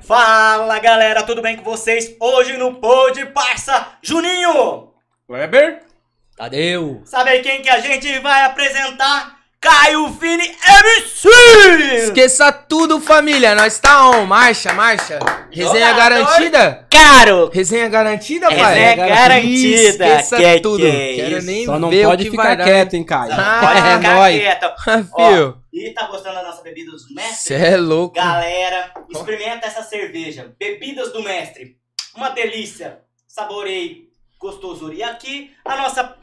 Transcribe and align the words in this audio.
Fala 0.00 0.78
galera, 0.78 1.22
tudo 1.22 1.42
bem 1.42 1.56
com 1.56 1.64
vocês? 1.64 2.16
Hoje 2.20 2.56
no 2.56 2.74
Pod 2.76 3.24
Parça 3.26 3.98
Juninho! 4.02 4.92
Weber? 5.28 5.82
Tadeu! 6.36 7.02
Sabe 7.04 7.40
quem 7.40 7.62
que 7.62 7.68
a 7.68 7.78
gente 7.78 8.18
vai 8.20 8.44
apresentar? 8.44 9.41
Caio 9.62 10.08
Vini 10.08 10.44
MC! 10.44 11.28
Esqueça 12.02 12.50
tudo, 12.50 13.00
família. 13.00 13.54
Nós 13.54 13.78
tá 13.78 14.10
on. 14.10 14.26
Marcha, 14.26 14.72
marcha. 14.72 15.20
Resenha 15.52 15.90
Jogador. 15.90 15.96
garantida? 15.96 16.86
Caro! 16.90 17.48
Resenha 17.54 17.88
garantida, 17.88 18.48
pai? 18.48 18.74
Resenha 18.74 18.96
garantida! 18.96 20.06
Esqueça 20.18 20.36
Que 20.36 20.60
tudo. 20.60 20.80
que 20.80 20.86
é 20.88 21.14
Quero 21.14 21.42
nem 21.44 21.64
Só 21.64 21.78
não 21.78 21.90
ver 21.90 22.06
pode 22.06 22.26
o 22.26 22.30
que 22.32 22.36
vai 22.36 22.46
ficar 22.50 22.56
dar. 22.56 22.64
quieto, 22.64 22.94
hein, 22.94 23.04
Caio? 23.04 23.32
Ah, 23.34 23.60
Pode 23.60 23.78
é 23.78 23.96
ficar 23.98 24.14
nóis. 24.16 24.40
quieto. 24.40 24.72
Ah, 24.84 25.04
Ó, 25.12 25.28
Fio. 25.30 25.56
e 25.72 25.90
tá 25.94 26.06
gostando 26.08 26.34
da 26.34 26.42
nossa 26.42 26.60
bebida 26.62 26.90
do 26.90 27.14
mestre? 27.14 27.36
Cê 27.36 27.54
é 27.54 27.76
louco. 27.76 28.16
Galera, 28.16 28.92
experimenta 29.08 29.68
essa 29.68 29.82
cerveja. 29.84 30.52
Bebidas 30.58 31.12
do 31.12 31.22
mestre. 31.22 31.76
Uma 32.16 32.30
delícia. 32.30 32.98
Saborei. 33.28 34.08
Gostosura. 34.40 34.92
E 34.92 35.04
aqui, 35.04 35.52
a 35.64 35.76
nossa 35.76 36.16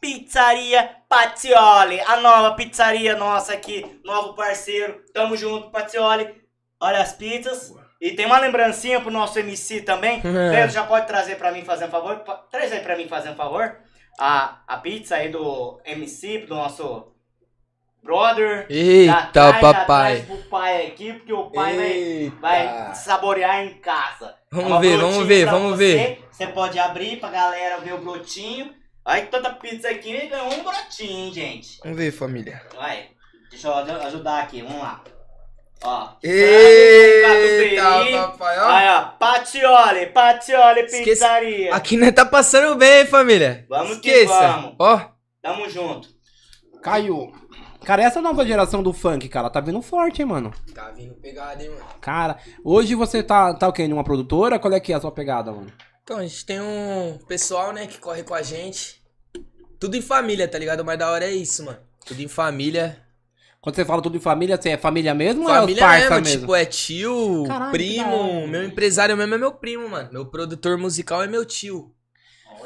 pizzaria 0.00 0.96
Patioli. 1.08 2.00
A 2.00 2.16
nova 2.18 2.54
pizzaria 2.54 3.16
nossa 3.16 3.52
aqui. 3.52 4.00
Novo 4.04 4.34
parceiro. 4.34 5.02
Tamo 5.12 5.36
junto, 5.36 5.70
Patioli. 5.70 6.34
Olha 6.80 7.00
as 7.00 7.12
pizzas. 7.12 7.74
E 8.00 8.12
tem 8.12 8.24
uma 8.26 8.38
lembrancinha 8.38 9.00
pro 9.00 9.10
nosso 9.10 9.38
MC 9.38 9.82
também. 9.82 10.18
É. 10.18 10.22
Pedro, 10.50 10.70
já 10.70 10.84
pode 10.84 11.06
trazer 11.06 11.36
pra 11.36 11.52
mim 11.52 11.62
fazer 11.64 11.84
um 11.86 11.90
favor? 11.90 12.16
Traz 12.50 12.72
aí 12.72 12.80
pra 12.80 12.96
mim 12.96 13.08
fazer 13.08 13.30
um 13.30 13.34
favor. 13.36 13.76
A, 14.18 14.62
a 14.66 14.76
pizza 14.78 15.16
aí 15.16 15.28
do 15.28 15.80
MC, 15.84 16.38
do 16.38 16.54
nosso 16.54 17.12
brother. 18.02 18.66
Eita, 18.70 19.28
traz- 19.32 19.54
já 19.54 19.60
papai. 19.60 19.84
traz 20.22 20.24
pro 20.26 20.48
pai 20.48 20.86
aqui, 20.86 21.12
porque 21.12 21.32
o 21.32 21.50
pai 21.50 21.76
vai, 21.76 21.90
Eita. 21.92 22.36
vai 22.40 22.94
saborear 22.94 23.64
em 23.64 23.74
casa. 23.74 24.34
É 24.52 24.56
Vamos 24.56 24.70
uma 24.70 24.80
ver, 24.80 24.96
vamos 24.96 25.26
ver, 25.26 25.44
vamos 25.46 25.70
você. 25.72 25.76
ver. 25.96 26.28
Você 26.30 26.46
pode 26.48 26.78
abrir 26.78 27.18
pra 27.20 27.30
galera 27.30 27.78
ver 27.78 27.94
o 27.94 27.98
brotinho. 27.98 28.74
Olha 29.10 29.22
que 29.22 29.30
tanta 29.30 29.50
pizza 29.54 29.88
aqui 29.90 30.14
e 30.14 30.28
ganhou 30.28 30.52
um 30.52 30.62
brotinho, 30.62 31.26
hein, 31.26 31.32
gente. 31.32 31.78
Vamos 31.82 31.98
ver, 31.98 32.12
família. 32.12 32.62
Vai, 32.76 33.08
deixa 33.50 33.68
eu 33.68 33.74
aj- 33.74 34.06
ajudar 34.06 34.42
aqui, 34.44 34.62
vamos 34.62 34.80
lá. 34.80 35.02
Ó. 35.82 36.10
Eita, 36.22 38.28
papai, 38.28 38.58
ó. 38.58 38.68
Aí, 38.70 38.88
ó, 38.88 39.02
Patioli, 39.18 40.06
Patioli 40.06 40.80
Esqueça- 40.82 41.04
Pizzaria. 41.04 41.74
Aqui 41.74 41.96
nós 41.96 42.12
tá 42.12 42.24
passando 42.24 42.76
bem, 42.76 43.00
hein, 43.00 43.06
família. 43.06 43.66
Vamos 43.68 43.98
que 43.98 44.10
Esqueça. 44.10 44.38
vamos. 44.48 44.74
Ó, 44.78 45.00
Tamo 45.42 45.68
junto. 45.70 46.08
Caio. 46.82 47.32
Cara, 47.84 48.02
essa 48.02 48.20
nova 48.20 48.44
geração 48.46 48.82
do 48.82 48.92
funk, 48.92 49.26
cara, 49.30 49.48
tá 49.48 49.58
vindo 49.58 49.80
forte, 49.80 50.20
hein, 50.20 50.28
mano? 50.28 50.52
tá 50.74 50.90
vindo 50.90 51.14
pegada, 51.14 51.62
hein, 51.62 51.70
mano. 51.70 51.84
Cara, 52.00 52.36
hoje 52.62 52.94
você 52.94 53.22
tá, 53.22 53.54
tá 53.54 53.66
o 53.68 53.72
quê? 53.72 53.88
Numa 53.88 54.04
produtora? 54.04 54.58
Qual 54.58 54.72
é 54.74 54.78
que 54.80 54.92
é 54.92 54.96
a 54.96 55.00
sua 55.00 55.10
pegada, 55.10 55.50
mano? 55.50 55.72
Então, 56.02 56.18
a 56.18 56.22
gente 56.22 56.44
tem 56.44 56.60
um 56.60 57.18
pessoal, 57.26 57.72
né, 57.72 57.86
que 57.86 57.98
corre 57.98 58.22
com 58.22 58.34
a 58.34 58.42
gente. 58.42 58.99
Tudo 59.80 59.96
em 59.96 60.02
família, 60.02 60.46
tá 60.46 60.58
ligado? 60.58 60.80
O 60.80 60.84
mais 60.84 60.98
da 60.98 61.10
hora 61.10 61.24
é 61.24 61.32
isso, 61.32 61.64
mano. 61.64 61.78
Tudo 62.06 62.20
em 62.22 62.28
família. 62.28 62.98
Quando 63.60 63.74
você 63.76 63.84
fala 63.84 64.00
tudo 64.02 64.16
em 64.16 64.20
família, 64.20 64.56
você 64.60 64.70
é 64.70 64.76
família 64.76 65.14
mesmo 65.14 65.42
ou 65.42 65.48
família 65.48 65.80
é 65.80 65.84
os 65.84 65.90
parça 65.90 66.08
mesmo, 66.10 66.24
mesmo? 66.24 66.40
tipo, 66.42 66.54
é 66.54 66.64
tio, 66.64 67.44
Caralho, 67.46 67.72
primo. 67.72 68.46
Meu 68.46 68.64
empresário 68.64 69.16
mesmo 69.16 69.34
é 69.34 69.38
meu 69.38 69.52
primo, 69.52 69.88
mano. 69.88 70.08
Meu 70.12 70.24
produtor 70.26 70.78
musical 70.78 71.22
é 71.22 71.26
meu 71.26 71.44
tio. 71.44 71.92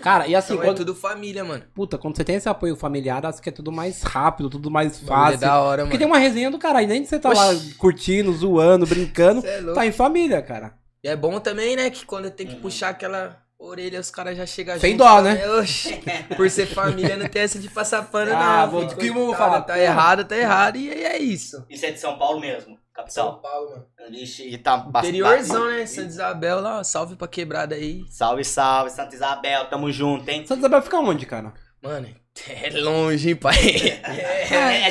Cara, 0.03 0.27
e 0.27 0.35
assim, 0.35 0.53
Então 0.55 0.65
é 0.65 0.67
quando, 0.69 0.77
tudo 0.79 0.95
família, 0.95 1.45
mano. 1.45 1.65
puta, 1.73 1.97
quando 1.97 2.17
você 2.17 2.25
tem 2.25 2.35
esse 2.37 2.49
apoio 2.49 2.77
familiar, 2.77 3.25
acho 3.25 3.41
que 3.41 3.49
é 3.49 3.53
tudo 3.53 3.71
mais 3.73 4.03
rápido, 4.03 4.51
tudo 4.51 4.71
mais 4.71 5.01
É 5.03 5.07
fácil. 5.07 5.39
da 5.41 5.61
hora, 5.61 5.83
Porque 5.85 5.95
mano. 5.95 5.99
tem 5.99 6.07
uma 6.07 6.19
resenha 6.19 6.51
do 6.51 6.59
caralho, 6.59 6.87
nem 6.89 7.03
que 7.03 7.09
você 7.09 7.19
tá 7.19 7.31
lá 7.31 7.51
curtindo, 7.79 8.33
zoando, 8.33 8.87
brincando, 8.87 9.45
é 9.47 9.63
tá 9.73 9.87
em 9.87 9.93
família, 9.93 10.43
cara. 10.43 10.75
E 11.03 11.09
é 11.09 11.17
bom 11.17 11.39
também, 11.41 11.77
né, 11.77 11.89
que 11.91 12.05
quando 12.05 12.31
tem 12.31 12.47
que 12.47 12.57
puxar 12.57 12.91
aquela 12.91 13.41
orelha, 13.59 14.01
os 14.01 14.11
caras 14.11 14.37
já 14.37 14.45
chegam 14.47 14.79
Sem 14.79 14.93
junto 14.93 15.05
dó, 15.05 15.17
também. 15.17 15.35
né? 15.35 15.49
Oxi, 15.53 16.03
por 16.37 16.51
ser 16.51 16.67
família, 16.67 17.17
não 17.17 17.29
tem 17.29 17.43
essa 17.43 17.59
de 17.59 17.69
passar 17.69 18.03
pano, 18.11 18.33
Ah, 18.35 18.63
não. 18.67 18.71
vou- 18.71 18.89
que 18.89 19.07
eu 19.09 19.15
vou 19.15 19.35
falar? 19.35 19.63
Tá 19.63 19.79
errado, 19.79 20.25
tá 20.25 20.37
errado. 20.37 20.77
E 20.77 20.91
é 20.91 21.19
isso. 21.19 21.65
Isso 21.71 21.87
é 21.87 21.91
de 21.93 21.99
São 22.01 22.19
Paulo 22.19 22.41
mesmo, 22.41 22.79
capital. 22.95 23.33
São 23.33 23.41
Paulo, 23.41 23.71
mano. 23.71 23.85
Vixe, 24.11 24.47
e 24.49 24.59
tá 24.59 24.77
bastante- 24.77 25.17
Interiorzão, 25.17 25.71
né? 25.71 25.87
Santa 25.87 26.09
Isabel 26.09 26.61
lá, 26.61 26.79
ó, 26.81 26.83
salve 26.85 27.17
pra 27.17 27.27
quebrada 27.27 27.75
aí. 27.75 28.03
Salve, 28.11 28.45
salve, 28.45 28.91
Santa 28.91 29.15
Isabel, 29.15 29.65
tamo 29.67 29.91
junto, 29.91 30.29
hein? 30.29 30.45
Santa 30.47 30.61
Isabel 30.61 30.83
fica 30.83 30.99
onde, 30.99 31.25
cara? 31.25 31.53
Mano, 31.83 32.09
é 32.49 32.71
longe, 32.81 33.31
hein, 33.31 33.37
pai? 33.37 33.55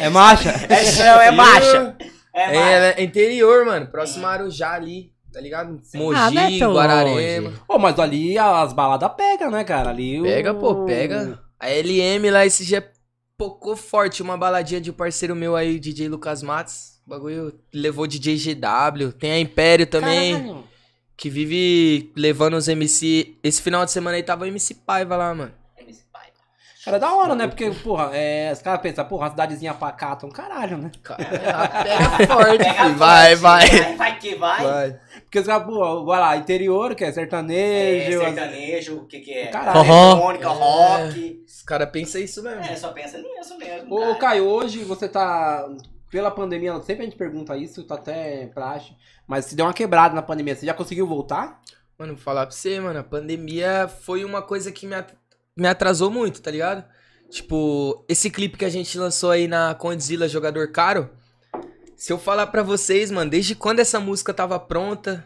É 0.01 0.09
marcha? 0.09 0.49
É 0.69 0.83
chão, 0.85 1.21
é 1.21 1.31
marcha. 1.31 1.95
É 2.33 2.41
É, 2.41 2.55
marcha. 2.55 2.99
é 2.99 3.03
interior, 3.03 3.65
mano. 3.65 3.87
Próximo 3.87 4.25
a 4.25 4.31
Arujá 4.31 4.71
ali, 4.73 5.12
tá 5.33 5.41
ligado? 5.41 5.81
Mogi, 5.95 6.17
Ah, 6.37 6.51
é 6.51 6.59
Guararema. 6.59 7.49
longe. 7.49 7.61
Ô, 7.67 7.77
mas 7.79 7.99
ali 7.99 8.37
as 8.37 8.71
baladas 8.71 9.11
pegam, 9.17 9.49
né, 9.51 9.63
cara? 9.63 9.89
Ali 9.89 10.19
o- 10.21 10.23
Pega, 10.23 10.53
pô, 10.53 10.85
pega. 10.85 11.39
A 11.59 11.69
LM 11.69 12.29
lá, 12.29 12.45
esse 12.45 12.63
dia 12.65 12.87
pocou 13.37 13.75
forte. 13.75 14.21
Uma 14.21 14.37
baladinha 14.37 14.79
de 14.79 14.91
um 14.91 14.93
parceiro 14.93 15.35
meu 15.35 15.55
aí, 15.55 15.79
DJ 15.79 16.07
Lucas 16.07 16.43
Matos. 16.43 16.93
O 17.05 17.09
bagulho 17.09 17.53
levou 17.73 18.07
DJ 18.07 18.37
GW. 18.37 19.11
Tem 19.19 19.31
a 19.31 19.39
Império 19.39 19.85
também, 19.87 20.35
Caralho. 20.35 20.63
que 21.17 21.29
vive 21.29 22.11
levando 22.15 22.53
os 22.55 22.67
MC. 22.67 23.35
Esse 23.43 23.61
final 23.61 23.83
de 23.85 23.91
semana 23.91 24.15
aí 24.17 24.23
tava 24.23 24.43
o 24.43 24.47
MC 24.47 24.75
Paiva 24.75 25.15
lá, 25.17 25.33
mano. 25.33 25.51
MC 25.77 26.03
Pai. 26.11 26.27
Cara, 26.85 26.97
é 26.97 26.99
da 26.99 27.13
hora, 27.13 27.35
né? 27.35 27.47
Porque, 27.47 27.69
porra, 27.71 28.09
é, 28.13 28.51
os 28.53 28.61
caras 28.61 28.81
pensam, 28.81 29.03
porra, 29.05 29.23
uma 29.25 29.29
cidadezinha 29.31 29.73
pacata, 29.73 30.25
um 30.25 30.29
caralho, 30.29 30.77
né? 30.77 30.91
Cara, 31.01 31.23
pega 31.83 32.09
forte, 32.27 32.57
Pega 32.57 32.73
filho. 32.73 32.75
forte, 32.75 32.97
Vai, 32.97 33.35
vai. 33.35 33.67
Vai, 33.69 33.95
vai 33.97 34.19
que 34.19 34.35
vai. 34.35 34.63
Vai. 34.63 34.99
Porque 35.33 35.39
os 35.39 35.47
caras, 35.47 35.65
porra, 35.65 36.05
vai 36.05 36.19
lá, 36.19 36.37
interior, 36.37 36.93
que 36.93 37.03
é 37.03 37.07
É, 37.07 37.11
sertanejo. 37.11 38.19
sertanejo, 38.19 38.97
o 38.97 39.05
que 39.07 39.19
que 39.19 39.33
é? 39.33 39.47
Caralho. 39.47 39.79
Eletrônica, 39.79 40.45
É. 40.47 40.51
rock. 40.51 41.43
Os 41.47 41.63
caras 41.63 41.89
pensam 41.89 42.21
isso 42.21 42.43
mesmo. 42.43 42.61
É, 42.61 42.75
só 42.75 42.89
pensa 42.89 43.17
nisso 43.17 43.57
mesmo. 43.57 43.91
Ô, 43.95 43.99
cara. 43.99 44.15
Caio, 44.19 44.45
hoje 44.45 44.83
você 44.83 45.09
tá. 45.09 45.67
Pela 46.11 46.29
pandemia, 46.29 46.79
sempre 46.81 47.01
a 47.01 47.05
gente 47.05 47.17
pergunta 47.17 47.57
isso, 47.57 47.83
tá 47.83 47.95
até 47.95 48.45
praxe. 48.53 48.91
Mas 49.25 49.45
se 49.45 49.55
deu 49.55 49.65
uma 49.65 49.73
quebrada 49.73 50.13
na 50.13 50.21
pandemia, 50.21 50.55
você 50.55 50.67
já 50.67 50.73
conseguiu 50.75 51.07
voltar? 51.07 51.59
Mano, 51.97 52.13
vou 52.13 52.21
falar 52.21 52.45
pra 52.45 52.55
você, 52.55 52.79
mano, 52.79 52.99
a 52.99 53.03
pandemia 53.03 53.87
foi 53.87 54.23
uma 54.23 54.43
coisa 54.43 54.71
que 54.71 54.87
me 55.57 55.67
atrasou 55.67 56.11
muito, 56.11 56.43
tá 56.43 56.51
ligado? 56.51 56.85
Tipo, 57.31 58.05
esse 58.07 58.29
clipe 58.29 58.55
que 58.55 58.65
a 58.65 58.69
gente 58.69 58.95
lançou 58.99 59.31
aí 59.31 59.47
na 59.47 59.73
Condzilla 59.73 60.27
Jogador 60.27 60.71
Caro, 60.71 61.09
se 62.03 62.11
eu 62.11 62.19
falar 62.19 62.47
pra 62.47 62.61
vocês, 62.61 63.09
mano, 63.09 63.31
desde 63.31 63.55
quando 63.55 63.79
essa 63.79 63.97
música 63.97 64.33
tava 64.33 64.59
pronta, 64.59 65.25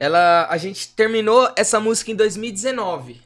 ela 0.00 0.48
a 0.50 0.56
gente 0.56 0.88
terminou 0.88 1.48
essa 1.54 1.78
música 1.78 2.10
em 2.10 2.16
2019. 2.16 3.20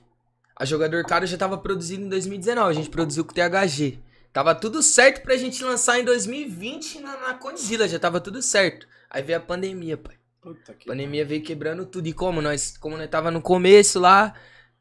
A 0.54 0.66
Jogador 0.66 1.02
Caro 1.06 1.24
já 1.24 1.38
tava 1.38 1.56
produzindo 1.56 2.04
em 2.04 2.08
2019, 2.10 2.68
a 2.68 2.74
gente 2.74 2.90
produziu 2.90 3.24
com 3.24 3.32
o 3.32 3.34
THG. 3.34 3.98
Tava 4.30 4.54
tudo 4.54 4.82
certo 4.82 5.22
pra 5.22 5.38
gente 5.38 5.64
lançar 5.64 6.00
em 6.00 6.04
2020 6.04 7.00
na, 7.00 7.16
na 7.16 7.32
Condzilla, 7.32 7.88
já 7.88 7.98
tava 7.98 8.20
tudo 8.20 8.42
certo. 8.42 8.86
Aí 9.08 9.22
veio 9.22 9.38
a 9.38 9.40
pandemia, 9.40 9.96
pai. 9.96 10.16
Puta 10.42 10.74
que. 10.74 10.84
Pandemia 10.84 11.24
veio 11.24 11.42
quebrando 11.42 11.86
tudo. 11.86 12.06
E 12.08 12.12
como 12.12 12.42
nós, 12.42 12.76
como 12.76 12.98
nós 12.98 13.08
tava 13.08 13.30
no 13.30 13.40
começo 13.40 13.98
lá, 13.98 14.34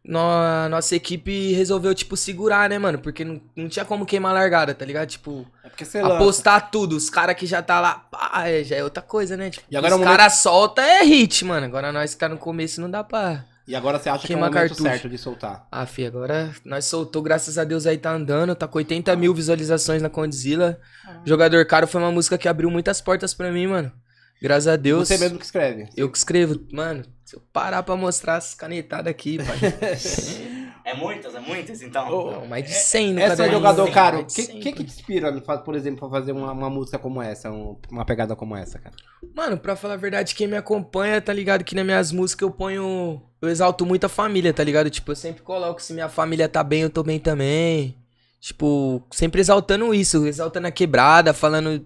nó- 0.04 0.68
nossa 0.70 0.96
equipe 0.96 1.54
resolveu, 1.54 1.94
tipo, 1.94 2.18
segurar, 2.18 2.70
né, 2.70 2.78
mano? 2.80 2.98
Porque 3.00 3.24
não, 3.24 3.42
não 3.56 3.70
tinha 3.70 3.86
como 3.86 4.06
queimar 4.06 4.32
a 4.32 4.40
largada, 4.40 4.74
tá 4.74 4.84
ligado? 4.86 5.08
Tipo, 5.10 5.46
É 5.64 6.02
lança. 6.02 6.16
apostar 6.16 6.72
tudo. 6.72 6.96
Os 6.96 7.10
caras 7.10 7.36
que 7.36 7.46
já 7.46 7.62
tá 7.62 7.80
lá, 7.80 7.96
pá, 7.96 8.48
é, 8.48 8.64
já 8.64 8.76
é 8.78 8.84
outra 8.84 9.02
coisa, 9.04 9.38
né? 9.38 9.50
Tipo, 9.50 9.66
E 9.70 9.78
agora 9.78 9.94
os 9.94 9.94
é 9.94 9.96
o 9.96 10.00
momento- 10.06 10.18
caras 10.18 10.34
soltam 10.36 10.84
é 10.84 11.04
hit, 11.04 11.46
mano. 11.46 11.66
Agora 11.66 11.92
nós 11.92 12.14
que 12.14 12.20
tá 12.20 12.28
no 12.30 12.38
começo 12.38 12.82
não 12.82 12.90
dá 12.90 13.04
pra. 13.04 13.46
E 13.68 13.76
agora 13.76 14.00
você 14.00 14.10
acha 14.10 14.26
que 14.28 14.34
é 14.34 14.36
o 14.36 14.40
momento 14.40 14.54
cartucho. 14.54 14.82
certo 14.84 15.08
de 15.08 15.18
soltar? 15.18 15.66
Ah, 15.72 15.86
fi, 15.86 16.06
agora 16.06 16.52
nós 16.66 16.84
soltou, 16.86 17.22
graças 17.22 17.58
a 17.58 17.64
Deus 17.64 17.86
aí 17.86 17.98
tá 17.98 18.12
andando, 18.12 18.56
tá 18.56 18.68
com 18.68 18.80
80 18.80 19.16
mil 19.16 19.34
visualizações 19.34 20.02
na 20.02 20.10
Condzilla. 20.10 20.80
Jogador 21.24 21.64
Caro 21.66 21.88
foi 21.88 22.02
uma 22.02 22.12
música 22.12 22.38
que 22.38 22.48
abriu 22.50 22.70
muitas 22.72 23.00
portas 23.00 23.34
pra 23.34 23.52
mim, 23.52 23.68
mano. 23.68 23.92
Graças 24.42 24.68
a 24.68 24.76
Deus. 24.76 25.08
Você 25.08 25.18
mesmo 25.18 25.38
que 25.38 25.46
escreve. 25.46 25.88
Eu 25.96 26.10
que 26.10 26.18
escrevo, 26.18 26.60
mano. 26.72 27.04
Se 27.24 27.36
eu 27.36 27.42
parar 27.54 27.84
pra 27.84 27.96
mostrar 27.96 28.38
as 28.38 28.54
canetadas 28.56 29.08
aqui, 29.12 29.38
pai. 29.38 29.58
É 30.84 30.96
muitas, 30.96 31.36
é 31.36 31.40
muitas, 31.40 31.82
então. 31.84 32.10
Ô, 32.10 32.32
Não, 32.32 32.48
mais 32.48 32.66
de 32.66 32.74
100 32.74 33.14
no 33.14 33.20
Essa 33.22 33.46
é 33.46 33.52
jogador 33.52 33.84
velho, 33.84 33.94
caro. 33.94 34.20
O 34.22 34.26
que, 34.26 34.42
100, 34.42 34.60
que 34.60 34.72
que 34.72 34.84
te 34.84 34.90
inspira, 34.90 35.32
por 35.64 35.76
exemplo, 35.76 36.00
pra 36.00 36.20
fazer 36.20 36.32
uma, 36.32 36.52
uma 36.52 36.72
música 36.72 36.98
como 36.98 37.22
essa, 37.22 37.52
um- 37.52 37.78
uma 37.92 38.04
pegada 38.04 38.36
como 38.36 38.56
essa, 38.56 38.80
cara? 38.80 38.96
Mano, 39.36 39.60
pra 39.60 39.76
falar 39.76 39.94
a 39.94 39.98
verdade, 39.98 40.34
quem 40.34 40.48
me 40.48 40.58
acompanha, 40.58 41.22
tá 41.22 41.32
ligado? 41.32 41.64
Que 41.64 41.76
nas 41.76 41.86
minhas 41.86 42.12
músicas 42.12 42.48
eu 42.48 42.52
ponho. 42.52 43.22
Eu 43.40 43.48
exalto 43.50 43.86
muito 43.86 44.06
a 44.06 44.10
família, 44.10 44.52
tá 44.52 44.64
ligado? 44.64 44.90
Tipo, 44.90 45.12
eu 45.12 45.16
sempre 45.16 45.44
coloco 45.44 45.80
se 45.82 45.94
minha 45.94 46.10
família 46.10 46.50
tá 46.50 46.64
bem, 46.64 46.82
eu 46.82 46.90
tô 46.90 47.04
bem 47.04 47.20
também. 47.20 47.96
Tipo, 48.40 49.04
sempre 49.12 49.40
exaltando 49.40 49.94
isso, 49.94 50.26
exaltando 50.26 50.66
a 50.66 50.72
quebrada, 50.72 51.32
falando 51.32 51.86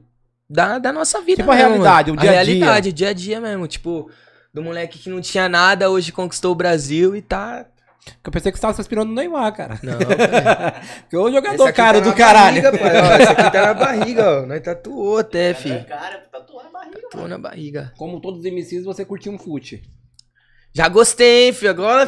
da, 0.50 0.78
da 0.80 0.92
nossa 0.92 1.22
vida. 1.22 1.38
Tipo 1.38 1.52
a 1.52 1.56
mesmo, 1.56 1.70
realidade, 1.70 2.12
mano. 2.12 2.20
o 2.20 2.22
dia 2.22 2.30
a 2.32 2.34
dia. 2.44 2.44
realidade, 2.44 2.90
o 2.90 2.94
dia 2.94 3.10
a 3.10 3.14
dia 3.14 3.42
mesmo. 3.42 3.68
Tipo, 3.68 4.10
do 4.54 4.62
moleque 4.64 5.00
que 5.00 5.10
não 5.10 5.22
tinha 5.22 5.50
nada, 5.50 5.90
hoje 5.90 6.12
conquistou 6.12 6.52
o 6.52 6.56
Brasil 6.56 7.16
e 7.16 7.22
tá. 7.22 7.66
Porque 8.06 8.28
eu 8.28 8.32
pensei 8.32 8.52
que 8.52 8.58
você 8.60 8.62
tava 8.62 8.74
se 8.76 8.82
inspirando 8.82 9.10
no 9.10 9.16
Neymar, 9.16 9.52
cara. 9.56 9.80
Não, 9.82 9.98
pai. 9.98 10.82
Porque 11.02 11.18
o 11.18 11.32
jogador 11.32 11.64
aqui 11.64 11.74
caro 11.76 11.98
tá 11.98 12.04
do 12.04 12.10
na 12.10 12.16
caralho. 12.16 12.62
Barriga, 12.62 12.78
pai, 12.78 13.02
ó, 13.02 13.16
esse 13.18 13.32
aqui 13.32 13.52
tá 13.52 13.62
na 13.66 13.74
barriga, 13.74 14.42
ó. 14.42 14.46
Nós 14.46 14.62
tatuou 14.62 15.18
até, 15.18 15.50
É, 15.50 15.54
fi. 15.56 15.84
Cara, 15.86 16.24
tatuar 16.32 16.68
a 16.68 16.70
barriga. 16.70 17.02
tatuou 17.02 17.28
na 17.28 17.38
barriga. 17.40 17.94
Como 17.98 18.22
todos 18.22 18.42
os 18.42 18.46
MCs, 18.46 18.86
você 18.86 19.04
curtiu 19.04 19.32
um 19.34 19.40
fute. 19.40 19.82
Já 20.72 20.88
gostei, 20.88 21.48
hein, 21.48 21.54
filho. 21.54 21.72
Agora 21.72 22.06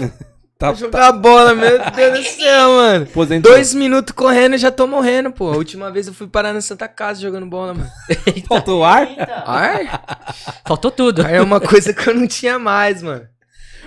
Tá, 0.57 0.73
jogar 0.73 1.11
bola, 1.11 1.53
meu 1.53 1.79
Deus 1.91 2.19
do 2.19 2.23
céu, 2.25 2.69
mano. 2.77 3.03
Aposentou. 3.03 3.51
Dois 3.51 3.75
minutos 3.75 4.13
correndo 4.15 4.55
e 4.55 4.57
já 4.57 4.71
tô 4.71 4.87
morrendo, 4.87 5.31
pô. 5.31 5.51
A 5.51 5.55
última 5.55 5.91
vez 5.91 6.07
eu 6.07 6.13
fui 6.13 6.25
parar 6.27 6.51
na 6.51 6.61
Santa 6.61 6.87
Casa 6.87 7.21
jogando 7.21 7.45
bola, 7.45 7.75
mano. 7.75 7.89
Faltou 8.49 8.83
ar? 8.83 9.07
Eita. 9.07 9.43
Ar? 9.45 10.33
Faltou 10.65 10.89
tudo. 10.89 11.21
Ar 11.21 11.31
é 11.31 11.41
uma 11.41 11.59
coisa 11.61 11.93
que 11.93 12.09
eu 12.09 12.15
não 12.15 12.27
tinha 12.27 12.57
mais, 12.57 13.03
mano. 13.03 13.27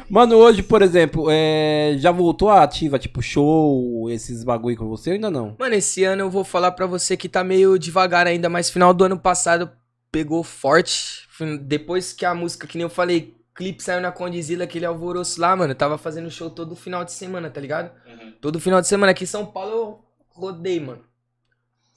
Mano, 0.08 0.36
hoje, 0.36 0.62
por 0.62 0.82
exemplo, 0.82 1.26
é, 1.30 1.94
já 1.98 2.10
voltou 2.10 2.48
a 2.50 2.62
ativa, 2.62 2.98
tipo, 2.98 3.22
show, 3.22 4.08
esses 4.10 4.42
bagulho 4.44 4.76
com 4.76 4.88
você 4.88 5.10
ou 5.10 5.14
ainda 5.14 5.30
não? 5.30 5.56
Mano, 5.58 5.74
esse 5.74 6.04
ano 6.04 6.22
eu 6.22 6.30
vou 6.30 6.44
falar 6.44 6.72
pra 6.72 6.86
você 6.86 7.16
que 7.16 7.28
tá 7.28 7.42
meio 7.44 7.78
devagar 7.78 8.26
ainda, 8.26 8.48
mas 8.48 8.70
final 8.70 8.92
do 8.92 9.04
ano 9.04 9.18
passado 9.18 9.70
pegou 10.10 10.42
forte. 10.42 11.28
Depois 11.62 12.12
que 12.12 12.24
a 12.24 12.34
música, 12.34 12.66
que 12.66 12.76
nem 12.76 12.82
eu 12.82 12.90
falei, 12.90 13.34
clipe 13.60 13.82
saiu 13.82 14.00
na 14.00 14.10
Condizila, 14.10 14.64
aquele 14.64 14.86
alvoroço 14.86 15.38
lá, 15.40 15.54
mano. 15.54 15.72
Eu 15.72 15.76
tava 15.76 15.98
fazendo 15.98 16.30
show 16.30 16.48
todo 16.50 16.74
final 16.74 17.04
de 17.04 17.12
semana, 17.12 17.50
tá 17.50 17.60
ligado? 17.60 17.90
Uhum. 18.06 18.32
Todo 18.40 18.58
final 18.58 18.80
de 18.80 18.88
semana. 18.88 19.12
Aqui 19.12 19.24
em 19.24 19.26
São 19.26 19.44
Paulo 19.44 19.70
eu 19.70 20.04
rodei, 20.30 20.80
mano. 20.80 21.04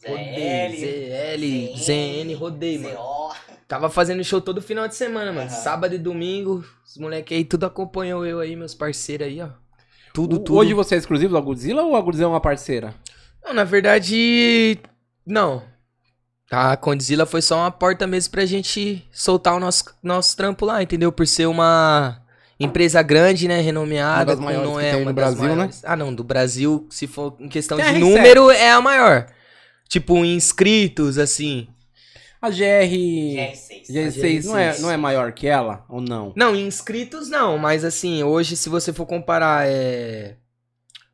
Rodei. 0.05 0.75
ZL, 0.75 1.77
ZN, 1.77 2.33
rodei, 2.35 2.77
mano. 2.77 2.97
Tava 3.67 3.89
fazendo 3.89 4.23
show 4.23 4.41
todo 4.41 4.61
final 4.61 4.87
de 4.87 4.95
semana, 4.95 5.31
mano. 5.31 5.49
Aham. 5.49 5.61
Sábado 5.61 5.95
e 5.95 5.97
domingo. 5.97 6.63
Os 6.85 6.97
moleque 6.97 7.33
aí 7.33 7.45
tudo 7.45 7.65
acompanhou 7.65 8.25
eu 8.25 8.39
aí, 8.41 8.55
meus 8.55 8.75
parceiros 8.75 9.25
aí, 9.27 9.41
ó. 9.41 9.47
Tudo, 10.13 10.35
O- 10.35 10.39
tudo. 10.39 10.57
Hoje 10.57 10.73
você 10.73 10.95
é 10.95 10.97
exclusivo 10.97 11.33
da 11.33 11.39
Godzilla 11.39 11.81
ou 11.83 11.95
a 11.95 12.01
Godzilla 12.01 12.25
é 12.25 12.29
uma 12.29 12.41
parceira? 12.41 12.93
Não, 13.43 13.53
na 13.53 13.63
verdade, 13.63 14.77
não. 15.25 15.63
A 16.53 16.77
Condzilla 16.77 17.25
foi 17.25 17.41
só 17.41 17.57
uma 17.57 17.71
porta 17.71 18.05
mesmo 18.05 18.31
pra 18.31 18.45
gente 18.45 19.03
soltar 19.11 19.55
o 19.55 19.59
nosso, 19.59 19.85
nosso 20.03 20.37
trampo 20.37 20.65
lá, 20.65 20.83
entendeu? 20.83 21.11
Por 21.11 21.25
ser 21.25 21.47
uma 21.47 22.21
empresa 22.59 23.01
grande, 23.01 23.47
né? 23.47 23.59
Renomeada. 23.59 24.19
Uma 24.19 24.25
das 24.25 24.37
com- 24.37 24.43
maiores 24.45 24.69
não 24.69 24.77
que 24.79 24.85
é 24.85 24.91
tem 24.91 24.99
no 24.99 25.05
uma 25.07 25.13
das 25.13 25.35
Brasil, 25.35 25.55
né? 25.55 25.69
Ah, 25.83 25.95
não. 25.95 26.13
Do 26.13 26.23
Brasil, 26.23 26.85
se 26.89 27.07
for 27.07 27.35
em 27.39 27.49
questão 27.49 27.77
Tem 27.77 27.85
de 27.93 27.99
R7. 27.99 27.99
número, 27.99 28.51
é 28.51 28.71
a 28.71 28.79
maior. 28.79 29.27
Tipo, 29.89 30.17
em 30.17 30.35
inscritos, 30.35 31.17
assim. 31.17 31.67
A 32.41 32.49
GR... 32.49 32.57
GR6. 32.59 33.89
G6 33.89 34.43
não 34.45 34.57
é, 34.57 34.77
não 34.79 34.91
é 34.91 34.97
maior 34.97 35.31
que 35.31 35.47
ela? 35.47 35.85
Ou 35.87 36.01
não? 36.01 36.33
Não, 36.35 36.53
em 36.55 36.67
inscritos 36.67 37.29
não, 37.29 37.57
mas 37.57 37.85
assim, 37.85 38.21
hoje 38.21 38.57
se 38.57 38.67
você 38.69 38.91
for 38.91 39.05
comparar 39.05 39.65
é, 39.65 40.35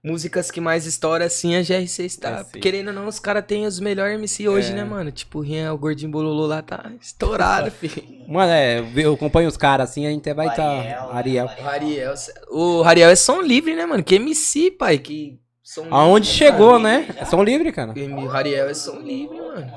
músicas 0.04 0.50
que 0.50 0.62
mais 0.62 0.86
estoura, 0.86 1.26
assim, 1.26 1.56
a 1.56 1.62
GR6 1.62 2.20
tá. 2.20 2.30
É, 2.40 2.44
sim. 2.46 2.60
querendo 2.60 2.88
ou 2.88 2.94
não, 2.94 3.08
os 3.08 3.20
caras 3.20 3.44
têm 3.46 3.66
os 3.66 3.80
melhores 3.80 4.16
MC 4.16 4.48
hoje, 4.48 4.72
É. 4.72 4.76
né, 4.76 4.84
mano? 4.84 5.12
Tipo, 5.12 5.40
o 5.40 5.42
Rian, 5.42 5.74
o 5.74 5.78
Gordinho 5.78 6.12
Bololô 6.12 6.46
lá 6.46 6.62
tá 6.62 6.92
estourado, 7.02 7.70
filho. 7.72 8.04
Mano, 8.28 8.52
é, 8.52 8.80
eu 8.96 9.14
acompanho 9.14 9.48
os 9.50 9.58
caras 9.58 9.90
assim, 9.90 10.06
a 10.06 10.10
gente 10.10 10.34
vai 10.34 10.48
estar... 10.48 10.64
Ariel, 10.70 11.10
Ariel. 11.12 11.46
né? 11.48 11.56
O 11.62 11.68
Ariel, 11.68 12.14
o 12.50 12.84
Ariel 12.84 13.10
é 13.10 13.16
som 13.16 13.42
livre, 13.42 13.76
né, 13.76 13.86
mano? 13.86 14.04
Que 14.04 14.16
MC, 14.16 14.72
pai, 14.72 14.98
que 14.98 15.40
som 15.62 15.86
Aonde 15.92 16.28
livre, 16.30 16.38
chegou, 16.46 16.78
livre 16.78 16.84
né? 16.84 17.06
já. 17.16 17.22
É 17.22 17.26
som 17.26 17.44
livre, 17.44 17.72
cara. 17.72 17.94
O 17.94 18.32
Ariel 18.32 18.70
é 18.70 18.74
som 18.74 19.00
livre, 19.00 19.38
mano. 19.38 19.72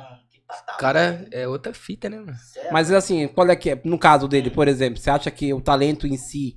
O 0.74 0.78
cara 0.78 1.26
é 1.32 1.48
outra 1.48 1.72
fita, 1.72 2.10
né, 2.10 2.18
mano? 2.18 2.34
É 2.56 2.70
Mas 2.70 2.92
assim, 2.92 3.26
qual 3.26 3.48
é 3.48 3.56
que 3.56 3.70
é? 3.70 3.80
No 3.84 3.98
caso 3.98 4.28
dele, 4.28 4.50
por 4.50 4.68
exemplo, 4.68 5.00
você 5.00 5.08
acha 5.10 5.30
que 5.30 5.52
o 5.54 5.60
talento 5.62 6.06
em 6.06 6.16
si 6.18 6.54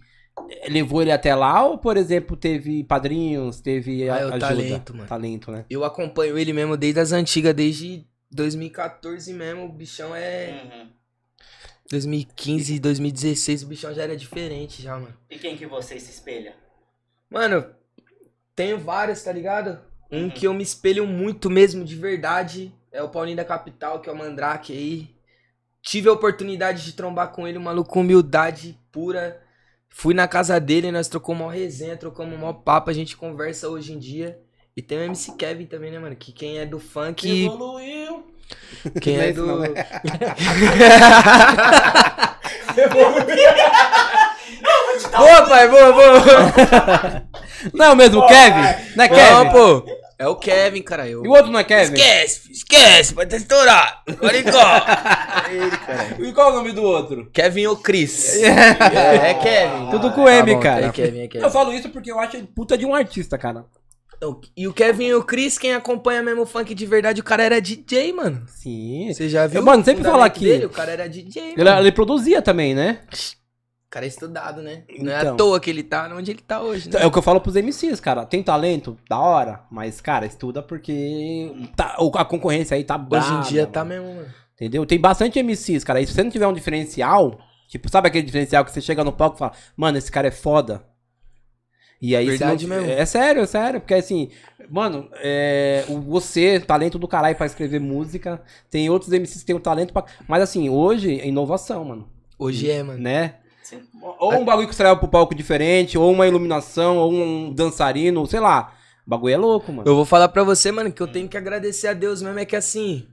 levou 0.70 1.02
ele 1.02 1.12
até 1.12 1.34
lá? 1.36 1.64
Ou, 1.66 1.78
por 1.78 1.98
exemplo, 1.98 2.36
teve 2.36 2.84
padrinhos, 2.84 3.60
teve 3.62 4.10
Ah, 4.10 4.16
a- 4.16 4.20
é 4.20 4.26
o 4.26 4.28
ajuda? 4.30 4.40
talento, 4.48 4.94
mano. 4.96 5.08
Talento, 5.08 5.52
né? 5.52 5.66
Eu 5.70 5.84
acompanho 5.84 6.38
ele 6.38 6.54
mesmo 6.54 6.76
desde 6.78 7.00
as 7.00 7.12
antigas, 7.12 7.54
desde 7.54 8.06
2014 8.32 9.34
mesmo. 9.34 9.66
O 9.66 9.70
bichão 9.72 10.16
é. 10.16 10.62
Uhum. 10.64 10.90
2015, 11.90 12.80
2016, 12.80 13.64
o 13.64 13.68
bichão 13.68 13.94
já 13.94 14.04
era 14.04 14.18
diferente 14.18 14.82
já, 14.82 14.94
mano. 14.98 15.14
E 15.30 15.38
quem 15.38 15.56
que 15.56 15.66
você 15.68 16.00
se 16.00 16.12
espelha? 16.12 16.56
Mano, 17.30 17.66
tenho 18.56 18.80
vários, 18.80 19.22
tá 19.24 19.32
ligado? 19.32 19.80
Um 20.12 20.24
Uhum. 20.24 20.30
que 20.30 20.48
eu 20.48 20.54
me 20.54 20.64
espelho 20.64 21.06
muito 21.06 21.50
mesmo, 21.50 21.84
de 21.86 21.96
verdade, 21.96 22.74
é 22.92 23.04
o 23.04 23.10
Paulinho 23.10 23.38
da 23.38 23.46
Capital, 23.46 24.00
que 24.00 24.10
é 24.10 24.12
o 24.14 24.18
Mandrake 24.18 24.74
aí. 24.74 25.16
Tive 25.82 26.10
a 26.10 26.14
oportunidade 26.14 26.84
de 26.84 26.94
trombar 26.94 27.32
com 27.32 27.48
ele, 27.48 27.58
um 27.60 27.62
maluco 27.64 27.92
com 27.92 28.02
humildade 28.02 28.80
pura. 28.92 29.42
Fui 29.98 30.14
na 30.14 30.28
casa 30.28 30.60
dele, 30.60 30.92
nós 30.92 31.08
trocamos 31.08 31.42
uma 31.42 31.54
resenha, 31.54 31.96
trocamos 31.96 32.38
um 32.38 32.54
papo, 32.54 32.90
a 32.90 32.94
gente 32.94 33.16
conversa 33.16 33.70
hoje 33.70 33.94
em 33.94 33.98
dia. 33.98 34.38
E 34.76 34.82
tem 34.82 34.98
o 34.98 35.04
MC 35.04 35.32
Kevin 35.38 35.68
também, 35.68 35.90
né, 35.90 35.98
mano? 35.98 36.18
Que 36.18 36.34
quem 36.34 36.58
é 36.60 36.66
do 36.66 36.82
funk. 36.82 37.46
Evoluiu. 37.46 38.26
Quem 39.00 39.16
Não 39.16 39.24
é 39.24 39.30
é 39.30 39.32
do. 39.32 39.46
não, 39.46 39.60
né? 39.60 39.70
boa, 45.18 45.48
pai, 45.48 45.70
boa, 45.70 45.94
boa. 45.94 47.24
Não 47.74 47.86
é 47.86 47.92
o 47.94 47.96
mesmo 47.96 48.28
Kevin? 48.28 48.96
Não 48.98 49.06
é 49.06 49.08
Kevin? 49.08 49.32
Não, 49.32 49.50
pô. 49.50 49.86
É 50.18 50.28
o 50.28 50.36
Kevin, 50.36 50.82
cara. 50.82 51.08
Eu... 51.10 51.26
E 51.26 51.28
o 51.28 51.32
outro 51.32 51.52
não 51.52 51.60
é 51.60 51.64
Kevin? 51.64 51.94
Esquece, 51.96 52.52
esquece, 52.52 53.14
vai 53.14 53.26
ter 53.26 53.36
estourado. 53.38 53.98
Agora 54.08 54.38
igual. 54.38 54.82
E 56.20 56.32
qual 56.34 56.50
é 56.50 56.52
o 56.54 56.56
nome 56.56 56.72
do 56.72 56.84
outro? 56.84 57.30
Kevin 57.32 57.68
ou 57.68 57.78
Chris? 57.78 58.36
É, 58.42 59.32
é 59.32 59.34
Kevin. 59.36 59.90
Tudo 59.92 60.12
com 60.12 60.28
M, 60.30 60.54
bom, 60.56 60.60
cara. 60.60 60.88
É 60.88 60.92
Kevin, 60.92 61.20
é 61.22 61.28
Kevin. 61.28 61.44
Eu 61.46 61.52
falo 61.52 61.74
isso 61.74 61.90
porque 61.90 62.12
eu 62.12 62.20
acho 62.20 62.38
ele 62.38 62.48
puta 62.48 62.78
de 62.78 62.86
um 62.86 62.94
artista, 62.96 63.38
cara. 63.38 63.66
Então, 64.18 64.40
E 64.56 64.68
o 64.68 64.74
Kevin 64.74 65.08
e 65.08 65.14
o 65.16 65.24
Chris, 65.24 65.58
quem 65.58 65.74
acompanha 65.74 66.24
mesmo 66.24 66.44
o 66.44 66.46
funk 66.46 66.74
de 66.74 66.86
verdade, 66.86 67.20
o 67.20 67.24
cara 67.24 67.44
era 67.44 67.60
DJ, 67.62 68.14
mano. 68.14 68.44
Sim. 68.48 69.12
Você 69.14 69.28
já 69.28 69.46
viu? 69.46 69.60
Eu, 69.60 69.66
mano, 69.66 69.82
o 69.82 69.86
sempre 69.86 70.04
fundamento 70.04 70.20
fala 70.22 70.30
que- 70.30 70.46
Dele? 70.46 70.66
O 70.66 70.70
cara 70.70 70.92
era 70.94 71.10
DJ, 71.10 71.54
Ele, 71.58 71.64
mano. 71.66 71.80
ele 71.82 71.92
produzia 71.92 72.42
também, 72.42 72.74
né? 72.74 73.00
O 73.96 73.98
cara 73.98 74.06
é 74.08 74.10
estudado, 74.10 74.62
né? 74.62 74.84
Não 75.00 75.10
é 75.14 75.20
Então. 75.22 75.34
à 75.34 75.38
toa 75.38 75.58
que 75.58 75.70
ele 75.70 75.82
tá 75.82 76.10
onde 76.14 76.30
ele 76.32 76.42
tá 76.42 76.62
hoje, 76.62 76.90
né? 76.90 77.02
É 77.02 77.06
o 77.06 77.12
que 77.12 77.18
eu 77.18 77.22
falo 77.22 77.40
pros 77.40 77.56
MCs, 77.56 78.02
cara. 78.02 78.26
Tem 78.26 78.44
talento? 78.44 78.98
Da 79.10 79.18
hora. 79.18 79.62
Mas, 79.72 80.02
cara, 80.02 80.26
estuda 80.26 80.62
porque 80.62 81.50
tá- 81.78 81.96
o- 82.00 82.12
a 82.18 82.26
concorrência 82.26 82.76
aí 82.76 82.84
tá 82.84 82.96
Hoje 82.98 83.06
brava, 83.08 83.40
em 83.40 83.42
dia 83.50 83.66
tá 83.66 83.86
mano. 83.86 84.04
mesmo, 84.04 84.16
mano. 84.18 84.34
Entendeu? 84.54 84.86
Tem 84.86 85.00
bastante 85.00 85.40
MCs, 85.40 85.86
cara. 85.86 86.02
E 86.02 86.06
se 86.08 86.12
você 86.14 86.24
não 86.24 86.30
tiver 86.30 86.46
um 86.46 86.52
diferencial, 86.52 87.40
tipo, 87.70 87.88
sabe 87.90 88.10
aquele 88.10 88.26
diferencial 88.26 88.66
que 88.66 88.72
você 88.74 88.82
chega 88.82 89.02
no 89.02 89.14
palco 89.14 89.38
e 89.38 89.40
fala, 89.40 89.54
mano, 89.78 89.98
esse 89.98 90.12
cara 90.12 90.28
é 90.28 90.32
foda. 90.32 90.84
E 92.02 92.18
aí, 92.18 92.26
Verdade 92.26 92.68
não- 92.68 92.76
mesmo. 92.76 92.92
É 92.92 93.06
sério, 93.06 93.44
é 93.44 93.46
sério. 93.46 93.80
Porque 93.80 93.94
assim, 93.94 94.30
mano, 94.70 95.10
é, 95.24 95.86
o- 95.88 96.02
você, 96.02 96.60
talento 96.60 97.00
do 97.00 97.08
caralho 97.08 97.38
pra 97.38 97.46
escrever 97.46 97.80
música. 97.80 98.42
Tem 98.70 98.90
outros 98.90 99.14
MCs 99.14 99.40
que 99.40 99.46
tem 99.48 99.56
um 99.56 99.60
talento 99.60 99.94
pra. 99.94 100.04
Mas 100.28 100.44
assim, 100.44 100.68
hoje 100.70 101.18
é 101.22 101.28
inovação, 101.30 101.86
mano. 101.86 102.10
Hoje 102.38 102.70
é, 102.70 102.84
mano. 102.84 103.00
Né? 103.02 103.36
Sim. 103.66 103.82
Ou 104.20 104.36
um 104.36 104.46
bagulho 104.46 104.68
que 104.68 104.76
você 104.76 104.96
pro 104.96 105.08
palco 105.08 105.34
diferente, 105.34 105.98
ou 105.98 106.12
uma 106.12 106.28
iluminação, 106.28 106.98
ou 106.98 107.12
um 107.12 107.52
dançarino, 107.52 108.28
sei 108.28 108.40
lá. 108.40 108.76
O 109.08 109.10
bagulho 109.10 109.34
é 109.34 109.38
louco, 109.38 109.72
mano. 109.72 109.90
Eu 109.90 109.96
vou 109.96 110.06
falar 110.06 110.28
pra 110.28 110.44
você, 110.44 110.72
mano, 110.72 110.92
que 110.92 111.02
eu 111.02 111.08
tenho 111.08 111.28
que 111.28 111.36
agradecer 111.36 111.88
a 111.88 111.94
Deus 111.94 112.22
mesmo, 112.22 112.38
é 112.38 112.46
que 112.46 112.56
assim, 112.56 113.08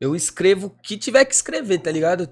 eu 0.00 0.16
escrevo 0.16 0.66
o 0.66 0.70
que 0.70 0.96
tiver 0.96 1.24
que 1.24 1.32
escrever, 1.32 1.78
tá 1.78 1.92
ligado? 1.92 2.28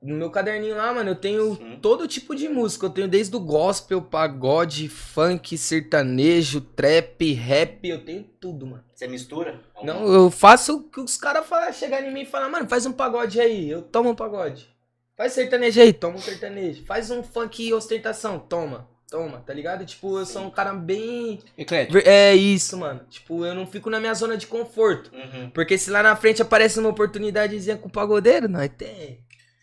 No 0.00 0.16
meu 0.16 0.30
caderninho 0.30 0.74
lá, 0.74 0.94
mano, 0.94 1.10
eu 1.10 1.14
tenho 1.14 1.54
Sim. 1.56 1.78
todo 1.82 2.08
tipo 2.08 2.34
de 2.34 2.48
música. 2.48 2.86
Eu 2.86 2.90
tenho 2.90 3.08
desde 3.08 3.36
o 3.36 3.40
gospel, 3.40 4.00
pagode, 4.00 4.88
funk, 4.88 5.58
sertanejo, 5.58 6.62
trap, 6.62 7.30
rap, 7.34 7.86
eu 7.86 8.02
tenho 8.02 8.24
tudo, 8.40 8.66
mano. 8.66 8.84
Você 8.94 9.06
mistura? 9.06 9.60
Não, 9.82 10.10
eu 10.10 10.30
faço 10.30 10.78
o 10.78 10.82
que 10.84 10.98
os 10.98 11.18
caras 11.18 11.46
falam, 11.46 11.70
chegar 11.74 12.02
em 12.02 12.10
mim 12.10 12.22
e 12.22 12.26
falar, 12.26 12.48
mano, 12.48 12.66
faz 12.66 12.86
um 12.86 12.92
pagode 12.92 13.38
aí, 13.38 13.68
eu 13.68 13.82
tomo 13.82 14.08
um 14.08 14.14
pagode. 14.14 14.66
Faz 15.20 15.34
sertanejo 15.34 15.78
aí, 15.82 15.92
toma 15.92 16.16
um 16.16 16.18
sertanejo. 16.18 16.82
Faz 16.86 17.10
um 17.10 17.22
funk 17.22 17.62
e 17.62 17.74
ostentação, 17.74 18.38
toma, 18.38 18.88
toma, 19.10 19.42
tá 19.46 19.52
ligado? 19.52 19.84
Tipo, 19.84 20.18
eu 20.18 20.24
sou 20.24 20.44
um 20.46 20.50
cara 20.50 20.72
bem 20.72 21.38
Eclético. 21.58 21.98
É 22.08 22.34
isso, 22.34 22.78
mano. 22.78 23.02
Tipo, 23.10 23.44
eu 23.44 23.54
não 23.54 23.66
fico 23.66 23.90
na 23.90 24.00
minha 24.00 24.14
zona 24.14 24.34
de 24.34 24.46
conforto. 24.46 25.10
Uhum. 25.14 25.50
Porque 25.50 25.76
se 25.76 25.90
lá 25.90 26.02
na 26.02 26.16
frente 26.16 26.40
aparece 26.40 26.80
uma 26.80 26.88
oportunidadezinha 26.88 27.76
com 27.76 27.88
o 27.88 27.92
pagodeiro, 27.92 28.48
nós 28.48 28.70
tem. 28.78 29.18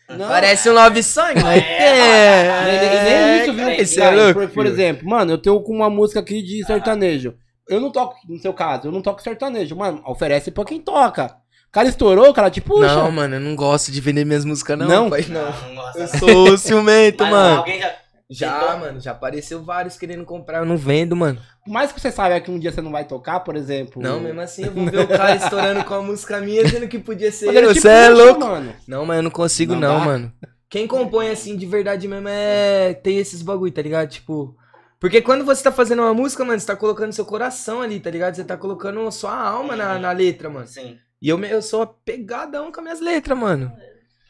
Não. 0.08 0.28
Parece 0.28 0.70
um 0.70 0.74
love 0.74 1.02
song, 1.02 1.34
nós 1.42 1.60
É, 1.60 2.78
tem. 2.78 3.50
Nem, 3.50 3.56
nem- 3.56 3.66
nem 3.66 3.80
isso, 3.82 3.94
viu? 3.96 4.04
é 4.04 4.10
louco, 4.12 4.40
por, 4.40 4.48
por 4.50 4.64
exemplo, 4.66 5.08
mano, 5.08 5.32
eu 5.32 5.38
tenho 5.38 5.60
com 5.60 5.72
uma 5.72 5.90
música 5.90 6.20
aqui 6.20 6.40
de 6.40 6.64
sertanejo. 6.64 7.34
Eu 7.68 7.80
não 7.80 7.90
toco, 7.90 8.14
no 8.28 8.38
seu 8.38 8.54
caso, 8.54 8.86
eu 8.86 8.92
não 8.92 9.02
toco 9.02 9.20
sertanejo. 9.20 9.74
Mano, 9.74 10.00
oferece 10.06 10.52
pra 10.52 10.64
quem 10.64 10.80
toca. 10.80 11.36
O 11.68 11.72
cara 11.72 11.88
estourou, 11.88 12.30
o 12.30 12.34
cara 12.34 12.50
te 12.50 12.60
puxa. 12.60 12.86
Não, 12.94 13.10
mano, 13.12 13.36
eu 13.36 13.40
não 13.40 13.54
gosto 13.54 13.92
de 13.92 14.00
vender 14.00 14.24
minhas 14.24 14.44
músicas, 14.44 14.78
não, 14.78 14.88
Não? 14.88 15.10
pai, 15.10 15.24
não. 15.28 15.42
Não, 15.42 15.68
não 15.68 15.74
gosta. 15.76 15.98
Eu 16.00 16.08
sou 16.08 16.56
ciumento, 16.58 17.22
Mas 17.24 17.30
mano. 17.32 17.58
Alguém 17.58 17.80
já... 17.80 17.94
Já, 18.30 18.60
tentou? 18.60 18.78
mano, 18.80 19.00
já 19.00 19.12
apareceu 19.12 19.62
vários 19.64 19.96
querendo 19.96 20.22
comprar, 20.22 20.58
eu 20.58 20.66
não 20.66 20.76
vendo, 20.76 21.16
mano. 21.16 21.40
Por 21.64 21.72
mais 21.72 21.90
que 21.92 21.98
você 21.98 22.10
saiba 22.10 22.38
que 22.40 22.50
um 22.50 22.58
dia 22.58 22.70
você 22.70 22.82
não 22.82 22.90
vai 22.92 23.04
tocar, 23.06 23.40
por 23.40 23.56
exemplo. 23.56 24.02
Não, 24.02 24.20
mesmo 24.20 24.38
assim 24.42 24.64
eu 24.66 24.70
vou 24.72 24.84
ver 24.84 25.00
o 25.00 25.08
cara 25.08 25.34
estourando 25.34 25.82
com 25.84 25.94
a 25.94 26.02
música 26.02 26.38
minha, 26.38 26.62
dizendo 26.62 26.86
que 26.88 26.98
podia 26.98 27.32
ser 27.32 27.46
Mas 27.46 27.78
Você 27.78 27.88
é 27.88 28.10
puxa, 28.10 28.22
louco. 28.24 28.40
mano. 28.44 28.74
Não, 28.86 29.06
mas 29.06 29.16
eu 29.16 29.22
não 29.22 29.30
consigo 29.30 29.74
Não 29.74 29.80
não, 29.80 30.00
mano. 30.00 30.32
Quem 30.68 30.86
compõe 30.86 31.30
assim 31.30 31.56
de 31.56 31.64
verdade 31.64 32.06
mesmo 32.06 32.28
é 32.28 32.92
tem 33.02 33.16
esses 33.16 33.40
bagulho, 33.40 33.72
tá 33.72 33.80
ligado? 33.80 34.08
Tipo, 34.10 34.54
porque 35.00 35.22
quando 35.22 35.42
você 35.46 35.62
tá 35.62 35.72
fazendo 35.72 36.02
uma 36.02 36.12
música, 36.12 36.44
mano, 36.44 36.60
você 36.60 36.66
tá 36.66 36.76
colocando 36.76 37.14
seu 37.14 37.24
coração 37.24 37.80
ali, 37.80 37.98
tá 37.98 38.10
ligado? 38.10 38.34
Você 38.34 38.44
tá 38.44 38.58
colocando 38.58 39.10
sua 39.10 39.34
alma 39.34 39.74
na, 39.74 39.98
na 39.98 40.12
letra, 40.12 40.50
mano. 40.50 40.66
Sim. 40.66 40.98
E 41.20 41.28
eu, 41.28 41.42
eu 41.44 41.60
sou 41.62 41.82
apegadão 41.82 42.70
com 42.70 42.80
as 42.80 42.84
minhas 42.84 43.00
letras, 43.00 43.36
mano. 43.38 43.72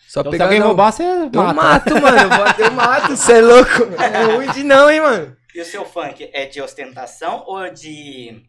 Só 0.09 0.21
Então, 0.21 0.33
se 0.33 0.37
pegar 0.38 0.45
alguém 0.47 0.59
não. 0.61 0.68
roubar, 0.68 0.90
você 0.92 1.02
Eu 1.02 1.30
mata. 1.42 1.52
mato, 1.54 2.00
mano. 2.00 2.18
Eu 2.18 2.28
bato, 2.30 2.62
eu 2.62 2.71
mato. 2.73 3.16
Você 3.16 3.33
é 3.35 3.40
louco? 3.42 3.71
É 4.02 4.23
ruim 4.35 4.50
de 4.52 4.62
não, 4.64 4.90
hein, 4.90 5.00
mano. 5.00 5.37
E 5.54 5.61
o 5.61 5.64
seu 5.64 5.85
funk 5.85 6.30
é 6.33 6.47
de 6.47 6.62
ostentação 6.62 7.42
ou 7.47 7.68
de. 7.71 8.42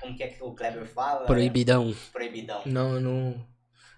Como 0.00 0.16
que 0.16 0.22
é 0.22 0.28
que 0.28 0.42
o 0.42 0.52
Kleber 0.52 0.86
fala? 0.86 1.24
Proibidão. 1.26 1.94
Proibidão. 2.12 2.62
Não, 2.66 2.94
eu 2.94 3.00
não. 3.00 3.34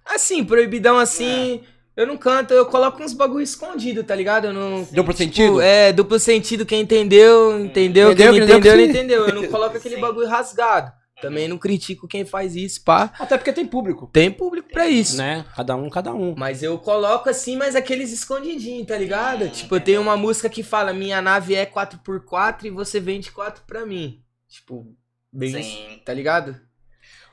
Assim, 0.04 0.44
proibidão 0.44 0.98
assim. 0.98 1.62
Eu 1.96 2.06
não 2.06 2.16
canto, 2.16 2.54
eu 2.54 2.64
coloco 2.66 3.02
uns 3.02 3.12
bagulho 3.12 3.42
escondido, 3.42 4.02
tá 4.04 4.14
ligado? 4.14 4.46
Eu 4.46 4.52
não. 4.52 4.82
Duplo 4.84 5.12
Tipo, 5.12 5.14
sentido? 5.14 5.60
é, 5.60 5.92
duplo 5.92 6.18
sentido, 6.18 6.64
quem 6.66 6.80
entendeu, 6.82 7.58
entendeu, 7.60 8.12
Entendeu, 8.12 8.14
quem 8.32 8.40
não 8.40 8.46
quem 8.46 8.56
entendeu, 8.56 8.56
entendeu, 8.58 8.76
não 8.76 8.84
entendeu. 8.90 9.28
Eu 9.28 9.34
não 9.42 9.48
coloco 9.50 9.76
aquele 9.78 9.94
Sim. 9.96 10.00
bagulho 10.00 10.28
rasgado. 10.28 10.92
Também 11.20 11.46
não 11.48 11.58
critico 11.58 12.08
quem 12.08 12.24
faz 12.24 12.56
isso, 12.56 12.82
pá. 12.82 13.12
Até 13.18 13.36
porque 13.36 13.52
tem 13.52 13.66
público. 13.66 14.08
Tem 14.12 14.30
público 14.30 14.68
pra 14.72 14.88
isso. 14.88 15.16
Né? 15.18 15.44
Cada 15.54 15.76
um, 15.76 15.90
cada 15.90 16.14
um. 16.14 16.34
Mas 16.36 16.62
eu 16.62 16.78
coloco 16.78 17.28
assim, 17.28 17.56
mas 17.56 17.76
aqueles 17.76 18.10
escondidinhos, 18.12 18.86
tá 18.86 18.96
ligado? 18.96 19.48
Tipo, 19.50 19.76
eu 19.76 19.80
tenho 19.80 20.00
uma 20.00 20.16
música 20.16 20.48
que 20.48 20.62
fala: 20.62 20.92
Minha 20.92 21.20
nave 21.20 21.54
é 21.54 21.66
4x4 21.66 22.64
e 22.64 22.70
você 22.70 22.98
vende 23.00 23.30
4 23.30 23.62
pra 23.66 23.84
mim. 23.84 24.20
Tipo, 24.48 24.86
bem. 25.32 25.62
Sim. 25.62 26.00
Tá 26.04 26.12
ligado? 26.14 26.56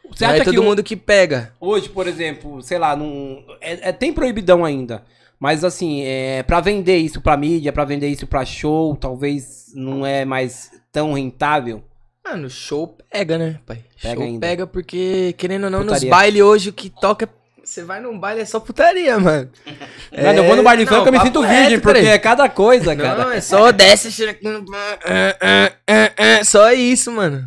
Você 0.10 0.24
Não 0.26 0.32
acha 0.32 0.42
é 0.42 0.46
todo 0.46 0.54
que 0.54 0.60
um- 0.60 0.64
mundo 0.64 0.84
que 0.84 0.96
pega. 0.96 1.54
hoje, 1.60 1.90
por 1.90 2.08
exemplo, 2.08 2.62
sei 2.62 2.78
lá, 2.78 2.96
não, 2.96 3.44
é, 3.60 3.90
é- 3.90 3.92
tem 3.92 4.14
proibidão 4.14 4.64
ainda. 4.64 5.04
Mas 5.40 5.64
assim, 5.64 6.02
é, 6.04 6.42
para 6.44 6.60
vender 6.62 6.98
isso 6.98 7.22
pra 7.22 7.38
mídia, 7.38 7.72
pra 7.74 7.86
vender 7.86 8.08
isso 8.08 8.26
pra 8.26 8.44
show, 8.46 8.96
talvez 8.96 9.72
não 9.76 10.06
é 10.06 10.26
mais 10.26 10.72
tão 10.92 11.14
rentável. 11.14 11.84
Mano, 12.30 12.50
show 12.50 12.98
pega, 13.10 13.38
né, 13.38 13.60
pai? 13.66 13.86
Pega 14.02 14.16
show 14.16 14.24
ainda. 14.24 14.46
pega 14.46 14.68
porque, 14.68 15.34
querendo 15.38 15.66
ou 15.66 15.70
não, 15.70 15.80
nos 15.80 15.94
Putaria. 15.94 16.10
bailes 16.10 16.42
hoje 16.42 16.70
o 16.70 16.74
que 16.74 16.90
toca. 16.90 17.30
Você 17.64 17.84
vai 17.84 18.02
num 18.02 18.18
baile 18.18 18.42
é 18.42 18.46
só 18.46 18.60
putaria, 18.60 19.20
mano. 19.20 19.50
Mano, 20.12 20.40
eu 20.40 20.44
vou 20.46 20.56
no 20.56 20.64
baile 20.64 20.86
não, 20.86 20.94
funk, 20.94 21.06
eu 21.06 21.12
me 21.12 21.20
sinto 21.20 21.42
reto, 21.42 21.62
virgem, 21.62 21.80
porque 21.82 22.00
é 22.00 22.18
cada 22.18 22.48
coisa, 22.48 22.96
cara. 22.96 23.26
Não, 23.26 23.32
é 23.32 23.42
só 23.42 23.72
desce, 23.74 24.24
é, 24.24 25.38
é, 25.42 25.74
é, 25.86 26.14
é, 26.16 26.44
Só 26.46 26.72
isso, 26.72 27.12
mano. 27.12 27.46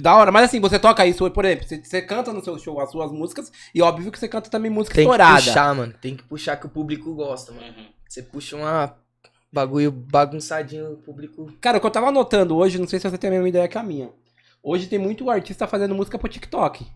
Da 0.00 0.16
hora, 0.16 0.32
mas 0.32 0.44
assim, 0.44 0.60
você 0.60 0.80
toca 0.80 1.06
isso, 1.06 1.28
por 1.30 1.44
exemplo, 1.44 1.66
você, 1.68 1.80
você 1.82 2.02
canta 2.02 2.32
no 2.32 2.42
seu 2.42 2.58
show 2.58 2.80
as 2.80 2.90
suas 2.90 3.12
músicas, 3.12 3.52
e 3.72 3.80
óbvio 3.82 4.10
que 4.10 4.18
você 4.18 4.28
canta 4.28 4.50
também 4.50 4.70
música 4.70 4.96
Tem 4.96 5.04
que 5.04 5.10
estourada. 5.10 5.42
puxar, 5.42 5.74
mano. 5.74 5.94
Tem 6.00 6.16
que 6.16 6.22
puxar 6.24 6.56
que 6.56 6.66
o 6.66 6.68
público 6.68 7.14
gosta, 7.14 7.52
mano. 7.52 7.66
Uhum. 7.66 7.86
Você 8.08 8.22
puxa 8.22 8.56
uma 8.56 8.96
bagulho 9.52 9.92
bagunçadinho, 9.92 10.96
público. 11.04 11.52
Cara, 11.60 11.78
o 11.78 11.80
que 11.80 11.86
eu 11.86 11.90
tava 11.90 12.10
notando 12.10 12.56
hoje, 12.56 12.78
não 12.78 12.88
sei 12.88 12.98
se 12.98 13.08
você 13.08 13.18
tem 13.18 13.28
a 13.28 13.32
mesma 13.32 13.48
ideia 13.48 13.68
que 13.68 13.76
a 13.78 13.82
minha. 13.82 14.10
Hoje 14.62 14.86
tem 14.86 14.98
muito 14.98 15.28
artista 15.28 15.66
fazendo 15.66 15.94
música 15.94 16.18
pro 16.18 16.28
TikTok. 16.28 16.86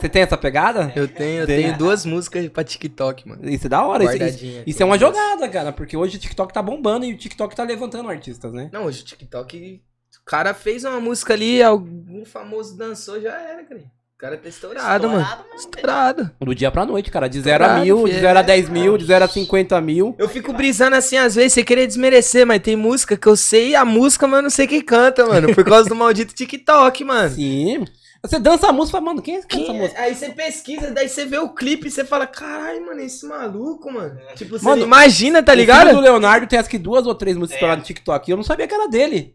Você 0.00 0.08
tem 0.08 0.22
essa 0.22 0.36
pegada? 0.36 0.92
Eu 0.96 1.06
tenho, 1.06 1.42
eu 1.42 1.46
Tem. 1.46 1.62
tenho 1.62 1.78
duas 1.78 2.04
músicas 2.04 2.48
pra 2.48 2.64
TikTok, 2.64 3.28
mano. 3.28 3.48
Isso 3.48 3.66
é 3.66 3.68
da 3.70 3.84
hora. 3.86 4.04
Isso, 4.04 4.44
isso, 4.44 4.62
isso 4.66 4.82
é 4.82 4.86
uma 4.86 4.98
jogada, 4.98 5.48
cara, 5.48 5.72
porque 5.72 5.96
hoje 5.96 6.16
o 6.16 6.20
TikTok 6.20 6.52
tá 6.52 6.60
bombando 6.60 7.04
e 7.04 7.14
o 7.14 7.16
TikTok 7.16 7.54
tá 7.54 7.62
levantando 7.62 8.08
artistas, 8.08 8.52
né? 8.52 8.68
Não, 8.72 8.86
hoje 8.86 9.02
o 9.02 9.04
TikTok. 9.04 9.80
O 10.20 10.24
cara 10.24 10.52
fez 10.52 10.84
uma 10.84 10.98
música 10.98 11.34
ali, 11.34 11.62
algum 11.62 12.24
famoso 12.24 12.76
dançou, 12.76 13.20
já 13.20 13.40
era, 13.40 13.62
cara. 13.64 13.84
O 14.16 14.18
cara 14.18 14.36
tá 14.38 14.48
estourado, 14.48 15.08
mano. 15.08 15.20
Estourado, 15.20 15.42
mano. 15.48 15.54
Estourado. 15.56 16.30
Do 16.40 16.54
dia 16.54 16.70
pra 16.70 16.86
noite, 16.86 17.10
cara. 17.10 17.28
De 17.28 17.40
0 17.40 17.64
a 17.64 17.78
mil, 17.80 18.04
de 18.06 18.14
fi, 18.14 18.20
0 18.20 18.38
a 18.38 18.42
é. 18.42 18.44
10 18.44 18.68
mil, 18.68 18.96
de 18.96 19.04
0 19.06 19.24
a 19.24 19.28
50 19.28 19.80
mil. 19.80 20.14
Eu 20.16 20.28
fico 20.28 20.52
brisando 20.52 20.94
assim, 20.94 21.16
às 21.16 21.34
vezes, 21.34 21.52
sem 21.52 21.64
querer 21.64 21.86
desmerecer, 21.86 22.46
mas 22.46 22.62
tem 22.62 22.76
música 22.76 23.16
que 23.16 23.26
eu 23.26 23.36
sei 23.36 23.74
a 23.74 23.84
música, 23.84 24.26
mas 24.28 24.36
eu 24.38 24.42
não 24.44 24.50
sei 24.50 24.68
quem 24.68 24.80
canta, 24.80 25.26
mano. 25.26 25.52
Por 25.52 25.64
causa 25.64 25.88
do 25.88 25.96
maldito 25.96 26.32
TikTok, 26.32 27.02
mano. 27.04 27.30
Sim. 27.34 27.84
Você 28.22 28.38
dança 28.38 28.68
a 28.68 28.72
música 28.72 28.96
e 28.96 29.00
fala, 29.00 29.04
mano, 29.12 29.20
quem 29.20 29.36
é 29.36 29.40
que 29.42 29.48
canta 29.48 29.62
essa 29.64 29.66
Quem 29.72 29.78
é? 29.78 29.82
música? 29.82 30.00
Aí 30.00 30.14
você 30.14 30.30
pesquisa, 30.30 30.90
daí 30.92 31.08
você 31.08 31.26
vê 31.26 31.36
o 31.38 31.48
clipe 31.52 31.88
e 31.88 31.90
você 31.90 32.04
fala, 32.04 32.26
caralho, 32.26 32.86
mano, 32.86 33.00
esse 33.00 33.26
maluco, 33.26 33.92
mano. 33.92 34.16
Tipo, 34.36 34.58
você 34.58 34.64
Mano, 34.64 34.82
imagina, 34.82 35.42
tá 35.42 35.52
O 35.52 35.56
ligado? 35.56 35.88
filho 35.88 35.98
do 35.98 36.02
Leonardo 36.02 36.46
tem 36.46 36.58
acho 36.58 36.70
que 36.70 36.78
duas 36.78 37.06
ou 37.06 37.14
três 37.14 37.36
músicas 37.36 37.56
É. 37.56 37.56
estouradas 37.56 37.82
no 37.82 37.86
TikTok. 37.86 38.30
e 38.30 38.32
Eu 38.32 38.36
não 38.38 38.44
sabia 38.44 38.66
que 38.66 38.74
era 38.74 38.88
dele. 38.88 39.34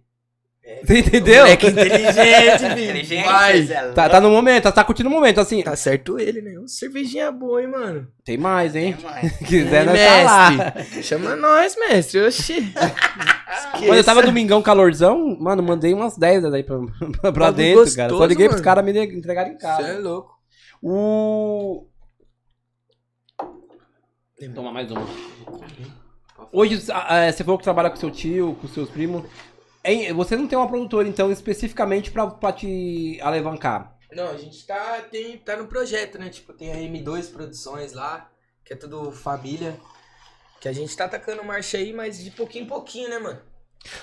Você 0.84 1.00
entendeu? 1.00 1.44
Moleque 1.44 1.68
inteligente, 1.68 2.14
filho. 2.60 2.84
Inteligente, 2.84 3.26
Vai. 3.26 3.68
Tá, 3.94 4.10
tá 4.10 4.22
no 4.22 4.30
momento, 4.30 4.64
tá, 4.64 4.72
tá 4.72 4.84
curtindo 4.84 5.10
o 5.10 5.12
momento, 5.12 5.40
assim. 5.40 5.62
Tá 5.62 5.76
certo 5.76 6.20
ele, 6.20 6.42
né? 6.42 6.58
Uma 6.58 6.68
cervejinha 6.68 7.32
boa, 7.32 7.62
hein, 7.62 7.68
mano. 7.68 8.08
Tem 8.24 8.38
mais, 8.38 8.76
hein? 8.76 8.94
Tem 8.94 9.06
mais. 9.06 9.34
Se 9.34 9.44
quiser, 9.46 9.86
nós 9.86 10.00
tá 10.00 10.24
lá. 10.24 11.02
Chama 11.02 11.36
nós, 11.36 11.76
mestre. 11.76 12.22
Oxi. 12.22 12.74
Quando 13.80 13.96
eu 13.96 14.04
tava 14.04 14.22
domingão 14.22 14.62
calorzão, 14.62 15.38
mano, 15.40 15.64
mandei 15.64 15.94
umas 15.94 16.18
10 16.18 16.44
daí 16.52 16.64
pra, 16.64 16.78
pra 17.22 17.32
Bagulho 17.32 17.54
dentro, 17.54 17.80
gostoso, 17.82 17.98
cara. 17.98 18.10
Só 18.10 18.26
liguei 18.26 18.48
pros 18.48 18.62
caras 18.62 18.86
me 18.86 18.92
entregarem 18.92 19.54
em 19.54 19.60
Você 19.60 19.68
é 19.68 19.70
casa. 19.70 20.00
louco. 20.00 20.38
O. 20.82 21.86
Toma 24.56 24.72
mais 24.72 24.90
uma. 24.90 25.06
Hoje, 26.52 26.82
ah, 26.92 27.28
ah, 27.28 27.32
você 27.32 27.44
falou 27.44 27.58
que 27.58 27.64
trabalha 27.64 27.90
com 27.90 27.98
seu 27.98 28.10
tio, 28.10 28.58
com 28.62 28.68
seus 28.68 28.90
primos. 28.90 29.24
Hein, 29.90 30.14
Você 30.14 30.36
não 30.36 30.48
tem 30.48 30.58
uma 30.58 30.68
produtora, 30.68 31.08
então, 31.08 31.32
especificamente 31.32 32.12
pra, 32.12 32.28
pra 32.28 32.52
te 32.52 33.18
alavancar. 33.22 33.96
Não, 34.12 34.30
a 34.30 34.38
gente 34.38 34.66
tá, 34.66 35.02
tem, 35.12 35.38
tá 35.38 35.56
no 35.56 35.68
projeto, 35.68 36.18
né? 36.18 36.30
Tipo, 36.30 36.54
tem 36.54 36.72
a 36.72 36.76
M2 36.76 37.32
Produções 37.32 37.94
lá, 37.94 38.30
que 38.66 38.74
é 38.74 38.76
tudo 38.76 39.12
família. 39.12 39.76
Que 40.60 40.68
a 40.68 40.74
gente 40.74 40.96
tá 40.96 41.06
atacando 41.06 41.44
marcha 41.44 41.78
aí, 41.78 41.94
mas 41.94 42.22
de 42.24 42.32
pouquinho 42.32 42.66
em 42.66 42.68
pouquinho, 42.68 43.10
né, 43.10 43.20
mano? 43.20 43.40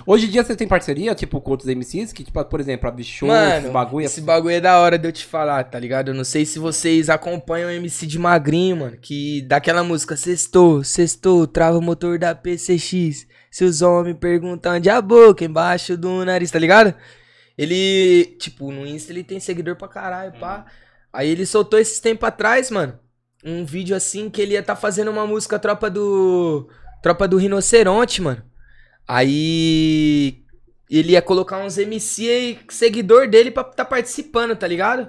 Hoje 0.06 0.26
em 0.26 0.30
dia 0.30 0.42
você 0.42 0.56
tem 0.56 0.66
parceria, 0.66 1.14
tipo, 1.14 1.38
com 1.38 1.50
outros 1.50 1.68
MCs, 1.68 2.10
que, 2.12 2.24
tipo, 2.24 2.44
por 2.46 2.60
exemplo, 2.60 2.88
a 2.88 2.90
Bichou, 2.90 3.28
Mano, 3.28 3.66
esse 3.66 3.68
bagulho. 3.72 4.06
esse 4.06 4.20
bagulho 4.22 4.54
é 4.54 4.60
da 4.60 4.78
hora 4.78 4.98
de 4.98 5.06
eu 5.06 5.12
te 5.12 5.26
falar, 5.26 5.64
tá 5.64 5.78
ligado? 5.78 6.08
Eu 6.08 6.14
não 6.14 6.24
sei 6.24 6.46
se 6.46 6.58
vocês 6.58 7.10
acompanham 7.10 7.68
o 7.68 7.72
MC 7.72 8.06
de 8.06 8.18
Magrinho, 8.18 8.76
mano, 8.78 8.96
que 8.96 9.42
daquela 9.42 9.84
música 9.84 10.16
Sextou, 10.16 10.82
Sextou, 10.82 11.46
trava 11.46 11.76
o 11.76 11.82
motor 11.82 12.18
da 12.18 12.34
PCX. 12.34 13.26
Se 13.56 13.64
os 13.64 13.80
homens 13.80 14.18
perguntam 14.20 14.76
onde 14.76 14.90
a 14.90 15.00
boca, 15.00 15.42
embaixo 15.42 15.96
do 15.96 16.26
nariz, 16.26 16.50
tá 16.50 16.58
ligado? 16.58 16.94
Ele, 17.56 18.36
tipo, 18.38 18.70
no 18.70 18.86
Insta 18.86 19.10
ele 19.10 19.24
tem 19.24 19.40
seguidor 19.40 19.76
pra 19.76 19.88
caralho, 19.88 20.38
pá. 20.38 20.66
Aí 21.10 21.30
ele 21.30 21.46
soltou 21.46 21.78
esses 21.78 21.98
tempos 21.98 22.28
atrás, 22.28 22.70
mano, 22.70 23.00
um 23.42 23.64
vídeo 23.64 23.96
assim 23.96 24.28
que 24.28 24.42
ele 24.42 24.52
ia 24.52 24.62
tá 24.62 24.76
fazendo 24.76 25.10
uma 25.10 25.26
música 25.26 25.58
Tropa 25.58 25.88
do... 25.88 26.68
Tropa 27.02 27.26
do 27.26 27.38
Rinoceronte, 27.38 28.20
mano. 28.20 28.42
Aí 29.08 30.44
ele 30.90 31.12
ia 31.12 31.22
colocar 31.22 31.56
uns 31.56 31.78
MC 31.78 32.24
e 32.28 32.58
seguidor 32.68 33.26
dele 33.26 33.50
pra 33.50 33.64
tá 33.64 33.86
participando, 33.86 34.54
tá 34.54 34.66
ligado? 34.66 35.08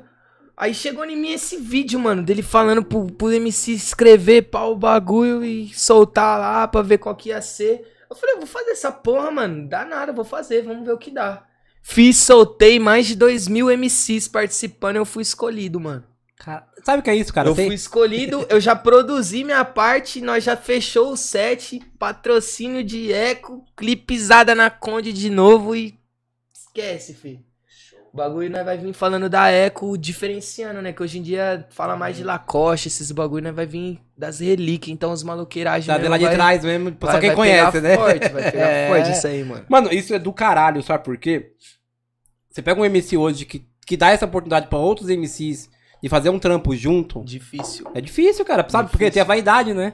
Aí 0.56 0.74
chegou 0.74 1.04
em 1.04 1.18
mim 1.18 1.34
esse 1.34 1.58
vídeo, 1.58 2.00
mano, 2.00 2.24
dele 2.24 2.42
falando 2.42 2.82
pro, 2.82 3.08
pro 3.08 3.30
MC 3.30 3.74
escrever 3.74 4.44
pau 4.44 4.72
o 4.72 4.77
bagulho 4.77 5.44
e 5.44 5.68
soltar 5.74 6.39
lá 6.39 6.66
pra 6.66 6.82
ver 6.82 6.98
qual 6.98 7.13
que 7.13 7.27
ia 7.27 7.42
ser. 7.42 7.97
Eu 8.10 8.16
falei, 8.16 8.36
eu 8.36 8.40
vou 8.40 8.48
fazer 8.48 8.72
essa 8.72 8.92
porra, 8.92 9.30
mano. 9.32 9.68
Dá 9.68 9.84
nada, 9.86 10.14
vou 10.14 10.26
fazer, 10.26 10.64
vamos 10.64 10.86
ver 10.86 10.94
o 10.94 10.98
que 10.98 11.12
dá. 11.12 11.46
Fiz, 11.82 12.18
soltei 12.18 12.80
mais 12.80 13.08
de 13.08 13.16
2 13.16 13.48
mil 13.48 13.70
MCs 13.70 14.28
participando, 14.28 14.98
eu 14.98 15.06
fui 15.06 15.22
escolhido, 15.24 15.80
mano. 15.80 16.04
Cara, 16.38 16.68
sabe 16.84 17.00
o 17.00 17.04
que 17.04 17.10
é 17.10 17.16
isso, 17.16 17.34
cara? 17.34 17.50
eu 17.50 17.56
Tem- 17.56 17.66
fui 17.68 17.76
escolhido, 17.76 18.46
eu 18.50 18.60
já 18.60 18.76
produzi 18.76 19.44
minha 19.44 19.66
parte, 19.66 20.22
nós 20.22 20.44
já 20.44 20.56
fechou 20.56 21.12
o 21.12 21.18
set, 21.18 21.80
patrocínio 21.98 22.84
de 22.84 23.12
eco, 23.12 23.66
clipizada 23.76 24.54
na 24.54 24.70
Conde 24.70 25.12
de 25.12 25.30
novo 25.30 25.76
e 25.76 25.98
esquece, 26.54 27.14
filho. 27.14 27.44
O 28.18 28.24
bagulho 28.28 28.50
nós 28.50 28.66
vai 28.66 28.76
vir 28.80 28.94
falando 28.94 29.30
da 29.30 29.48
eco, 29.52 29.96
diferenciando, 29.96 30.82
né? 30.82 30.92
Que 30.92 31.04
hoje 31.04 31.20
em 31.20 31.22
dia 31.22 31.68
fala 31.70 31.96
mais 31.96 32.18
de 32.18 32.24
Lacoste, 32.24 32.88
esses 32.88 33.12
bagulho 33.12 33.44
nós 33.44 33.56
vai 33.56 33.68
vir 33.68 34.00
das 34.18 34.40
relíquias, 34.40 34.92
então 34.92 35.12
os 35.12 35.22
maloqueiragens 35.22 35.86
Tá 35.86 36.02
de 36.02 36.08
lá 36.08 36.18
de 36.18 36.26
vai- 36.26 36.34
trás 36.34 36.66
mesmo, 36.66 36.96
vai- 37.00 37.12
só 37.14 37.20
quem 37.20 37.30
vai 37.30 37.36
conhece, 37.36 37.72
pegar 37.74 37.88
né? 37.90 37.96
Forte, 37.96 38.30
vai 38.30 38.52
pegar 38.52 38.66
É. 38.70 38.88
forte 38.88 39.12
isso 39.12 39.28
aí, 39.28 39.44
mano. 39.44 39.66
Mano, 39.70 39.94
isso 39.94 40.16
é 40.16 40.18
do 40.18 40.34
caralho, 40.34 40.82
sabe 40.82 41.04
por 41.04 41.16
quê? 41.16 41.52
Você 42.50 42.64
pega 42.64 42.82
um 42.82 42.86
MC 42.86 43.16
hoje 43.16 43.46
que, 43.46 43.64
que 43.86 43.96
dá 43.96 44.10
essa 44.10 44.26
oportunidade 44.26 44.66
pra 44.66 44.80
outros 44.80 45.10
MCs 45.10 45.70
de 46.02 46.10
fazer 46.10 46.30
um 46.32 46.40
trampo 46.40 46.76
junto. 46.76 47.24
Difícil. 47.24 47.86
É 47.94 48.02
difícil, 48.02 48.44
cara. 48.44 48.66
Sabe? 48.68 48.90
Difícil. 48.90 49.12
Tem 49.14 49.22
a 49.22 49.26
vaidade, 49.26 49.76
né? 49.76 49.94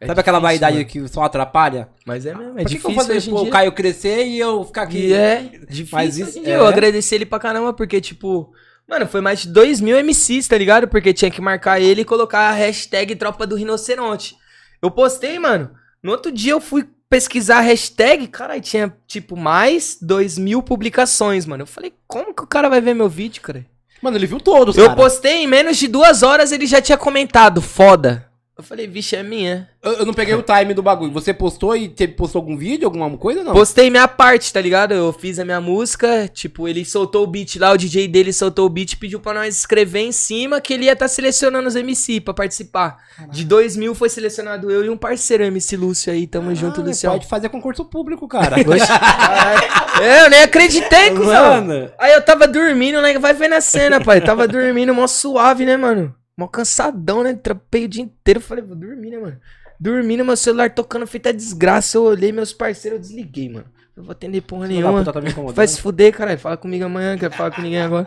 É 0.00 0.06
sabe 0.06 0.20
aquela 0.20 0.38
difícil, 0.38 0.60
vaidade 0.60 0.76
mano. 0.76 0.88
que 0.88 1.08
só 1.08 1.22
atrapalha? 1.22 1.88
Mas 2.04 2.26
é 2.26 2.34
mesmo, 2.34 2.50
é 2.50 2.52
Por 2.52 2.58
que, 2.58 2.64
que 2.64 2.70
difícil 2.74 2.90
eu 2.90 2.94
vou 2.96 3.04
fazer 3.04 3.30
pô, 3.30 3.42
o 3.42 3.50
Caio 3.50 3.72
crescer 3.72 4.26
e 4.26 4.38
eu 4.38 4.64
ficar 4.64 4.82
aqui? 4.82 4.98
E 5.08 5.12
é 5.14 5.42
difícil. 5.68 5.88
Mas 5.92 6.18
isso- 6.18 6.38
é. 6.44 6.56
Eu 6.56 6.66
agradeci 6.66 7.14
ele 7.14 7.24
pra 7.24 7.38
caramba, 7.38 7.72
porque, 7.72 8.00
tipo, 8.00 8.52
mano, 8.86 9.06
foi 9.06 9.20
mais 9.22 9.40
de 9.40 9.48
2 9.48 9.80
mil 9.80 9.96
MCs, 9.98 10.48
tá 10.48 10.58
ligado? 10.58 10.86
Porque 10.86 11.14
tinha 11.14 11.30
que 11.30 11.40
marcar 11.40 11.80
ele 11.80 12.02
e 12.02 12.04
colocar 12.04 12.50
a 12.50 12.52
hashtag 12.52 13.16
Tropa 13.16 13.46
do 13.46 13.56
Rinoceronte. 13.56 14.36
Eu 14.82 14.90
postei, 14.90 15.38
mano. 15.38 15.70
No 16.02 16.12
outro 16.12 16.30
dia 16.30 16.52
eu 16.52 16.60
fui 16.60 16.86
pesquisar 17.08 17.58
a 17.58 17.62
hashtag, 17.62 18.26
cara, 18.26 18.60
tinha, 18.60 18.92
tipo, 19.06 19.34
mais 19.36 19.96
2 20.02 20.36
mil 20.36 20.62
publicações, 20.62 21.46
mano. 21.46 21.62
Eu 21.62 21.66
falei, 21.66 21.94
como 22.06 22.34
que 22.34 22.42
o 22.42 22.46
cara 22.46 22.68
vai 22.68 22.80
ver 22.80 22.94
meu 22.94 23.08
vídeo, 23.08 23.40
cara? 23.40 23.64
Mano, 24.02 24.18
ele 24.18 24.26
viu 24.26 24.38
todos, 24.40 24.76
Eu 24.76 24.86
cara. 24.88 24.96
postei 24.96 25.44
em 25.44 25.46
menos 25.46 25.78
de 25.78 25.88
duas 25.88 26.22
horas, 26.22 26.52
ele 26.52 26.66
já 26.66 26.82
tinha 26.82 26.98
comentado, 26.98 27.62
foda. 27.62 28.25
Eu 28.58 28.64
falei, 28.64 28.86
vixe, 28.86 29.14
é 29.14 29.22
minha. 29.22 29.68
Eu, 29.82 29.92
eu 29.98 30.06
não 30.06 30.14
peguei 30.14 30.34
o 30.34 30.42
time 30.42 30.72
do 30.72 30.82
bagulho. 30.82 31.12
Você 31.12 31.34
postou 31.34 31.76
e 31.76 31.88
te, 31.88 32.08
postou 32.08 32.40
algum 32.40 32.56
vídeo, 32.56 32.86
alguma 32.86 33.14
coisa 33.18 33.44
não? 33.44 33.52
Postei 33.52 33.90
minha 33.90 34.08
parte, 34.08 34.50
tá 34.50 34.62
ligado? 34.62 34.94
Eu 34.94 35.12
fiz 35.12 35.38
a 35.38 35.44
minha 35.44 35.60
música, 35.60 36.26
tipo, 36.26 36.66
ele 36.66 36.82
soltou 36.82 37.24
o 37.24 37.26
beat 37.26 37.56
lá, 37.56 37.72
o 37.72 37.76
DJ 37.76 38.08
dele 38.08 38.32
soltou 38.32 38.64
o 38.64 38.70
beat, 38.70 38.96
pediu 38.96 39.20
pra 39.20 39.34
nós 39.34 39.54
escrever 39.54 40.00
em 40.00 40.10
cima 40.12 40.58
que 40.58 40.72
ele 40.72 40.86
ia 40.86 40.94
estar 40.94 41.06
selecionando 41.06 41.68
os 41.68 41.76
MC 41.76 42.18
pra 42.18 42.32
participar. 42.32 42.96
De 43.30 43.44
2000 43.44 43.94
foi 43.94 44.08
selecionado 44.08 44.70
eu 44.70 44.82
e 44.82 44.88
um 44.88 44.96
parceiro, 44.96 45.44
MC 45.44 45.76
Lúcio 45.76 46.10
aí, 46.10 46.26
tamo 46.26 46.54
junto, 46.54 46.80
Ah, 46.80 46.84
Luciano. 46.84 47.16
Pode 47.16 47.28
fazer 47.28 47.50
concurso 47.50 47.84
público, 47.84 48.26
cara. 48.26 48.56
Caralho. 48.64 50.02
é, 50.02 50.24
eu 50.24 50.30
nem 50.30 50.42
acreditei, 50.42 51.10
cuzão. 51.10 51.62
Mano. 51.62 51.90
Aí 51.98 52.14
eu 52.14 52.22
tava 52.22 52.48
dormindo, 52.48 53.02
né? 53.02 53.18
Vai 53.18 53.34
ver 53.34 53.48
na 53.48 53.60
cena, 53.60 54.00
pai. 54.00 54.22
Tava 54.22 54.48
dormindo, 54.48 54.94
mó 54.94 55.06
suave, 55.06 55.66
né, 55.66 55.76
mano? 55.76 56.14
Mó 56.36 56.46
cansadão, 56.46 57.22
né? 57.22 57.34
Trapei 57.34 57.84
o 57.84 57.88
dia 57.88 58.02
inteiro. 58.02 58.40
Falei, 58.40 58.62
vou 58.62 58.76
dormir, 58.76 59.10
né, 59.10 59.18
mano? 59.18 59.40
Dormindo, 59.80 60.24
meu 60.24 60.36
celular 60.36 60.74
tocando 60.74 61.06
feita 61.06 61.32
desgraça. 61.32 61.96
Eu 61.96 62.04
olhei 62.04 62.32
meus 62.32 62.52
parceiros, 62.52 62.98
eu 62.98 63.02
desliguei, 63.02 63.48
mano. 63.48 63.66
Eu 63.96 64.02
vou 64.02 64.12
atender 64.12 64.42
porra 64.42 64.68
nenhuma. 64.68 65.02
tá. 65.04 65.20
Vai 65.54 65.66
se 65.66 65.80
fuder, 65.80 66.12
caralho. 66.12 66.38
Fala 66.38 66.56
comigo 66.56 66.84
amanhã, 66.84 67.16
quer 67.16 67.32
falar 67.32 67.50
com 67.50 67.62
ninguém 67.62 67.80
agora. 67.80 68.06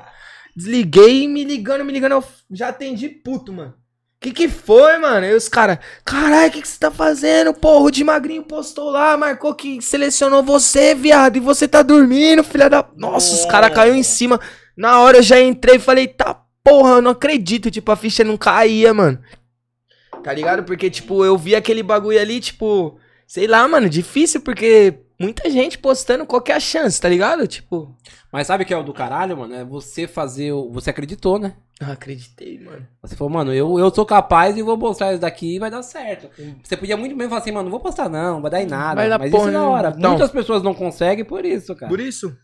Desliguei, 0.56 1.28
me 1.28 1.44
ligando, 1.44 1.84
me 1.84 1.92
ligando. 1.92 2.12
Eu 2.14 2.24
já 2.52 2.70
atendi 2.70 3.10
puto, 3.10 3.52
mano. 3.52 3.74
Que 4.22 4.32
que 4.32 4.50
foi, 4.50 4.98
mano? 4.98 5.26
Aí 5.26 5.34
os 5.34 5.48
caras, 5.48 5.80
caralho, 6.04 6.50
o 6.50 6.52
que 6.52 6.62
que 6.62 6.68
você 6.68 6.78
tá 6.78 6.92
fazendo? 6.92 7.54
Porra, 7.54 7.86
o 7.86 7.92
de 7.92 8.04
magrinho 8.04 8.44
postou 8.44 8.90
lá, 8.90 9.16
marcou 9.16 9.56
que 9.56 9.82
selecionou 9.82 10.44
você, 10.44 10.94
viado, 10.94 11.38
e 11.38 11.40
você 11.40 11.70
tá 11.70 11.82
dormindo, 11.82 12.44
filha 12.44 12.70
da. 12.70 12.86
Nossa, 12.98 13.34
os 13.34 13.46
caras 13.46 13.74
caiu 13.74 13.96
em 13.96 14.04
cima. 14.04 14.40
Na 14.76 15.00
hora 15.00 15.20
eu 15.20 15.24
já 15.24 15.40
entrei 15.40 15.78
e 15.78 15.80
falei, 15.80 16.08
tá 16.08 16.44
porra, 16.70 16.92
eu 16.96 17.02
não 17.02 17.12
acredito. 17.12 17.72
Tipo, 17.72 17.92
a 17.92 17.96
ficha 17.96 18.24
não 18.24 18.38
caía, 18.38 18.94
mano. 18.94 19.20
Tá 20.24 20.34
ligado? 20.34 20.64
Porque, 20.64 20.90
tipo, 20.90 21.24
eu 21.24 21.38
vi 21.38 21.56
aquele 21.56 21.82
bagulho 21.84 22.20
ali, 22.20 22.40
tipo, 22.40 22.98
sei 23.26 23.48
lá, 23.48 23.68
mano, 23.68 23.88
difícil, 23.90 24.42
porque 24.42 25.00
muita 25.20 25.50
gente 25.50 25.78
postando 25.78 26.26
qualquer 26.26 26.60
chance, 26.62 27.00
tá 27.00 27.08
ligado? 27.08 27.48
Tipo. 27.48 27.96
Mas 28.32 28.48
sabe 28.48 28.64
o 28.64 28.68
que 28.68 28.74
é 28.74 28.78
o 28.78 28.84
do 28.84 28.94
caralho, 28.94 29.38
mano? 29.38 29.54
É 29.56 29.64
você 29.64 30.08
fazer. 30.08 30.52
o- 30.52 30.70
Você 30.74 30.90
acreditou, 30.90 31.40
né? 31.40 31.54
Não 31.82 31.92
acreditei, 31.94 32.60
mano. 32.60 32.86
Você 33.02 33.16
falou, 33.16 33.32
mano, 33.34 33.54
eu, 33.54 33.80
eu 33.80 33.90
sou 33.96 34.06
capaz 34.06 34.58
e 34.58 34.62
vou 34.62 34.76
mostrar 34.76 35.14
isso 35.14 35.22
daqui 35.22 35.56
e 35.56 35.60
vai 35.60 35.72
dar 35.72 35.82
certo. 35.82 36.30
Você 36.62 36.76
podia 36.76 36.98
muito 36.98 37.16
bem 37.16 37.30
falar 37.30 37.40
assim, 37.40 37.52
mano, 37.54 37.64
não 37.64 37.72
vou 37.72 37.80
postar 37.80 38.10
não, 38.10 38.34
não 38.36 38.42
vai 38.42 38.52
dar 38.52 38.62
em 38.62 38.66
nada. 38.68 38.96
Vai 38.96 39.08
dar 39.10 39.18
Mas 39.18 39.32
porra 39.32 39.44
isso 39.44 39.50
é 39.50 39.54
da 39.54 39.60
nenhuma. 39.60 39.78
hora. 39.78 39.96
Não. 39.98 40.10
Muitas 40.12 40.30
pessoas 40.32 40.62
não 40.62 40.74
conseguem 40.74 41.24
por 41.24 41.46
isso, 41.46 41.74
cara. 41.76 41.90
Por 41.90 42.02
isso? 42.02 42.36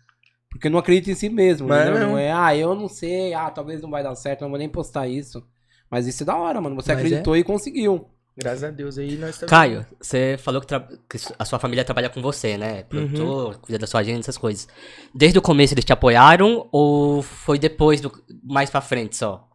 Porque 0.55 0.69
não 0.69 0.79
acredita 0.79 1.11
em 1.11 1.15
si 1.15 1.27
mesmo, 1.27 1.67
Mas 1.67 1.81
entendeu? 1.81 1.99
não. 2.01 2.09
Não 2.11 2.17
é, 2.17 2.31
ah, 2.31 2.55
eu 2.55 2.73
não 2.73 2.87
sei, 2.87 3.33
ah, 3.33 3.49
talvez 3.49 3.81
não 3.81 3.89
vai 3.89 4.01
dar 4.01 4.15
certo, 4.15 4.41
não 4.41 4.49
vou 4.49 4.57
nem 4.57 4.69
postar 4.69 5.05
isso. 5.05 5.45
Mas 5.91 6.07
isso 6.07 6.23
é 6.23 6.25
da 6.25 6.37
hora, 6.37 6.61
mano. 6.61 6.77
Você 6.77 6.93
Mas 6.93 7.03
acreditou 7.03 7.35
e 7.35 7.43
conseguiu. 7.43 8.07
Graças 8.37 8.63
a 8.63 8.71
Deus 8.71 8.97
aí 8.97 9.17
nós 9.17 9.31
estamos. 9.31 9.49
Caio, 9.49 9.85
você 9.99 10.37
falou 10.39 10.61
que, 10.61 10.67
tra- 10.67 10.87
que 11.09 11.17
a 11.37 11.43
sua 11.45 11.59
família 11.59 11.83
trabalha 11.83 12.09
com 12.09 12.21
você, 12.21 12.57
né? 12.57 12.77
Uhum. 12.79 12.83
Produtor, 12.83 13.57
cuida 13.59 13.79
da 13.79 13.85
sua 13.85 13.99
agenda, 13.99 14.19
essas 14.21 14.37
coisas. 14.37 14.65
Desde 15.13 15.37
o 15.37 15.41
começo 15.41 15.73
eles 15.73 15.83
te 15.83 15.91
apoiaram 15.91 16.69
ou 16.71 17.21
foi 17.21 17.59
depois, 17.59 17.99
do, 17.99 18.09
mais 18.41 18.69
pra 18.69 18.79
frente 18.79 19.17
só? 19.17 19.47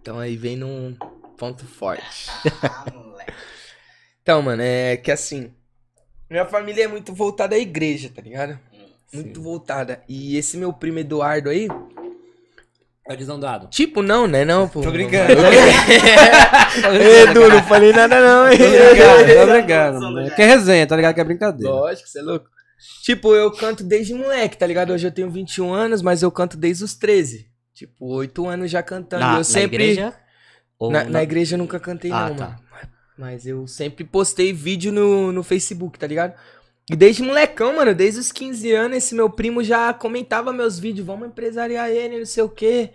Então 0.00 0.18
aí 0.18 0.36
vem 0.36 0.56
num 0.56 0.96
ponto 1.36 1.64
forte. 1.64 2.28
Ah, 2.62 2.90
moleque. 2.92 3.32
Então, 4.22 4.42
mano, 4.42 4.62
é 4.62 4.96
que 4.96 5.10
assim. 5.12 5.52
Minha 6.28 6.44
família 6.46 6.84
é 6.84 6.88
muito 6.88 7.12
voltada 7.12 7.54
à 7.56 7.58
igreja, 7.58 8.10
tá 8.14 8.20
ligado? 8.22 8.58
Muito 9.12 9.40
voltada. 9.42 10.02
E 10.08 10.36
esse 10.36 10.56
meu 10.56 10.72
primo 10.72 10.98
Eduardo 10.98 11.48
aí. 11.50 11.68
É 13.08 13.16
desandado. 13.16 13.66
Tipo, 13.68 14.02
não, 14.02 14.26
né? 14.28 14.44
Não, 14.44 14.68
pô. 14.68 14.82
Tô 14.82 14.90
brincando. 14.92 15.32
Edu, 17.28 17.48
não 17.48 17.62
falei 17.64 17.92
nada 17.92 18.20
não, 18.20 18.50
hein? 18.52 18.58
Tô 18.58 18.64
brincando, 18.64 19.34
tô 19.34 19.46
brincando. 19.52 20.00
mano. 20.00 20.30
Que 20.34 20.42
é 20.42 20.46
resenha, 20.46 20.86
tá 20.86 20.96
ligado? 20.96 21.14
Que 21.14 21.20
é 21.20 21.24
brincadeira. 21.24 21.72
Lógico, 21.72 22.08
você 22.08 22.18
é 22.20 22.22
louco. 22.22 22.46
Tipo, 23.02 23.34
eu 23.34 23.50
canto 23.50 23.82
desde 23.84 24.14
moleque, 24.14 24.56
tá 24.56 24.66
ligado? 24.66 24.92
Hoje 24.92 25.06
eu 25.06 25.10
tenho 25.12 25.30
21 25.30 25.72
anos, 25.72 26.02
mas 26.02 26.22
eu 26.22 26.30
canto 26.30 26.56
desde 26.56 26.84
os 26.84 26.94
13. 26.94 27.46
Tipo, 27.74 28.06
8 28.14 28.46
anos 28.46 28.70
já 28.70 28.82
cantando. 28.82 29.22
Na, 29.24 29.32
eu 29.32 29.38
na 29.38 29.44
sempre. 29.44 29.82
igreja? 29.90 30.14
Ou 30.78 30.90
Na, 30.90 31.04
na 31.04 31.22
igreja 31.22 31.54
eu 31.54 31.58
nunca 31.58 31.78
cantei, 31.80 32.10
Ah, 32.12 32.28
não, 32.28 32.36
tá. 32.36 32.46
mano. 32.46 32.60
Mas 33.18 33.44
eu 33.46 33.66
sempre 33.66 34.02
postei 34.04 34.50
vídeo 34.52 34.90
no, 34.90 35.30
no 35.30 35.42
Facebook, 35.42 35.98
tá 35.98 36.06
ligado? 36.06 36.32
E 36.90 36.96
desde 36.96 37.22
molecão, 37.22 37.76
mano, 37.76 37.94
desde 37.94 38.18
os 38.18 38.32
15 38.32 38.72
anos, 38.72 38.96
esse 38.96 39.14
meu 39.14 39.30
primo 39.30 39.62
já 39.62 39.94
comentava 39.94 40.52
meus 40.52 40.76
vídeos, 40.76 41.06
vamos 41.06 41.28
empresariar 41.28 41.88
ele, 41.88 42.18
não 42.18 42.26
sei 42.26 42.42
o 42.42 42.48
quê. 42.48 42.90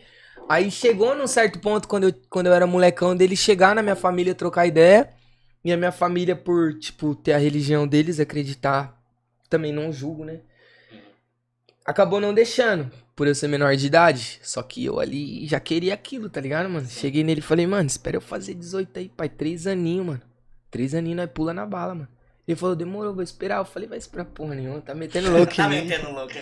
Aí 0.50 0.70
chegou 0.70 1.16
num 1.16 1.28
certo 1.28 1.60
ponto, 1.60 1.88
quando 1.88 2.10
eu, 2.10 2.14
quando 2.30 2.48
eu 2.48 2.54
era 2.54 2.68
molecão, 2.68 3.16
dele 3.16 3.38
chegar 3.38 3.74
na 3.74 3.82
minha 3.82 3.96
família 3.96 4.36
trocar 4.36 4.66
ideia. 4.66 5.14
E 5.64 5.72
a 5.72 5.78
minha 5.78 5.94
família, 5.94 6.36
por, 6.36 6.78
tipo, 6.78 7.16
ter 7.16 7.32
a 7.32 7.38
religião 7.38 7.88
deles, 7.88 8.20
acreditar, 8.20 9.02
também 9.50 9.72
não 9.72 9.94
julgo, 9.94 10.26
né? 10.26 10.42
Acabou 11.86 12.20
não 12.20 12.34
deixando, 12.34 12.92
por 13.16 13.28
eu 13.28 13.34
ser 13.34 13.48
menor 13.48 13.78
de 13.78 13.88
idade. 13.88 14.42
Só 14.44 14.62
que 14.62 14.84
eu 14.84 15.00
ali 15.00 15.48
já 15.48 15.62
queria 15.62 15.94
aquilo, 15.94 16.30
tá 16.30 16.42
ligado, 16.42 16.70
mano? 16.70 16.86
Cheguei 16.86 17.24
nele 17.24 17.40
e 17.40 17.44
falei, 17.44 17.66
mano, 17.66 17.88
espera 17.88 18.18
eu 18.18 18.22
fazer 18.22 18.56
18 18.56 19.00
aí, 19.00 19.08
pai. 19.08 19.30
Três 19.30 19.66
aninhos, 19.66 20.06
mano. 20.06 20.22
Três 20.70 20.94
aninhos, 20.94 21.16
nós 21.16 21.32
pula 21.32 21.54
na 21.54 21.66
bala, 21.66 21.96
mano. 21.96 22.15
Ele 22.48 22.56
falou, 22.56 22.76
demorou, 22.76 23.14
vou 23.14 23.24
esperar. 23.24 23.58
Eu 23.58 23.66
falei, 23.66 23.88
vai 23.90 23.98
esperar 23.98 24.26
porra 24.26 24.54
nenhuma, 24.56 24.80
tá 24.82 24.94
metendo 24.94 25.32
louco 25.32 25.52
em 25.54 25.56
Tá 25.56 25.68
mim. 25.70 25.86
metendo 25.86 26.12
louco. 26.12 26.34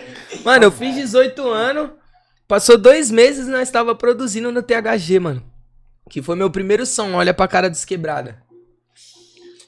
Mano, 0.44 0.64
eu 0.64 0.70
fiz 0.70 0.94
18 0.94 1.48
anos. 1.48 1.90
Passou 2.46 2.76
dois 2.76 3.10
meses 3.10 3.46
e 3.48 3.50
nós 3.50 3.70
tava 3.70 3.94
produzindo 3.94 4.52
no 4.52 4.62
THG, 4.62 5.18
mano. 5.18 5.42
Que 6.10 6.20
foi 6.20 6.36
meu 6.36 6.50
primeiro 6.50 6.84
som, 6.84 7.12
olha 7.14 7.32
pra 7.32 7.48
cara 7.48 7.70
dos 7.70 7.84
quebrada. 7.86 8.42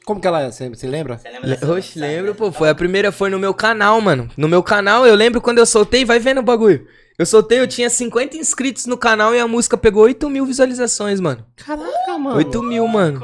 Como 0.05 0.21
que 0.21 0.27
ela 0.27 0.43
é? 0.43 0.51
Você, 0.51 0.69
lembra? 0.87 1.19
Você 1.19 1.29
lembra 1.31 1.49
Le 1.49 1.57
dessa 1.57 1.73
Oxe, 1.73 1.99
lembro, 1.99 2.35
pô. 2.35 2.53
Foi 2.53 2.69
a 2.69 2.75
primeira, 2.75 3.11
foi 3.11 3.29
no 3.31 3.39
meu 3.41 3.53
canal, 3.55 4.01
mano. 4.01 4.31
No 4.37 4.47
meu 4.47 4.63
canal, 4.63 5.05
eu 5.07 5.15
lembro 5.17 5.41
quando 5.41 5.59
eu 5.59 5.67
soltei, 5.67 6.05
vai 6.05 6.19
vendo 6.21 6.39
o 6.39 6.43
bagulho. 6.45 6.87
Eu 7.19 7.25
soltei, 7.27 7.59
eu 7.59 7.67
tinha 7.67 7.89
50 7.91 8.37
inscritos 8.37 8.85
no 8.87 8.97
canal 8.99 9.35
e 9.35 9.41
a 9.41 9.49
música 9.49 9.77
pegou 9.77 10.05
8 10.05 10.29
mil 10.29 10.45
visualizações, 10.47 11.19
mano. 11.19 11.45
Caraca, 11.57 12.19
mano. 12.19 12.37
8 12.37 12.63
mil, 12.63 12.87
mano. 12.87 13.19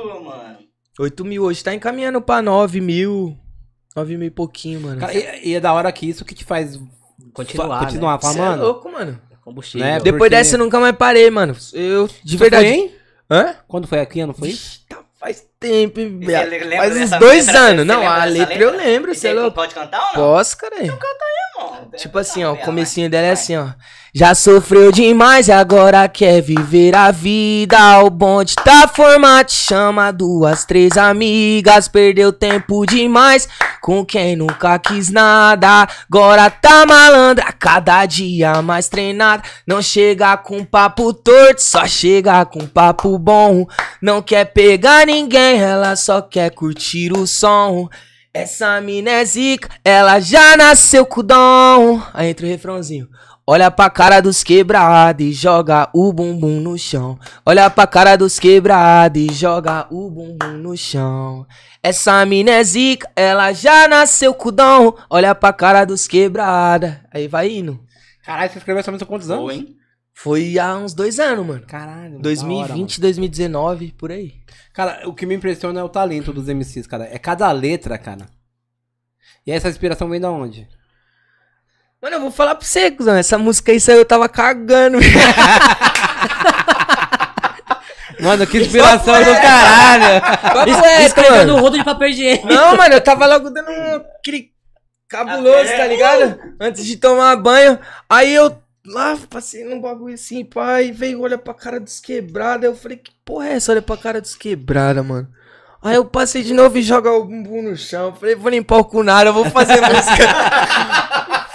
Louco, 0.98 1.00
mano. 1.00 1.00
8 1.00 1.24
mil 1.24 1.42
hoje. 1.44 1.62
Tá 1.64 1.74
encaminhando 1.74 2.20
pra 2.20 2.42
9 2.42 2.80
mil. 2.80 3.36
9 3.94 4.16
mil 4.16 4.26
e 4.28 4.30
pouquinho, 4.30 4.80
mano. 4.80 5.00
Cara, 5.00 5.12
e, 5.14 5.48
e 5.50 5.54
é 5.54 5.60
da 5.60 5.72
hora 5.72 5.90
que 5.92 6.08
isso 6.08 6.24
que 6.24 6.34
te 6.34 6.44
faz 6.44 6.78
Continuar, 7.32 7.78
fa- 7.80 7.86
continuar. 7.86 8.20
Cê 8.20 8.26
Fala, 8.34 8.38
é 8.38 8.48
mano. 8.50 8.62
louco, 8.64 8.90
mano. 8.92 9.20
Combustível. 9.42 9.86
Né, 9.86 9.98
Depois 9.98 10.18
porque- 10.18 10.30
dessa 10.30 10.54
eu 10.54 10.58
nunca 10.58 10.78
mais 10.78 10.96
parei, 10.96 11.28
mano. 11.30 11.56
Eu, 11.72 12.08
de 12.22 12.32
Você 12.32 12.36
verdade. 12.38 12.64
Foi, 12.68 12.74
hein? 12.74 12.94
Hã? 13.30 13.56
Quando 13.66 13.86
foi 13.88 14.00
aqui, 14.00 14.24
não 14.24 14.34
foi? 14.34 14.48
Vixe, 14.48 14.80
tá, 14.88 14.98
faz 15.18 15.44
tempo, 15.58 15.98
hein, 16.00 16.18
lembra 16.20 16.76
Faz 16.76 16.96
uns 16.96 17.10
dois 17.18 17.46
letra? 17.46 17.60
anos. 17.62 17.86
Não, 17.86 18.06
a 18.06 18.20
dessa 18.26 18.38
letra 18.38 18.54
eu 18.62 18.76
lembro, 18.76 19.10
E 19.10 19.14
você 19.14 19.28
é 19.28 19.30
aí, 19.30 19.36
louco. 19.36 19.54
Pode 19.54 19.74
cantar 19.74 19.98
ou 20.00 20.06
não? 20.06 20.12
Posso, 20.14 20.56
cara. 20.58 20.76
irmão. 20.80 20.98
Tipo 21.96 22.18
assim, 22.18 22.42
ó, 22.44 22.52
o 22.52 22.58
comecinho 22.58 23.10
dela 23.10 23.26
é 23.26 23.32
assim, 23.32 23.56
ó. 23.56 23.68
Já 24.14 24.34
sofreu 24.34 24.92
demais 24.92 25.48
e 25.48 25.52
agora 25.52 26.06
quer 26.06 26.42
viver 26.42 26.94
a 26.94 27.10
vida. 27.10 27.98
O 28.04 28.10
bonde 28.10 28.54
tá 28.56 28.86
formado, 28.86 29.50
chama 29.50 30.12
duas, 30.12 30.66
três 30.66 30.98
amigas. 30.98 31.88
Perdeu 31.88 32.30
tempo 32.30 32.84
demais 32.84 33.48
com 33.80 34.04
quem 34.04 34.36
nunca 34.36 34.78
quis 34.78 35.08
nada. 35.10 35.88
Agora 36.10 36.50
tá 36.50 36.84
malandra, 36.84 37.52
cada 37.58 38.04
dia 38.04 38.60
mais 38.60 38.86
treinada. 38.86 39.42
Não 39.66 39.80
chega 39.80 40.36
com 40.36 40.62
papo 40.62 41.14
torto, 41.14 41.62
só 41.62 41.86
chega 41.86 42.44
com 42.44 42.66
papo 42.66 43.18
bom. 43.18 43.66
Não 44.00 44.20
quer 44.20 44.44
pegar 44.44 45.06
ninguém, 45.06 45.58
ela 45.58 45.96
só 45.96 46.20
quer 46.20 46.50
curtir 46.50 47.12
o 47.12 47.26
som. 47.26 47.88
Essa 48.34 48.80
mina 48.80 49.10
é 49.10 49.24
zica, 49.26 49.68
ela 49.84 50.18
já 50.18 50.56
nasceu 50.56 51.04
com 51.04 51.20
o 51.20 51.22
dom. 51.22 52.02
Aí 52.14 52.30
entra 52.30 52.46
o 52.46 52.48
refrãozinho. 52.48 53.06
Olha 53.46 53.70
pra 53.70 53.90
cara 53.90 54.22
dos 54.22 54.42
quebrados 54.42 55.26
e 55.26 55.32
joga 55.32 55.90
o 55.92 56.10
bumbum 56.14 56.58
no 56.58 56.78
chão. 56.78 57.18
Olha 57.44 57.68
pra 57.68 57.86
cara 57.86 58.16
dos 58.16 58.38
quebrados 58.38 59.20
e 59.20 59.34
joga 59.34 59.86
o 59.90 60.08
bumbum 60.08 60.56
no 60.56 60.74
chão. 60.74 61.46
Essa 61.82 62.24
mina 62.24 62.52
é 62.52 62.64
zica, 62.64 63.10
ela 63.14 63.52
já 63.52 63.86
nasceu 63.86 64.32
com 64.32 64.48
o 64.48 64.52
dom. 64.52 64.94
Olha 65.10 65.34
pra 65.34 65.52
cara 65.52 65.84
dos 65.84 66.08
quebrados. 66.08 66.90
Aí 67.12 67.28
vai 67.28 67.50
indo. 67.50 67.78
Caralho, 68.24 68.50
você 68.50 68.58
escreveu 68.58 68.80
essa 68.80 68.90
música 68.90 69.04
há 69.04 69.08
quantos 69.08 69.30
anos? 69.30 69.42
Boa, 69.42 69.54
hein? 69.54 69.76
Foi 70.14 70.58
há 70.58 70.74
uns 70.76 70.94
dois 70.94 71.20
anos, 71.20 71.44
mano. 71.44 71.66
Caralho. 71.66 72.12
da 72.12 72.16
hora, 72.16 72.22
2020, 72.22 72.98
2019, 72.98 73.92
por 73.98 74.10
aí. 74.10 74.41
Cara, 74.72 75.02
o 75.06 75.12
que 75.14 75.26
me 75.26 75.34
impressiona 75.34 75.80
é 75.80 75.82
o 75.82 75.88
talento 75.88 76.32
dos 76.32 76.48
MCs, 76.48 76.86
cara. 76.86 77.08
É 77.12 77.18
cada 77.18 77.50
letra, 77.52 77.98
cara. 77.98 78.26
E 79.46 79.52
essa 79.52 79.68
inspiração 79.68 80.08
vem 80.08 80.20
da 80.20 80.30
onde? 80.30 80.66
Mano, 82.00 82.16
eu 82.16 82.20
vou 82.20 82.30
falar 82.30 82.54
pra 82.54 82.64
você, 82.66 82.90
cuzão. 82.90 83.14
Essa 83.14 83.36
música 83.38 83.70
aí 83.72 83.78
saiu, 83.80 83.98
eu 83.98 84.04
tava 84.04 84.28
cagando. 84.28 84.98
Mano, 88.20 88.46
que 88.46 88.58
inspiração 88.58 89.18
do 89.18 89.32
caralho! 89.34 90.20
Papo 90.20 90.70
Es- 90.70 90.76
reto, 90.80 91.02
Escreveu 91.06 91.36
mano. 91.38 91.52
no 91.56 91.60
rodo 91.60 91.78
de 91.78 91.84
papel 91.84 92.08
higiênico. 92.08 92.46
Não, 92.46 92.76
mano, 92.76 92.94
eu 92.94 93.00
tava 93.00 93.26
logo 93.26 93.50
dando 93.50 93.70
um 93.70 93.96
aquele 93.96 94.50
cabuloso, 95.08 95.70
tá 95.76 95.86
ligado? 95.86 96.38
Antes 96.60 96.84
de 96.84 96.96
tomar 96.98 97.34
banho. 97.36 97.78
Aí 98.08 98.32
eu 98.32 98.56
lá 98.86 99.16
passei 99.28 99.64
num 99.64 99.80
bagulho 99.80 100.14
assim, 100.14 100.44
pai, 100.44 100.92
veio 100.92 101.20
olha 101.22 101.38
pra 101.38 101.54
cara 101.54 101.78
dos 101.78 102.00
quebrada. 102.00 102.66
Eu 102.66 102.74
falei, 102.74 102.98
que 102.98 103.12
porra 103.24 103.48
é 103.48 103.52
essa? 103.54 103.72
Olha 103.72 103.82
pra 103.82 103.96
cara 103.96 104.20
dos 104.20 104.34
quebrada, 104.34 105.02
mano. 105.02 105.28
Aí 105.82 105.96
eu 105.96 106.04
passei 106.04 106.42
de 106.42 106.54
novo 106.54 106.78
e 106.78 106.82
joga 106.82 107.10
o 107.10 107.24
bumbum 107.24 107.62
no 107.62 107.76
chão. 107.76 108.14
Falei, 108.14 108.36
vou 108.36 108.50
limpar 108.50 108.78
o 108.78 108.84
cu 108.84 109.02
nada, 109.02 109.30
eu 109.30 109.34
vou 109.34 109.44
fazer 109.46 109.80
música. 109.82 110.28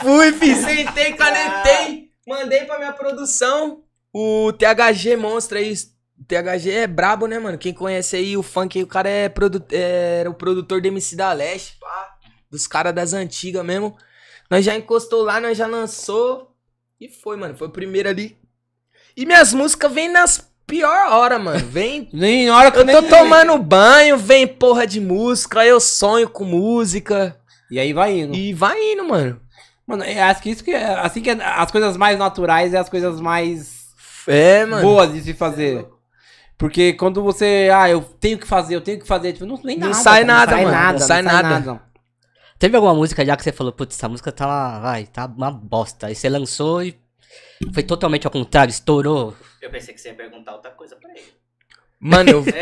Fui, 0.02 0.34
fiz, 0.34 0.58
sentei, 0.58 1.14
canetei, 1.14 2.10
mandei 2.28 2.66
pra 2.66 2.78
minha 2.78 2.92
produção. 2.94 3.84
O 4.14 4.52
THG 4.54 5.16
Monstro 5.16 5.58
aí. 5.58 5.74
THG 6.28 6.72
é 6.72 6.88
brabo, 6.88 7.28
né, 7.28 7.38
mano? 7.40 7.58
Quem 7.58 7.72
conhece 7.74 8.16
aí 8.16 8.36
o 8.36 8.44
funk, 8.44 8.82
o 8.82 8.88
cara 8.88 9.08
é, 9.08 9.30
produ 9.30 9.64
é 9.72 10.26
o 10.28 10.34
produtor 10.34 10.82
do 10.82 10.88
MC 10.88 11.16
da 11.16 11.32
Leste, 11.32 11.78
pá. 11.80 12.16
Dos 12.50 12.68
caras 12.68 12.94
das 12.94 13.14
antigas 13.14 13.64
mesmo. 13.64 13.96
Nós 14.50 14.66
já 14.66 14.76
encostou 14.76 15.24
lá, 15.24 15.40
nós 15.40 15.58
já 15.58 15.68
lançou. 15.68 16.47
E 17.00 17.08
foi, 17.10 17.38
mano. 17.38 17.56
Foi 17.56 17.68
o 17.68 17.72
primeiro 17.72 18.10
ali. 18.10 18.38
E 19.16 19.26
minhas 19.26 19.54
músicas 19.54 19.92
vêm 19.92 20.10
nas 20.10 20.48
pior 20.66 21.12
hora, 21.12 21.40
mano. 21.40 21.66
Vem. 21.68 22.10
Nem 22.14 22.48
na 22.48 22.58
hora 22.58 22.72
que 22.72 22.80
Eu 22.80 22.86
tô 22.86 23.02
nem- 23.02 23.10
tomando 23.10 23.58
banho, 23.58 24.18
vem 24.18 24.48
porra 24.48 24.86
de 24.86 25.00
música, 25.00 25.66
eu 25.66 25.80
sonho 25.80 26.30
com 26.30 26.44
música. 26.44 27.38
E 27.72 27.80
aí 27.80 27.94
vai 27.94 28.20
indo. 28.20 28.36
E 28.36 28.54
vai 28.54 28.78
indo, 28.94 29.04
mano. 29.04 29.40
Mano, 29.86 30.04
é 30.04 30.22
acho 30.22 30.42
que 30.42 30.50
isso 30.50 30.64
que 30.64 30.72
é. 30.72 30.84
Assim 31.00 31.22
que 31.22 31.30
é- 31.30 31.38
as 31.42 31.72
coisas 31.72 31.96
mais 31.96 32.18
naturais 32.20 32.74
é 32.74 32.78
as 32.78 32.90
coisas 32.90 33.22
mais 33.22 33.86
É, 34.28 34.66
mano. 34.66 34.82
boas 34.82 35.14
de 35.14 35.22
se 35.22 35.34
fazer. 35.34 35.88
Porque 36.58 36.94
quando 36.94 37.22
você. 37.22 37.70
Ah, 37.74 37.90
eu 37.90 38.02
tenho 38.02 38.38
que 38.38 38.48
fazer, 38.48 38.76
eu 38.76 38.82
tenho 38.82 39.00
que 39.00 39.08
fazer. 39.08 39.32
Tipo, 39.34 39.46
não, 39.46 39.60
nem 39.64 39.78
Não 39.78 39.90
nada, 39.90 40.02
sai 40.02 40.26
cara, 40.26 40.34
nada, 40.34 40.58
mano, 40.58 40.92
não 40.94 41.00
sai 41.00 41.22
nada. 41.22 41.82
Teve 42.60 42.76
alguma 42.76 42.96
música 42.96 43.24
já 43.24 43.38
que 43.38 43.44
você 43.44 43.52
falou, 43.52 43.72
putz, 43.72 43.96
essa 43.96 44.10
música 44.10 44.32
tá, 44.32 44.80
vai, 44.80 45.06
tá 45.06 45.26
uma 45.26 45.52
bosta. 45.52 46.08
Aí 46.08 46.16
você 46.16 46.28
lançou 46.28 46.82
e 46.82 46.98
foi 47.72 47.84
totalmente 47.84 48.26
ao 48.26 48.32
contrário, 48.32 48.72
estourou. 48.72 49.36
Eu 49.62 49.70
pensei 49.70 49.94
que 49.94 50.02
você 50.02 50.10
ia 50.10 50.16
perguntar 50.16 50.54
outra 50.54 50.72
coisa 50.72 50.96
pra 50.96 51.12
ele. 51.12 51.34
Mano, 52.00 52.30
eu. 52.30 52.44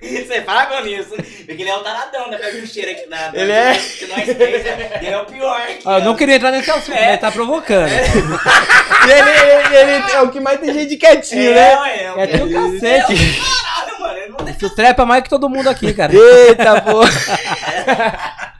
Você 0.00 0.42
fala 0.42 0.66
com 0.66 0.86
isso. 0.86 1.10
Porque 1.16 1.62
ele 1.62 1.68
é 1.70 1.76
o 1.76 1.80
taradão, 1.80 2.30
né? 2.30 2.36
Pega 2.38 2.58
o 2.58 2.66
cheiro 2.66 2.90
aqui 2.90 3.06
na. 3.08 3.30
Ele 3.32 3.52
é? 3.52 3.74
Que 3.74 4.06
nós 4.06 4.24
três, 4.24 4.66
é- 4.66 4.98
ele 5.02 5.10
é 5.10 5.18
o 5.20 5.24
pior 5.26 5.60
aqui. 5.60 5.82
Ah, 5.84 5.98
eu 5.98 6.04
não 6.04 6.14
queria 6.16 6.36
entrar 6.36 6.50
nesse 6.50 6.70
assunto, 6.70 6.96
É. 6.96 7.10
mas 7.12 7.20
tá 7.20 7.30
provocando. 7.30 7.88
ele, 7.88 9.30
ele, 9.30 9.76
ele 9.76 10.12
é 10.12 10.20
o 10.22 10.30
que 10.30 10.40
mais 10.40 10.60
tem 10.60 10.72
gente 10.72 10.96
quietinho, 10.96 11.50
É, 11.52 11.54
né? 11.54 11.80
ué, 11.80 12.04
É 12.16 12.26
tu 12.26 12.36
é 12.36 12.52
cacete. 12.52 13.14
Caralho, 13.62 14.00
mano. 14.00 14.18
Ele 14.48 14.52
Tu 14.58 14.70
trepa 14.74 15.04
mais 15.06 15.22
que 15.22 15.28
todo 15.30 15.48
mundo 15.48 15.68
aqui, 15.68 15.92
cara. 15.94 16.12
Eita, 16.14 16.80
porra. 16.80 17.10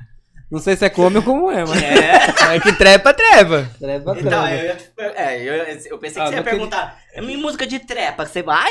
Não 0.50 0.58
sei 0.60 0.76
se 0.76 0.84
é 0.84 0.88
como 0.88 1.18
ou 1.18 1.22
como 1.22 1.50
é, 1.50 1.64
mas. 1.64 1.82
É. 1.82 2.54
É 2.56 2.60
que 2.60 2.72
trepa, 2.72 3.12
trepa. 3.12 3.68
Trepa, 3.78 4.16
Então, 4.18 4.44
trepa. 4.46 4.50
eu, 4.54 4.76
per- 4.96 5.12
é, 5.16 5.42
eu, 5.42 5.54
eu 5.90 5.98
pensei 5.98 6.14
que 6.14 6.20
Ah, 6.20 6.26
você 6.26 6.32
ia 6.32 6.36
não 6.36 6.42
perguntar. 6.42 6.96
É 7.14 7.20
minha 7.20 7.36
música 7.38 7.66
de 7.66 7.78
trepa, 7.80 8.24
você 8.24 8.42
vai? 8.42 8.70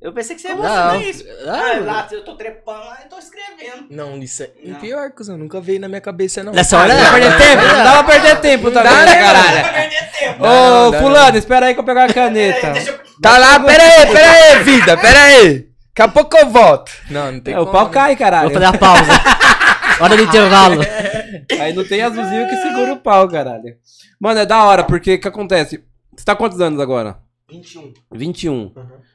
Eu 0.00 0.14
pensei 0.14 0.34
que 0.34 0.40
você 0.40 0.48
ia 0.48 0.54
Não. 0.54 0.62
mostrar 0.62 0.96
isso. 0.96 1.24
Ah, 1.46 1.76
Não. 1.76 1.84
lá, 1.84 2.08
eu 2.10 2.24
tô 2.24 2.34
trepando 2.34 2.78
lá 2.86 3.00
e 3.04 3.08
tô 3.10 3.18
escrevendo. 3.18 3.84
Não, 3.90 4.16
isso 4.18 4.42
é. 4.44 4.50
Não. 4.64 4.80
Pior, 4.80 5.10
cuzão. 5.10 5.36
Nunca 5.36 5.60
veio 5.60 5.78
na 5.78 5.88
minha 5.88 6.00
cabeça, 6.00 6.42
não. 6.42 6.52
Nessa 6.54 6.78
Ah, 6.78 6.80
hora 6.84 6.94
não 6.94 7.02
dá 7.02 7.10
pra 7.10 7.20
perder 7.20 7.38
tempo? 7.38 7.62
Não 7.62 7.84
dá 7.84 7.92
pra 7.92 8.04
perder 8.04 8.40
tempo 8.40 8.70
também, 8.70 8.92
dá, 8.92 9.04
né, 9.04 9.16
caralho? 9.18 9.44
Não 9.56 9.62
vai 9.62 9.72
perder 9.74 10.10
tempo. 10.18 10.42
Ô, 10.42 10.46
Não, 10.46 10.90
não, 10.92 10.98
fulano, 11.00 11.36
espera 11.36 11.66
aí 11.66 11.74
que 11.74 11.80
eu 11.80 11.84
pegar 11.84 12.04
a 12.08 12.14
caneta. 12.14 12.66
É. 12.68 12.98
Tá 13.20 13.36
lá, 13.36 13.60
pera 13.60 13.82
aí, 13.82 14.06
pera 14.06 14.30
aí, 14.30 14.62
vida, 14.62 14.96
pera 14.96 15.20
aí. 15.24 15.66
Daqui 15.94 16.02
a 16.02 16.08
pouco 16.08 16.34
eu 16.38 16.48
volto. 16.48 16.90
Não, 17.10 17.32
não 17.32 17.40
tem 17.40 17.52
É, 17.52 17.58
o 17.60 17.66
como, 17.66 17.72
pau 17.72 17.84
né? 17.88 17.90
cai, 17.92 18.16
caralho. 18.16 18.44
Vou 18.48 18.54
fazer 18.54 18.74
a 18.74 18.78
pausa. 18.78 19.02
Hora 20.00 20.16
do 20.16 20.22
intervalo. 20.22 20.80
Aí 21.60 21.72
não 21.72 21.86
tem 21.86 22.02
azulzinho 22.02 22.48
que 22.48 22.56
segura 22.56 22.92
o 22.94 22.98
pau, 23.00 23.28
caralho. 23.28 23.76
Mano, 24.18 24.40
é 24.40 24.46
da 24.46 24.64
hora, 24.64 24.84
porque 24.84 25.14
o 25.14 25.20
que 25.20 25.28
acontece? 25.28 25.84
Você 26.16 26.24
tá 26.24 26.34
quantos 26.36 26.60
anos 26.60 26.80
agora? 26.80 27.18
21. 27.50 27.92
21. 28.12 28.52
Uhum. 28.54 28.72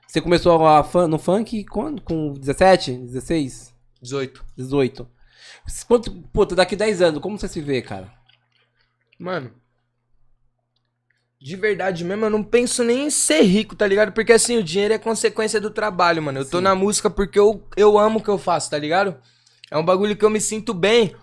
Você 0.08 0.21
começou 0.21 0.65
a 0.67 0.84
fun- 0.84 1.08
no 1.08 1.17
funk 1.19 1.63
quando? 1.65 2.02
Com 2.02 2.34
17? 2.34 2.93
16? 2.98 3.74
18. 4.02 4.45
18. 4.58 5.08
Quanto, 5.88 6.12
puta, 6.34 6.56
daqui 6.56 6.76
10 6.76 7.02
anos, 7.02 7.21
como 7.21 7.38
você 7.38 7.48
se 7.48 7.60
vê, 7.62 7.82
cara? 7.82 8.12
Mano. 9.19 9.52
De 11.41 11.56
verdade 11.56 12.04
mesmo, 12.04 12.26
eu 12.26 12.30
não 12.30 12.43
penso 12.43 12.84
nem 12.84 13.06
em 13.06 13.10
ser 13.10 13.41
rico, 13.41 13.76
tá 13.76 13.86
ligado? 13.86 14.12
Porque 14.13 14.34
assim, 14.34 14.58
o 14.58 14.63
dinheiro 14.63 14.93
é 14.93 14.98
consequência 14.98 15.60
do 15.62 15.69
trabalho, 15.69 16.21
mano. 16.24 16.39
Eu 16.39 16.45
tô 16.50 16.58
Sim. 16.58 16.63
na 16.63 16.74
música 16.76 17.10
porque 17.10 17.38
eu, 17.38 17.63
eu 17.78 17.98
amo 18.00 18.19
o 18.19 18.24
que 18.24 18.30
eu 18.30 18.38
faço, 18.38 18.69
tá 18.71 18.78
ligado? 18.80 19.15
É 19.71 19.78
um 19.78 19.84
bagulho 19.84 20.15
que 20.15 20.23
eu 20.23 20.30
me 20.30 20.39
sinto 20.39 20.73
bem. 20.73 21.15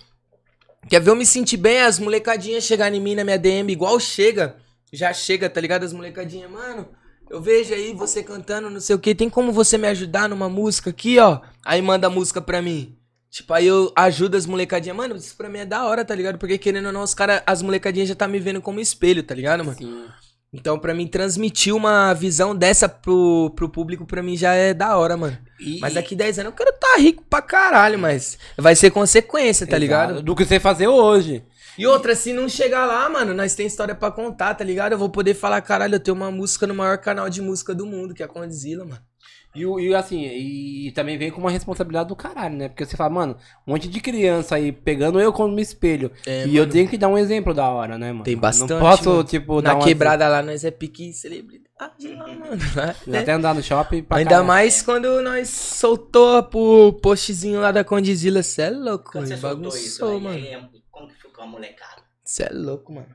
Quer 0.89 1.01
ver 1.01 1.11
eu 1.11 1.17
me 1.17 1.25
sentir 1.25 1.57
bem? 1.57 1.81
As 1.83 1.99
molecadinhas 1.99 2.65
chegarem 2.65 2.99
em 2.99 3.03
mim 3.03 3.15
na 3.15 3.25
minha 3.25 3.39
DM, 3.39 3.73
igual 3.73 3.99
chega. 4.01 4.57
Já 4.93 5.13
chega, 5.13 5.49
tá 5.49 5.61
ligado? 5.61 5.85
As 5.85 5.93
molecadinhas, 5.93 6.51
mano. 6.51 6.89
Eu 7.31 7.41
vejo 7.41 7.73
aí 7.73 7.95
você 7.95 8.23
cantando, 8.23 8.69
não 8.69 8.81
sei 8.81 8.95
o 8.95 8.99
que. 8.99 9.15
Tem 9.15 9.31
como 9.31 9.53
você 9.53 9.79
me 9.79 9.89
ajudar 9.89 10.29
numa 10.29 10.49
música 10.49 10.91
aqui, 10.91 11.19
ó? 11.19 11.41
Aí 11.65 11.81
manda 11.81 12.09
a 12.09 12.11
música 12.11 12.43
pra 12.43 12.61
mim. 12.61 12.97
Tipo, 13.31 13.55
aí 13.55 13.67
eu 13.67 13.91
ajudo 13.97 14.37
as 14.37 14.45
molecadinhas. 14.45 14.97
Mano, 14.97 15.17
isso 15.17 15.35
pra 15.35 15.49
mim 15.49 15.61
é 15.61 15.65
da 15.65 15.87
hora, 15.87 16.05
tá 16.05 16.15
ligado? 16.15 16.37
Porque 16.37 16.59
querendo 16.59 16.87
ou 16.87 16.93
não, 16.93 17.03
os 17.03 17.15
cara, 17.15 17.43
as 17.47 17.63
molecadinhas 17.63 18.09
já 18.09 18.15
tá 18.15 18.29
me 18.29 18.39
vendo 18.39 18.61
como 18.61 18.81
espelho, 18.81 19.23
tá 19.23 19.35
ligado, 19.35 19.65
mano? 19.65 19.79
Sim. 19.79 20.05
Então, 20.53 20.79
pra 20.79 20.93
mim, 20.95 21.07
transmitir 21.07 21.75
uma 21.75 22.13
visão 22.13 22.55
dessa 22.55 22.87
pro, 22.87 23.51
pro 23.57 23.71
público, 23.71 24.05
pra 24.05 24.23
mim, 24.23 24.37
já 24.37 24.53
é 24.53 24.75
da 24.75 24.99
hora, 24.99 25.17
mano. 25.17 25.39
E- 25.59 25.79
Mas 25.81 25.95
daqui 25.95 26.15
10 26.15 26.39
anos 26.39 26.53
eu 26.53 26.57
quero 26.57 26.73
tá 26.79 26.97
rico 26.99 27.25
pra 27.29 27.41
caralho, 27.41 27.99
mas 27.99 28.39
vai 28.59 28.77
ser 28.77 28.91
consequência, 28.91 29.67
tá 29.67 29.73
Exato, 29.77 29.81
ligado? 29.81 30.23
Do 30.23 30.37
que 30.37 30.45
você 30.45 30.61
fazer 30.61 30.89
hoje. 30.89 31.43
E 31.79 31.87
outra, 31.87 32.15
se 32.15 32.35
não 32.35 32.51
chegar 32.51 32.85
lá, 32.85 33.09
mano, 33.09 33.33
nós 33.33 33.55
tem 33.55 33.67
história 33.67 33.95
pra 33.95 34.11
contar, 34.11 34.55
tá 34.55 34.63
ligado? 34.63 34.93
Eu 34.93 34.99
vou 34.99 35.09
poder 35.09 35.33
falar, 35.33 35.63
caralho, 35.63 35.95
eu 35.95 36.01
tenho 36.01 36.15
uma 36.17 36.31
música 36.31 36.67
no 36.67 36.75
maior 36.75 36.99
canal 36.99 37.31
de 37.31 37.41
música 37.41 37.75
do 37.75 37.87
mundo, 37.87 38.13
que 38.13 38.23
é 38.23 38.27
a 38.27 38.29
Condzilla, 38.29 38.85
mano. 38.85 39.01
E, 39.55 39.63
e 39.65 39.95
assim, 39.95 40.23
e 40.25 40.91
também 40.93 41.19
vem 41.19 41.31
com 41.31 41.39
uma 41.41 41.51
responsabilidade 41.51 42.09
do 42.09 42.17
caralho, 42.17 42.57
né? 42.57 42.69
Porque 42.69 42.87
você 42.87 42.97
fala, 42.97 43.11
mano, 43.11 43.37
um 43.67 43.73
monte 43.73 43.87
de 43.87 44.01
criança 44.01 44.55
aí 44.55 44.73
pegando 44.73 45.21
eu 45.21 45.31
como 45.33 45.61
espelho. 45.61 46.11
É, 46.27 46.47
e 46.47 46.57
eu 46.57 46.63
mano. 46.63 46.73
tenho 46.73 46.89
que 46.89 46.97
dar 46.97 47.09
um 47.09 47.19
exemplo 47.19 47.53
da 47.53 47.69
hora, 47.69 47.99
né, 47.99 48.13
mano? 48.13 48.25
Tem 48.25 48.37
bastante, 48.37 48.71
Não 48.71 48.81
posso, 48.81 49.11
mano. 49.11 49.25
tipo, 49.25 49.61
dar 49.61 49.71
Na 49.73 49.75
uma- 49.79 49.85
quebrada 49.85 50.27
lá, 50.27 50.43
nós 50.43 50.65
é 50.65 50.71
pique 50.71 51.13
celebridade 51.13 52.09
lá, 52.17 52.27
mano. 52.29 52.63
Até 53.19 53.33
andar 53.33 53.55
no 53.55 53.63
shopping 53.63 54.03
pra 54.03 54.17
Ainda 54.19 54.31
caralho. 54.31 54.47
mais 54.49 54.81
quando 54.83 55.21
nós 55.21 55.49
soltou 55.51 56.43
pro 56.45 56.95
postzinho 57.03 57.61
lá 57.61 57.71
da 57.73 57.85
Condzilla. 57.85 58.43
Cê 58.43 58.63
é 58.63 58.71
louco, 58.71 59.13
Quando 59.13 59.27
você 59.27 59.37
mano. 59.37 59.69
isso, 59.69 60.01
Bagunçou, 60.01 60.21
mano. 60.21 60.35
aí, 60.37 60.57
como 60.91 61.09
que 61.09 61.15
ficou 61.21 61.45
a 61.45 61.47
molecada? 61.47 62.03
Cê 62.25 62.45
é 62.45 62.51
louco, 62.55 62.91
mano. 62.95 63.07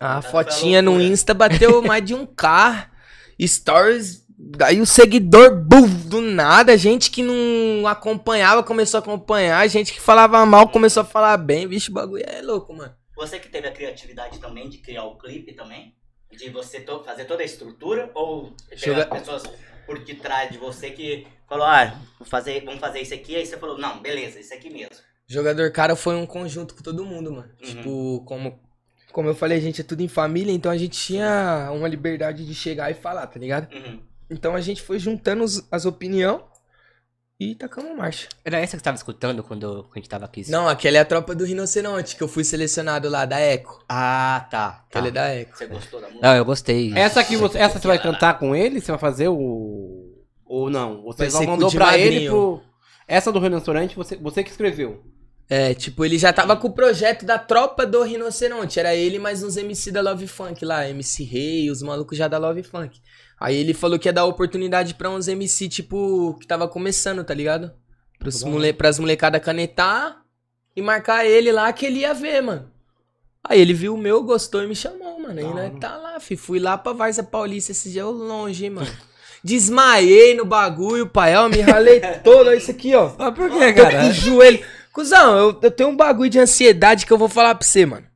A 0.00 0.20
Tá 0.20 0.22
fotinha 0.22 0.82
loucura. 0.82 1.04
no 1.06 1.12
Insta 1.12 1.32
bateu 1.32 1.80
mais 1.80 2.04
de 2.04 2.12
um 2.12 2.26
K. 2.26 2.90
Stories. 3.40 4.25
Daí 4.38 4.80
o 4.80 4.86
seguidor, 4.86 5.54
buf, 5.64 5.88
do 6.08 6.20
nada. 6.20 6.76
Gente 6.76 7.10
que 7.10 7.22
não 7.22 7.86
acompanhava 7.86 8.62
começou 8.62 8.98
a 8.98 9.00
acompanhar. 9.02 9.66
Gente 9.68 9.92
que 9.92 10.00
falava 10.00 10.44
mal 10.44 10.68
começou 10.68 11.00
a 11.02 11.04
falar 11.06 11.36
bem. 11.38 11.66
Vixe, 11.66 11.90
o 11.90 11.94
bagulho 11.94 12.24
é 12.26 12.42
louco, 12.42 12.74
mano. 12.74 12.94
Você 13.16 13.38
que 13.38 13.48
teve 13.48 13.66
a 13.66 13.72
criatividade 13.72 14.38
também 14.38 14.68
de 14.68 14.78
criar 14.78 15.04
o 15.04 15.16
clipe 15.16 15.54
também? 15.54 15.94
De 16.30 16.50
você 16.50 16.80
to- 16.80 17.02
fazer 17.02 17.24
toda 17.24 17.42
a 17.42 17.46
estrutura? 17.46 18.10
Ou 18.14 18.52
Joga- 18.74 19.04
pegar 19.06 19.20
pessoas 19.20 19.44
por 19.86 19.98
detrás 20.04 20.50
de 20.50 20.58
você 20.58 20.90
que 20.90 21.26
falou, 21.48 21.64
ah, 21.64 21.98
vou 22.18 22.28
fazer, 22.28 22.62
vamos 22.64 22.80
fazer 22.80 23.00
isso 23.00 23.14
aqui, 23.14 23.36
aí 23.36 23.46
você 23.46 23.56
falou, 23.56 23.78
não, 23.78 24.00
beleza, 24.00 24.38
isso 24.40 24.52
aqui 24.52 24.68
mesmo. 24.68 24.90
Jogador 25.28 25.70
Cara 25.72 25.96
foi 25.96 26.14
um 26.16 26.26
conjunto 26.26 26.74
com 26.74 26.82
todo 26.82 27.04
mundo, 27.06 27.32
mano. 27.32 27.48
Uhum. 27.60 27.66
Tipo, 27.66 28.24
como, 28.26 28.60
como 29.12 29.28
eu 29.28 29.34
falei, 29.34 29.56
a 29.56 29.60
gente 29.60 29.80
é 29.80 29.84
tudo 29.84 30.02
em 30.02 30.08
família, 30.08 30.52
então 30.52 30.70
a 30.70 30.76
gente 30.76 30.98
tinha 30.98 31.70
uma 31.72 31.88
liberdade 31.88 32.44
de 32.44 32.54
chegar 32.54 32.90
e 32.90 32.94
falar, 32.94 33.26
tá 33.28 33.38
ligado? 33.38 33.72
Uhum. 33.72 34.00
Então 34.30 34.54
a 34.54 34.60
gente 34.60 34.82
foi 34.82 34.98
juntando 34.98 35.44
os- 35.44 35.62
as 35.70 35.84
opiniões 35.84 36.40
e 37.38 37.54
tacamos 37.54 37.94
marcha. 37.96 38.28
Era 38.44 38.58
essa 38.58 38.72
que 38.76 38.78
você 38.80 38.84
tava 38.84 38.96
escutando 38.96 39.42
quando 39.42 39.88
a 39.94 39.98
gente 39.98 40.08
tava 40.08 40.24
aqui? 40.24 40.50
Não, 40.50 40.66
aquela 40.68 40.96
é 40.96 41.00
a 41.00 41.04
tropa 41.04 41.34
do 41.34 41.44
rinoceronte, 41.44 42.16
que 42.16 42.22
eu 42.22 42.28
fui 42.28 42.42
selecionado 42.44 43.08
lá, 43.08 43.24
da 43.26 43.38
Eco. 43.38 43.84
Ah, 43.88 44.46
tá. 44.50 44.70
tá. 44.70 44.84
Aquela 44.88 45.08
é 45.08 45.10
da 45.10 45.28
Eco. 45.28 45.56
Você 45.56 45.66
gostou 45.66 46.00
da 46.00 46.08
música? 46.08 46.26
Não, 46.26 46.34
eu 46.36 46.44
gostei. 46.44 46.92
Essa 46.96 47.20
aqui, 47.20 47.36
você, 47.36 47.58
essa 47.58 47.78
você 47.78 47.86
vai 47.86 48.00
cantar 48.02 48.38
com 48.38 48.54
ele? 48.56 48.80
Você 48.80 48.90
vai 48.90 48.98
fazer 48.98 49.28
o... 49.28 50.12
Ou 50.44 50.70
não? 50.70 51.02
Você 51.02 51.30
só 51.30 51.42
mandou 51.42 51.70
pra 51.70 51.98
ele 51.98 52.10
madrinho. 52.28 52.30
pro... 52.30 52.62
Essa 53.06 53.30
do 53.30 53.38
restaurante, 53.38 53.94
você, 53.94 54.16
você 54.16 54.42
que 54.42 54.50
escreveu. 54.50 55.04
É, 55.48 55.74
tipo, 55.74 56.04
ele 56.04 56.18
já 56.18 56.32
tava 56.32 56.56
com 56.56 56.66
o 56.68 56.72
projeto 56.72 57.24
da 57.24 57.38
tropa 57.38 57.86
do 57.86 58.02
rinoceronte. 58.02 58.80
Era 58.80 58.94
ele 58.96 59.18
mais 59.18 59.42
uns 59.44 59.56
MC 59.56 59.92
da 59.92 60.00
Love 60.00 60.26
Funk 60.26 60.64
lá, 60.64 60.88
MC 60.88 61.22
Rei, 61.22 61.70
os 61.70 61.82
malucos 61.82 62.16
já 62.18 62.26
da 62.26 62.38
Love 62.38 62.62
Funk. 62.64 63.00
Aí 63.38 63.56
ele 63.56 63.74
falou 63.74 63.98
que 63.98 64.08
ia 64.08 64.12
dar 64.12 64.24
oportunidade 64.24 64.94
pra 64.94 65.10
uns 65.10 65.28
MC, 65.28 65.68
tipo, 65.68 66.36
que 66.40 66.46
tava 66.46 66.66
começando, 66.66 67.22
tá 67.22 67.34
ligado? 67.34 67.72
Pros 68.18 68.42
mole 68.42 68.72
pras 68.72 68.98
molecadas 68.98 69.42
canetar 69.42 70.22
e 70.74 70.80
marcar 70.80 71.26
ele 71.26 71.52
lá 71.52 71.72
que 71.72 71.84
ele 71.84 72.00
ia 72.00 72.14
ver, 72.14 72.40
mano. 72.40 72.70
Aí 73.44 73.60
ele 73.60 73.74
viu 73.74 73.94
o 73.94 73.98
meu, 73.98 74.22
gostou 74.24 74.62
e 74.62 74.66
me 74.66 74.74
chamou, 74.74 75.20
mano. 75.20 75.38
Aí 75.38 75.44
nós 75.44 75.78
tá 75.78 75.96
lá, 75.96 76.18
fi. 76.18 76.36
Fui 76.36 76.58
lá 76.58 76.76
pra 76.76 76.92
Varza 76.92 77.22
Paulista 77.22 77.72
esse 77.72 77.90
dia 77.90 78.02
eu 78.02 78.10
longe, 78.10 78.64
hein, 78.64 78.70
mano. 78.70 78.90
Desmaiei 79.44 80.34
no 80.34 80.44
bagulho, 80.44 81.06
pai. 81.06 81.36
Ó, 81.36 81.48
me 81.48 81.60
ralei 81.60 82.00
todo. 82.24 82.52
Isso 82.52 82.70
aqui, 82.70 82.94
ó. 82.94 83.12
Ah, 83.18 83.30
por 83.30 83.48
que, 83.48 83.72
Tô 83.72 83.90
com 83.90 84.08
o 84.08 84.12
joelho. 84.12 84.64
Cusão, 84.92 85.36
eu, 85.38 85.58
eu 85.62 85.70
tenho 85.70 85.90
um 85.90 85.96
bagulho 85.96 86.30
de 86.30 86.40
ansiedade 86.40 87.06
que 87.06 87.12
eu 87.12 87.18
vou 87.18 87.28
falar 87.28 87.54
pra 87.54 87.64
você, 87.64 87.86
mano. 87.86 88.06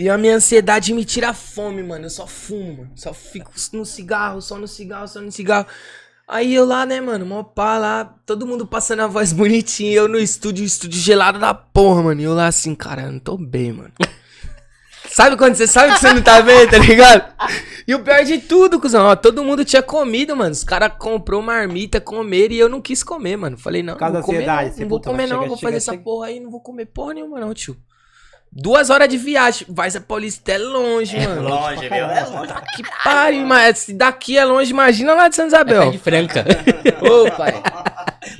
E 0.00 0.08
a 0.08 0.16
minha 0.16 0.36
ansiedade 0.36 0.94
me 0.94 1.04
tira 1.04 1.28
a 1.28 1.34
fome, 1.34 1.82
mano. 1.82 2.06
Eu 2.06 2.10
só 2.10 2.26
fumo, 2.26 2.78
mano. 2.78 2.90
Só 2.96 3.12
fico 3.12 3.52
no 3.74 3.84
cigarro, 3.84 4.40
só 4.40 4.56
no 4.56 4.66
cigarro, 4.66 5.06
só 5.06 5.20
no 5.20 5.30
cigarro. 5.30 5.66
Aí 6.26 6.54
eu 6.54 6.64
lá, 6.64 6.86
né, 6.86 7.02
mano, 7.02 7.26
mó 7.26 7.42
pá 7.42 7.76
lá, 7.76 8.14
todo 8.24 8.46
mundo 8.46 8.66
passando 8.66 9.00
a 9.00 9.06
voz 9.06 9.30
bonitinha, 9.30 9.92
eu 9.92 10.08
no 10.08 10.18
estúdio, 10.18 10.64
estúdio 10.64 10.98
gelado 10.98 11.38
da 11.38 11.52
porra, 11.52 12.02
mano. 12.02 12.18
E 12.18 12.24
eu 12.24 12.32
lá 12.32 12.46
assim, 12.46 12.74
cara, 12.74 13.02
eu 13.02 13.12
não 13.12 13.18
tô 13.18 13.36
bem, 13.36 13.74
mano. 13.74 13.92
sabe 15.10 15.36
quando 15.36 15.56
você 15.56 15.66
sabe 15.66 15.92
que 15.92 16.00
você 16.00 16.14
não 16.14 16.22
tá 16.22 16.40
bem, 16.40 16.66
tá 16.66 16.78
ligado? 16.78 17.34
E 17.86 17.94
o 17.94 18.02
pior 18.02 18.24
de 18.24 18.38
tudo, 18.38 18.80
cuzão, 18.80 19.04
ó, 19.04 19.14
todo 19.14 19.44
mundo 19.44 19.66
tinha 19.66 19.82
comido, 19.82 20.34
mano. 20.34 20.52
Os 20.52 20.64
caras 20.64 20.92
comprou 20.98 21.42
marmita, 21.42 22.00
comer 22.00 22.52
e 22.52 22.58
eu 22.58 22.70
não 22.70 22.80
quis 22.80 23.02
comer, 23.02 23.36
mano. 23.36 23.58
Falei, 23.58 23.82
não, 23.82 23.96
causa 23.96 24.20
não 24.20 24.22
vou 24.22 24.34
comer, 24.34 24.46
não, 24.46 24.78
não 24.78 24.88
vou 24.88 25.00
comer 25.02 25.26
não, 25.26 25.36
chegar, 25.36 25.48
vou 25.48 25.56
chega, 25.58 25.60
fazer 25.60 25.76
essa 25.76 25.92
chega. 25.92 26.02
porra 26.02 26.26
aí, 26.28 26.40
não 26.40 26.50
vou 26.50 26.60
comer 26.62 26.86
porra 26.86 27.12
nenhuma 27.12 27.38
não, 27.38 27.52
tio. 27.52 27.76
Duas 28.52 28.90
horas 28.90 29.08
de 29.08 29.16
viagem, 29.16 29.64
Varza 29.70 30.00
Paulista 30.00 30.50
é 30.50 30.58
longe, 30.58 31.16
É 31.16 31.28
mano. 31.28 31.48
longe, 31.48 31.82
viu? 31.88 31.92
É 31.94 32.24
longe. 32.26 32.52
Que 32.74 32.82
pariu, 33.04 33.46
mas 33.46 33.78
se 33.78 33.92
daqui 33.94 34.36
é 34.36 34.44
longe, 34.44 34.72
imagina 34.72 35.14
lá 35.14 35.28
de 35.28 35.36
Santa 35.36 35.54
É 35.54 35.60
Isabel. 35.60 35.90
de 35.92 35.98
franca. 35.98 36.44
Ô, 37.02 37.30
pai. 37.32 37.52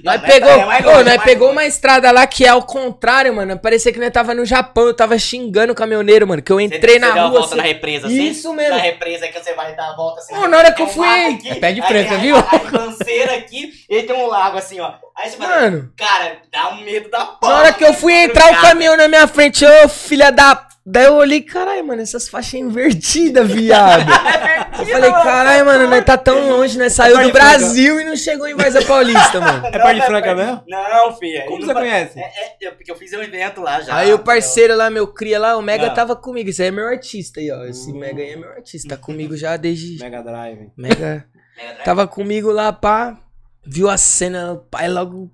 Não, 0.02 0.12
Nós 0.12 0.20
não 0.22 0.28
é- 0.28 0.30
pegou, 0.32 0.50
é 0.50 0.64
mais 0.64 0.84
ô, 0.84 0.88
longe, 0.88 1.00
é 1.00 1.04
nós 1.04 1.16
mais 1.16 1.22
pegou 1.22 1.46
longe. 1.48 1.58
uma 1.58 1.66
estrada 1.66 2.10
lá 2.10 2.26
que 2.26 2.44
é 2.44 2.48
ao 2.48 2.62
contrário, 2.62 3.34
mano. 3.34 3.58
Parecia 3.58 3.92
que 3.92 3.98
nós 3.98 4.10
tava 4.10 4.34
no 4.34 4.44
Japão, 4.44 4.86
eu 4.86 4.94
tava 4.94 5.18
xingando 5.18 5.72
o 5.72 5.76
caminhoneiro, 5.76 6.26
mano. 6.26 6.40
Que 6.42 6.52
eu 6.52 6.60
entrei 6.60 6.94
você 6.94 6.98
na 7.00 7.10
deu 7.10 7.22
a 7.22 7.26
rua. 7.26 7.40
volta 7.40 7.56
na 7.56 7.62
represa, 7.62 8.06
assim? 8.06 8.22
Isso 8.30 8.52
mesmo. 8.54 8.76
Na 8.76 8.82
represa 8.82 9.28
que 9.28 9.38
você 9.38 9.52
vai 9.54 9.74
dar 9.74 9.90
a 9.90 9.96
volta 9.96 10.20
assim. 10.20 10.34
Pô, 10.34 10.46
na 10.48 10.58
hora 10.58 10.72
que 10.72 10.82
eu 10.82 10.86
fui- 10.86 11.06
É 11.46 11.54
pé 11.56 11.72
de 11.72 11.80
aí 11.80 11.86
franca, 11.88 12.08
tem 12.08 12.16
a- 12.16 12.20
viu? 12.20 12.36
A, 12.36 13.34
aqui 13.34 13.70
e 13.88 14.02
tem 14.02 14.16
um 14.16 14.26
lago 14.26 14.58
assim, 14.58 14.80
ó. 14.80 14.92
Aí 15.16 15.28
você 15.30 15.36
fala, 15.36 15.60
Mano, 15.60 15.92
cara, 15.96 16.36
dá 16.52 16.68
um 16.70 16.80
medo 16.82 17.10
da 17.10 17.24
porra. 17.24 17.52
na 17.52 17.58
hora 17.58 17.72
que 17.72 17.84
eu 17.84 17.92
fui 17.94 18.12
entrar, 18.14 18.52
o 18.52 18.60
caminhão 18.60 18.96
na 18.96 19.08
minha 19.08 19.26
frente, 19.26 19.64
ô 19.64 19.88
filha 19.88 20.30
da. 20.30 20.66
Daí 20.84 21.04
eu 21.04 21.14
olhei, 21.14 21.42
caralho, 21.42 21.86
mano, 21.86 22.00
essas 22.00 22.26
faixas 22.28 22.54
invertidas, 22.54 23.46
viado. 23.50 24.04
Eu 24.80 24.86
falei, 24.86 25.10
caralho, 25.12 25.66
mano, 25.66 25.88
nós 25.88 26.04
tá 26.04 26.16
tão 26.16 26.48
longe, 26.48 26.78
nós 26.78 26.92
saiu 26.94 27.16
perto 27.16 27.26
do 27.26 27.32
de 27.32 27.38
Franca. 27.38 27.58
Brasil 27.58 28.00
e 28.00 28.04
não 28.04 28.16
chegou 28.16 28.48
em 28.48 28.54
Varza 28.54 28.80
Paulista, 28.82 29.38
mano. 29.40 29.66
É 29.66 29.70
perto 29.72 29.94
de 29.94 30.06
Franca 30.06 30.34
mesmo? 30.34 30.62
Não, 30.66 31.16
filha. 31.18 31.44
Como 31.46 31.60
você 31.60 31.74
não- 31.74 31.80
conhece? 31.82 32.18
É, 32.18 32.66
é, 32.66 32.70
porque 32.70 32.90
eu 32.90 32.96
fiz 32.96 33.12
um 33.12 33.20
evento 33.22 33.60
lá 33.60 33.80
já. 33.82 33.94
Aí 33.94 34.10
o 34.14 34.18
parceiro 34.20 34.74
lá, 34.74 34.88
meu 34.88 35.06
cria 35.06 35.38
lá, 35.38 35.54
o 35.56 35.60
Mega 35.62 35.88
Ah. 35.88 35.90
tava 35.90 36.16
comigo. 36.16 36.48
Esse 36.48 36.62
aí 36.62 36.68
é 36.68 36.70
meu 36.70 36.86
artista 36.86 37.40
aí, 37.40 37.50
ó. 37.50 37.64
Esse 37.64 37.92
Mega 37.92 38.22
aí 38.22 38.30
é 38.30 38.36
meu 38.36 38.50
artista. 38.50 38.88
Tá 38.88 38.96
comigo 38.96 39.36
já 39.36 39.54
desde. 39.58 40.02
Mega 40.02 40.22
Drive. 40.22 40.70
Mega. 40.78 41.26
Mega 41.56 41.72
Drive. 41.74 41.84
Tava 41.84 42.08
comigo 42.08 42.50
lá, 42.50 42.72
pá. 42.72 43.18
Viu 43.66 43.90
a 43.90 43.98
cena, 43.98 44.52
o 44.52 44.58
pai 44.58 44.88
logo 44.88 45.30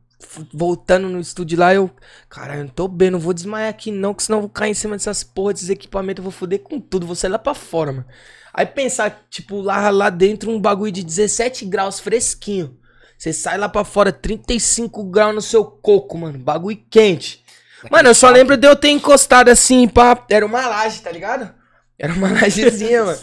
voltando 0.53 1.09
no 1.09 1.21
estúdio 1.21 1.59
lá. 1.59 1.75
Eu, 1.75 1.91
caralho, 2.29 2.61
eu 2.61 2.65
não 2.65 2.71
tô 2.71 2.89
bem, 2.89 3.11
não 3.11 3.19
vou 3.19 3.33
desmaiar 3.33 3.71
aqui 3.71 3.91
não, 3.91 4.15
que 4.15 4.23
senão 4.23 4.39
eu 4.39 4.43
vou 4.43 4.51
cair 4.51 4.71
em 4.71 4.75
cima 4.75 4.97
dessas 4.97 5.23
porra 5.23 5.53
desses 5.53 5.71
equipamentos, 5.71 6.19
eu 6.19 6.25
vou 6.25 6.33
foder 6.33 6.61
com 6.61 6.81
tudo, 6.81 7.07
vou 7.07 7.17
sair 7.17 7.31
lá 7.31 7.39
pra 7.39 7.55
fora, 7.55 7.93
mano. 7.93 8.07
Aí 8.53 8.65
pensar, 8.65 9.27
tipo, 9.29 9.61
lá, 9.61 9.91
lá 9.91 10.09
dentro 10.09 10.51
um 10.51 10.61
bagulho 10.61 10.91
de 10.91 11.03
17 11.03 11.67
graus 11.67 12.01
fresquinho. 12.01 12.79
Você 13.19 13.33
sai 13.33 13.59
lá 13.59 13.69
pra 13.69 13.85
fora, 13.85 14.13
35 14.13 15.05
graus 15.05 15.35
no 15.35 15.43
seu 15.43 15.65
coco, 15.65 16.19
mano. 16.19 16.39
Bagulho 16.39 16.79
quente. 16.91 17.45
Mano, 17.91 18.09
eu 18.09 18.15
só 18.15 18.31
lembro 18.31 18.57
de 18.57 18.67
eu 18.67 18.75
ter 18.75 18.89
encostado 18.89 19.49
assim, 19.49 19.87
pá. 19.89 20.25
Era 20.31 20.45
uma 20.45 20.67
laje, 20.67 21.01
tá 21.01 21.11
ligado? 21.11 21.55
Era 21.99 22.13
uma 22.13 22.29
lajezinha, 22.33 23.05
mano. 23.05 23.19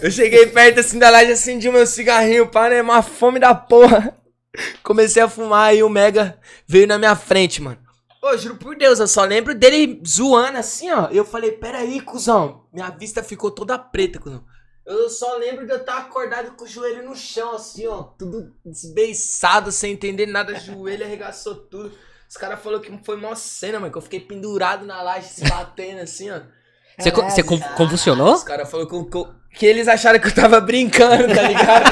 Eu 0.00 0.10
cheguei 0.10 0.46
perto 0.46 0.80
assim 0.80 0.98
da 0.98 1.10
laje, 1.10 1.32
acendi 1.32 1.68
o 1.68 1.72
meu 1.72 1.86
cigarrinho, 1.86 2.46
pá, 2.46 2.68
né? 2.68 2.82
Uma 2.82 3.02
fome 3.02 3.38
da 3.38 3.54
porra. 3.54 4.14
Comecei 4.82 5.22
a 5.22 5.28
fumar 5.28 5.74
e 5.74 5.82
o 5.82 5.88
Mega 5.88 6.38
veio 6.66 6.86
na 6.86 6.98
minha 6.98 7.14
frente, 7.16 7.60
mano. 7.62 7.78
Ô, 8.22 8.36
juro 8.36 8.56
por 8.56 8.76
Deus, 8.76 8.98
eu 8.98 9.06
só 9.06 9.24
lembro 9.24 9.54
dele 9.54 10.02
zoando 10.06 10.58
assim, 10.58 10.90
ó. 10.90 11.08
Eu 11.10 11.24
falei, 11.24 11.52
peraí, 11.52 12.00
cuzão. 12.00 12.64
Minha 12.72 12.90
vista 12.90 13.22
ficou 13.22 13.50
toda 13.50 13.78
preta, 13.78 14.18
cuzão. 14.18 14.44
Eu 14.84 15.08
só 15.10 15.36
lembro 15.36 15.66
de 15.66 15.72
eu 15.72 15.76
estar 15.78 15.98
acordado 15.98 16.52
com 16.56 16.64
o 16.64 16.68
joelho 16.68 17.04
no 17.04 17.14
chão, 17.14 17.54
assim, 17.54 17.86
ó. 17.86 18.02
Tudo 18.18 18.52
desbeiçado, 18.64 19.70
sem 19.70 19.92
entender 19.92 20.26
nada. 20.26 20.58
Joelho 20.58 21.04
arregaçou 21.04 21.54
tudo. 21.54 21.92
Os 22.28 22.36
caras 22.36 22.60
falaram 22.60 22.82
que 22.82 23.04
foi 23.04 23.16
mó 23.16 23.34
cena, 23.34 23.78
mano. 23.78 23.92
Que 23.92 23.98
eu 23.98 24.02
fiquei 24.02 24.20
pendurado 24.20 24.84
na 24.84 25.00
laje, 25.02 25.28
se 25.28 25.48
batendo 25.48 26.00
assim, 26.00 26.30
ó. 26.30 26.40
Você, 26.98 27.10
você 27.12 27.42
con- 27.44 27.60
convulsionou? 27.76 28.34
Os 28.34 28.42
caras 28.42 28.68
falaram 28.70 28.88
que, 28.90 29.16
eu- 29.16 29.28
que 29.54 29.66
eles 29.66 29.88
acharam 29.88 30.18
que 30.18 30.28
eu 30.28 30.34
tava 30.34 30.60
brincando, 30.60 31.34
tá 31.34 31.42
ligado? 31.42 31.90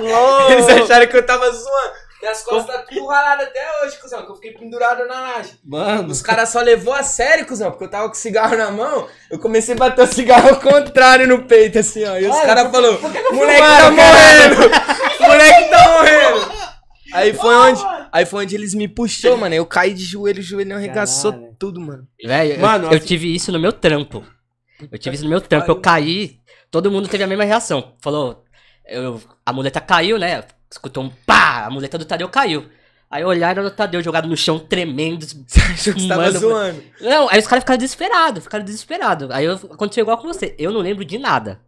eles 0.50 0.68
acharam 0.68 1.06
que 1.06 1.16
eu 1.16 1.26
tava 1.26 1.50
zoando. 1.50 2.02
Minhas 2.20 2.40
costas 2.42 2.76
tá 2.76 2.82
tudo 2.88 3.04
ralado 3.08 3.42
até 3.42 3.60
hoje, 3.82 3.98
cuzão, 3.98 4.24
que 4.24 4.30
eu 4.30 4.36
fiquei 4.36 4.52
pendurado 4.52 5.04
na 5.08 5.20
laje. 5.20 5.58
Mano, 5.64 6.08
Os 6.08 6.22
caras 6.22 6.50
só 6.50 6.60
levou 6.60 6.94
a 6.94 7.02
sério, 7.02 7.44
cuzão, 7.44 7.72
porque 7.72 7.82
eu 7.82 7.90
tava 7.90 8.06
com 8.08 8.14
cigarro 8.14 8.56
na 8.56 8.70
mão, 8.70 9.08
eu 9.28 9.40
comecei 9.40 9.74
a 9.74 9.78
bater 9.78 10.02
o 10.04 10.06
cigarro 10.06 10.50
ao 10.50 10.60
contrário 10.60 11.26
no 11.26 11.42
peito, 11.46 11.80
assim, 11.80 12.04
ó. 12.04 12.16
E 12.16 12.24
os 12.28 12.40
caras 12.42 12.70
falaram, 12.70 12.96
moleque 13.32 13.60
tá 13.60 13.90
morrendo! 13.90 14.70
moleque 15.20 15.68
tá 15.70 15.88
morrendo! 15.88 16.52
Aí 17.12 17.34
foi 17.34 17.54
onde, 17.56 17.82
aí 18.12 18.24
foi 18.24 18.44
onde 18.44 18.54
eles 18.54 18.72
me 18.72 18.86
puxou, 18.86 19.36
mano. 19.36 19.56
Eu 19.56 19.66
caí 19.66 19.92
de 19.92 20.04
joelho, 20.04 20.38
o 20.38 20.42
joelho 20.42 20.76
arregaçou 20.76 21.32
Caralho. 21.32 21.56
tudo, 21.58 21.80
mano. 21.80 22.06
Velho, 22.24 22.52
eu- 22.52 22.60
Mano, 22.60 22.84
eu, 22.84 22.96
assim- 22.98 23.06
tive 23.06 23.34
isso 23.34 23.50
no 23.50 23.58
meu 23.58 23.72
trampo. 23.72 24.24
Eu 24.90 24.98
tive 24.98 25.16
isso 25.16 25.24
no 25.24 25.30
meu 25.30 25.40
trampo. 25.40 25.68
Eu 25.70 25.80
caí, 25.80 26.38
todo 26.72 26.90
mundo 26.90 27.06
teve 27.08 27.22
a 27.22 27.26
mesma 27.28 27.44
reação. 27.44 27.92
Falou, 28.00 28.42
eu- 28.84 29.22
a 29.46 29.52
muleta 29.52 29.80
caiu, 29.80 30.18
né? 30.18 30.42
Escutou 30.68 31.04
um 31.04 31.10
pá, 31.24 31.66
a 31.66 31.70
muleta 31.70 31.96
do 31.98 32.04
Tadeu 32.04 32.28
caiu. 32.28 32.66
Aí 33.10 33.22
olharam 33.24 33.62
o 33.66 33.70
Tadeu 33.70 34.02
jogado 34.02 34.26
no 34.26 34.36
chão, 34.36 34.58
tremendo. 34.58 35.24
Você 35.46 35.60
achou 35.60 35.92
que 35.94 36.00
você 36.00 36.08
tava 36.08 36.30
zoando? 36.32 36.82
Não, 37.00 37.28
aí 37.28 37.38
os 37.38 37.46
caras 37.46 37.62
ficaram 37.62 37.78
desesperados, 37.78 38.42
ficaram 38.44 38.64
desesperados. 38.64 39.30
Aí 39.30 39.44
eu, 39.44 39.52
aconteceu 39.54 40.02
igual 40.02 40.16
com 40.18 40.26
você. 40.26 40.54
Eu 40.58 40.72
não 40.72 40.80
lembro 40.80 41.04
de 41.04 41.18
nada. 41.18 41.60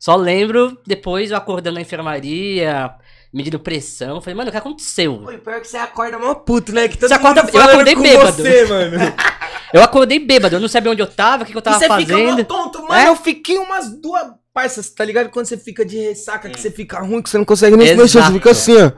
Só 0.00 0.16
lembro 0.16 0.76
depois 0.86 1.30
eu 1.30 1.36
acordando 1.36 1.76
na 1.76 1.80
enfermaria, 1.82 2.90
medindo 3.32 3.60
pressão. 3.60 4.20
Falei, 4.20 4.34
mano, 4.34 4.48
o 4.48 4.50
que 4.52 4.58
aconteceu? 4.58 5.18
Pô, 5.18 5.26
pior 5.38 5.60
que 5.60 5.68
você 5.68 5.76
acorda 5.76 6.18
mó 6.18 6.34
puto, 6.34 6.72
né? 6.72 6.88
Que 6.88 6.98
todo 6.98 7.08
Você 7.08 7.14
acorda- 7.14 7.48
eu 7.52 7.60
acordei 7.62 7.94
com 7.94 8.02
bêbado. 8.02 8.32
você, 8.42 8.64
mano. 8.64 8.96
Eu 9.72 9.82
acordei 9.82 10.18
bêbado, 10.18 10.56
eu 10.56 10.60
não 10.60 10.68
sabia 10.68 10.90
onde 10.92 11.02
eu 11.02 11.06
tava, 11.06 11.42
o 11.42 11.46
que, 11.46 11.52
que 11.52 11.58
eu 11.58 11.60
E 11.60 11.64
tava 11.64 11.78
você 11.78 11.84
fica 11.84 12.16
mó 12.18 12.30
fazendo. 12.30 12.44
tonto, 12.44 12.82
mano. 12.82 12.94
É? 12.94 13.08
Eu 13.08 13.16
fiquei 13.16 13.58
umas 13.58 13.90
duas 13.90 14.26
parças, 14.52 14.90
tá 14.90 15.04
ligado? 15.04 15.30
Quando 15.30 15.46
você 15.46 15.56
fica 15.56 15.84
de 15.84 15.96
ressaca, 15.98 16.48
que 16.50 16.60
você 16.60 16.70
fica 16.70 16.98
ruim, 17.00 17.22
que 17.22 17.30
você 17.30 17.38
não 17.38 17.44
consegue 17.44 17.76
nem 17.76 17.86
se 17.86 17.94
mexer, 17.94 18.22
você 18.22 18.32
fica 18.32 18.50
assim, 18.50 18.76
ó. 18.82 18.90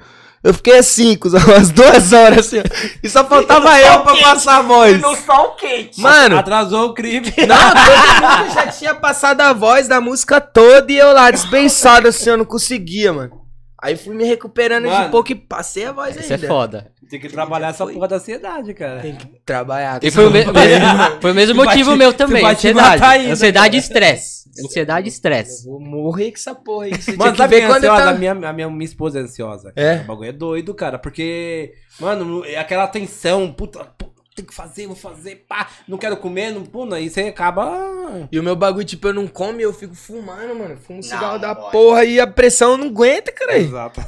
Eu 0.44 0.52
fiquei 0.52 0.76
assim, 0.78 1.14
cuzão, 1.16 1.40
umas 1.46 1.70
duas 1.70 2.12
horas 2.12 2.46
assim, 2.46 2.58
ó. 2.58 2.62
E 3.02 3.08
só 3.08 3.24
faltava 3.24 3.78
eu 3.80 4.00
pra 4.00 4.16
passar 4.16 4.58
a 4.58 4.62
voz. 4.62 5.00
No 5.00 5.14
sol 5.14 5.50
quente. 5.56 6.00
Mano, 6.00 6.36
atrasou 6.38 6.88
o 6.88 6.94
crime. 6.94 7.32
não, 7.46 7.56
todo 7.56 8.38
mundo 8.38 8.54
já 8.54 8.66
tinha 8.66 8.94
passado 8.94 9.40
a 9.42 9.52
voz 9.52 9.86
da 9.86 10.00
música 10.00 10.40
toda 10.40 10.90
e 10.90 10.96
eu 10.96 11.12
lá, 11.12 11.30
desbençado 11.30 12.08
assim, 12.08 12.30
eu 12.30 12.38
não 12.38 12.44
conseguia, 12.44 13.12
mano. 13.12 13.41
Aí 13.82 13.96
fui 13.96 14.14
me 14.14 14.22
recuperando 14.22 14.84
de 14.84 14.90
Mano, 14.90 15.10
pouco 15.10 15.32
e 15.32 15.34
passei 15.34 15.84
a 15.86 15.90
voz 15.92 16.14
Isso 16.14 16.32
é 16.32 16.36
ainda. 16.36 16.46
foda. 16.46 16.92
Tem 17.10 17.18
que 17.18 17.28
trabalhar 17.28 17.70
essa 17.70 17.84
porra 17.84 18.06
da 18.06 18.14
ansiedade, 18.16 18.72
cara. 18.74 19.00
Tem 19.00 19.16
que 19.16 19.26
trabalhar. 19.44 19.98
E 20.00 20.08
foi 20.08 20.26
o, 20.26 20.30
me- 20.30 20.44
mesmo, 20.52 21.20
foi 21.20 21.32
o 21.32 21.34
mesmo 21.34 21.54
motivo 21.56 21.96
meu 21.96 22.12
também. 22.12 22.46
Ansiedade. 22.46 23.02
ainda, 23.02 23.32
Ansiedade 23.32 23.76
e 23.76 23.80
estresse. 23.80 24.48
Ansiedade 24.64 25.06
e 25.06 25.08
estresse. 25.08 25.66
Eu 25.66 25.72
vou 25.72 25.80
morrer 25.80 26.30
com 26.30 26.36
essa 26.36 26.54
porra 26.54 26.84
aí. 26.84 26.94
Você 26.94 27.16
Mano, 27.16 27.36
sabe 27.36 27.56
ver 27.56 27.62
é 27.62 27.66
quando 27.66 27.78
ansiosa? 27.84 28.02
tava... 28.04 28.10
A, 28.14 28.18
minha, 28.18 28.30
a 28.30 28.52
minha, 28.52 28.70
minha 28.70 28.84
esposa 28.84 29.18
é 29.18 29.22
ansiosa. 29.22 29.72
É? 29.74 29.96
O 29.96 30.04
bagulho 30.04 30.28
é 30.28 30.32
doido, 30.32 30.74
cara. 30.74 30.96
Porque, 30.98 31.72
mano, 31.98 32.44
é 32.44 32.58
aquela 32.58 32.86
tensão, 32.86 33.52
puta, 33.52 33.84
puta, 33.84 34.11
tem 34.34 34.44
que 34.44 34.54
fazer, 34.54 34.86
vou 34.86 34.96
fazer, 34.96 35.44
pá, 35.48 35.68
não 35.86 35.98
quero 35.98 36.16
comer, 36.16 36.52
não, 36.52 36.64
pô, 36.64 36.84
aí 36.94 37.10
você 37.10 37.22
acaba. 37.22 38.28
E 38.30 38.38
o 38.38 38.42
meu 38.42 38.56
bagulho, 38.56 38.84
tipo, 38.84 39.08
eu 39.08 39.14
não 39.14 39.26
como 39.26 39.60
e 39.60 39.62
eu 39.62 39.72
fico 39.72 39.94
fumando, 39.94 40.54
mano. 40.54 40.76
Fumo 40.76 41.02
cigarro 41.02 41.38
da 41.38 41.54
boy. 41.54 41.70
porra 41.70 42.04
e 42.04 42.18
a 42.18 42.26
pressão 42.26 42.76
não 42.76 42.86
aguenta, 42.86 43.30
cara. 43.32 43.58
Exato. 43.58 44.02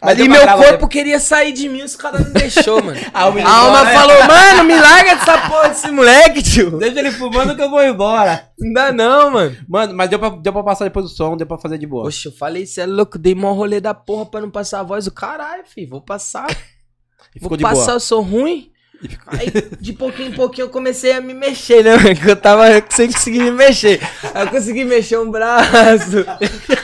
Ali 0.00 0.26
deu 0.26 0.30
meu 0.30 0.56
corpo 0.56 0.88
queria 0.88 1.20
sair 1.20 1.52
de 1.52 1.68
mim, 1.68 1.82
os 1.82 1.94
caras 1.94 2.24
não 2.24 2.32
deixou, 2.32 2.82
mano. 2.82 2.98
A 3.14 3.22
alma, 3.22 3.40
A 3.42 3.56
alma 3.56 3.84
né? 3.84 3.92
falou, 3.92 4.16
mano, 4.26 4.64
me 4.64 4.74
larga 4.74 5.14
dessa 5.14 5.38
porra 5.48 5.68
desse 5.68 5.90
moleque, 5.90 6.42
tio. 6.42 6.78
Deixa 6.78 6.98
ele 6.98 7.12
fumando 7.12 7.54
que 7.54 7.62
eu 7.62 7.70
vou 7.70 7.82
embora. 7.84 8.50
Não 8.58 8.72
dá 8.72 8.90
não, 8.90 9.30
mano. 9.30 9.56
Mano, 9.68 9.94
mas 9.94 10.08
deu 10.10 10.18
pra, 10.18 10.30
deu 10.30 10.52
pra 10.52 10.62
passar 10.64 10.84
depois 10.86 11.04
do 11.04 11.10
som, 11.10 11.36
deu 11.36 11.46
pra 11.46 11.58
fazer 11.58 11.78
de 11.78 11.86
boa. 11.86 12.08
Oxe, 12.08 12.26
eu 12.26 12.32
falei, 12.32 12.66
cê 12.66 12.80
é 12.80 12.86
louco, 12.86 13.16
dei 13.18 13.34
mó 13.34 13.52
rolê 13.52 13.80
da 13.80 13.94
porra 13.94 14.26
pra 14.26 14.40
não 14.40 14.50
passar 14.50 14.80
a 14.80 14.82
voz 14.82 15.04
do 15.04 15.12
caralho, 15.12 15.64
filho. 15.66 15.90
Vou 15.90 16.00
passar. 16.00 16.46
E 17.34 17.38
Vou 17.38 17.50
passar, 17.58 17.84
boa. 17.84 17.96
eu 17.96 18.00
sou 18.00 18.22
ruim. 18.22 18.70
Aí, 19.26 19.50
de 19.80 19.92
pouquinho 19.92 20.30
em 20.30 20.32
pouquinho, 20.32 20.64
eu 20.66 20.70
comecei 20.70 21.12
a 21.12 21.20
me 21.20 21.34
mexer, 21.34 21.84
né, 21.84 21.96
mano? 21.96 22.16
Que 22.16 22.30
eu 22.30 22.36
tava 22.36 22.64
sem 22.88 23.10
conseguir 23.10 23.40
me 23.40 23.50
mexer. 23.50 24.00
Aí 24.34 24.44
eu 24.46 24.50
consegui 24.50 24.84
mexer 24.84 25.18
um 25.18 25.30
braço. 25.30 26.24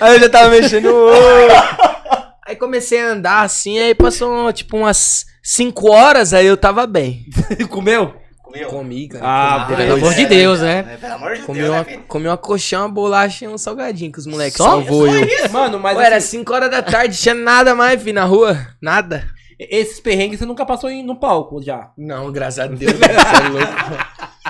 Aí 0.00 0.14
eu 0.14 0.20
já 0.20 0.28
tava 0.28 0.50
mexendo 0.50 0.86
o 0.86 0.94
outro. 0.94 1.56
Aí 2.46 2.56
comecei 2.56 3.00
a 3.00 3.12
andar 3.12 3.42
assim, 3.42 3.78
aí 3.78 3.94
passou, 3.94 4.52
tipo, 4.52 4.76
umas 4.76 5.26
5 5.42 5.90
horas, 5.90 6.34
aí 6.34 6.46
eu 6.46 6.56
tava 6.56 6.86
bem. 6.86 7.26
Comeu? 7.70 8.14
Comeu? 8.42 8.68
Comi, 8.68 9.08
cara. 9.08 9.24
Ah, 9.26 9.64
Comi 9.64 9.76
Pelo 9.76 9.94
amor 9.94 10.14
de 10.14 10.26
Deus, 10.26 10.60
né? 10.60 10.84
É, 10.92 10.96
pelo 10.98 11.14
amor 11.14 11.34
de 11.34 11.42
Comi 11.42 11.60
Deus, 11.60 11.70
uma, 11.70 11.84
né, 11.84 11.98
comi 12.06 12.26
uma 12.26 12.36
coxinha, 12.36 12.82
uma 12.82 12.88
bolacha 12.90 13.46
e 13.46 13.48
um 13.48 13.56
salgadinho 13.56 14.12
que 14.12 14.18
os 14.18 14.26
moleques 14.26 14.58
Só? 14.58 14.64
salvou 14.64 15.06
eu. 15.06 15.50
Mano, 15.50 15.78
mas 15.78 15.94
Pô, 15.94 16.02
era 16.02 16.16
assim, 16.16 16.38
5 16.38 16.52
horas 16.52 16.70
da 16.70 16.82
tarde, 16.82 17.16
tinha 17.16 17.34
nada 17.34 17.74
mais, 17.74 18.02
filho, 18.02 18.14
na 18.14 18.24
rua. 18.24 18.66
Nada. 18.82 19.26
Esses 19.70 20.00
perrengues 20.00 20.38
você 20.38 20.46
nunca 20.46 20.64
passou 20.66 20.90
em- 20.90 21.02
no 21.02 21.16
palco 21.18 21.62
já. 21.62 21.90
Não, 21.96 22.30
graças 22.32 22.58
a 22.58 22.66
Deus, 22.66 22.92
você 22.92 23.04
é 23.04 23.48
louco. 23.48 23.72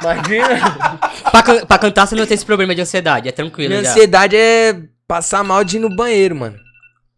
Imagina. 0.01 0.99
Pra, 1.31 1.43
can- 1.43 1.67
pra 1.67 1.79
cantar 1.79 2.07
você 2.07 2.15
não 2.15 2.27
tem 2.27 2.35
esse 2.35 2.45
problema 2.47 2.75
de 2.75 2.81
ansiedade, 2.81 3.29
é 3.29 3.33
tranquilo 3.33 3.71
Minha 3.71 3.85
já. 3.85 3.91
ansiedade 3.91 4.37
é 4.37 4.83
passar 5.07 5.45
mal 5.45 5.63
de 5.65 5.77
ir 5.77 5.81
no 5.81 5.95
banheiro, 5.95 6.35
mano. 6.37 6.57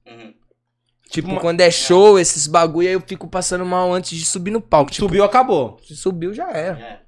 Uhum. 0.07 0.35
Tipo, 1.09 1.31
Uma- 1.33 1.41
quando 1.41 1.61
é 1.61 1.71
show, 1.71 2.19
esses 2.19 2.47
bagulho, 2.47 2.89
aí 2.89 2.95
eu 2.95 3.01
fico 3.01 3.27
passando 3.29 3.65
mal 3.65 3.93
antes 3.93 4.19
de 4.19 4.25
subir 4.25 4.51
no 4.51 4.61
palco. 4.61 4.91
Tipo, 4.91 5.07
Subiu, 5.07 5.25
acabou. 5.25 5.79
se 5.87 5.97
subiu, 5.97 6.35
já 6.35 6.51
era. 6.51 6.79
É. 6.79 7.01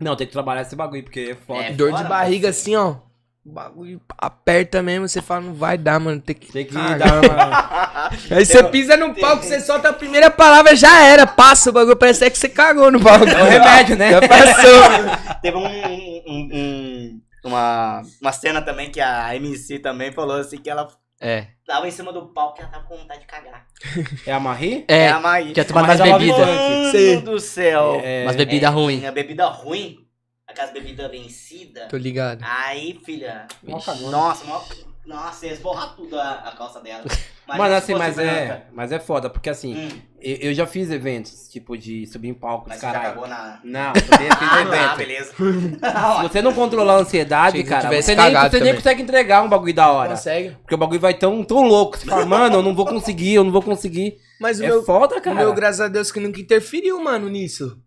Não, 0.00 0.14
tem 0.16 0.26
que 0.26 0.32
trabalhar 0.32 0.62
esse 0.62 0.74
bagulho, 0.76 1.02
porque 1.04 1.20
é 1.20 1.34
foda. 1.34 1.62
É. 1.64 1.72
Dor 1.72 1.90
fora, 1.90 2.02
de 2.02 2.08
barriga 2.08 2.48
mas- 2.48 2.58
assim, 2.58 2.74
ó. 2.76 2.96
O 3.48 3.52
bagulho 3.52 4.00
aperta 4.18 4.82
mesmo, 4.82 5.06
você 5.08 5.22
fala, 5.22 5.42
não 5.42 5.54
vai 5.54 5.78
dar, 5.78 6.00
mano. 6.00 6.20
Tem 6.20 6.34
que. 6.34 6.50
Tem 6.52 6.64
que 6.64 6.74
cagar, 6.74 6.98
dar 6.98 7.14
mano. 7.22 8.16
Aí 8.36 8.44
você 8.44 8.62
pisa 8.64 8.96
no 8.96 9.14
palco, 9.14 9.44
você 9.44 9.60
solta 9.60 9.90
a 9.90 9.92
primeira 9.92 10.28
palavra, 10.30 10.74
já 10.74 11.00
era. 11.04 11.26
Passa 11.28 11.70
o 11.70 11.72
bagulho, 11.72 11.96
parece 11.96 12.24
até 12.24 12.30
que 12.30 12.38
você 12.38 12.48
cagou 12.48 12.90
no 12.90 13.00
palco. 13.00 13.24
É 13.28 13.42
o 13.42 13.46
remédio, 13.46 13.96
né? 13.96 14.10
Já 14.10 14.20
passou. 14.26 15.36
Teve 15.40 15.56
um, 15.56 15.64
um- 15.64 16.48
um- 16.52 17.20
uma, 17.44 18.02
uma 18.20 18.32
cena 18.32 18.60
também 18.60 18.90
que 18.90 19.00
a 19.00 19.36
MC 19.36 19.78
também 19.78 20.10
falou 20.10 20.36
assim 20.40 20.58
que 20.58 20.68
ela 20.68 20.88
É. 21.20 21.46
tava 21.64 21.86
em 21.86 21.92
cima 21.92 22.12
do 22.12 22.26
palco 22.26 22.58
e 22.58 22.62
ela 22.62 22.72
tava 22.72 22.84
com 22.86 22.96
vontade 22.96 23.20
de 23.20 23.26
cagar. 23.26 23.64
É 24.26 24.32
a 24.32 24.40
Marie? 24.40 24.84
É, 24.88 25.06
a 25.08 25.20
Maí. 25.20 25.52
quer 25.52 25.62
tomar 25.64 25.82
Mas 25.86 26.00
mais 26.00 26.10
ela 26.10 26.18
bebida. 26.18 26.36
falou- 26.44 26.90
Sei. 26.90 27.14
Mano 27.14 27.30
do 27.30 27.38
céu. 27.38 28.00
É, 28.02 28.24
Umas 28.24 28.34
bebidas 28.34 28.68
É, 28.70 28.72
ruins. 28.74 28.98
Tinha 28.98 29.12
bebida 29.12 29.46
ruim. 29.46 29.98
Aquelas 30.48 30.72
bebidas 30.72 31.10
vencidas. 31.10 31.88
Tô 31.88 31.96
ligado. 31.96 32.40
Aí, 32.42 32.98
filha. 33.04 33.46
Cagona. 33.84 34.10
Nossa, 34.10 34.44
mó, 34.44 34.62
nossa, 35.04 35.46
ia 35.46 35.52
esborrar 35.52 35.94
tudo 35.96 36.18
a, 36.18 36.30
a 36.34 36.52
calça 36.52 36.80
dela. 36.80 37.04
Mas 37.48 37.58
Mano, 37.58 37.70
se 37.74 37.76
assim, 37.78 37.94
mas 37.94 38.18
é, 38.18 38.46
branca, 38.46 38.66
mas 38.72 38.90
é 38.90 38.98
foda, 38.98 39.30
porque 39.30 39.48
assim, 39.48 39.76
Hum, 39.76 39.88
eu, 40.20 40.36
eu 40.48 40.52
já 40.54 40.66
fiz 40.66 40.90
eventos, 40.90 41.46
tipo, 41.48 41.78
de 41.78 42.04
subir 42.08 42.26
em 42.26 42.34
palcos, 42.34 42.66
mas 42.70 42.80
você 42.80 42.86
caralho. 42.86 43.14
cagou 43.14 43.28
na. 43.28 43.60
Não, 43.62 43.92
também 43.92 44.28
fiz 44.36 44.48
Ah, 44.50 44.60
evento. 44.62 44.96
beleza. 44.96 45.32
Se 45.38 46.22
você 46.28 46.42
não 46.42 46.52
controlar 46.52 46.94
a 46.94 46.98
ansiedade, 47.02 47.62
cara, 47.62 47.88
você, 47.88 48.16
nem, 48.16 48.32
você 48.34 48.58
nem 48.58 48.74
consegue 48.74 49.02
entregar 49.02 49.44
um 49.44 49.48
bagulho 49.48 49.72
da 49.72 49.88
hora. 49.92 50.08
Consegue. 50.10 50.56
Porque 50.60 50.74
o 50.74 50.78
bagulho 50.78 50.98
vai 50.98 51.14
tão, 51.14 51.44
tão 51.44 51.62
louco. 51.62 51.96
Você 51.96 52.04
fala, 52.04 52.26
mano, 52.26 52.56
eu 52.56 52.62
não 52.64 52.74
vou 52.74 52.84
conseguir, 52.84 53.34
eu 53.34 53.44
não 53.44 53.52
vou 53.52 53.62
conseguir. 53.62 54.18
Mas 54.40 54.58
o 54.58 54.64
É 54.64 54.66
meu, 54.66 54.82
foda, 54.82 55.16
o 55.16 55.20
cara. 55.22 55.36
meu, 55.36 55.54
graças 55.54 55.80
a 55.82 55.86
Deus, 55.86 56.10
que 56.10 56.18
nunca 56.18 56.40
interferiu, 56.40 57.00
mano, 57.00 57.28
nisso. 57.28 57.80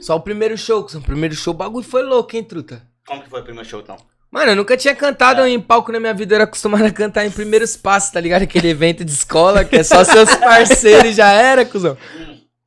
Só 0.00 0.16
o 0.16 0.20
primeiro 0.20 0.56
show. 0.56 0.86
O 0.94 1.00
primeiro 1.00 1.34
show, 1.34 1.52
o 1.52 1.56
bagulho 1.56 1.84
foi 1.84 2.02
louco, 2.02 2.36
hein, 2.36 2.44
truta? 2.44 2.82
Como 3.06 3.22
que 3.22 3.30
foi 3.30 3.40
o 3.40 3.44
primeiro 3.44 3.68
show, 3.68 3.80
então? 3.80 3.96
Mano, 4.30 4.52
eu 4.52 4.56
nunca 4.56 4.76
tinha 4.76 4.94
cantado 4.94 5.44
em 5.46 5.58
palco 5.58 5.90
na 5.90 5.98
minha 5.98 6.12
vida, 6.12 6.34
eu 6.34 6.36
era 6.36 6.44
acostumado 6.44 6.84
a 6.84 6.90
cantar 6.90 7.24
em 7.24 7.30
primeiros 7.30 7.76
passos, 7.76 8.10
tá 8.10 8.20
ligado? 8.20 8.42
Aquele 8.42 8.68
evento 8.68 9.02
de 9.02 9.10
escola 9.10 9.64
que 9.64 9.76
é 9.76 9.82
só 9.82 10.04
seus 10.04 10.32
parceiros 10.36 11.16
já 11.16 11.32
era, 11.32 11.64
cuzão. 11.64 11.96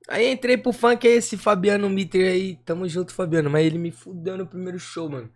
Aí 0.10 0.31
entrei 0.31 0.57
pro 0.57 0.73
funk, 0.73 1.07
aí 1.07 1.13
esse 1.13 1.38
Fabiano 1.38 1.88
Mitter 1.88 2.31
aí, 2.31 2.55
tamo 2.65 2.89
junto, 2.89 3.13
Fabiano, 3.13 3.49
mas 3.49 3.65
ele 3.65 3.77
me 3.77 3.91
fudeu 3.91 4.38
no 4.38 4.47
primeiro 4.47 4.79
show, 4.79 5.07
mano. 5.07 5.29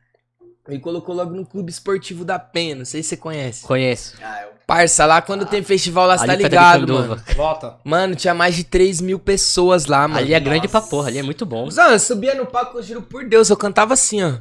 Ele 0.67 0.79
colocou 0.79 1.13
logo 1.13 1.31
no 1.31 1.45
Clube 1.45 1.69
Esportivo 1.69 2.25
da 2.25 2.39
Penha, 2.39 2.75
não 2.75 2.85
sei 2.85 3.03
se 3.03 3.09
você 3.09 3.17
conhece. 3.17 3.65
Conheço. 3.65 4.15
Ah, 4.21 4.41
eu. 4.43 4.55
Parça, 4.65 5.05
lá 5.05 5.21
quando 5.21 5.45
tem 5.45 5.61
festival 5.61 6.07
lá, 6.07 6.17
você 6.17 6.25
tá 6.25 6.33
ligado, 6.33 6.91
mano. 6.91 7.21
Volta. 7.35 7.75
Mano, 7.83 8.15
tinha 8.15 8.33
mais 8.33 8.55
de 8.55 8.63
3 8.63 8.99
mil 8.99 9.19
pessoas 9.19 9.85
lá, 9.85 10.07
mano. 10.07 10.19
Ali 10.19 10.33
é 10.33 10.39
grande 10.39 10.67
Nossa. 10.67 10.79
pra 10.79 10.89
porra, 10.89 11.09
ali 11.09 11.19
é 11.19 11.23
muito 11.23 11.45
bom. 11.45 11.65
Cusão, 11.65 11.91
eu 11.91 11.99
subia 11.99 12.33
no 12.33 12.47
palco, 12.47 12.79
eu 12.79 12.83
juro 12.83 13.03
por 13.03 13.23
Deus, 13.25 13.49
eu 13.51 13.57
cantava 13.57 13.93
assim, 13.93 14.23
ó. 14.23 14.37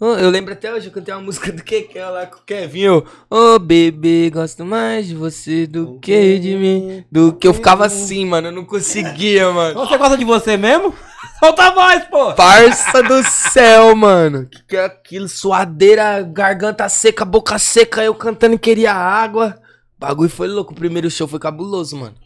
Eu 0.00 0.30
lembro 0.30 0.54
até 0.54 0.72
hoje, 0.72 0.86
eu 0.86 0.92
cantei 0.92 1.14
uma 1.14 1.20
música 1.22 1.52
do 1.52 1.62
que 1.62 1.88
lá 1.94 2.26
com 2.26 2.38
o 2.38 2.42
Kevin, 2.42 2.88
ô. 2.88 3.04
Ô, 3.30 3.58
bebê, 3.60 4.28
gosto 4.30 4.64
mais 4.64 5.06
de 5.06 5.14
você 5.14 5.68
do 5.68 6.00
que 6.00 6.38
de 6.40 6.56
mim. 6.56 7.04
Do 7.12 7.32
que 7.34 7.46
eu 7.46 7.54
ficava 7.54 7.86
assim, 7.86 8.24
mano, 8.24 8.48
eu 8.48 8.52
não 8.52 8.64
conseguia, 8.64 9.52
mano. 9.52 9.78
Você 9.78 9.96
gosta 9.96 10.18
de 10.18 10.24
você 10.24 10.56
mesmo? 10.56 10.92
Solta 11.38 11.64
a 11.64 11.70
voz, 11.70 12.04
pô! 12.06 12.34
Parça 12.34 13.02
do 13.02 13.22
céu, 13.22 13.94
mano. 13.96 14.46
Que 14.48 14.62
que 14.64 14.76
é 14.76 14.84
aquilo? 14.84 15.28
Suadeira, 15.28 16.22
garganta 16.22 16.88
seca, 16.88 17.24
boca 17.24 17.58
seca, 17.58 18.02
eu 18.02 18.14
cantando 18.14 18.54
e 18.54 18.58
queria 18.58 18.92
água. 18.92 19.60
O 19.96 20.00
bagulho 20.00 20.30
foi 20.30 20.48
louco, 20.48 20.72
o 20.72 20.76
primeiro 20.76 21.10
show 21.10 21.28
foi 21.28 21.38
cabuloso, 21.38 21.96
mano. 21.96 22.16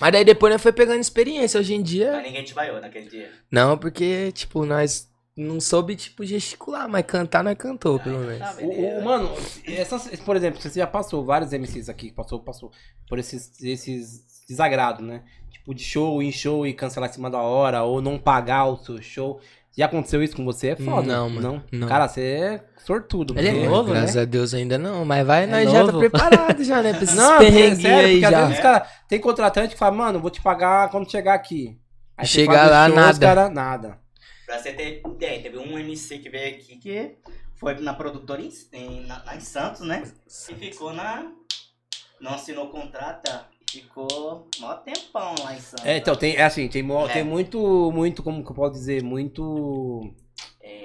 Mas 0.00 0.12
daí 0.12 0.24
depois 0.24 0.52
nós 0.52 0.62
foi 0.62 0.72
pegando 0.72 1.00
experiência, 1.00 1.58
hoje 1.60 1.74
em 1.74 1.82
dia... 1.82 2.12
Mas 2.12 2.24
ninguém 2.24 2.44
te 2.44 2.54
vaiou 2.54 2.80
naquele 2.80 3.08
dia. 3.08 3.30
Não, 3.50 3.76
porque, 3.78 4.32
tipo, 4.32 4.64
nós 4.64 5.08
não 5.36 5.60
soube, 5.60 5.94
tipo, 5.96 6.24
gesticular, 6.24 6.88
mas 6.88 7.04
cantar 7.06 7.42
nós 7.44 7.56
cantou, 7.56 7.98
pelo 8.00 8.18
menos. 8.20 8.38
Tá, 8.38 8.56
O, 8.60 8.98
o- 9.00 9.04
mano, 9.04 9.30
essas, 9.66 10.08
por 10.20 10.36
exemplo, 10.36 10.60
você 10.60 10.78
já 10.80 10.86
passou 10.86 11.24
vários 11.24 11.52
MCs 11.52 11.88
aqui, 11.88 12.12
passou, 12.12 12.40
passou 12.40 12.70
por 13.08 13.18
esses, 13.18 13.60
esses 13.62 14.24
desagrados, 14.48 15.04
né? 15.06 15.22
Tipo, 15.64 15.74
de 15.74 15.82
show 15.82 16.22
em 16.22 16.30
show 16.30 16.66
e 16.66 16.74
cancelar 16.74 17.08
em 17.08 17.12
cima 17.14 17.30
da 17.30 17.40
hora, 17.40 17.82
ou 17.84 18.02
não 18.02 18.18
pagar 18.18 18.66
o 18.66 18.76
seu 18.76 19.00
show. 19.00 19.40
Já 19.76 19.86
aconteceu 19.86 20.22
isso 20.22 20.36
com 20.36 20.44
você? 20.44 20.68
É 20.68 20.76
foda. 20.76 21.06
Não, 21.06 21.30
mano, 21.30 21.64
não. 21.72 21.88
Cara, 21.88 22.06
você 22.06 22.20
é 22.20 22.64
sortudo. 22.84 23.34
Ele 23.36 23.48
é 23.48 23.66
novo, 23.68 23.92
né? 23.92 24.00
Graças 24.00 24.16
a 24.18 24.24
Deus 24.26 24.52
ainda 24.52 24.76
não, 24.76 25.04
mas 25.06 25.26
vai, 25.26 25.44
É 25.44 25.46
nós 25.46 25.64
já 25.72 25.80
tá 25.80 25.86
novo. 25.86 25.98
preparado 26.00 26.62
já, 26.62 26.82
né? 26.82 26.92
Pra 26.94 27.02
esses 27.02 27.16
Não, 27.16 27.38
porque, 27.38 27.46
é 27.46 27.74
sério, 27.74 28.06
aí 28.06 28.12
porque 28.12 28.24
às 28.26 28.30
já. 28.30 28.40
vezes 28.42 28.54
os 28.56 28.62
caras 28.62 28.88
tem 29.08 29.18
contratante 29.20 29.72
que 29.72 29.78
fala, 29.78 29.96
mano, 29.96 30.20
vou 30.20 30.30
te 30.30 30.42
pagar 30.42 30.90
quando 30.90 31.10
chegar 31.10 31.32
aqui. 31.34 31.76
Aí 32.16 32.26
você 32.26 32.32
Chegar 32.40 32.70
lá, 32.70 32.86
show, 32.86 32.94
nada. 32.96 33.18
Cara, 33.18 33.48
nada. 33.48 33.98
Pra 34.46 34.58
você 34.58 34.72
ter 34.74 35.02
ideia, 35.04 35.42
teve 35.42 35.56
um 35.58 35.78
MC 35.78 36.18
que 36.18 36.28
veio 36.28 36.54
aqui 36.56 36.76
que 36.76 37.16
foi 37.54 37.74
na 37.80 37.94
produtora 37.94 38.42
em, 38.42 38.52
em, 38.74 39.06
na, 39.06 39.24
lá 39.24 39.34
em 39.34 39.40
Santos, 39.40 39.80
né? 39.80 40.04
E 40.50 40.54
ficou 40.54 40.92
na. 40.92 41.26
Não 42.20 42.34
assinou 42.34 42.68
contrato, 42.68 43.28
ficou 43.80 44.48
mó 44.60 44.74
tempão 44.74 45.34
lá 45.42 45.54
em 45.54 45.60
Santos. 45.60 45.84
É, 45.84 45.96
então, 45.96 46.14
tem, 46.16 46.36
é 46.36 46.42
assim, 46.44 46.68
tem, 46.68 46.82
mo- 46.82 47.06
É. 47.08 47.12
tem 47.12 47.24
muito, 47.24 47.90
muito, 47.92 48.22
como 48.22 48.44
que 48.44 48.50
eu 48.50 48.54
posso 48.54 48.72
dizer, 48.72 49.02
muito... 49.02 50.12
É, 50.62 50.84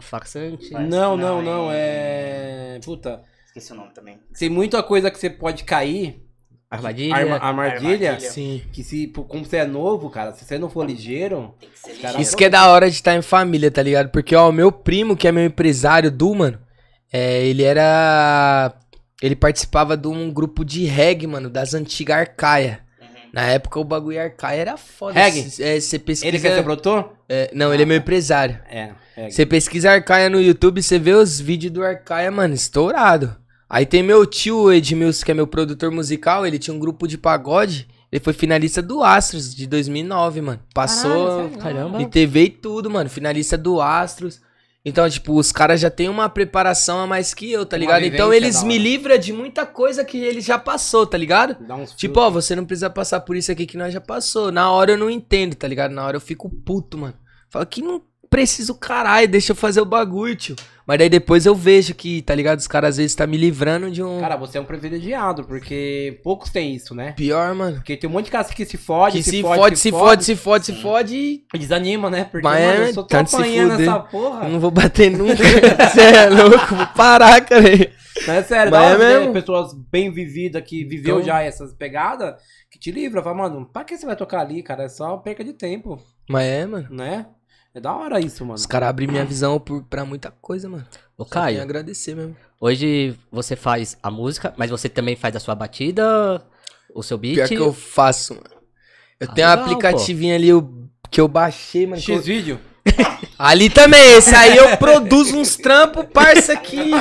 farsante. 0.00 0.72
Não, 0.72 1.16
não, 1.16 1.16
não, 1.16 1.42
não, 1.42 1.68
é... 1.72 2.78
Puta, 2.84 3.22
esqueci 3.46 3.72
o 3.72 3.76
nome 3.76 3.92
também. 3.92 4.18
tem 4.38 4.48
muita 4.50 4.82
coisa 4.82 5.10
que 5.10 5.18
você 5.18 5.30
pode 5.30 5.64
cair, 5.64 6.22
Armadilha. 6.70 7.14
arma, 7.14 7.36
armadilha, 7.36 8.10
Armadilha. 8.10 8.20
Sim. 8.30 8.62
que 8.72 8.82
se, 8.82 9.06
como 9.06 9.44
você 9.44 9.58
é 9.58 9.64
novo, 9.66 10.10
cara, 10.10 10.32
se 10.32 10.44
você 10.44 10.58
não 10.58 10.68
for 10.68 10.84
ligeiro, 10.84 11.54
Tem 11.60 11.68
que 11.70 11.78
ser 11.78 11.86
Cara, 11.90 11.98
ligeiro. 12.00 12.20
Isso 12.22 12.36
que 12.36 12.44
é 12.44 12.50
da 12.50 12.68
hora 12.68 12.90
de 12.90 12.96
estar 12.96 13.14
em 13.14 13.22
família, 13.22 13.70
tá 13.70 13.82
ligado? 13.82 14.10
Porque, 14.10 14.34
ó, 14.34 14.48
o 14.48 14.52
meu 14.52 14.72
primo, 14.72 15.16
que 15.16 15.28
é 15.28 15.32
meu 15.32 15.44
empresário, 15.44 16.10
Du, 16.10 16.34
mano, 16.34 16.58
é, 17.12 17.46
ele 17.46 17.62
era. 17.62 18.74
Ele 19.22 19.34
participava 19.36 19.96
de 19.96 20.08
um 20.08 20.30
grupo 20.30 20.64
de 20.64 20.84
reggae, 20.84 21.26
mano, 21.26 21.48
das 21.48 21.72
antigas 21.74 22.16
Arcaia. 22.18 22.80
Uhum. 23.00 23.06
Na 23.32 23.42
época 23.42 23.80
o 23.80 23.84
bagulho 23.84 24.20
Arcaia 24.20 24.60
era 24.60 24.76
foda. 24.76 25.18
Reggae? 25.18 25.50
Cê- 25.50 25.62
É, 25.76 25.80
você 25.80 25.98
pesquisa. 25.98 26.26
ele 26.28 26.38
quer 26.40 26.54
ser 26.54 26.62
produtor? 26.62 27.12
É, 27.28 27.50
não, 27.54 27.72
ele 27.72 27.82
é 27.82 27.86
meu 27.86 27.96
empresário. 27.96 28.58
É, 28.70 28.90
é. 29.16 29.30
Você 29.30 29.46
pesquisa 29.46 29.90
Arcaia 29.90 30.28
no 30.28 30.40
YouTube, 30.40 30.82
você 30.82 30.98
vê 30.98 31.12
os 31.12 31.40
vídeos 31.40 31.72
do 31.72 31.82
Arcaia, 31.84 32.30
mano, 32.30 32.54
estourado. 32.54 33.34
Aí 33.68 33.84
tem 33.86 34.02
meu 34.02 34.24
tio, 34.26 34.56
o 34.58 34.72
Edmilson, 34.72 35.24
que 35.24 35.30
é 35.32 35.34
meu 35.34 35.46
produtor 35.46 35.90
musical, 35.90 36.46
ele 36.46 36.58
tinha 36.58 36.74
um 36.74 36.78
grupo 36.78 37.08
de 37.08 37.18
pagode. 37.18 37.88
Ele 38.12 38.22
foi 38.22 38.32
finalista 38.32 38.80
do 38.80 39.02
Astros 39.02 39.52
de 39.52 39.66
2009, 39.66 40.40
mano. 40.40 40.60
Passou 40.72 41.50
Caramba. 41.58 42.00
em 42.00 42.08
TV 42.08 42.44
e 42.44 42.50
tudo, 42.50 42.88
mano. 42.88 43.10
Finalista 43.10 43.58
do 43.58 43.80
Astros. 43.80 44.40
Então, 44.88 45.10
tipo, 45.10 45.36
os 45.36 45.50
caras 45.50 45.80
já 45.80 45.90
têm 45.90 46.08
uma 46.08 46.28
preparação 46.28 47.00
a 47.00 47.08
mais 47.08 47.34
que 47.34 47.50
eu, 47.50 47.66
tá 47.66 47.76
ligado? 47.76 48.04
Então 48.14 48.32
eles 48.32 48.62
me 48.62 48.78
livram 48.78 49.18
de 49.18 49.32
muita 49.32 49.66
coisa 49.66 50.04
que 50.04 50.16
ele 50.16 50.40
já 50.40 50.56
passou, 50.60 51.04
tá 51.04 51.18
ligado? 51.18 51.56
Tipo, 51.96 52.20
ó, 52.20 52.30
você 52.30 52.54
não 52.54 52.64
precisa 52.64 52.88
passar 52.88 53.18
por 53.22 53.34
isso 53.34 53.50
aqui 53.50 53.66
que 53.66 53.76
nós 53.76 53.92
já 53.92 54.00
passou. 54.00 54.52
Na 54.52 54.70
hora 54.70 54.92
eu 54.92 54.96
não 54.96 55.10
entendo, 55.10 55.56
tá 55.56 55.66
ligado? 55.66 55.90
Na 55.90 56.06
hora 56.06 56.16
eu 56.16 56.20
fico 56.20 56.48
puto, 56.48 56.96
mano. 56.96 57.14
Falo 57.50 57.66
que 57.66 57.82
não 57.82 58.00
preciso, 58.30 58.76
caralho, 58.76 59.26
deixa 59.26 59.50
eu 59.50 59.56
fazer 59.56 59.80
o 59.80 59.84
bagulho, 59.84 60.36
tio. 60.36 60.54
Mas 60.86 60.98
daí 60.98 61.08
depois 61.08 61.44
eu 61.44 61.54
vejo 61.54 61.94
que, 61.94 62.22
tá 62.22 62.32
ligado? 62.32 62.60
Os 62.60 62.68
caras 62.68 62.90
às 62.90 62.96
vezes 62.98 63.14
tá 63.16 63.26
me 63.26 63.36
livrando 63.36 63.90
de 63.90 64.02
um. 64.04 64.20
Cara, 64.20 64.36
você 64.36 64.56
é 64.56 64.60
um 64.60 64.64
privilegiado, 64.64 65.44
porque 65.44 66.20
poucos 66.22 66.50
têm 66.50 66.74
isso, 66.76 66.94
né? 66.94 67.12
Pior, 67.12 67.52
mano. 67.56 67.76
Porque 67.76 67.96
tem 67.96 68.08
um 68.08 68.12
monte 68.12 68.26
de 68.26 68.30
cara 68.30 68.44
que 68.44 68.64
se 68.64 68.76
fode, 68.76 69.16
Que 69.16 69.22
se 69.24 69.42
fode, 69.42 69.76
se 69.76 69.90
fode, 69.90 70.24
se 70.24 70.36
fode, 70.36 70.66
se 70.66 70.72
fode 70.80 71.16
e. 71.16 71.44
e 71.52 71.58
desanima, 71.58 72.08
né? 72.08 72.24
Porque, 72.24 72.46
Mas 72.46 72.64
mano, 72.64 72.84
é, 72.84 72.88
eu 72.90 72.94
só 72.94 73.02
tô 73.02 73.08
tanto 73.08 73.30
se 73.30 73.36
apanhando 73.36 73.80
essa 73.80 73.98
porra. 73.98 74.44
Eu 74.44 74.50
não 74.50 74.60
vou 74.60 74.70
bater 74.70 75.10
nunca. 75.10 75.34
Você 75.90 76.00
é 76.02 76.30
louco, 76.30 76.74
vou 76.76 76.86
parar, 76.94 77.40
cara. 77.44 77.62
Não, 78.26 78.34
é 78.34 78.42
sério, 78.44 78.70
Mas 78.72 78.94
é 78.94 79.18
mesmo. 79.18 79.32
pessoas 79.32 79.72
bem 79.90 80.10
vividas 80.12 80.62
que 80.64 80.84
viveu 80.84 81.16
Então- 81.16 81.26
já 81.26 81.42
essas 81.42 81.74
pegadas, 81.74 82.34
que 82.70 82.78
te 82.78 82.90
livra. 82.92 83.22
Fala, 83.22 83.36
mano, 83.36 83.66
pra 83.70 83.84
que 83.84 83.96
você 83.98 84.06
vai 84.06 84.16
tocar 84.16 84.40
ali, 84.40 84.62
cara? 84.62 84.84
É 84.84 84.88
só 84.88 85.16
perca 85.18 85.42
de 85.44 85.52
tempo, 85.52 85.98
Mas 86.30 86.44
é, 86.46 86.64
mano. 86.64 86.86
né? 86.90 87.26
É 87.76 87.80
da 87.80 87.92
hora 87.94 88.18
isso, 88.18 88.42
mano. 88.42 88.54
Os 88.54 88.64
caras 88.64 88.88
abrem 88.88 89.06
minha 89.06 89.22
visão 89.22 89.60
por, 89.60 89.82
pra 89.82 90.02
muita 90.02 90.30
coisa, 90.40 90.66
mano. 90.66 90.86
Ô, 91.18 91.24
Só 91.24 91.28
tenho 91.28 91.42
a 91.42 91.44
Caio, 91.44 91.60
agradecer 91.62 92.14
mesmo. 92.16 92.34
hoje 92.58 93.14
você 93.30 93.54
faz 93.54 93.98
a 94.02 94.10
música, 94.10 94.54
mas 94.56 94.70
você 94.70 94.88
também 94.88 95.14
faz 95.14 95.36
a 95.36 95.40
sua 95.40 95.54
batida, 95.54 96.42
o 96.94 97.02
seu 97.02 97.18
beat. 97.18 97.34
Pior 97.34 97.48
que 97.48 97.54
eu 97.56 97.74
faço, 97.74 98.32
mano. 98.34 98.46
Eu 99.20 99.28
Ah, 99.30 99.34
tenho 99.34 99.46
um 99.46 99.50
legal, 99.50 99.64
aplicativinho 99.66 100.34
ali 100.34 100.48
eu- 100.48 100.88
que 101.10 101.20
eu 101.20 101.28
baixei, 101.28 101.86
mano. 101.86 102.00
que 102.00 102.10
eu- 102.12 102.16
X-Vídeo. 102.16 102.58
Ali 103.38 103.68
também, 103.68 104.12
esse 104.14 104.34
aí 104.34 104.56
eu 104.56 104.74
produzo 104.78 105.36
uns 105.36 105.56
trampos, 105.56 106.06
parça, 106.14 106.54
aqui. 106.54 106.92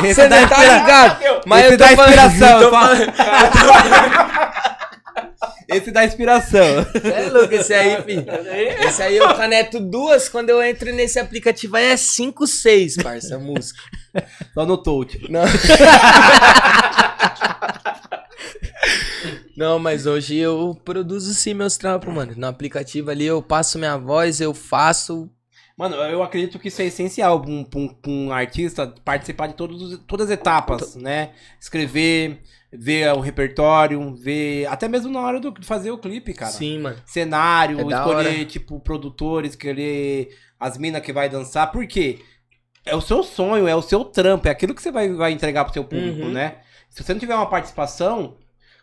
Você 0.00 0.26
dá 0.28 0.40
não 0.40 0.48
tá 0.48 0.56
inspira- 0.64 0.78
ligado? 0.78 1.42
Mas 1.46 1.64
Esse 1.66 1.74
eu 1.74 1.78
tô 1.78 1.84
dá 1.84 1.96
falando- 1.96 2.08
inspiração, 2.08 2.58
tô 2.58 2.64
eu 2.64 2.70
falo. 2.70 2.96
falando- 2.96 4.72
Esse 5.68 5.90
dá 5.90 6.04
inspiração. 6.04 6.64
É 7.04 7.28
louco 7.30 7.52
esse 7.54 7.72
aí, 7.74 8.02
filho. 8.02 8.24
Esse 8.86 9.02
aí 9.02 9.16
eu 9.16 9.34
caneto 9.34 9.80
duas, 9.80 10.28
quando 10.28 10.50
eu 10.50 10.62
entro 10.62 10.92
nesse 10.94 11.18
aplicativo 11.18 11.76
aí 11.76 11.86
é 11.86 11.96
5, 11.96 12.46
6, 12.46 12.96
parça, 13.02 13.36
a 13.36 13.38
música. 13.38 13.80
Só 14.54 14.64
no 14.66 14.76
touch. 14.76 15.18
Não. 15.30 15.42
Não, 19.56 19.78
mas 19.78 20.06
hoje 20.06 20.36
eu 20.36 20.78
produzo 20.84 21.32
sim 21.34 21.54
meus 21.54 21.76
trampos, 21.76 22.12
mano. 22.12 22.32
No 22.36 22.46
aplicativo 22.46 23.10
ali 23.10 23.26
eu 23.26 23.42
passo 23.42 23.78
minha 23.78 23.96
voz, 23.96 24.40
eu 24.40 24.52
faço. 24.54 25.30
Mano, 25.76 25.96
eu 25.96 26.22
acredito 26.22 26.58
que 26.58 26.68
isso 26.68 26.82
é 26.82 26.86
essencial 26.86 27.40
pra 27.40 27.50
um, 27.50 27.64
pra 27.64 27.80
um- 27.80 27.88
pra 27.88 28.10
um 28.10 28.32
artista 28.32 28.92
participar 29.04 29.46
de 29.48 29.54
todos, 29.54 29.80
os- 29.82 30.00
todas 30.06 30.26
as 30.26 30.32
etapas, 30.32 30.96
né? 30.96 31.30
Escrever, 31.60 32.40
ver 32.72 33.12
o 33.14 33.20
repertório, 33.20 34.14
ver. 34.14 34.66
Até 34.66 34.88
mesmo 34.88 35.10
na 35.12 35.20
hora 35.20 35.38
do, 35.40 35.50
de 35.52 35.66
fazer 35.66 35.90
o 35.90 35.98
clipe, 35.98 36.32
cara. 36.32 36.50
Sim, 36.52 36.78
mano. 36.80 36.96
Cenário, 37.04 37.78
É 37.80 37.82
escolher, 37.94 38.44
tipo, 38.46 38.80
produtor, 38.80 39.44
escolher 39.44 40.28
as 40.58 40.78
minas 40.78 41.02
que 41.02 41.12
vai 41.12 41.28
dançar. 41.28 41.70
Por 41.70 41.86
quê? 41.86 42.20
É 42.84 42.96
o 42.96 43.00
seu 43.00 43.22
sonho, 43.22 43.68
é 43.68 43.74
o 43.76 43.82
seu 43.82 44.04
trampo, 44.04 44.48
é 44.48 44.50
aquilo 44.50 44.74
que 44.74 44.82
você 44.82 44.90
vai, 44.90 45.08
vai 45.12 45.32
entregar 45.32 45.64
pro 45.64 45.72
seu 45.72 45.84
público, 45.84 46.22
Uhum. 46.22 46.32
né? 46.32 46.56
Se 46.90 47.02
você 47.02 47.12
não 47.12 47.20
tiver 47.20 47.34
uma 47.34 47.48
participação, 47.48 48.36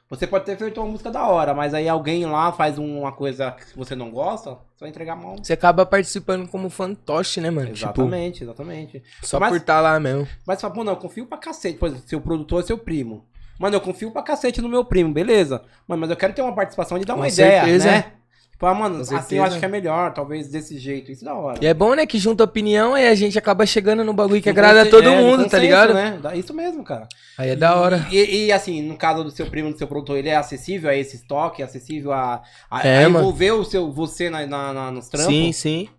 você 0.10 0.26
pode 0.26 0.46
ter 0.46 0.58
feito 0.58 0.80
uma 0.82 0.90
música 0.90 1.12
da 1.12 1.28
hora, 1.28 1.54
mas 1.54 1.74
aí 1.74 1.88
alguém 1.90 2.26
lá 2.26 2.52
faz 2.52 2.78
uma 2.80 3.12
coisa 3.12 3.52
que 3.52 3.78
você 3.78 3.96
não 3.96 4.10
gosta, 4.10 4.52
você 4.52 4.80
vai 4.80 4.90
entregar 4.90 5.16
mal. 5.16 5.36
Você 5.38 5.54
acaba 5.54 5.86
participando 5.86 6.48
como 6.48 6.70
fantoche, 6.70 7.42
né, 7.42 7.50
mano? 7.52 7.70
Exatamente, 7.72 8.44
exatamente. 8.44 9.00
Tipo, 9.02 9.28
só 9.28 9.40
Mas- 9.40 9.50
por 9.50 9.58
estar 9.58 9.82
lá 9.82 10.00
mesmo. 10.00 10.28
Mas 10.48 10.58
você 10.58 10.62
fala, 10.62 10.74
pô, 10.74 10.84
não, 10.84 10.94
eu 10.94 10.98
confio 10.98 11.26
pra 11.28 11.38
cacete. 11.38 11.78
Por 11.78 11.90
exemplo, 11.90 12.08
seu 12.08 12.22
produtor 12.22 12.64
é 12.64 12.66
seu 12.66 12.78
primo. 12.78 13.26
Mano, 13.60 13.76
eu 13.76 13.82
confio 13.82 14.10
pra 14.10 14.24
cacete 14.24 14.62
no 14.62 14.70
meu 14.70 14.86
primo, 14.86 15.14
beleza. 15.14 15.62
Mano, 15.88 16.00
mas 16.02 16.10
eu 16.10 16.16
quero 16.16 16.34
ter 16.34 16.42
uma 16.42 16.56
participação 16.56 16.98
de 16.98 17.04
dar 17.06 17.14
Com 17.14 17.20
uma 17.20 17.28
ideia, 17.28 17.62
certeza. 17.64 17.92
né? 17.92 18.06
Tipo, 18.52 18.66
ah, 18.66 18.74
mano, 18.74 19.06
Com 19.06 19.16
assim 19.16 19.38
eu 19.38 19.44
acho 19.44 19.58
que 19.60 19.64
é 19.66 19.70
melhor, 19.70 20.14
talvez 20.14 20.50
desse 20.50 20.78
jeito. 20.78 21.12
Isso 21.12 21.24
é 21.24 21.26
da 21.26 21.34
hora. 21.34 21.60
E 21.62 21.66
é 21.68 21.74
bom, 21.74 21.94
né, 21.96 22.06
que 22.06 22.18
junta 22.18 22.44
opinião 22.44 22.98
e 22.98 23.08
a 23.08 23.16
gente 23.16 23.38
acaba 23.40 23.66
chegando 23.66 24.04
no 24.04 24.14
bagulho 24.14 24.42
que 24.42 24.50
agrada 24.50 24.82
a 24.82 24.86
todo 24.90 25.08
é, 25.08 25.16
mundo, 25.22 25.38
tá 25.38 25.44
consenso, 25.44 25.62
ligado? 25.62 25.94
Né? 25.94 26.20
Isso 26.36 26.54
mesmo, 26.54 26.84
cara. 26.84 27.08
Aí 27.38 27.52
é 27.52 27.56
da 27.56 27.76
hora. 27.78 28.06
E, 28.12 28.48
e, 28.48 28.52
assim, 28.52 28.82
no 28.82 28.98
caso 28.98 29.24
do 29.24 29.32
seu 29.32 29.46
primo, 29.46 29.72
do 29.72 29.78
seu 29.78 29.88
produtor, 29.88 30.18
ele 30.18 30.28
é 30.28 30.36
acessível 30.36 30.90
a 30.90 30.96
esse 30.96 31.16
estoque, 31.16 31.64
acessível 31.64 32.12
a, 32.12 32.42
a, 32.70 32.86
É, 32.88 33.06
a 33.06 33.10
mano. 33.10 33.20
envolver 33.24 33.52
o 33.52 33.64
seu, 33.64 33.92
você 33.94 34.30
na, 34.30 34.46
na- 34.46 34.74
na- 34.74 34.92
nos 34.92 35.08
trampos? 35.08 35.34
Sim, 35.34 35.52
sim. 35.54 35.90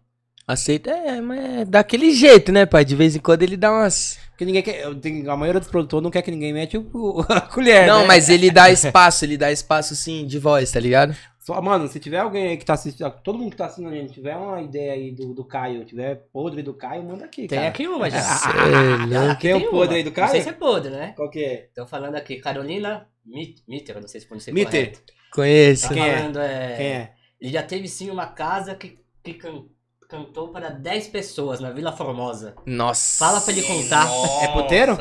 Aceita, 0.52 0.90
é, 0.90 1.20
mas 1.20 1.40
é 1.60 1.64
daquele 1.64 2.10
jeito, 2.12 2.50
né, 2.52 2.66
pai? 2.66 2.84
De 2.84 2.94
vez 2.96 3.14
em 3.16 3.20
quando 3.20 3.42
ele 3.42 3.56
dá 3.56 3.70
umas. 3.72 4.18
Porque 4.30 4.44
ninguém 4.44 4.62
quer. 4.62 4.84
A 5.28 5.36
maioria 5.36 5.60
dos 5.60 5.68
produtores 5.68 6.02
não 6.02 6.10
quer 6.10 6.22
que 6.22 6.30
ninguém 6.30 6.52
mete 6.52 6.76
o, 6.78 7.20
a 7.28 7.40
colher. 7.42 7.86
Não, 7.86 8.00
né? 8.02 8.06
mas 8.06 8.28
ele 8.28 8.50
dá 8.50 8.68
espaço, 8.72 9.24
ele 9.24 9.36
dá 9.36 9.50
espaço 9.52 9.94
sim 9.94 10.26
de 10.26 10.38
voz, 10.38 10.70
tá 10.72 10.80
ligado? 10.80 11.14
Só, 11.38 11.60
mano, 11.62 11.88
se 11.88 11.98
tiver 11.98 12.18
alguém 12.18 12.48
aí 12.48 12.56
que 12.56 12.64
tá 12.64 12.74
assistindo, 12.74 13.10
todo 13.24 13.38
mundo 13.38 13.50
que 13.50 13.56
tá 13.56 13.64
assistindo 13.66 13.88
a 13.88 13.94
gente, 13.94 14.12
tiver 14.12 14.36
uma 14.36 14.60
ideia 14.60 14.92
aí 14.92 15.10
do, 15.10 15.32
do 15.32 15.42
Caio, 15.42 15.84
tiver 15.86 16.16
podre 16.32 16.62
do 16.62 16.74
Caio, 16.74 17.02
manda 17.02 17.24
aqui, 17.24 17.46
Tem 17.48 17.58
cara. 17.58 17.68
aqui 17.70 17.88
uma 17.88 18.10
já. 18.10 18.20
Cê 18.20 18.48
é 18.50 19.34
Tem 19.40 19.54
o 19.54 19.70
podre 19.70 19.96
aí 19.96 20.02
do 20.04 20.12
Caio? 20.12 20.26
Não 20.26 20.32
sei 20.34 20.42
se 20.42 20.48
é 20.50 20.52
podre, 20.52 20.90
né? 20.90 21.12
Qual 21.16 21.30
que 21.30 21.42
é? 21.42 21.64
Estão 21.66 21.86
falando 21.86 22.14
aqui, 22.16 22.36
Carolina 22.36 23.06
Mit- 23.24 23.62
Mitter, 23.66 23.96
eu 23.96 24.00
não 24.02 24.08
sei 24.08 24.20
se 24.20 24.26
pronunciei 24.26 24.52
Mitter. 24.52 24.90
correto. 24.90 25.02
Conheço. 25.32 25.88
Tá 25.88 25.94
Quem 25.94 26.08
é? 26.08 26.16
falando, 26.18 26.38
é... 26.40 26.76
Quem 26.76 26.86
é? 26.86 27.10
Ele 27.40 27.52
já 27.52 27.62
teve 27.62 27.88
sim 27.88 28.10
uma 28.10 28.26
casa 28.26 28.74
que, 28.74 28.98
que 29.24 29.32
can- 29.34 29.64
cantou 30.10 30.48
para 30.48 30.70
10 30.70 31.06
pessoas 31.08 31.60
na 31.60 31.70
Vila 31.70 31.92
Formosa. 31.92 32.56
Nossa. 32.66 33.24
Fala 33.24 33.40
pra 33.40 33.52
ele 33.52 33.62
contar. 33.62 34.08
É 34.42 34.48
puteiro? 34.48 34.98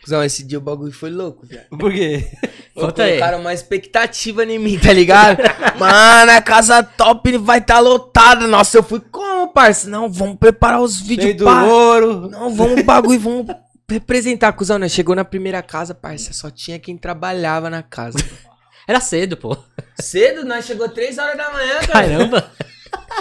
Cusão, 0.00 0.22
esse 0.22 0.44
dia 0.44 0.58
o 0.58 0.60
bagulho 0.60 0.92
foi 0.92 1.10
louco, 1.10 1.44
velho. 1.44 1.64
Por 1.70 1.92
quê? 1.92 2.30
Conta 2.74 3.02
aí. 3.02 3.18
Colocaram 3.18 3.40
uma 3.40 3.52
expectativa 3.52 4.44
em 4.44 4.58
mim, 4.58 4.78
tá 4.78 4.92
ligado? 4.92 5.38
Mano, 5.78 6.30
a 6.30 6.40
casa 6.40 6.82
top 6.82 7.36
vai 7.38 7.58
estar 7.58 7.74
tá 7.74 7.80
lotada. 7.80 8.46
Nossa, 8.46 8.78
eu 8.78 8.82
fui 8.82 9.00
como, 9.00 9.52
parça? 9.52 9.90
Não, 9.90 10.08
vamos 10.08 10.36
preparar 10.36 10.80
os 10.80 10.98
Cheio 10.98 11.08
vídeos, 11.08 11.36
do 11.36 11.44
pá. 11.44 11.64
ouro. 11.64 12.30
Não, 12.30 12.54
vamos 12.54 12.82
bagulho, 12.82 13.18
vamos 13.18 13.46
representar, 13.90 14.52
cuzão, 14.52 14.78
né? 14.78 14.88
Chegou 14.88 15.16
na 15.16 15.24
primeira 15.24 15.60
casa, 15.62 15.94
parça, 15.94 16.32
só 16.32 16.50
tinha 16.50 16.78
quem 16.78 16.96
trabalhava 16.96 17.68
na 17.68 17.82
casa. 17.82 18.18
Era 18.88 19.00
cedo, 19.00 19.36
pô. 19.36 19.54
Cedo, 20.00 20.46
nós 20.46 20.64
chegou 20.64 20.88
3 20.88 21.18
horas 21.18 21.36
da 21.36 21.52
manhã, 21.52 21.74
cara. 21.80 21.92
Caramba. 21.92 22.50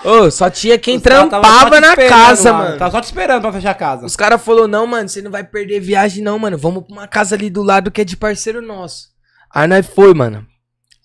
Ô, 0.06 0.32
só 0.32 0.50
tinha 0.50 0.80
quem 0.80 0.96
Os 0.96 1.04
caras 1.04 1.30
tava 1.30 1.46
só 1.46 1.52
trampava 1.52 1.76
te 1.76 1.82
na 1.82 1.88
esperando 1.90 2.10
casa, 2.10 2.54
mano. 2.54 2.78
Tava 2.78 2.92
só 2.92 3.02
te 3.02 3.04
esperando 3.04 3.42
pra 3.42 3.52
fechar 3.52 3.72
a 3.72 3.76
casa. 3.76 4.06
Os 4.06 4.16
caras 4.16 4.42
falaram, 4.42 4.70
não, 4.70 4.88
mano, 4.88 5.10
você 5.10 5.22
não 5.22 5.30
vai 5.30 5.44
perder 5.44 5.82
viagem, 5.82 6.24
não, 6.24 6.40
mano. 6.40 6.58
Vamos 6.58 6.86
pra 6.86 6.94
uma 6.94 7.08
casa 7.08 7.36
ali 7.36 7.50
do 7.50 7.62
lado 7.62 7.92
que 7.92 8.00
é 8.00 8.06
de 8.06 8.16
parceiro 8.16 8.62
nosso. 8.62 9.10
Aí 9.54 9.68
nós 9.68 9.86
foi, 9.86 10.14
mano. 10.14 10.48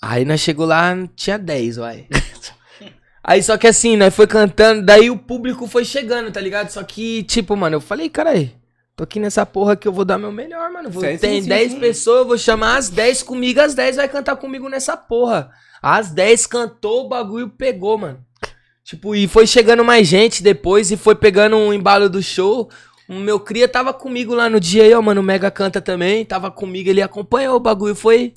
Aí 0.00 0.24
nós 0.24 0.38
chegou 0.38 0.64
lá, 0.64 0.96
tinha 1.16 1.36
10, 1.36 1.78
uai. 1.78 2.06
Aí 3.24 3.42
só 3.42 3.56
que 3.56 3.66
assim, 3.66 3.96
nós 3.96 4.14
foi 4.14 4.26
cantando, 4.26 4.82
daí 4.84 5.08
o 5.08 5.16
público 5.16 5.68
foi 5.68 5.84
chegando, 5.84 6.32
tá 6.32 6.40
ligado? 6.40 6.70
Só 6.70 6.82
que, 6.82 7.22
tipo, 7.22 7.56
mano, 7.56 7.76
eu 7.76 7.80
falei, 7.80 8.08
cara 8.08 8.30
aí, 8.30 8.52
tô 9.02 9.04
aqui 9.04 9.18
nessa 9.18 9.44
porra 9.44 9.74
que 9.74 9.86
eu 9.86 9.92
vou 9.92 10.04
dar 10.04 10.16
meu 10.16 10.30
melhor, 10.30 10.70
mano. 10.70 10.88
Vou, 10.88 11.02
Sim, 11.02 11.18
tem 11.18 11.42
sim, 11.42 11.48
10 11.48 11.72
sim. 11.72 11.80
pessoas, 11.80 12.18
eu 12.20 12.26
vou 12.26 12.38
chamar 12.38 12.76
as 12.76 12.88
10 12.88 13.24
comigo, 13.24 13.60
as 13.60 13.74
10 13.74 13.96
vai 13.96 14.08
cantar 14.08 14.36
comigo 14.36 14.68
nessa 14.68 14.96
porra. 14.96 15.50
As 15.82 16.10
10 16.10 16.46
cantou, 16.46 17.04
o 17.04 17.08
bagulho 17.08 17.48
pegou, 17.48 17.98
mano. 17.98 18.24
Tipo, 18.84 19.14
e 19.14 19.26
foi 19.26 19.46
chegando 19.46 19.84
mais 19.84 20.06
gente 20.06 20.42
depois 20.42 20.92
e 20.92 20.96
foi 20.96 21.16
pegando 21.16 21.56
um 21.56 21.72
embalo 21.72 22.08
do 22.08 22.22
show. 22.22 22.70
O 23.08 23.14
meu 23.14 23.40
cria 23.40 23.66
tava 23.66 23.92
comigo 23.92 24.34
lá 24.34 24.48
no 24.48 24.60
dia 24.60 24.84
aí, 24.84 24.94
ó, 24.94 25.02
mano. 25.02 25.20
O 25.20 25.24
Mega 25.24 25.50
canta 25.50 25.80
também, 25.80 26.24
tava 26.24 26.50
comigo, 26.50 26.88
ele 26.88 27.02
acompanhou 27.02 27.56
o 27.56 27.60
bagulho. 27.60 27.96
Foi 27.96 28.32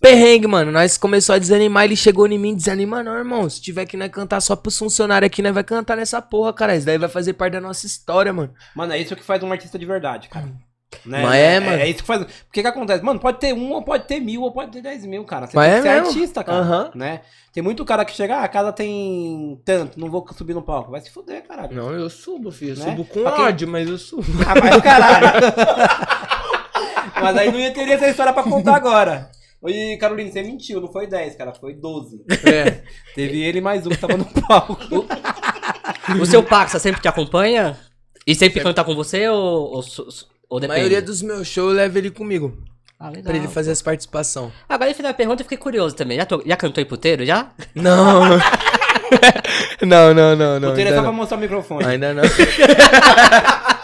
perrengue, 0.00 0.46
mano. 0.46 0.72
Nós 0.72 0.96
começou 0.96 1.34
a 1.34 1.38
desanimar, 1.38 1.84
ele 1.84 1.96
chegou 1.96 2.26
em 2.26 2.38
mim, 2.38 2.54
desanima 2.54 3.02
não, 3.02 3.12
irmão. 3.16 3.48
Se 3.48 3.60
tiver 3.60 3.84
que 3.86 3.96
nós 3.96 4.10
cantar 4.10 4.40
só 4.40 4.56
pros 4.56 4.78
funcionários 4.78 5.26
aqui, 5.26 5.42
nós 5.42 5.52
vai 5.54 5.62
cantar 5.64 5.96
nessa 5.96 6.20
porra, 6.22 6.52
cara. 6.52 6.74
Isso 6.76 6.86
daí 6.86 6.98
vai 6.98 7.08
fazer 7.08 7.34
parte 7.34 7.52
da 7.52 7.60
nossa 7.60 7.86
história, 7.86 8.32
mano. 8.32 8.52
Mano, 8.74 8.92
é 8.92 8.98
isso 8.98 9.14
que 9.14 9.22
faz 9.22 9.42
um 9.42 9.52
artista 9.52 9.78
de 9.78 9.86
verdade, 9.86 10.28
cara. 10.28 10.46
Né? 11.06 11.22
Mas 11.22 11.34
é, 11.36 11.60
mano. 11.60 11.76
É 11.78 11.88
isso 11.88 12.00
que 12.00 12.06
faz. 12.06 12.24
Porque 12.46 12.62
que 12.62 12.66
acontece? 12.66 13.04
Mano, 13.04 13.20
pode 13.20 13.38
ter 13.38 13.54
um, 13.54 13.70
ou 13.72 13.82
pode 13.84 14.04
ter 14.08 14.18
mil, 14.18 14.42
ou 14.42 14.50
pode 14.50 14.72
ter 14.72 14.82
dez 14.82 15.06
mil, 15.06 15.22
cara. 15.24 15.46
Você 15.46 15.54
Mas 15.56 15.66
tem 15.68 15.74
é 15.74 15.82
que 15.82 15.82
ser 15.88 15.94
mesmo. 15.94 16.08
artista, 16.08 16.42
cara. 16.42 16.58
Aham. 16.58 16.90
Né? 16.96 17.20
Tem 17.52 17.62
muito 17.62 17.84
cara 17.84 18.04
que 18.04 18.12
chega, 18.12 18.38
ah, 18.38 18.44
a 18.44 18.48
casa 18.48 18.72
tem 18.72 19.60
tanto, 19.64 20.00
não 20.00 20.10
vou 20.10 20.26
subir 20.36 20.52
no 20.54 20.62
palco. 20.62 20.90
Vai 20.90 21.00
se 21.00 21.10
fuder, 21.10 21.46
caralho. 21.46 21.76
Não, 21.76 21.92
eu 21.92 22.10
subo, 22.10 22.50
filho. 22.50 22.72
Eu 22.72 22.76
Né? 22.78 22.84
subo 22.90 23.04
com 23.04 23.22
Pra 23.22 23.32
quem- 23.32 23.44
ódio, 23.44 23.68
mas 23.68 23.88
eu 23.88 23.98
subo. 23.98 24.24
Ah, 24.48 24.54
do 24.76 24.82
caralho. 24.82 25.26
Mas 27.22 27.36
aí 27.36 27.52
não 27.52 27.58
ia 27.58 27.70
ter 27.72 27.86
essa 27.88 28.08
história 28.08 28.32
pra 28.32 28.42
contar 28.42 28.74
agora. 28.76 29.30
Oi, 29.62 29.96
Carolina, 30.00 30.30
você 30.32 30.42
mentiu, 30.42 30.80
não 30.80 30.90
foi 30.90 31.06
10, 31.06 31.36
cara, 31.36 31.52
foi 31.52 31.74
12. 31.74 32.22
É. 32.46 32.82
Teve 33.14 33.42
ele 33.42 33.58
e 33.58 33.60
mais 33.60 33.86
um 33.86 33.90
que 33.90 33.98
tava 33.98 34.16
no 34.16 34.24
palco. 34.24 35.06
O 36.18 36.24
seu 36.26 36.42
parça 36.42 36.78
sempre 36.78 37.00
te 37.02 37.08
acompanha? 37.08 37.78
E 38.26 38.34
sempre 38.34 38.60
canta 38.62 38.82
com 38.82 38.94
você 38.94 39.28
ou, 39.28 39.74
ou, 39.74 39.84
ou 40.48 40.58
A 40.58 40.60
depende? 40.60 40.78
maioria 40.78 41.02
dos 41.02 41.20
meus 41.20 41.46
shows 41.46 41.70
eu 41.72 41.76
levo 41.76 41.98
ele 41.98 42.10
comigo. 42.10 42.56
Ah, 42.98 43.08
legal. 43.08 43.24
Pra 43.24 43.36
ele 43.36 43.48
fazer 43.48 43.70
as 43.70 43.82
participações. 43.82 44.52
Agora 44.68 44.88
ele 44.88 44.94
fez 44.94 45.06
uma 45.06 45.14
pergunta 45.14 45.42
e 45.42 45.44
fiquei 45.44 45.58
curioso 45.58 45.94
também. 45.94 46.16
Já, 46.18 46.26
to- 46.26 46.42
já 46.44 46.56
cantou 46.56 46.82
em 46.82 46.86
puteiro, 46.86 47.24
já? 47.26 47.50
Não. 47.74 48.20
não, 49.86 50.14
não, 50.14 50.36
não, 50.36 50.60
não. 50.60 50.70
o 50.72 50.74
Tere 50.74 50.88
é 50.88 50.92
só 50.92 50.96
não. 50.96 51.02
pra 51.04 51.12
mostrar 51.12 51.36
o 51.36 51.40
microfone. 51.40 51.84
Ainda 51.84 52.14
não. 52.14 52.22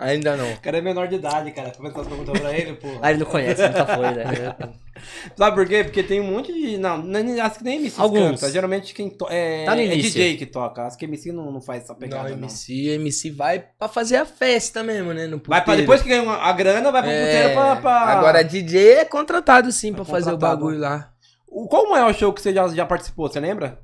Ainda 0.00 0.36
não. 0.36 0.50
O 0.52 0.60
cara 0.60 0.78
é 0.78 0.80
menor 0.80 1.06
de 1.08 1.16
idade, 1.16 1.50
cara. 1.52 1.70
Começou 1.72 2.02
a 2.02 2.04
perguntar 2.06 2.32
pra 2.32 2.52
ele, 2.56 2.72
pô. 2.74 2.88
Ah, 3.02 3.10
ele 3.10 3.20
não 3.20 3.26
conhece, 3.26 3.62
nunca 3.68 3.86
foi, 3.86 4.10
né? 4.12 4.24
Sabe 5.36 5.56
por 5.56 5.66
quê? 5.66 5.84
Porque 5.84 6.02
tem 6.02 6.20
um 6.20 6.30
monte 6.30 6.52
de. 6.52 6.76
Não, 6.78 7.02
acho 7.42 7.58
que 7.58 7.64
nem 7.64 7.78
MC 7.78 8.00
Alguns. 8.00 8.40
canta. 8.40 8.50
Geralmente 8.52 8.92
quem 8.94 9.08
to... 9.10 9.26
é, 9.30 9.64
Tá 9.64 9.74
no 9.74 9.80
é. 9.80 9.86
DJ 9.88 10.36
que 10.36 10.46
toca. 10.46 10.86
Acho 10.86 10.98
que 10.98 11.04
MC 11.04 11.32
não, 11.32 11.50
não 11.52 11.60
faz 11.60 11.84
essa 11.84 11.94
pegada, 11.94 12.24
Não, 12.30 12.36
não. 12.36 12.42
MC, 12.44 12.88
MC 12.88 13.30
vai 13.30 13.58
pra 13.78 13.88
fazer 13.88 14.16
a 14.16 14.26
festa 14.26 14.82
mesmo, 14.82 15.12
né? 15.12 15.26
No 15.26 15.40
Vai 15.46 15.64
pra 15.64 15.76
depois 15.76 16.02
que 16.02 16.08
ganha 16.08 16.30
a 16.30 16.52
grana, 16.52 16.90
vai 16.92 17.02
pro 17.02 17.10
É, 17.10 17.24
puteiro 17.26 17.54
pra, 17.54 17.76
pra. 17.76 17.92
Agora 18.12 18.42
DJ 18.44 18.92
é 18.94 19.04
contratado 19.04 19.70
sim 19.72 19.92
pra 19.92 20.04
fazer 20.04 20.30
o 20.30 20.32
contratado. 20.34 20.60
bagulho 20.60 20.78
lá. 20.80 21.10
O- 21.48 21.66
Qual 21.68 21.84
o 21.84 21.90
maior 21.90 22.12
show 22.14 22.32
que 22.32 22.40
você 22.42 22.52
já, 22.52 22.66
já 22.68 22.84
participou? 22.86 23.28
Você 23.28 23.40
lembra? 23.40 23.78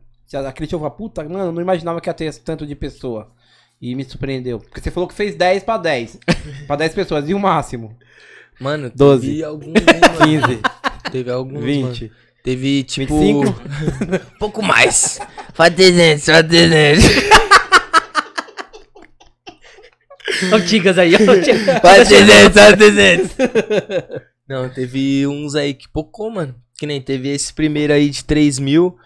Aquele 0.46 0.68
show, 0.68 0.78
fala, 0.80 0.90
puta, 0.90 1.22
mano, 1.24 1.52
não 1.52 1.62
imaginava 1.62 2.00
que 2.00 2.08
ia 2.10 2.14
ter 2.14 2.34
tanto 2.40 2.66
de 2.66 2.74
pessoa. 2.74 3.30
E 3.80 3.94
me 3.94 4.04
surpreendeu. 4.04 4.58
Porque 4.58 4.80
você 4.80 4.90
falou 4.90 5.08
que 5.08 5.14
fez 5.14 5.34
10 5.34 5.62
pra 5.62 5.76
10. 5.76 6.18
pra 6.66 6.76
10 6.76 6.94
pessoas. 6.94 7.28
E 7.28 7.34
o 7.34 7.38
máximo? 7.38 7.96
Mano, 8.60 8.90
Doze. 8.94 9.26
teve 9.28 9.44
alguns, 9.44 9.66
hein, 9.76 9.84
mano. 10.18 10.46
15, 10.48 10.60
Teve 11.12 11.30
alguns, 11.30 11.62
20. 11.64 11.82
mano. 12.04 12.14
Teve, 12.42 12.82
tipo... 12.84 13.18
25? 13.18 13.48
Um 13.48 14.18
pouco 14.38 14.62
mais. 14.62 15.18
Faz 15.52 15.74
300, 15.74 16.24
faz 16.24 16.46
300. 16.46 17.04
Antigas 20.52 20.98
aí. 20.98 21.14
ó. 21.14 21.80
Faz 21.80 22.08
300, 22.08 22.54
faz 22.54 22.76
300. 22.76 23.36
Não, 24.48 24.68
teve 24.68 25.26
uns 25.26 25.54
aí 25.54 25.74
que 25.74 25.88
pocou, 25.88 26.30
mano. 26.30 26.54
Que 26.78 26.86
nem 26.86 27.00
teve 27.00 27.28
esse 27.30 27.52
primeiro 27.52 27.92
aí 27.92 28.08
de 28.10 28.24
3 28.24 28.58
mil. 28.58 28.96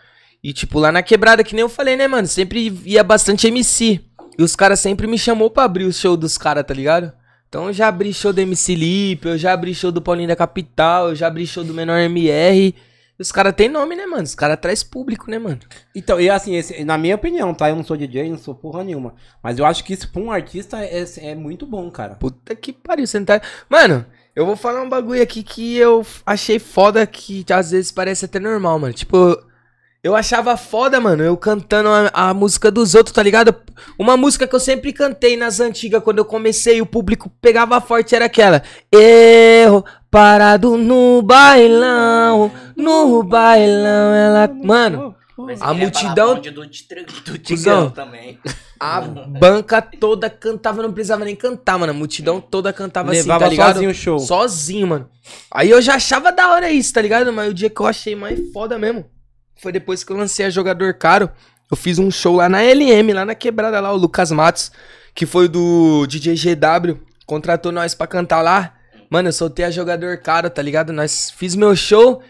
E, 0.43 0.53
tipo, 0.53 0.79
lá 0.79 0.91
na 0.91 1.03
quebrada, 1.03 1.45
que 1.45 1.55
nem 1.55 1.63
eu 1.63 1.69
falei, 1.69 1.97
né, 1.97 2.09
mano? 2.09 2.27
Sempre 2.27 2.79
ia 2.85 3.03
bastante 3.05 3.47
MC. 3.47 4.01
E 4.41 4.43
os 4.43 4.57
caras 4.57 4.81
sempre 4.81 5.07
me 5.07 5.19
chamou 5.19 5.51
pra 5.51 5.65
abrir 5.65 5.85
o 5.85 5.93
show 5.93 6.17
dos 6.17 6.39
caras, 6.39 6.65
tá 6.65 6.73
ligado? 6.73 7.13
Então 7.47 7.67
eu 7.67 7.75
já 7.75 7.89
abri 7.89 8.11
show 8.15 8.33
do 8.33 8.41
MC 8.41 8.75
Lipe, 8.75 9.29
eu 9.29 9.37
já 9.37 9.53
abri 9.53 9.75
show 9.75 9.93
do 9.93 10.01
Paulinho 10.01 10.29
da 10.29 10.35
Capital, 10.35 11.11
eu 11.11 11.15
já 11.15 11.27
abri 11.27 11.47
show 11.47 11.63
do 11.63 11.75
Menor 11.75 11.99
MR. 11.99 12.75
Os 13.19 13.31
caras 13.31 13.53
têm 13.55 13.69
nome, 13.69 13.95
né, 13.95 14.07
mano? 14.07 14.23
Os 14.23 14.35
caras 14.35 14.59
traz 14.59 14.83
público, 14.83 15.31
né, 15.31 15.39
mano? 15.39 15.59
Então, 15.95 16.19
e 16.19 16.31
assim, 16.31 16.57
esse- 16.57 16.83
na 16.87 16.97
minha 16.97 17.17
opinião, 17.17 17.53
tá? 17.53 17.69
Eu 17.69 17.77
não 17.77 17.85
sou 17.85 17.99
DJ, 17.99 18.31
não 18.31 18.39
sou 18.39 18.55
porra 18.55 18.83
nenhuma. 18.83 19.15
Mas 19.43 19.59
eu 19.59 19.67
acho 19.67 19.85
que 19.85 19.93
isso 19.93 20.11
pra 20.11 20.23
um 20.23 20.33
artista 20.33 20.79
é, 20.83 21.05
é 21.19 21.35
muito 21.35 21.67
bom, 21.67 21.91
cara. 21.91 22.15
Puta 22.15 22.55
que 22.57 22.73
pariu, 22.73 23.07
você 23.07 23.19
não 23.19 23.27
tá... 23.27 23.43
Mano, 23.69 24.07
eu 24.35 24.47
vou 24.47 24.57
falar 24.57 24.81
um 24.81 24.89
bagulho 24.89 25.23
aqui 25.23 25.43
que 25.43 25.77
eu 25.77 26.07
achei 26.25 26.59
foda, 26.59 27.07
que 27.07 27.45
às 27.53 27.73
vezes 27.73 27.93
parece 27.93 28.25
até 28.25 28.39
normal, 28.41 28.79
mano. 28.79 28.95
Tipo, 28.95 29.37
eu 30.03 30.17
achava 30.17 30.57
foda, 30.57 30.99
mano, 30.99 31.23
eu 31.23 31.37
cantando 31.37 31.91
a, 31.91 32.31
a 32.31 32.35
música 32.35 32.71
dos 32.71 32.95
outros, 32.95 33.15
tá 33.15 33.23
ligado? 33.23 33.55
Uma 33.99 34.17
música 34.17 34.47
que 34.47 34.55
eu 34.55 34.61
sempre 34.61 34.95
cantei 34.95 35.37
nas 35.37 35.61
antigas, 35.61 36.03
quando 36.03 36.19
eu 36.19 36.25
comecei, 36.25 36.79
e 36.79 36.83
o 36.83 36.87
público 36.87 37.31
pegava 37.41 37.81
forte, 37.83 38.15
era 38.15 38.25
aquela. 38.25 38.63
Erro, 38.91 39.85
parado 40.11 40.79
no 40.79 41.21
bailão, 41.21 42.51
no 42.77 43.23
bailão, 43.23 44.15
ela... 44.15 44.51
Mano... 44.65 45.15
A 45.59 45.73
multidão- 45.73 46.35
do. 46.35 47.39
Tigrão 47.39 47.89
também. 47.89 48.39
A 48.79 49.01
banca 49.01 49.81
toda 49.81 50.29
cantava, 50.29 50.83
não 50.83 50.93
precisava 50.93 51.25
nem 51.25 51.35
cantar, 51.35 51.79
mano. 51.79 51.93
A 51.93 51.97
multidão 51.97 52.43
toda 52.43 52.75
cantava 52.75 53.11
Levava 53.11 53.33
assim, 53.33 53.45
tá 53.45 53.49
ligado? 53.49 53.73
sozinho 53.75 53.91
o 53.91 53.95
show. 53.95 54.19
Sozinho, 54.19 54.87
mano. 54.87 55.09
Aí 55.51 55.71
eu 55.71 55.81
já 55.81 55.95
achava 55.95 56.31
da 56.31 56.51
hora 56.51 56.71
isso, 56.71 56.93
tá 56.93 57.01
ligado? 57.01 57.33
Mas 57.33 57.51
o 57.51 57.55
dia 57.55 57.71
que 57.71 57.81
eu 57.81 57.87
achei 57.87 58.15
mais 58.15 58.39
foda 58.53 58.79
mesmo 58.79 59.07
foi 59.61 59.73
depois 59.73 60.03
que 60.03 60.11
eu 60.11 60.17
lancei 60.17 60.47
a 60.47 60.51
Jogador 60.51 60.95
Caro. 60.95 61.31
Eu 61.71 61.77
fiz 61.77 61.99
um 61.99 62.11
show 62.11 62.37
lá 62.37 62.49
na 62.49 62.63
LM, 62.63 63.13
lá 63.13 63.25
na 63.25 63.35
quebrada 63.35 63.79
lá, 63.79 63.93
o 63.93 63.97
Lucas 63.97 64.31
Matos, 64.31 64.73
que 65.15 65.27
foi 65.27 65.49
do 65.49 66.07
DJ 66.07 66.35
GW, 66.35 66.99
contratou 67.27 67.71
nós 67.71 67.95
pra 67.95 68.07
cantar 68.07 68.43
lá. 68.43 68.75
Mano, 69.11 69.29
eu 69.29 69.33
soltei 69.33 69.65
a 69.65 69.71
Jogador 69.71 70.17
Caro, 70.19 70.49
tá 70.49 70.63
ligado? 70.63 70.93
Nós 70.93 71.31
fiz 71.31 71.55
meu 71.55 71.77
show 71.77 72.23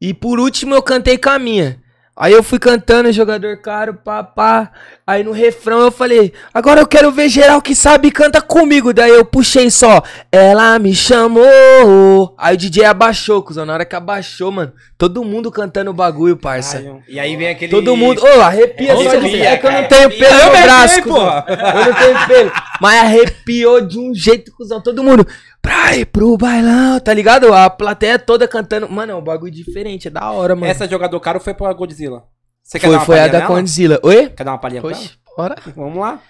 e 0.00 0.14
por 0.14 0.38
último 0.38 0.74
eu 0.74 0.82
cantei 0.82 1.18
com 1.18 1.30
a 1.30 1.38
minha. 1.38 1.82
Aí 2.18 2.32
eu 2.32 2.42
fui 2.42 2.58
cantando 2.58 3.12
jogador 3.12 3.58
caro, 3.58 3.92
pá, 3.92 4.24
pá. 4.24 4.72
Aí 5.06 5.22
no 5.22 5.32
refrão 5.32 5.80
eu 5.80 5.90
falei, 5.90 6.32
agora 6.52 6.80
eu 6.80 6.86
quero 6.86 7.12
ver 7.12 7.28
geral 7.28 7.60
que 7.60 7.74
sabe 7.74 8.10
canta 8.10 8.40
comigo. 8.40 8.94
Daí 8.94 9.10
eu 9.10 9.22
puxei 9.22 9.70
só, 9.70 10.02
ela 10.32 10.78
me 10.78 10.94
chamou. 10.94 12.34
Aí 12.38 12.54
o 12.54 12.56
DJ 12.56 12.86
abaixou, 12.86 13.42
cuzão. 13.42 13.66
Na 13.66 13.74
hora 13.74 13.84
que 13.84 13.94
abaixou, 13.94 14.50
mano, 14.50 14.72
todo 14.96 15.22
mundo 15.22 15.50
cantando 15.50 15.90
o 15.90 15.94
bagulho, 15.94 16.38
parça. 16.38 16.78
Ai, 16.78 17.02
E 17.06 17.20
aí 17.20 17.36
vem 17.36 17.48
aquele. 17.48 17.70
Todo 17.70 17.94
mundo. 17.94 18.22
Ô, 18.22 18.40
arrepia 18.40 18.94
Arrepia, 18.94 19.10
só 19.10 19.16
de 19.16 19.30
ver. 19.30 19.40
É 19.42 19.56
que 19.58 19.66
eu 19.66 19.72
não 19.72 19.84
tenho 19.84 20.08
pelo 20.08 20.44
no 20.44 20.50
braço, 20.62 21.02
cuzão. 21.02 21.44
Eu 21.48 21.84
não 21.84 21.94
tenho 21.94 22.26
pelo. 22.26 22.52
Mas 22.80 23.00
arrepiou 23.00 23.80
de 23.82 23.98
um 23.98 24.14
jeito, 24.14 24.52
cuzão. 24.56 24.80
Todo 24.80 25.04
mundo. 25.04 25.26
Pra 25.66 25.96
ir 25.96 26.06
pro 26.06 26.36
bailão, 26.36 27.00
tá 27.00 27.12
ligado? 27.12 27.52
A 27.52 27.68
plateia 27.68 28.20
toda 28.20 28.46
cantando. 28.46 28.88
Mano, 28.88 29.10
é 29.10 29.14
um 29.16 29.20
bagulho 29.20 29.50
diferente. 29.50 30.06
É 30.06 30.10
da 30.12 30.30
hora, 30.30 30.54
mano. 30.54 30.70
Essa 30.70 30.86
jogador 30.86 31.18
caro 31.18 31.40
foi 31.40 31.54
pra 31.54 31.72
Godzilla. 31.72 32.22
Você 32.62 32.78
foi, 32.78 32.96
foi 33.00 33.18
a 33.18 33.26
da 33.26 33.40
nela? 33.40 33.46
Condzilla. 33.46 33.98
Oi? 34.04 34.28
Quer 34.28 34.44
dar 34.44 34.52
uma 34.52 34.58
palhinha 34.58 34.80
com 34.80 34.90
ela? 34.90 35.00
Bora. 35.36 35.56
Vamos 35.74 35.98
lá. 35.98 36.20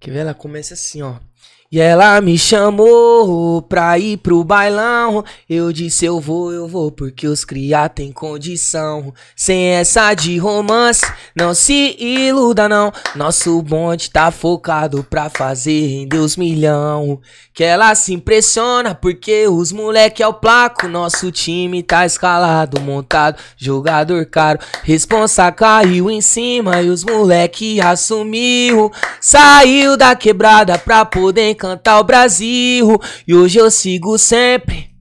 Quer 0.00 0.10
ver? 0.10 0.18
Ela 0.18 0.34
começa 0.34 0.74
assim, 0.74 1.00
ó. 1.00 1.14
E 1.72 1.80
ela 1.80 2.20
me 2.20 2.36
chamou 2.36 3.62
pra 3.62 3.98
ir 3.98 4.18
pro 4.18 4.44
bailão. 4.44 5.24
Eu 5.48 5.72
disse 5.72 6.04
eu 6.04 6.20
vou, 6.20 6.52
eu 6.52 6.68
vou, 6.68 6.92
porque 6.92 7.26
os 7.26 7.46
criar 7.46 7.88
tem 7.88 8.12
condição. 8.12 9.14
Sem 9.34 9.68
essa 9.68 10.12
de 10.12 10.36
romance, 10.36 11.10
não 11.34 11.54
se 11.54 11.96
iluda 11.98 12.68
não. 12.68 12.92
Nosso 13.16 13.62
bonde 13.62 14.10
tá 14.10 14.30
focado 14.30 15.02
pra 15.02 15.30
fazer 15.30 15.86
render 15.86 16.18
os 16.18 16.36
milhão. 16.36 17.18
Que 17.54 17.64
ela 17.64 17.94
se 17.94 18.14
impressiona 18.14 18.94
porque 18.94 19.46
os 19.46 19.72
moleque 19.72 20.22
é 20.22 20.26
o 20.26 20.32
placo. 20.32 20.88
Nosso 20.88 21.30
time 21.30 21.82
tá 21.82 22.06
escalado, 22.06 22.80
montado, 22.80 23.38
jogador 23.56 24.24
caro. 24.26 24.58
Responsa 24.82 25.50
caiu 25.52 26.10
em 26.10 26.20
cima 26.20 26.80
e 26.80 26.88
os 26.88 27.04
moleque 27.04 27.80
assumiu. 27.80 28.90
Saiu 29.20 29.96
da 29.96 30.14
quebrada 30.14 30.78
pra 30.78 31.04
poder 31.04 31.54
cantar 31.54 31.98
o 32.00 32.04
Brasil. 32.04 32.98
E 33.26 33.34
hoje 33.34 33.58
eu 33.58 33.70
sigo 33.70 34.16
sempre. 34.16 34.91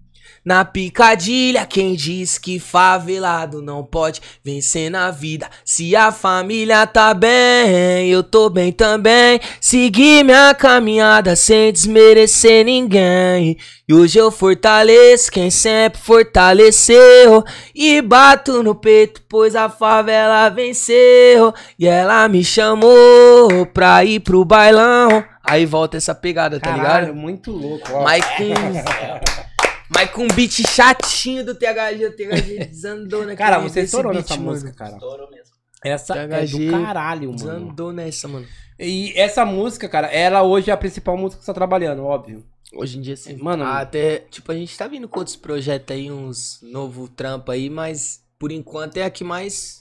Na 0.43 0.65
picadilha, 0.65 1.67
quem 1.67 1.93
diz 1.93 2.39
que 2.39 2.59
favelado 2.59 3.61
não 3.61 3.83
pode 3.83 4.19
vencer 4.43 4.89
na 4.89 5.11
vida? 5.11 5.47
Se 5.63 5.95
a 5.95 6.11
família 6.11 6.87
tá 6.87 7.13
bem, 7.13 8.07
eu 8.09 8.23
tô 8.23 8.49
bem 8.49 8.71
também. 8.71 9.39
Segui 9.59 10.23
minha 10.23 10.51
caminhada 10.55 11.35
sem 11.35 11.71
desmerecer 11.71 12.65
ninguém. 12.65 13.55
E 13.87 13.93
hoje 13.93 14.17
eu 14.17 14.31
fortaleço 14.31 15.31
quem 15.31 15.51
sempre 15.51 16.01
fortaleceu. 16.01 17.43
E 17.75 18.01
bato 18.01 18.63
no 18.63 18.73
peito, 18.73 19.21
pois 19.29 19.55
a 19.55 19.69
favela 19.69 20.49
venceu. 20.49 21.53
E 21.77 21.85
ela 21.85 22.27
me 22.27 22.43
chamou 22.43 23.63
pra 23.71 24.03
ir 24.03 24.19
pro 24.21 24.43
bailão. 24.43 25.23
Aí 25.43 25.67
volta 25.67 25.97
essa 25.97 26.15
pegada, 26.15 26.59
tá 26.59 26.71
Caralho, 26.71 27.07
ligado? 27.07 27.15
muito 27.15 27.51
louco. 27.51 27.87
ó. 27.93 28.03
Mas. 28.03 28.23
Mas 29.93 30.09
com 30.11 30.23
um 30.23 30.27
beat 30.27 30.65
chatinho 30.67 31.45
do 31.45 31.53
THG, 31.53 32.05
o 32.05 32.11
THG 32.15 32.65
desandou 32.71 33.19
naquele 33.21 33.35
Cara, 33.37 33.59
você 33.59 33.81
estourou 33.81 34.11
beat, 34.13 34.23
nessa 34.23 34.35
mano. 34.37 34.49
música, 34.51 34.73
cara. 34.73 34.93
Estourou 34.93 35.29
mesmo. 35.29 35.51
Essa 35.83 36.15
é 36.17 36.27
THG 36.45 36.65
do 36.67 36.71
caralho, 36.71 37.21
mano. 37.29 37.35
Desandou 37.35 37.91
nessa, 37.91 38.27
mano. 38.27 38.47
E 38.79 39.13
essa 39.19 39.45
música, 39.45 39.89
cara, 39.89 40.07
ela 40.07 40.43
hoje 40.43 40.69
é 40.69 40.73
a 40.73 40.77
principal 40.77 41.17
música 41.17 41.39
que 41.39 41.45
você 41.45 41.51
tá 41.51 41.55
trabalhando, 41.55 42.03
óbvio. 42.03 42.43
Hoje 42.73 42.97
em 42.97 43.01
dia, 43.01 43.17
sim. 43.17 43.35
Mano- 43.35 43.65
Até, 43.65 44.19
tipo, 44.29 44.49
a 44.51 44.55
gente 44.55 44.77
tá 44.77 44.87
vindo 44.87 45.07
com 45.09 45.19
outros 45.19 45.35
projetos 45.35 45.93
aí, 45.93 46.09
uns 46.09 46.59
novo 46.61 47.07
trampo 47.09 47.51
aí, 47.51 47.69
mas 47.69 48.21
por 48.39 48.51
enquanto 48.51 48.95
é 48.97 49.03
a 49.03 49.09
que 49.09 49.23
mais. 49.25 49.80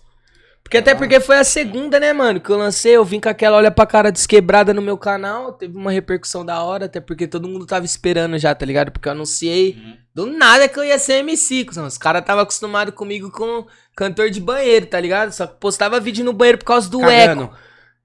Porque 0.71 0.79
até 0.79 0.95
porque 0.95 1.19
foi 1.19 1.37
a 1.37 1.43
segunda, 1.43 1.99
né, 1.99 2.13
mano, 2.13 2.41
que 2.41 2.49
eu 2.49 2.57
lancei. 2.57 2.93
Eu 2.93 3.05
vim 3.05 3.19
com 3.19 3.29
aquela 3.29 3.57
Olha 3.57 3.73
pra 3.73 3.85
Cara 3.85 4.13
Desquebrada 4.13 4.73
no 4.73 4.81
meu 4.81 4.97
canal. 4.97 5.53
Teve 5.53 5.77
uma 5.77 5.91
repercussão 5.91 6.47
da 6.47 6.63
hora, 6.63 6.85
até 6.85 7.01
porque 7.01 7.27
todo 7.27 7.49
mundo 7.49 7.67
tava 7.67 7.85
esperando 7.85 8.39
já, 8.39 8.55
tá 8.55 8.65
ligado? 8.65 8.93
Porque 8.93 9.09
eu 9.09 9.13
anunciei 9.13 9.83
do 10.15 10.27
nada 10.27 10.69
que 10.69 10.79
eu 10.79 10.85
ia 10.85 10.97
ser 10.97 11.15
MC, 11.15 11.65
cuzão. 11.65 11.89
Os 11.89 11.99
caras 11.99 12.25
tava 12.25 12.43
acostumado 12.43 12.93
comigo 12.93 13.33
com 13.33 13.67
cantor 13.97 14.31
de 14.31 14.41
banheiro, 14.41 14.87
tá 14.87 15.01
ligado? 15.01 15.33
Só 15.33 15.45
que 15.45 15.59
postava 15.59 15.99
vídeo 15.99 16.25
no 16.25 16.33
banheiro 16.33 16.59
por 16.59 16.67
causa 16.67 16.89
do 16.89 17.05
eco. 17.05 17.53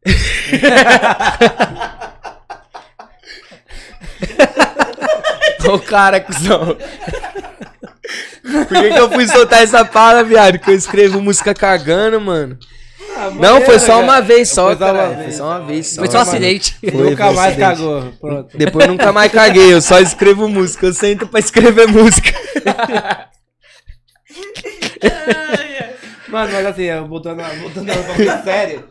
Cagando. 5.65 5.75
Ô 5.75 5.79
cara, 5.79 6.19
cuzão. 6.19 6.77
Por 8.41 8.67
que, 8.67 8.89
que 8.89 8.99
eu 8.99 9.09
fui 9.11 9.27
soltar 9.27 9.63
essa 9.63 9.83
palavra, 9.85 10.23
viado? 10.23 10.59
Que 10.59 10.71
eu 10.71 10.75
escrevo 10.75 11.21
música 11.21 11.53
cagando, 11.53 12.19
mano. 12.21 12.57
Não, 13.39 13.61
foi 13.61 13.79
só 13.79 14.01
uma 14.01 14.19
vez 14.21 14.49
só, 14.49 14.67
Foi 14.67 14.77
só 14.77 14.85
uma 14.91 14.93
cara. 14.93 15.07
vez. 15.15 15.23
Foi 15.23 15.31
só 15.31 15.45
uma 15.45 15.59
vez 15.65 15.87
só. 15.87 16.01
Foi 16.01 16.11
só 16.11 16.17
um 16.17 16.21
acidente. 16.21 16.77
Foi, 16.81 16.91
Nunca 17.09 17.25
foi 17.27 17.35
mais 17.35 17.47
acidente. 17.53 17.59
cagou. 17.77 18.11
Pronto. 18.19 18.57
Depois 18.57 18.87
nunca 18.87 19.11
mais 19.13 19.31
caguei, 19.31 19.73
eu 19.73 19.81
só 19.81 19.99
escrevo 19.99 20.49
música. 20.49 20.85
Eu 20.85 20.93
sento 20.93 21.25
pra 21.27 21.39
escrever 21.39 21.87
música. 21.87 22.31
Mano, 26.27 26.51
mas 26.51 26.65
assim, 26.65 26.83
eu 26.83 27.07
voltando, 27.07 27.39
a- 27.41 27.49
voltando 27.49 27.89
a 27.89 28.43
sério. 28.43 28.83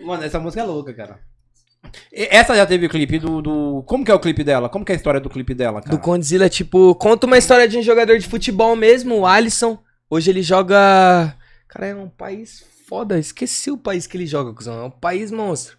Mano, 0.00 0.24
essa 0.24 0.40
música 0.40 0.62
é 0.62 0.64
louca, 0.64 0.92
cara. 0.92 1.18
Essa 2.12 2.54
já 2.54 2.66
teve 2.66 2.86
o 2.86 2.88
clipe 2.88 3.18
do, 3.18 3.42
do. 3.42 3.82
Como 3.86 4.04
que 4.04 4.10
é 4.10 4.14
o 4.14 4.20
clipe 4.20 4.44
dela? 4.44 4.68
Como 4.68 4.84
que 4.84 4.92
é 4.92 4.94
a 4.94 4.96
história 4.96 5.20
do 5.20 5.30
clipe 5.30 5.54
dela, 5.54 5.80
cara? 5.80 5.96
Do 5.96 6.02
Condzilla, 6.02 6.48
tipo, 6.48 6.94
conta 6.94 7.26
uma 7.26 7.38
história 7.38 7.68
de 7.68 7.78
um 7.78 7.82
jogador 7.82 8.18
de 8.18 8.26
futebol 8.26 8.74
mesmo, 8.76 9.20
o 9.20 9.26
Alisson. 9.26 9.78
Hoje 10.10 10.30
ele 10.30 10.42
joga. 10.42 11.34
Cara, 11.68 11.86
é 11.86 11.94
um 11.94 12.08
país 12.08 12.64
foda. 12.88 13.18
Esqueci 13.18 13.70
o 13.70 13.76
país 13.76 14.06
que 14.06 14.16
ele 14.16 14.26
joga, 14.26 14.54
cuzão. 14.54 14.80
É 14.80 14.84
um 14.84 14.90
país 14.90 15.30
monstro. 15.30 15.76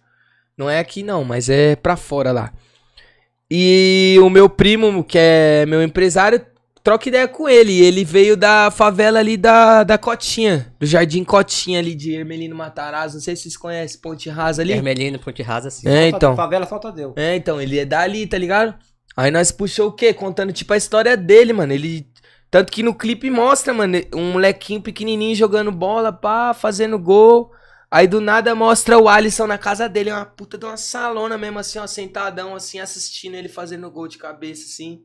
Não 0.56 0.68
é 0.68 0.78
aqui 0.78 1.02
não, 1.02 1.24
mas 1.24 1.48
é 1.48 1.74
pra 1.74 1.96
fora 1.96 2.32
lá. 2.32 2.52
E 3.50 4.16
o 4.22 4.30
meu 4.30 4.48
primo, 4.48 5.02
que 5.02 5.18
é 5.18 5.66
meu 5.66 5.82
empresário, 5.82 6.44
troca 6.82 7.08
ideia 7.08 7.28
com 7.28 7.48
ele. 7.48 7.72
E 7.72 7.82
ele 7.82 8.04
veio 8.04 8.36
da 8.36 8.70
favela 8.70 9.18
ali 9.18 9.36
da, 9.36 9.84
da 9.84 9.98
Cotinha, 9.98 10.72
do 10.78 10.86
Jardim 10.86 11.24
Cotinha 11.24 11.78
ali 11.78 11.94
de 11.94 12.12
Hermelino 12.12 12.54
Matarazzo. 12.56 13.16
Não 13.16 13.22
sei 13.22 13.36
se 13.36 13.42
vocês 13.42 13.56
conhecem, 13.56 14.00
Ponte 14.00 14.28
Rasa 14.28 14.62
ali. 14.62 14.74
Vermelhinho, 14.74 15.18
ponte 15.18 15.42
rasa, 15.42 15.68
assim. 15.68 15.88
É, 15.88 16.08
então. 16.08 16.34
Favela 16.36 16.66
solta 16.66 16.90
Deus. 16.90 17.14
É, 17.16 17.36
então, 17.36 17.60
ele 17.60 17.78
é 17.78 17.84
dali, 17.84 18.26
tá 18.26 18.38
ligado? 18.38 18.74
Aí 19.16 19.30
nós 19.30 19.50
puxou 19.52 19.88
o 19.88 19.92
quê? 19.92 20.14
Contando, 20.14 20.52
tipo, 20.52 20.72
a 20.72 20.76
história 20.76 21.16
dele, 21.16 21.52
mano. 21.52 21.72
Ele. 21.72 22.06
Tanto 22.50 22.72
que 22.72 22.82
no 22.82 22.94
clipe 22.94 23.30
mostra, 23.30 23.72
mano, 23.72 23.98
um 24.14 24.32
molequinho 24.32 24.82
pequenininho 24.82 25.36
jogando 25.36 25.70
bola, 25.70 26.12
pá, 26.12 26.52
fazendo 26.52 26.98
gol. 26.98 27.52
Aí 27.88 28.06
do 28.06 28.20
nada 28.20 28.54
mostra 28.54 28.96
o 28.98 29.08
Alisson 29.08 29.46
na 29.48 29.58
casa 29.58 29.88
dele, 29.88 30.12
uma 30.12 30.24
puta 30.24 30.56
de 30.56 30.64
uma 30.64 30.76
salona 30.76 31.36
mesmo, 31.36 31.58
assim, 31.58 31.78
ó, 31.78 31.86
sentadão, 31.88 32.54
assim, 32.54 32.78
assistindo 32.78 33.34
ele 33.34 33.48
fazendo 33.48 33.90
gol 33.90 34.06
de 34.06 34.16
cabeça, 34.16 34.64
assim. 34.64 35.02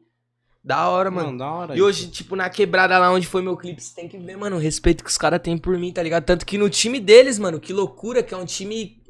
Da 0.66 0.90
hora, 0.90 1.12
mano. 1.12 1.28
Mano, 1.28 1.38
da 1.38 1.52
hora. 1.52 1.78
E 1.78 1.82
hoje, 1.82 2.08
tipo, 2.08 2.36
na 2.36 2.50
quebrada 2.50 2.98
lá 2.98 3.12
onde 3.12 3.28
foi 3.28 3.42
meu 3.42 3.56
clipe, 3.56 3.82
você 3.82 3.94
tem 3.94 4.10
que 4.10 4.18
ver, 4.18 4.36
mano, 4.36 4.56
o 4.56 4.60
respeito 4.60 5.04
que 5.04 5.10
os 5.10 5.18
caras 5.18 5.40
têm 5.40 5.58
por 5.58 5.78
mim, 5.78 5.94
tá 5.94 6.02
ligado? 6.02 6.24
Tanto 6.24 6.46
que 6.46 6.58
no 6.58 6.70
time 6.70 7.00
deles, 7.00 7.38
mano, 7.38 7.60
que 7.60 7.72
loucura, 7.72 8.24
que 8.24 8.34
é 8.34 8.38
um 8.38 8.46
time 8.46 9.06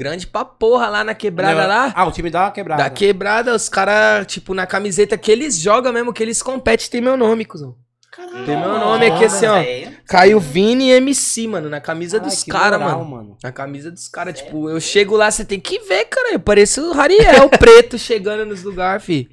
Grande 0.00 0.26
pra 0.26 0.46
porra 0.46 0.88
lá 0.88 1.04
na 1.04 1.14
quebrada 1.14 1.66
lá. 1.66 1.92
Ah, 1.94 2.06
o 2.06 2.10
time 2.10 2.30
dá 2.30 2.44
uma 2.44 2.50
quebrada. 2.50 2.84
Da 2.84 2.88
quebrada, 2.88 3.54
os 3.54 3.68
caras, 3.68 4.26
tipo, 4.26 4.54
na 4.54 4.66
camiseta 4.66 5.18
que 5.18 5.30
eles 5.30 5.58
jogam 5.58 5.92
mesmo, 5.92 6.10
que 6.10 6.22
eles 6.22 6.42
competem, 6.42 6.88
tem 6.88 7.02
meu 7.02 7.18
nome, 7.18 7.44
cuzão. 7.44 7.76
Caralho. 8.10 8.46
Tem 8.46 8.56
meu 8.58 8.78
nome 8.78 9.04
aqui 9.04 9.26
assim, 9.26 9.44
ó. 9.44 9.62
Caio 10.06 10.40
Vini 10.40 10.88
e 10.88 10.92
MC, 10.92 11.46
mano, 11.46 11.68
na 11.68 11.82
camisa 11.82 12.16
Ai, 12.16 12.24
dos 12.24 12.42
caras, 12.42 12.80
moral, 12.80 13.04
mano. 13.04 13.36
Na 13.42 13.52
camisa 13.52 13.90
dos 13.90 14.08
caras, 14.08 14.38
tipo, 14.40 14.70
eu 14.70 14.80
chego 14.80 15.18
lá, 15.18 15.30
você 15.30 15.44
tem 15.44 15.60
que 15.60 15.78
ver, 15.80 16.06
cara. 16.06 16.32
Eu 16.32 16.40
pareço 16.40 16.80
o 16.80 16.92
Rariel 16.94 17.50
preto 17.60 17.98
chegando 17.98 18.46
nos 18.46 18.62
lugares, 18.62 19.04
fi. 19.04 19.28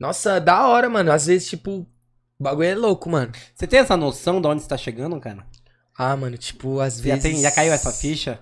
Nossa, 0.00 0.40
da 0.40 0.66
hora, 0.66 0.88
mano. 0.88 1.10
Às 1.12 1.26
vezes, 1.26 1.48
tipo, 1.48 1.86
o 2.38 2.42
bagulho 2.42 2.68
é 2.68 2.74
louco, 2.74 3.08
mano. 3.08 3.32
Você 3.54 3.66
tem 3.66 3.80
essa 3.80 3.96
noção 3.96 4.40
de 4.40 4.46
onde 4.48 4.62
você 4.62 4.68
tá 4.68 4.76
chegando, 4.76 5.18
cara? 5.20 5.46
Ah, 5.96 6.16
mano, 6.16 6.36
tipo, 6.36 6.80
às 6.80 6.98
Já, 6.98 7.02
vezes. 7.14 7.22
tem- 7.22 7.40
já 7.42 7.50
caiu 7.50 7.72
essa 7.72 7.92
ficha? 7.92 8.38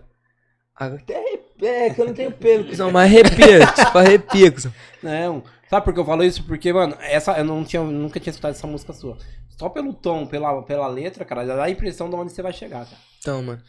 Até 0.75 1.17
arrepia, 1.17 1.71
é 1.87 1.91
que 1.91 2.01
eu 2.01 2.07
não 2.07 2.15
tenho 2.15 2.33
pelo, 2.33 2.65
cuzão, 2.65 2.91
mas 2.91 3.05
arrepia, 3.09 3.61
tipo, 3.73 3.97
arrepia, 3.99 4.51
cuzão. 4.51 4.75
Não. 5.03 5.45
Sabe 5.71 5.85
por 5.85 5.95
que 5.95 6.01
eu 6.01 6.05
falo 6.05 6.25
isso? 6.25 6.43
Porque, 6.45 6.73
mano, 6.73 6.97
essa, 7.01 7.33
eu 7.39 7.45
não 7.45 7.65
tinha, 7.65 7.83
nunca 7.83 8.19
tinha 8.19 8.31
escutado 8.33 8.53
essa 8.53 8.67
música 8.67 8.93
sua. 8.93 9.17
Só 9.57 9.69
pelo 9.69 9.95
tom, 9.95 10.27
pela, 10.27 10.63
pela 10.63 10.89
letra, 10.89 11.25
cara, 11.25 11.47
já 11.47 11.55
dá 11.55 11.65
a 11.65 11.71
impressão 11.71 12.11
de 12.11 12.17
onde 12.17 12.33
você 12.33 12.43
vai 12.43 12.53
chegar, 12.53 12.85
cara. 12.85 12.99
Então, 13.21 13.41
mano. 13.43 13.63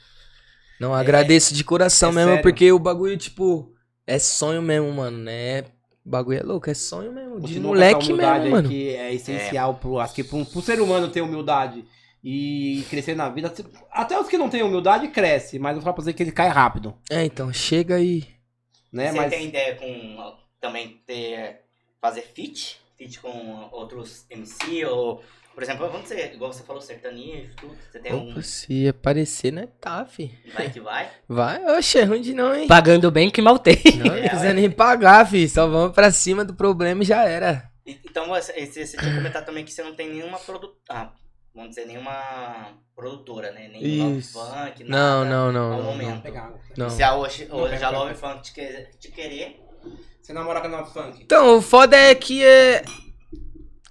Não, 0.79 0.93
agradeço 0.93 1.53
de 1.53 1.63
coração 1.63 2.09
é 2.09 2.13
mesmo, 2.13 2.29
sério. 2.31 2.43
porque 2.43 2.71
o 2.71 2.79
bagulho, 2.79 3.15
tipo, 3.17 3.71
é 4.05 4.17
sonho 4.19 4.61
mesmo, 4.61 4.91
mano, 4.91 5.17
né? 5.19 5.63
O 6.05 6.09
bagulho 6.09 6.37
é 6.39 6.43
louco, 6.43 6.69
é 6.69 6.73
sonho 6.73 7.11
mesmo. 7.11 7.35
De 7.37 7.41
Continua 7.41 7.67
moleque 7.69 8.13
mesmo, 8.13 8.31
aí 8.31 8.49
mano. 8.51 8.69
Que 8.69 8.89
é 8.89 9.13
essencial 9.13 9.73
pro, 9.75 9.99
acho 9.99 10.13
que 10.13 10.23
pro, 10.23 10.45
pro 10.45 10.61
ser 10.61 10.79
humano 10.79 11.09
ter 11.09 11.21
humildade 11.21 11.83
e 12.23 12.85
crescer 12.89 13.15
na 13.15 13.27
vida. 13.29 13.51
Até 13.91 14.19
os 14.19 14.27
que 14.27 14.37
não 14.37 14.49
têm 14.49 14.61
humildade 14.63 15.07
cresce, 15.07 15.57
mas 15.57 15.75
eu 15.75 15.81
falo 15.81 15.95
pra 15.95 16.03
você 16.03 16.13
que 16.13 16.21
ele 16.21 16.31
cai 16.31 16.47
rápido, 16.49 16.93
É, 17.09 17.25
então, 17.25 17.51
chega 17.51 17.95
aí. 17.95 18.27
né? 18.93 19.11
Você 19.11 19.17
mas 19.17 19.29
tem 19.33 19.47
ideia 19.47 19.75
com 19.75 20.33
também 20.59 21.01
ter 21.07 21.61
fazer 21.99 22.21
feat? 22.21 22.79
Feat 22.97 23.19
com 23.19 23.67
outros 23.71 24.25
MC 24.29 24.85
ou, 24.85 25.21
por 25.55 25.63
exemplo, 25.63 25.87
vamos 25.87 26.03
dizer, 26.03 26.33
igual 26.35 26.51
você 26.53 26.61
falou, 26.63 26.81
sertanejo, 26.81 27.55
tudo. 27.55 27.75
Você 27.89 27.97
tem 27.99 28.13
um 28.13 28.31
Opa, 28.31 28.41
se 28.41 28.87
aparecer, 28.89 29.51
né? 29.53 29.67
Tá, 29.79 30.05
fi. 30.05 30.37
vai 30.53 30.69
que 30.69 30.79
vai. 30.81 31.09
Vai, 31.27 31.63
oxe, 31.77 31.97
é 31.97 32.03
ruim 32.03 32.21
de 32.21 32.33
não, 32.33 32.53
hein? 32.53 32.67
Pagando 32.67 33.09
bem 33.09 33.31
que 33.31 33.41
mal 33.41 33.57
tem. 33.57 33.77
Não, 33.97 34.05
não 34.07 34.15
É, 34.15 34.29
quiser 34.29 34.47
ué. 34.49 34.53
nem 34.53 34.69
pagar, 34.69 35.25
fi. 35.25 35.47
Só 35.47 35.65
vamos 35.67 35.95
pra 35.95 36.11
cima 36.11 36.43
do 36.43 36.53
problema 36.53 37.01
e 37.01 37.05
já 37.05 37.23
era. 37.23 37.71
Então 37.85 38.27
você, 38.27 38.65
você, 38.65 38.97
tinha 38.97 39.15
comentado 39.15 39.45
também 39.45 39.63
que 39.63 39.71
você 39.71 39.81
não 39.81 39.95
tem 39.95 40.09
nenhuma 40.09 40.37
produtora. 40.39 40.81
Ah, 40.89 41.11
vamos 41.53 41.69
dizer, 41.69 41.85
nenhuma 41.85 42.73
produtora, 42.95 43.51
né? 43.51 43.69
Nem 43.71 43.99
Love. 44.01 44.21
Funk, 44.23 44.83
Não, 44.83 45.23
não, 45.23 45.45
ao 45.47 45.51
não. 45.53 45.69
não. 45.77 45.83
momento. 45.83 46.21
Pegar. 46.21 46.51
Não. 46.77 46.89
Se 46.89 47.01
a 47.01 47.15
hoje, 47.15 47.45
Não, 47.45 47.57
hoje 47.57 47.75
a 47.75 47.77
pega. 47.77 47.89
Love 47.91 48.15
Funk 48.15 48.41
te, 48.53 48.89
te 48.99 49.11
querer, 49.11 49.61
Você 50.21 50.33
namora 50.33 50.59
com 50.59 50.67
a 50.67 50.69
Nova 50.69 50.85
Funk? 50.91 51.21
Então, 51.23 51.57
o 51.57 51.61
foda 51.61 51.95
é 51.95 52.13
que 52.13 52.43
é. 52.43 52.83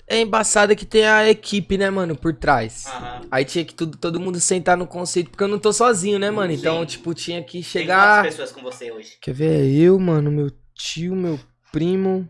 É 0.07 0.21
embaçado 0.21 0.77
que 0.77 0.85
tem 0.85 1.07
a 1.07 1.29
equipe, 1.31 1.79
né, 1.79 1.89
mano, 1.89 2.15
por 2.15 2.35
trás. 2.35 2.85
Aí 3.31 3.43
tinha 3.45 3.65
que 3.65 3.73
tudo, 3.75 3.97
todo 3.97 4.21
mundo 4.21 4.39
sentar 4.39 4.77
no 4.77 4.87
conceito, 4.87 5.31
porque 5.31 5.43
eu 5.43 5.49
não 5.49 5.59
tô 5.59 5.73
sozinho, 5.73 6.19
né, 6.19 6.31
mano? 6.31 6.53
Então, 6.53 6.81
Sim. 6.81 6.87
tipo, 6.87 7.15
tinha 7.15 7.43
que 7.43 7.53
tem 7.53 7.63
chegar. 7.63 8.19
quantas 8.23 8.35
pessoas 8.37 8.53
com 8.53 8.61
você 8.63 8.93
hoje? 8.93 9.13
Quer 9.21 9.33
ver? 9.33 9.65
É 9.65 9.67
Eu, 9.67 9.99
mano, 9.99 10.31
meu 10.31 10.51
tio, 10.75 11.17
meu 11.17 11.41
primo, 11.73 12.29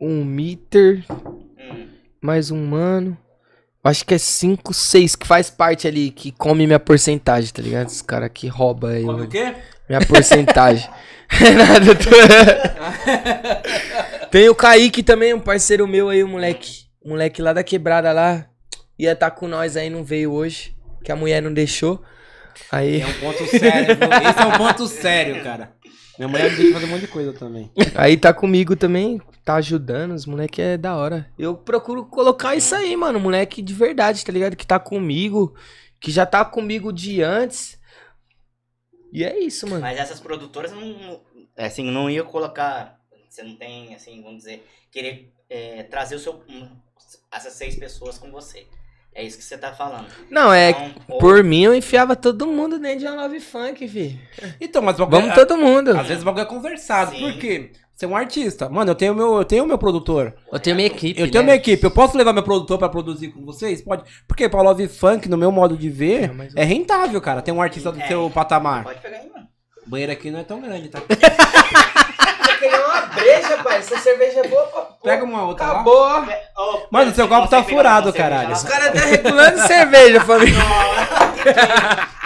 um 0.00 0.24
meter, 0.24 1.04
Hum. 1.10 1.88
mais 2.22 2.50
um 2.52 2.64
mano. 2.64 3.18
Acho 3.82 4.06
que 4.06 4.14
é 4.14 4.18
5, 4.18 4.72
6 4.72 5.14
que 5.16 5.26
faz 5.26 5.50
parte 5.50 5.86
ali, 5.86 6.10
que 6.10 6.32
come 6.32 6.66
minha 6.66 6.80
porcentagem, 6.80 7.52
tá 7.52 7.60
ligado? 7.60 7.88
Os 7.88 8.00
caras 8.00 8.30
que 8.32 8.46
roubam 8.48 8.88
aí 8.90 9.04
Come 9.04 9.22
o- 9.22 9.28
quê? 9.28 9.54
minha 9.88 10.00
porcentagem. 10.06 10.88
É 11.40 11.50
nada, 11.52 11.94
tô... 11.96 12.10
Tem 14.30 14.48
o 14.48 14.54
Kaique 14.54 15.02
também, 15.02 15.34
um 15.34 15.40
parceiro 15.40 15.88
meu 15.88 16.08
aí, 16.08 16.22
um 16.22 16.28
moleque. 16.28 16.83
Um 17.04 17.10
moleque 17.10 17.42
lá 17.42 17.52
da 17.52 17.62
quebrada 17.62 18.12
lá. 18.12 18.48
Ia 18.98 19.14
tá 19.14 19.30
com 19.30 19.46
nós 19.46 19.76
aí, 19.76 19.90
não 19.90 20.02
veio 20.02 20.32
hoje. 20.32 20.74
Que 21.02 21.12
a 21.12 21.16
mulher 21.16 21.42
não 21.42 21.52
deixou. 21.52 22.02
Aí, 22.70 23.02
É 23.02 23.06
um 23.06 23.20
ponto 23.20 23.46
sério? 23.46 23.92
Esse 23.92 24.40
é 24.40 24.46
um 24.46 24.58
ponto 24.58 24.86
sério, 24.86 25.42
cara. 25.42 25.74
Minha 26.18 26.28
mulher 26.28 26.50
me 26.50 26.56
deixa 26.56 26.72
fazer 26.72 26.86
um 26.86 26.88
monte 26.88 27.00
de 27.02 27.08
coisa 27.08 27.32
também. 27.32 27.70
aí 27.94 28.16
tá 28.16 28.32
comigo 28.32 28.76
também, 28.76 29.20
tá 29.44 29.56
ajudando. 29.56 30.12
Os 30.12 30.26
moleque 30.26 30.62
é 30.62 30.78
da 30.78 30.96
hora. 30.96 31.28
Eu 31.38 31.56
procuro 31.56 32.06
colocar 32.06 32.54
isso 32.54 32.74
aí, 32.74 32.96
mano. 32.96 33.18
Moleque 33.18 33.60
de 33.60 33.74
verdade, 33.74 34.24
tá 34.24 34.32
ligado? 34.32 34.56
Que 34.56 34.66
tá 34.66 34.78
comigo. 34.78 35.54
Que 36.00 36.10
já 36.10 36.24
tá 36.24 36.44
comigo 36.44 36.92
de 36.92 37.22
antes. 37.22 37.78
E 39.12 39.24
é 39.24 39.38
isso, 39.38 39.68
mano. 39.68 39.80
Mas 39.82 39.98
essas 39.98 40.20
produtoras 40.20 40.72
não, 40.72 41.20
assim, 41.56 41.90
não 41.90 42.08
ia 42.08 42.24
colocar, 42.24 42.98
você 43.28 43.42
não 43.42 43.56
tem, 43.56 43.94
assim, 43.94 44.22
vamos 44.22 44.38
dizer, 44.38 44.66
querer 44.90 45.32
é, 45.48 45.84
trazer 45.84 46.16
o 46.16 46.18
seu, 46.18 46.42
essas 47.32 47.52
seis 47.54 47.76
pessoas 47.76 48.18
com 48.18 48.30
você. 48.30 48.66
É 49.14 49.22
isso 49.22 49.38
que 49.38 49.44
você 49.44 49.56
tá 49.56 49.72
falando. 49.72 50.06
Não, 50.28 50.52
é. 50.52 50.70
Então, 50.70 50.90
ou- 51.08 51.18
Por 51.18 51.44
mim, 51.44 51.62
eu 51.62 51.74
enfiava 51.74 52.16
todo 52.16 52.46
mundo 52.48 52.78
dentro 52.80 52.98
de 53.00 53.06
uma 53.06 53.22
love 53.22 53.38
funk, 53.38 53.86
fi. 53.86 54.20
Então, 54.60 54.82
mas 54.82 54.98
o 54.98 55.06
Vamos 55.06 55.32
todo 55.34 55.56
mundo. 55.56 55.96
Às 55.96 56.08
vezes 56.08 56.22
o 56.22 56.26
bagulho 56.26 56.42
é 56.42 56.46
conversado. 56.46 57.12
Sim. 57.12 57.20
Por 57.20 57.38
quê? 57.38 57.70
Você 57.94 58.06
é 58.06 58.08
um 58.08 58.16
artista. 58.16 58.68
Mano, 58.68 58.90
eu 58.90 58.94
tenho 58.96 59.14
meu, 59.14 59.36
eu 59.36 59.44
tenho 59.44 59.64
meu 59.66 59.78
produtor. 59.78 60.34
Eu 60.52 60.58
tenho 60.58 60.74
minha 60.74 60.88
equipe. 60.88 61.20
Eu 61.20 61.30
tenho 61.30 61.42
né? 61.44 61.52
minha 61.52 61.54
equipe. 61.56 61.84
Eu 61.84 61.92
posso 61.92 62.18
levar 62.18 62.32
meu 62.32 62.42
produtor 62.42 62.76
pra 62.76 62.88
produzir 62.88 63.28
com 63.28 63.44
vocês? 63.44 63.80
Pode. 63.82 64.02
Porque 64.26 64.48
pra 64.48 64.62
Love 64.62 64.88
Funk, 64.88 65.28
no 65.28 65.36
meu 65.36 65.52
modo 65.52 65.76
de 65.76 65.88
ver, 65.88 66.24
É, 66.24 66.32
mas- 66.32 66.56
é 66.56 66.64
rentável, 66.64 67.20
cara. 67.20 67.40
Tem 67.40 67.54
um 67.54 67.62
artista 67.62 67.92
do 67.92 68.00
É. 68.00 68.08
seu 68.08 68.28
patamar. 68.30 68.82
Pode 68.82 68.98
pegar 69.00 69.18
aí, 69.18 69.30
mano. 69.32 69.46
O 69.86 69.90
banheiro 69.90 70.10
aqui 70.10 70.28
não 70.28 70.40
é 70.40 70.42
tão 70.42 70.60
grande, 70.60 70.88
tá? 70.88 70.98
Eu 72.50 72.58
queria 72.58 72.84
uma 72.86 73.00
breja, 73.02 73.62
pai. 73.62 73.78
Essa 73.78 73.98
cerveja 73.98 74.40
é 74.40 74.48
boa 74.48 74.66
pra 74.66 74.82
Pega 75.02 75.22
uma 75.24 75.46
outra 75.46 75.66
lá. 75.66 75.72
Acabou. 75.74 76.20
Ô, 76.22 76.24
Mano, 76.94 77.10
se 77.10 77.16
seu 77.16 77.26
copo 77.26 77.48
tá 77.48 77.60
furado, 77.64 78.12
caralho. 78.12 78.52
Os 78.52 78.62
caras 78.62 78.92
tá 78.92 79.00
regulando 79.04 79.58
cerveja, 79.66 80.20
família. 80.20 80.54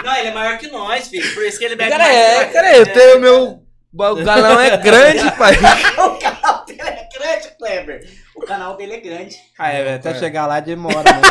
Não, 0.03 0.15
ele 0.15 0.27
é 0.27 0.31
maior 0.31 0.59
que 0.59 0.67
nós, 0.67 1.07
filho. 1.07 1.33
Por 1.33 1.43
isso 1.43 1.57
que 1.57 1.65
ele 1.65 1.75
bebe 1.75 1.89
Cara, 1.89 2.03
mais. 2.03 2.15
é, 2.15 2.45
cara, 2.45 2.69
nós. 2.69 2.77
eu 2.77 2.93
tenho 2.93 3.19
meu. 3.19 3.63
O 3.91 4.23
galão 4.23 4.59
é 4.61 4.77
grande, 4.77 5.23
pai. 5.39 5.55
O 5.97 6.19
canal 6.19 6.65
dele 6.67 6.81
é 6.81 7.07
grande, 7.17 7.47
Kleber. 7.57 8.09
O 8.35 8.41
canal 8.41 8.77
dele 8.77 8.93
é 8.93 8.99
grande. 8.99 9.37
Ah, 9.57 9.71
é, 9.71 9.95
até 9.95 10.13
chegar 10.13 10.45
lá 10.45 10.59
demora, 10.59 11.01
né? 11.01 11.21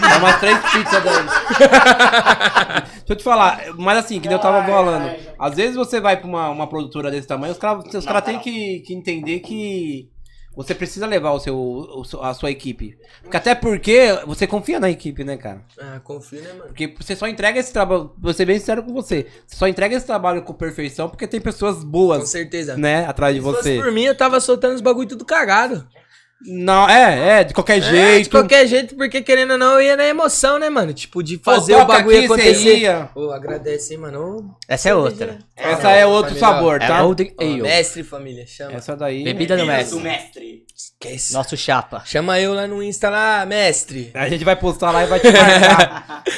Dá 0.00 0.18
umas 0.18 0.40
três 0.40 0.58
pizzas 0.72 1.04
daí. 1.04 1.26
Deixa 2.98 3.12
eu 3.12 3.16
te 3.16 3.22
falar, 3.22 3.60
mas 3.78 3.98
assim, 3.98 4.18
que 4.18 4.26
nem 4.26 4.36
eu 4.36 4.42
tava 4.42 4.66
falando. 4.66 5.08
Às 5.38 5.54
vezes 5.54 5.76
você 5.76 6.00
vai 6.00 6.16
pra 6.16 6.26
uma, 6.26 6.48
uma 6.48 6.66
produtora 6.66 7.12
desse 7.12 7.28
tamanho, 7.28 7.52
os 7.52 7.58
caras 7.58 7.84
os 7.94 8.04
cara 8.04 8.20
têm 8.20 8.40
que, 8.40 8.80
que 8.80 8.92
entender 8.92 9.38
que 9.38 10.10
você 10.54 10.74
precisa 10.74 11.06
levar 11.06 11.32
o 11.32 11.40
seu, 11.40 11.56
o 11.56 12.02
a 12.22 12.34
sua 12.34 12.50
equipe. 12.50 12.98
Porque 13.22 13.36
até 13.36 13.54
porque 13.54 14.18
você 14.26 14.46
confia 14.46 14.78
na 14.78 14.90
equipe, 14.90 15.24
né, 15.24 15.36
cara? 15.36 15.62
Ah, 15.78 16.00
confio, 16.02 16.42
né, 16.42 16.48
mano? 16.52 16.64
Porque 16.66 16.94
você 16.98 17.16
só 17.16 17.26
entrega 17.26 17.58
esse 17.58 17.72
trabalho, 17.72 18.12
vou 18.18 18.32
ser 18.32 18.44
bem 18.44 18.58
sincero 18.58 18.82
com 18.82 18.92
você, 18.92 19.26
você 19.46 19.56
só 19.56 19.66
entrega 19.66 19.96
esse 19.96 20.06
trabalho 20.06 20.42
com 20.42 20.52
perfeição 20.52 21.08
porque 21.08 21.26
tem 21.26 21.40
pessoas 21.40 21.76
Com 21.78 21.86
boas, 21.90 22.28
certeza. 22.28 22.76
né, 22.76 23.06
atrás 23.06 23.34
de 23.34 23.40
Se 23.40 23.44
você. 23.46 23.76
por 23.76 23.90
mim, 23.92 24.04
eu 24.04 24.16
tava 24.16 24.40
soltando 24.40 24.74
os 24.74 24.80
bagulho 24.80 25.08
tudo 25.08 25.24
cagado. 25.24 25.86
Não, 26.44 26.88
é, 26.88 27.40
é, 27.40 27.44
de 27.44 27.54
qualquer 27.54 27.76
É, 27.76 27.80
de 27.80 27.86
jeito. 27.90 28.30
qualquer 28.30 28.66
jeito, 28.66 28.96
porque 28.96 29.22
querendo 29.22 29.52
ou 29.52 29.58
não, 29.58 29.74
eu 29.74 29.82
ia 29.82 29.96
na 29.96 30.04
emoção, 30.06 30.58
né, 30.58 30.68
mano? 30.68 30.92
Tipo, 30.92 31.22
de 31.22 31.38
Pô, 31.38 31.52
fazer 31.52 31.74
o 31.74 31.78
toca 31.78 31.92
bagulho 31.92 32.24
acontecer. 32.24 32.78
ia. 32.78 33.08
Ô, 33.14 33.30
agradece, 33.30 33.94
hein, 33.94 34.00
mano. 34.00 34.56
Essa 34.68 34.88
é 34.88 34.94
outra. 34.94 35.38
Essa 35.56 35.90
é 35.90 36.04
outro 36.04 36.34
família, 36.34 36.48
sabor, 36.58 36.82
É 36.82 36.86
tá? 36.88 37.00
Golden 37.02 37.34
ó, 37.38 37.42
Ale. 37.44 37.62
mestre, 37.62 38.02
família, 38.02 38.44
chama. 38.46 38.72
Essa 38.72 38.96
daí. 38.96 39.22
Bebida 39.22 39.56
do 39.56 39.64
mestre. 39.66 39.98
mestre. 40.00 40.64
Esquece. 40.76 41.32
Nosso 41.32 41.56
chapa. 41.56 42.02
Chama 42.04 42.40
eu 42.40 42.54
lá 42.54 42.66
no 42.66 42.82
Insta 42.82 43.08
lá, 43.08 43.46
mestre. 43.46 44.10
A 44.14 44.28
gente 44.28 44.44
vai 44.44 44.56
postar 44.56 44.90
lá 44.90 45.04
e 45.04 45.06
vai 45.06 45.20
te 45.20 45.30
marcar. 45.30 46.24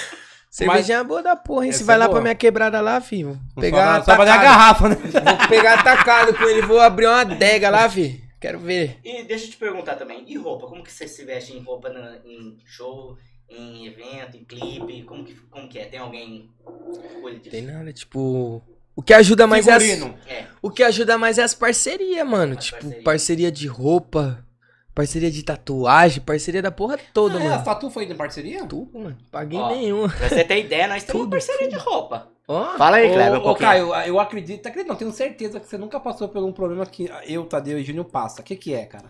Cervejinha 0.51 1.03
boa 1.03 1.21
da 1.21 1.35
porra, 1.35 1.65
hein? 1.65 1.71
Essa 1.71 1.79
Se 1.79 1.85
vai 1.85 1.97
é 1.97 1.99
lá 1.99 2.05
boa. 2.05 2.15
pra 2.17 2.23
minha 2.23 2.35
quebrada 2.37 2.81
lá, 2.81 3.01
filho. 3.01 3.41
Vou 3.57 3.61
pegar 3.61 4.05
só, 4.05 4.15
só 4.15 4.25
dar 4.25 4.35
a 4.35 4.43
garrafa, 4.43 4.89
né? 4.89 4.97
Vou 5.03 5.49
pegar 5.49 5.81
atacado 5.81 6.33
com 6.35 6.45
ele, 6.45 6.63
vou 6.63 6.79
abrir 6.79 7.07
uma 7.07 7.23
adega 7.23 7.71
lá, 7.71 7.89
filho. 7.89 8.23
Quero 8.45 8.59
ver. 8.59 8.99
E 9.03 9.23
deixa 9.23 9.47
eu 9.47 9.51
te 9.53 9.57
perguntar 9.57 9.95
também, 9.97 10.23
e 10.27 10.37
roupa? 10.37 10.67
Como 10.67 10.85
que 10.85 10.93
você 10.93 11.09
se 11.09 11.25
veste 11.25 11.55
em 11.55 11.61
roupa 11.63 11.89
na- 11.89 12.19
em 12.27 12.59
show, 12.67 13.17
em 13.49 13.87
evento, 13.87 14.37
em 14.37 14.45
clipe? 14.45 15.03
Como 15.05 15.25
que, 15.25 15.33
como 15.49 15.67
que 15.67 15.79
é? 15.79 15.87
Tem 15.87 15.99
alguém 15.99 16.51
que 16.63 17.39
disso? 17.39 17.51
Tem 17.51 17.63
nada, 17.63 17.91
tipo. 17.91 18.63
O 18.95 19.03
que 19.03 19.15
ajuda 19.15 19.47
mais 19.47 19.67
é 19.67 19.73
as, 19.73 19.83
Figurino. 19.83 20.19
É. 20.29 20.45
O 20.61 20.71
que 20.71 20.83
ajuda 20.83 21.17
mais 21.17 21.39
é 21.39 21.43
as 21.43 21.55
parcerias, 21.55 22.29
mano. 22.29 22.53
As 22.59 22.65
tipo, 22.67 22.81
parceria. 22.83 23.03
parceria 23.03 23.51
de 23.51 23.67
roupa, 23.67 24.47
parceria 24.95 25.31
de 25.31 25.43
tatuagem, 25.43 26.23
parceria 26.23 26.63
da 26.63 26.71
porra 26.71 26.99
toda, 27.13 27.39
Ah, 27.39 27.43
é, 27.43 27.47
a 27.47 27.51
mano. 27.51 27.65
Tatu 27.65 27.91
foi 27.91 28.05
em 28.05 28.15
parceria? 28.15 28.65
Tudo, 28.65 28.99
mano. 28.99 29.17
Paguei 29.31 29.59
Ó. 29.59 29.69
nenhum. 29.69 30.09
Pra 30.09 30.29
você 30.29 30.45
ter 30.45 30.61
ideia, 30.61 30.87
nós 30.87 31.03
temos 31.05 31.23
Tudo, 31.23 31.31
parceria 31.31 31.69
de 31.69 31.77
roupa. 31.77 32.29
Ó. 32.47 32.77
Fala 32.77 32.99
aí, 32.99 33.11
Ô, 33.11 33.15
Kleber, 33.15 33.39
um 33.39 33.41
ô, 33.41 33.43
pouquinho. 33.43 33.69
Caio, 33.69 33.95
eu 34.07 34.21
acredito, 34.21 34.67
acredito, 34.67 34.89
não, 34.89 34.97
tenho 34.97 35.11
certeza 35.13 35.59
que 35.59 35.67
você 35.67 35.77
nunca 35.79 35.99
passou 35.99 36.29
por 36.29 36.43
um 36.45 36.53
problema 36.53 36.85
que 36.87 37.11
eu, 37.27 37.45
Tadeu 37.47 37.79
e 37.79 37.83
Júnior 37.83 38.05
passa. 38.05 38.41
O 38.41 38.45
que 38.45 38.55
que 38.55 38.75
é, 38.75 38.85
cara? 38.85 39.09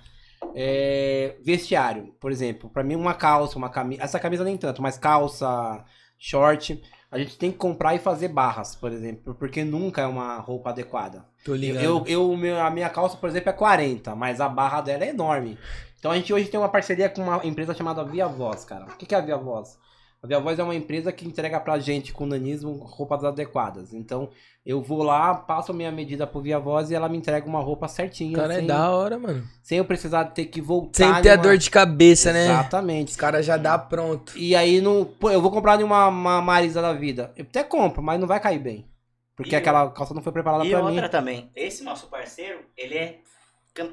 É, 0.55 1.37
vestiário, 1.43 2.15
por 2.21 2.31
exemplo. 2.31 2.71
Pra 2.71 2.85
mim, 2.85 2.95
uma 2.95 3.15
calça, 3.15 3.59
uma 3.59 3.69
camisa. 3.69 4.03
Essa 4.03 4.21
camisa 4.21 4.45
nem 4.45 4.57
tanto, 4.57 4.81
mas 4.81 4.97
calça, 4.97 5.85
short. 6.19 6.81
A 7.15 7.19
gente 7.19 7.39
tem 7.39 7.51
que 7.53 7.57
comprar 7.59 7.95
e 7.95 7.99
fazer 7.99 8.29
barras, 8.29 8.75
por 8.75 8.93
exemplo, 8.93 9.35
porque 9.35 9.65
nunca 9.65 10.03
é 10.03 10.07
uma 10.07 10.37
roupa 10.39 10.71
adequada. 10.71 11.25
Tô 11.45 11.55
ligado. 11.55 11.83
Eu, 11.85 12.05
eu, 12.07 12.37
meu- 12.37 12.61
a 12.61 12.71
minha 12.71 12.89
calça, 12.91 13.17
por 13.17 13.29
exemplo, 13.29 13.51
é 13.51 13.53
40, 13.53 14.15
mas 14.15 14.41
a 14.41 14.49
barra 14.49 14.81
dela 14.81 15.05
é 15.05 15.11
enorme. 15.11 15.59
Então 15.99 16.11
a 16.11 16.17
gente 16.17 16.33
hoje 16.35 16.49
tem 16.49 16.59
uma 16.61 16.69
parceria 16.69 17.09
com 17.09 17.23
uma 17.23 17.41
empresa 17.47 17.73
chamada 17.75 18.05
Via 18.05 18.27
Voz, 18.27 18.65
cara. 18.65 18.85
O 18.85 18.97
que 18.97 19.07
que 19.07 19.15
é 19.15 19.19
a 19.19 19.23
Via 19.23 19.37
Voz? 19.37 19.79
A 20.25 20.27
Via 20.27 20.41
Voz 20.41 20.59
é 20.59 20.63
uma 20.63 20.75
empresa 20.75 21.13
que 21.13 21.29
entrega 21.29 21.61
pra 21.61 21.79
gente 21.79 22.11
com 22.11 22.25
nanismo 22.25 22.73
roupas 22.83 23.23
adequadas. 23.23 23.93
Então 23.93 24.31
eu 24.65 24.81
vou 24.81 25.03
lá, 25.03 25.35
passo 25.35 25.71
a 25.71 25.75
minha 25.75 25.93
medida 25.93 26.27
pro 26.27 26.41
Via 26.41 26.59
Voz 26.59 26.91
e 26.91 26.95
ela 26.95 27.11
me 27.11 27.19
entrega 27.19 27.47
uma 27.47 27.61
roupa 27.61 27.89
certinha. 27.89 28.35
Cara, 28.35 28.55
é 28.55 28.57
sem, 28.57 28.67
da 28.67 28.91
hora, 28.91 29.19
mano. 29.19 29.47
sem 29.63 29.77
eu 29.77 29.85
precisar 29.85 30.25
ter 30.25 30.47
que 30.47 30.63
voltar. 30.63 30.97
Sem 30.97 31.23
ter 31.23 31.29
a 31.29 31.37
dor 31.37 31.59
de 31.59 31.69
cabeça, 31.69 32.33
né? 32.33 32.47
Exatamente. 32.47 33.09
Os 33.11 33.17
caras 33.17 33.45
já 33.45 33.59
dá 33.59 33.77
pronto. 33.77 34.33
E 34.35 34.57
aí, 34.57 34.81
não, 34.81 35.05
pô, 35.05 35.31
eu 35.31 35.43
vou 35.43 35.51
comprar 35.51 35.77
de 35.77 35.85
uma, 35.85 36.09
uma 36.09 36.41
Marisa 36.41 36.81
da 36.81 36.95
vida. 36.95 37.31
Eu 37.37 37.45
até 37.45 37.63
compro, 37.63 38.03
mas 38.03 38.19
não 38.19 38.27
vai 38.27 38.41
cair 38.41 38.59
bem. 38.59 38.89
Porque 39.37 39.55
E 39.55 39.57
aquela 39.57 39.91
calça 39.91 40.15
não 40.15 40.23
foi 40.23 40.33
preparada 40.33 40.65
E 40.65 40.71
pra 40.71 40.81
outra 40.81 41.03
mim. 41.03 41.09
também, 41.11 41.51
esse 41.55 41.85
nosso 41.85 42.07
parceiro, 42.07 42.61
ele 42.79 42.97
é 42.97 43.19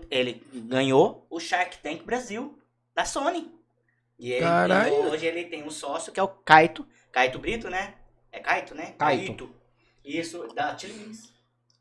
ele 0.09 0.41
ganhou 0.53 1.27
o 1.29 1.41
Shark 1.41 1.79
Tank 1.79 2.05
Brasil 2.05 2.57
da 2.95 3.03
Sony. 3.03 3.51
E 4.21 4.31
ele, 4.33 4.45
Caralho. 4.45 4.93
e 4.93 4.97
hoje 5.07 5.25
ele 5.25 5.45
tem 5.45 5.63
um 5.63 5.71
sócio 5.71 6.11
que 6.11 6.19
é 6.19 6.23
o 6.23 6.27
Kaito, 6.27 6.87
Kaito 7.11 7.39
Brito, 7.39 7.69
né? 7.71 7.95
É 8.31 8.39
Kaito, 8.39 8.75
né? 8.75 8.93
Kaito. 8.97 9.49
Isso, 10.05 10.47
da 10.53 10.77
Chili 10.77 10.93
Beans. 10.93 11.31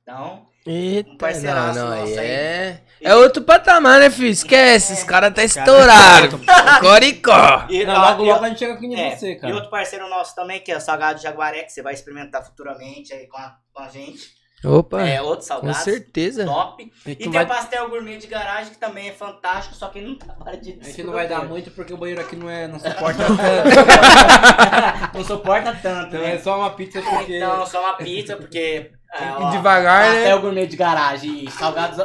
Então, 0.02 0.48
Eita, 0.66 1.10
Um 1.10 1.16
parceiraço 1.18 1.78
não, 1.78 1.90
não, 1.90 1.96
nosso 2.00 2.18
aí. 2.18 2.26
é... 2.26 2.82
É 3.02 3.14
outro 3.14 3.42
patamar, 3.42 4.00
né, 4.00 4.10
filho? 4.10 4.28
Esquece, 4.30 4.92
os 4.94 5.04
caras 5.04 5.32
tá 5.34 5.44
estourado. 5.44 6.38
Coricó. 6.80 7.66
e, 7.68 7.84
Não, 7.84 7.94
logo, 7.98 8.24
e 8.24 8.28
logo 8.28 8.40
o- 8.40 8.44
a 8.44 8.48
gente 8.48 8.58
chega 8.58 8.74
aqui 8.74 8.86
em 8.86 8.98
é, 9.00 9.16
você, 9.16 9.32
e 9.32 9.36
cara. 9.36 9.54
outro 9.54 9.70
parceiro 9.70 10.08
nosso 10.08 10.34
também, 10.34 10.60
que 10.60 10.72
é 10.72 10.76
o 10.76 10.80
Salgado 10.80 11.20
Jaguaré, 11.20 11.62
que 11.64 11.72
você 11.72 11.82
vai 11.82 11.94
experimentar 11.94 12.44
futuramente 12.44 13.12
aí 13.12 13.26
com 13.26 13.36
a, 13.38 13.56
com 13.72 13.82
a 13.82 13.88
gente. 13.88 14.34
Opa, 14.64 15.00
É, 15.06 15.22
outro 15.22 15.36
com 15.38 15.42
salgado. 15.46 15.74
certeza. 15.78 16.44
Top. 16.44 16.82
E 16.82 17.08
gente, 17.08 17.16
tem 17.16 17.26
não 17.26 17.32
vai, 17.32 17.44
o 17.44 17.48
pastel 17.48 17.88
gourmet 17.88 18.18
de 18.18 18.26
garagem, 18.26 18.72
que 18.72 18.78
também 18.78 19.08
é 19.08 19.12
fantástico, 19.12 19.74
só 19.74 19.88
que 19.88 20.00
não 20.02 20.14
trabalha 20.16 20.58
de 20.58 20.78
a 20.80 20.84
gente 20.84 21.02
não 21.02 21.12
vai 21.14 21.26
dar 21.26 21.44
muito 21.46 21.70
porque 21.70 21.94
o 21.94 21.96
banheiro 21.96 22.20
aqui 22.20 22.36
não, 22.36 22.48
é, 22.50 22.68
não 22.68 22.78
suporta 22.78 23.22
Não 25.14 25.24
suporta 25.24 25.72
tanto, 25.82 26.08
Então 26.08 26.20
né? 26.20 26.34
é 26.34 26.38
só 26.38 26.58
uma 26.58 26.70
pizza 26.70 27.00
porque. 27.00 27.36
Então, 27.36 27.66
só 27.66 27.80
uma 27.80 27.94
pizza, 27.96 28.36
porque. 28.36 28.90
é, 29.14 29.24
E 29.24 29.30
ó, 29.30 29.50
devagar, 29.50 30.02
né? 30.10 30.14
Pastel 30.16 30.40
gourmet 30.40 30.66
de 30.66 30.76
garagem 30.76 31.44
e 31.44 31.50
salgados 31.50 31.98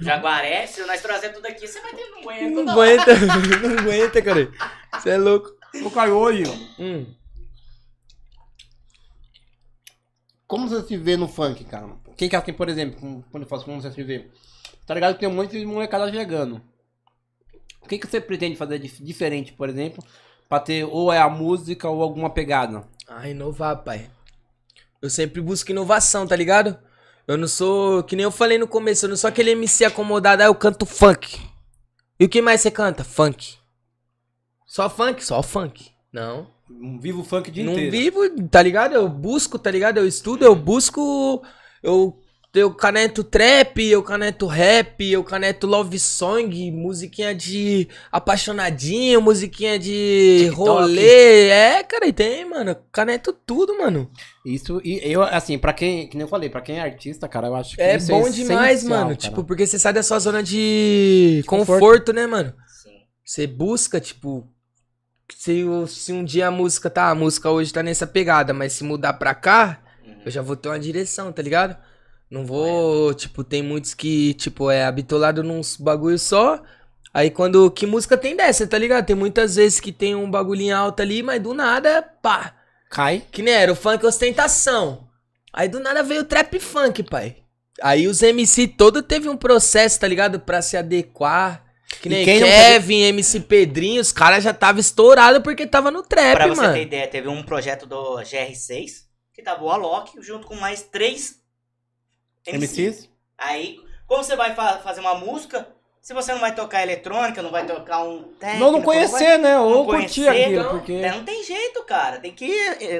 jaguaré, 0.00 0.66
se 0.66 0.80
nós 0.86 1.00
trazer 1.00 1.30
tudo 1.30 1.46
aqui, 1.46 1.66
você 1.66 1.80
vai 1.80 1.92
ter 1.92 2.06
no 2.10 2.22
banheiro 2.22 2.62
Não 2.64 2.72
aguenta, 2.72 3.14
não 3.16 3.78
aguenta, 3.78 4.22
cara. 4.22 4.48
Você 4.94 5.10
é 5.10 5.16
louco. 5.18 5.50
Ô, 5.84 5.90
Caio, 5.90 6.14
hoje, 6.14 6.44
Hum. 6.78 7.06
Como 10.46 10.68
você 10.68 10.86
se 10.86 10.96
vê 10.96 11.16
no 11.16 11.28
funk, 11.28 11.64
cara? 11.64 11.88
Quem 12.16 12.28
que 12.28 12.36
assim, 12.36 12.52
por 12.52 12.68
exemplo, 12.68 13.24
quando 13.30 13.42
eu 13.42 13.48
faço 13.48 13.64
como 13.64 13.80
você 13.80 13.90
se 13.90 14.02
vê? 14.02 14.30
Tá 14.86 14.94
ligado 14.94 15.14
que 15.14 15.20
tem 15.20 15.28
um 15.28 15.34
monte 15.34 15.58
de 15.58 15.66
molecada 15.66 16.10
chegando. 16.10 16.62
O 17.82 17.88
que, 17.88 17.98
que 17.98 18.06
você 18.06 18.20
pretende 18.20 18.56
fazer 18.56 18.78
de 18.78 18.88
diferente, 19.02 19.52
por 19.52 19.68
exemplo, 19.68 20.02
pra 20.48 20.60
ter 20.60 20.84
ou 20.84 21.12
é 21.12 21.18
a 21.18 21.28
música 21.28 21.88
ou 21.88 22.02
alguma 22.02 22.30
pegada? 22.30 22.84
Ah, 23.06 23.28
inovar, 23.28 23.82
pai. 23.82 24.10
Eu 25.00 25.10
sempre 25.10 25.40
busco 25.40 25.70
inovação, 25.70 26.26
tá 26.26 26.34
ligado? 26.34 26.78
Eu 27.26 27.36
não 27.36 27.48
sou, 27.48 28.02
que 28.04 28.16
nem 28.16 28.24
eu 28.24 28.30
falei 28.30 28.58
no 28.58 28.68
começo, 28.68 29.04
eu 29.04 29.10
não 29.10 29.16
sou 29.16 29.28
aquele 29.28 29.50
MC 29.50 29.84
acomodado, 29.84 30.42
ah, 30.42 30.46
eu 30.46 30.54
canto 30.54 30.86
funk. 30.86 31.40
E 32.18 32.24
o 32.24 32.28
que 32.28 32.40
mais 32.40 32.60
você 32.60 32.70
canta? 32.70 33.04
Funk. 33.04 33.56
Só 34.64 34.88
funk? 34.88 35.24
Só 35.24 35.42
funk. 35.42 35.90
Não. 36.12 36.55
Um 36.70 36.98
vivo 36.98 37.22
funk 37.22 37.48
o 37.48 37.52
dia 37.52 37.64
não 37.64 37.72
inteiro. 37.72 37.90
vivo, 37.92 38.48
tá 38.48 38.60
ligado? 38.62 38.94
Eu 38.94 39.08
busco, 39.08 39.58
tá 39.58 39.70
ligado? 39.70 39.98
Eu 39.98 40.06
estudo, 40.06 40.44
eu 40.44 40.54
busco. 40.54 41.42
Eu, 41.82 42.18
eu 42.52 42.74
caneto 42.74 43.22
trap, 43.22 43.78
eu 43.84 44.02
caneto 44.02 44.46
rap, 44.46 45.04
eu 45.08 45.22
caneto 45.22 45.66
love 45.66 45.98
song, 45.98 46.70
musiquinha 46.72 47.34
de 47.34 47.86
apaixonadinho, 48.10 49.20
musiquinha 49.20 49.78
de 49.78 50.46
TikTok. 50.46 50.56
rolê. 50.68 51.48
É, 51.48 51.82
cara, 51.84 52.06
e 52.06 52.12
tem, 52.12 52.44
mano. 52.48 52.76
Caneto 52.90 53.32
tudo, 53.32 53.76
mano. 53.78 54.10
Isso, 54.44 54.80
e 54.84 55.00
eu, 55.04 55.22
assim, 55.22 55.58
pra 55.58 55.72
quem, 55.72 56.08
que 56.08 56.16
nem 56.16 56.24
eu 56.24 56.28
falei, 56.28 56.48
pra 56.48 56.60
quem 56.60 56.78
é 56.78 56.80
artista, 56.82 57.28
cara, 57.28 57.46
eu 57.48 57.54
acho 57.54 57.76
que 57.76 57.82
É 57.82 57.96
isso 57.96 58.08
bom 58.10 58.28
demais, 58.28 58.78
essencial, 58.78 58.98
mano. 58.98 59.10
cara. 59.10 59.16
Tipo, 59.16 59.44
porque 59.44 59.66
você 59.66 59.78
sai 59.78 59.92
da 59.92 60.02
sua 60.02 60.18
zona 60.18 60.42
de 60.42 61.42
Conforto. 61.46 61.80
conforto, 61.80 62.12
né, 62.12 62.26
mano? 62.26 62.52
Sim. 62.82 62.90
Você 63.24 63.46
busca, 63.46 64.00
tipo. 64.00 64.48
Se, 65.34 65.64
se 65.88 66.12
um 66.12 66.24
dia 66.24 66.48
a 66.48 66.50
música 66.50 66.88
tá. 66.90 67.08
A 67.10 67.14
música 67.14 67.50
hoje 67.50 67.72
tá 67.72 67.82
nessa 67.82 68.06
pegada, 68.06 68.52
mas 68.52 68.72
se 68.72 68.84
mudar 68.84 69.14
pra 69.14 69.34
cá, 69.34 69.80
Uhum. 70.04 70.14
eu 70.24 70.30
já 70.30 70.42
vou 70.42 70.56
ter 70.56 70.68
uma 70.68 70.78
direção, 70.78 71.32
tá 71.32 71.42
ligado? 71.42 71.76
Não 72.30 72.44
vou. 72.46 73.12
Tipo, 73.14 73.42
tem 73.44 73.62
muitos 73.62 73.94
que, 73.94 74.34
tipo, 74.34 74.70
é 74.70 74.84
habitolado 74.84 75.42
num 75.42 75.60
bagulho 75.80 76.18
só. 76.18 76.62
Aí 77.12 77.30
quando. 77.30 77.70
Que 77.70 77.86
música 77.86 78.16
tem 78.16 78.36
dessa, 78.36 78.66
tá 78.66 78.78
ligado? 78.78 79.06
Tem 79.06 79.16
muitas 79.16 79.56
vezes 79.56 79.80
que 79.80 79.92
tem 79.92 80.14
um 80.14 80.30
bagulhinho 80.30 80.76
alto 80.76 81.00
ali, 81.00 81.22
mas 81.22 81.42
do 81.42 81.54
nada, 81.54 82.02
pá. 82.22 82.54
Cai. 82.90 83.22
Que 83.32 83.42
nem 83.42 83.54
era 83.54 83.72
o 83.72 83.76
funk 83.76 84.04
ostentação. 84.06 85.08
Aí 85.52 85.68
do 85.68 85.80
nada 85.80 86.02
veio 86.02 86.20
o 86.22 86.24
trap 86.24 86.58
funk, 86.60 87.02
pai. 87.02 87.36
Aí 87.82 88.06
os 88.06 88.22
MC 88.22 88.68
todo 88.68 89.02
teve 89.02 89.28
um 89.28 89.36
processo, 89.36 89.98
tá 90.00 90.06
ligado? 90.08 90.38
Pra 90.40 90.62
se 90.62 90.76
adequar. 90.76 91.64
Que 92.00 92.08
E 92.08 92.12
nem 92.12 92.24
quem 92.24 92.40
não 92.40 92.48
Kevin, 92.48 93.02
MC 93.02 93.40
Pedrinho, 93.40 94.00
os 94.00 94.12
caras 94.12 94.42
já 94.42 94.52
tava 94.52 94.80
estourado 94.80 95.40
porque 95.42 95.66
tava 95.66 95.90
no 95.90 96.02
trap, 96.02 96.34
Pra 96.34 96.46
você 96.48 96.60
mano. 96.60 96.74
ter 96.74 96.82
ideia, 96.82 97.06
teve 97.08 97.28
um 97.28 97.42
projeto 97.42 97.86
do 97.86 98.16
GR6, 98.18 99.04
que 99.32 99.42
tava 99.42 99.62
o 99.64 99.70
Alok, 99.70 100.20
junto 100.20 100.46
com 100.46 100.56
mais 100.56 100.82
três 100.82 101.36
MCs. 102.46 102.78
MCs? 102.78 103.10
Aí, 103.38 103.78
como 104.06 104.22
você 104.22 104.34
vai 104.36 104.54
fa- 104.54 104.78
fazer 104.78 105.00
uma 105.00 105.14
música, 105.14 105.68
se 106.02 106.12
você 106.14 106.32
não 106.32 106.40
vai 106.40 106.54
tocar 106.54 106.82
eletrônica, 106.82 107.42
não 107.42 107.50
vai 107.50 107.66
tocar 107.66 108.02
um 108.04 108.22
técnico, 108.38 108.64
Não, 108.64 108.72
não 108.72 108.82
conhecer, 108.82 109.38
né? 109.38 109.58
Ou 109.58 109.70
não 109.70 109.84
curtir 109.84 110.24
conhecer, 110.24 110.42
aquilo, 110.44 110.60
então, 110.60 110.70
porque... 110.70 110.92
é, 110.92 111.10
não 111.12 111.24
tem 111.24 111.44
jeito, 111.44 111.82
cara. 111.84 112.18
Tem 112.20 112.32
que 112.32 112.48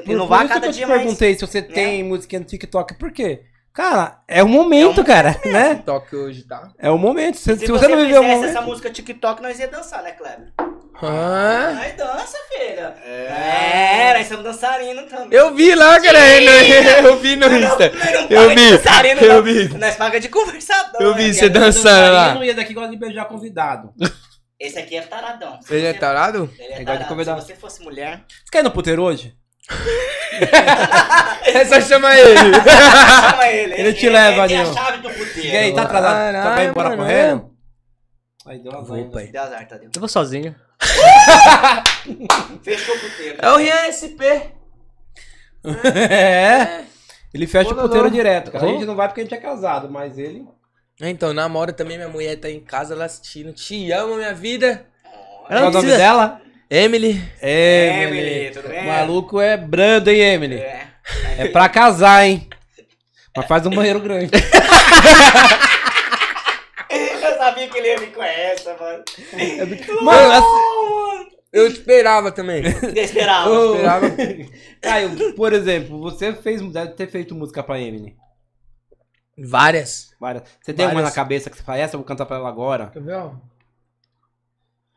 Por, 0.05 0.11
inovar 0.13 0.39
por 0.39 0.45
isso 0.45 0.53
cada 0.53 0.59
que 0.61 0.67
eu 0.67 0.73
dia 0.73 0.85
te 0.85 0.89
mais. 0.89 1.01
perguntei 1.01 1.33
se 1.35 1.41
você 1.45 1.61
né? 1.61 1.67
tem 1.67 2.03
musiquinha 2.03 2.39
no 2.39 2.45
TikTok, 2.45 2.95
por 2.97 3.11
quê? 3.11 3.43
Cara, 3.77 4.23
é 4.27 4.41
o 4.41 4.47
momento, 4.47 5.03
cara, 5.05 5.39
né? 5.45 5.75
TikTok 5.75 6.15
hoje, 6.15 6.41
tá? 6.41 6.71
É 6.79 6.89
o 6.89 6.97
momento. 6.97 7.37
Se, 7.37 7.55
Se, 7.55 7.67
se 7.67 7.71
você 7.71 7.87
não 7.87 7.97
viver 7.97 8.17
o 8.17 8.23
momento... 8.23 8.49
essa 8.49 8.59
música 8.59 8.89
TikTok, 8.89 9.39
nós 9.39 9.59
ia 9.59 9.67
dançar, 9.67 10.01
né, 10.01 10.13
Kleber? 10.13 10.51
Ah, 10.99 11.73
Nós 11.75 11.93
dança, 11.95 12.37
filha. 12.51 12.95
É, 13.05 14.17
nós 14.17 14.25
somos 14.27 14.43
dançarinos 14.43 15.05
também. 15.07 15.27
eu 15.31 15.53
vi 15.53 15.75
lá, 15.75 16.01
cara. 16.01 16.17
Eu 17.05 17.19
vi 17.19 17.35
no 17.35 17.45
Insta. 17.55 17.91
Eu 18.31 18.49
de 18.49 18.55
vi. 18.55 18.71
dançarino, 18.71 19.21
Eu 19.21 19.33
não. 19.35 19.43
vi. 19.43 19.77
Nós 19.77 19.95
paga 19.95 20.19
de 20.19 20.29
conversador. 20.29 20.99
Eu 20.99 21.13
vi 21.13 21.27
né? 21.27 21.33
você 21.33 21.47
dançando 21.47 22.13
lá. 22.13 22.33
não 22.33 22.43
ia 22.43 22.55
daqui 22.55 22.73
gosta 22.73 22.89
de 22.89 22.97
beijar 22.97 23.25
convidado. 23.25 23.93
Esse 24.59 24.79
aqui 24.79 24.97
é 24.97 25.01
taradão. 25.01 25.59
Ele 25.69 25.85
é 25.85 25.93
tarado? 25.93 26.49
Ele 26.57 26.73
é 26.73 26.83
tarado. 26.83 27.23
Se 27.23 27.31
você 27.45 27.55
fosse 27.55 27.83
mulher... 27.83 28.25
Você 28.27 28.49
quer 28.51 28.61
ir 28.61 28.63
no 28.63 28.71
puteiro 28.71 29.03
hoje? 29.03 29.37
É 31.45 31.65
só 31.65 31.81
chamar 31.81 32.17
ele. 32.17 32.35
Chama 32.53 33.47
ele. 33.47 33.73
Ele 33.73 33.93
te 33.93 34.09
leva, 34.09 34.39
Ele 34.45 34.47
tem 34.47 34.57
a 34.57 34.63
Nil. 34.63 34.73
chave 34.73 34.97
do 34.99 35.09
puteiro. 35.09 35.47
E 35.47 35.57
aí, 35.57 35.73
tá 35.73 35.83
atrasado? 35.83 36.13
Caralho, 36.13 36.43
Tá 36.43 36.55
vai 36.55 36.65
embora 36.67 36.89
mano, 36.89 37.01
correndo? 37.03 37.51
Aí 38.45 38.59
deu 38.59 38.71
azar. 38.77 38.97
Deu 39.31 39.41
azar, 39.41 39.67
Tadeu. 39.67 39.89
Eu 39.93 39.99
vou 39.99 40.07
sozinho. 40.09 40.55
Fechou 42.63 42.95
o 42.95 42.99
puteiro. 42.99 43.37
É 43.41 43.49
o 43.51 43.57
Rian 43.57 43.91
SP. 43.91 44.21
é. 46.11 46.83
Ele 47.33 47.45
fecha 47.47 47.69
Ô, 47.69 47.73
o 47.73 47.75
puteiro 47.75 48.05
Lolo. 48.05 48.11
direto, 48.15 48.51
cara. 48.51 48.65
A 48.65 48.67
gente 48.69 48.85
não 48.85 48.95
vai 48.95 49.07
porque 49.07 49.21
a 49.21 49.23
gente 49.23 49.33
é 49.35 49.37
casado, 49.39 49.89
mas 49.89 50.17
ele... 50.17 50.45
Então, 51.01 51.33
namora 51.33 51.71
também, 51.73 51.97
minha 51.97 52.09
mulher 52.09 52.37
tá 52.37 52.49
em 52.49 52.59
casa, 52.59 52.93
ela 52.95 53.05
assistindo. 53.05 53.53
Te 53.53 53.91
amo, 53.91 54.15
minha 54.15 54.33
vida. 54.33 54.85
Qual 55.45 55.51
é 55.59 55.61
o 55.61 55.65
nome 55.65 55.71
precisa- 55.73 55.97
dela? 55.97 56.41
Emily. 56.69 57.21
É, 57.41 58.03
Emily. 58.03 58.19
Emily, 58.19 58.51
tudo 58.51 58.67
bem? 58.67 58.83
O 58.83 58.87
maluco 58.87 59.39
é 59.39 59.55
brando, 59.55 60.09
hein, 60.09 60.19
Emily? 60.21 60.55
É. 60.57 60.87
É 61.37 61.47
pra 61.47 61.69
casar, 61.69 62.25
hein? 62.25 62.47
Mas 63.35 63.45
faz 63.47 63.65
um 63.65 63.69
banheiro 63.69 63.99
grande. 63.99 64.31
Eu 66.89 67.37
sabia 67.37 67.67
que 67.69 67.77
ele 67.77 67.87
ia 67.87 67.97
vir 67.97 68.11
com 68.11 68.23
essa, 68.23 68.75
mano. 68.75 69.03
Mano, 70.01 70.31
assim, 70.31 71.29
Eu 71.53 71.67
esperava 71.67 72.31
também. 72.31 72.63
Eu 72.95 73.03
esperava. 73.03 73.49
Ô, 73.49 73.75
esperava. 73.75 74.07
Caio, 74.81 75.33
por 75.35 75.53
exemplo, 75.53 75.99
você 75.99 76.33
fez, 76.33 76.61
deve 76.71 76.93
ter 76.93 77.07
feito 77.07 77.35
música 77.35 77.63
pra 77.63 77.79
Emily. 77.79 78.15
Várias. 79.37 80.09
Várias. 80.19 80.43
Você 80.61 80.73
tem 80.73 80.85
uma 80.85 80.95
Várias. 80.95 81.11
na 81.11 81.15
cabeça 81.15 81.49
que 81.49 81.55
você 81.57 81.63
fala, 81.63 81.77
essa 81.77 81.95
eu 81.95 81.99
vou 81.99 82.07
cantar 82.07 82.25
pra 82.25 82.37
ela 82.37 82.49
agora? 82.49 82.87
Quer 82.87 83.03
ver, 83.03 83.15
ó? 83.15 83.31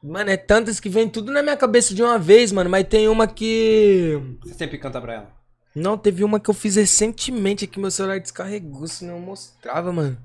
Mano, 0.02 0.30
é 0.30 0.36
tantas 0.36 0.80
que 0.80 0.88
vem 0.88 1.08
tudo 1.08 1.30
na 1.30 1.42
minha 1.42 1.56
cabeça 1.56 1.94
de 1.94 2.02
uma 2.02 2.18
vez, 2.18 2.52
mano. 2.52 2.70
Mas 2.70 2.88
tem 2.88 3.08
uma 3.08 3.26
que. 3.26 4.18
Você 4.42 4.54
sempre 4.54 4.78
canta 4.78 5.00
pra 5.00 5.14
ela. 5.14 5.40
Não, 5.74 5.96
teve 5.96 6.24
uma 6.24 6.40
que 6.40 6.50
eu 6.50 6.54
fiz 6.54 6.76
recentemente 6.76 7.64
aqui, 7.64 7.78
meu 7.78 7.90
celular 7.90 8.18
descarregou, 8.18 8.88
senão 8.88 9.14
eu 9.14 9.20
mostrava, 9.20 9.92
mano. 9.92 10.18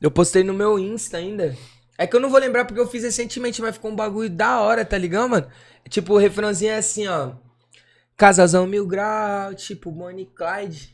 Eu 0.00 0.10
postei 0.10 0.44
no 0.44 0.54
meu 0.54 0.78
Insta 0.78 1.16
ainda. 1.16 1.56
É 1.98 2.06
que 2.06 2.14
eu 2.14 2.20
não 2.20 2.30
vou 2.30 2.38
lembrar 2.38 2.64
porque 2.64 2.80
eu 2.80 2.86
fiz 2.86 3.02
recentemente, 3.02 3.60
mas 3.60 3.74
ficou 3.74 3.90
um 3.90 3.96
bagulho 3.96 4.30
da 4.30 4.60
hora, 4.60 4.84
tá 4.84 4.96
ligado, 4.96 5.28
mano? 5.28 5.46
Tipo, 5.88 6.14
o 6.14 6.18
refrãozinho 6.18 6.72
é 6.72 6.76
assim, 6.76 7.06
ó. 7.08 7.32
Casazão 8.16 8.66
mil 8.66 8.86
grau, 8.86 9.54
tipo 9.54 9.90
Bonnie 9.90 10.22
e 10.22 10.26
Clyde. 10.26 10.91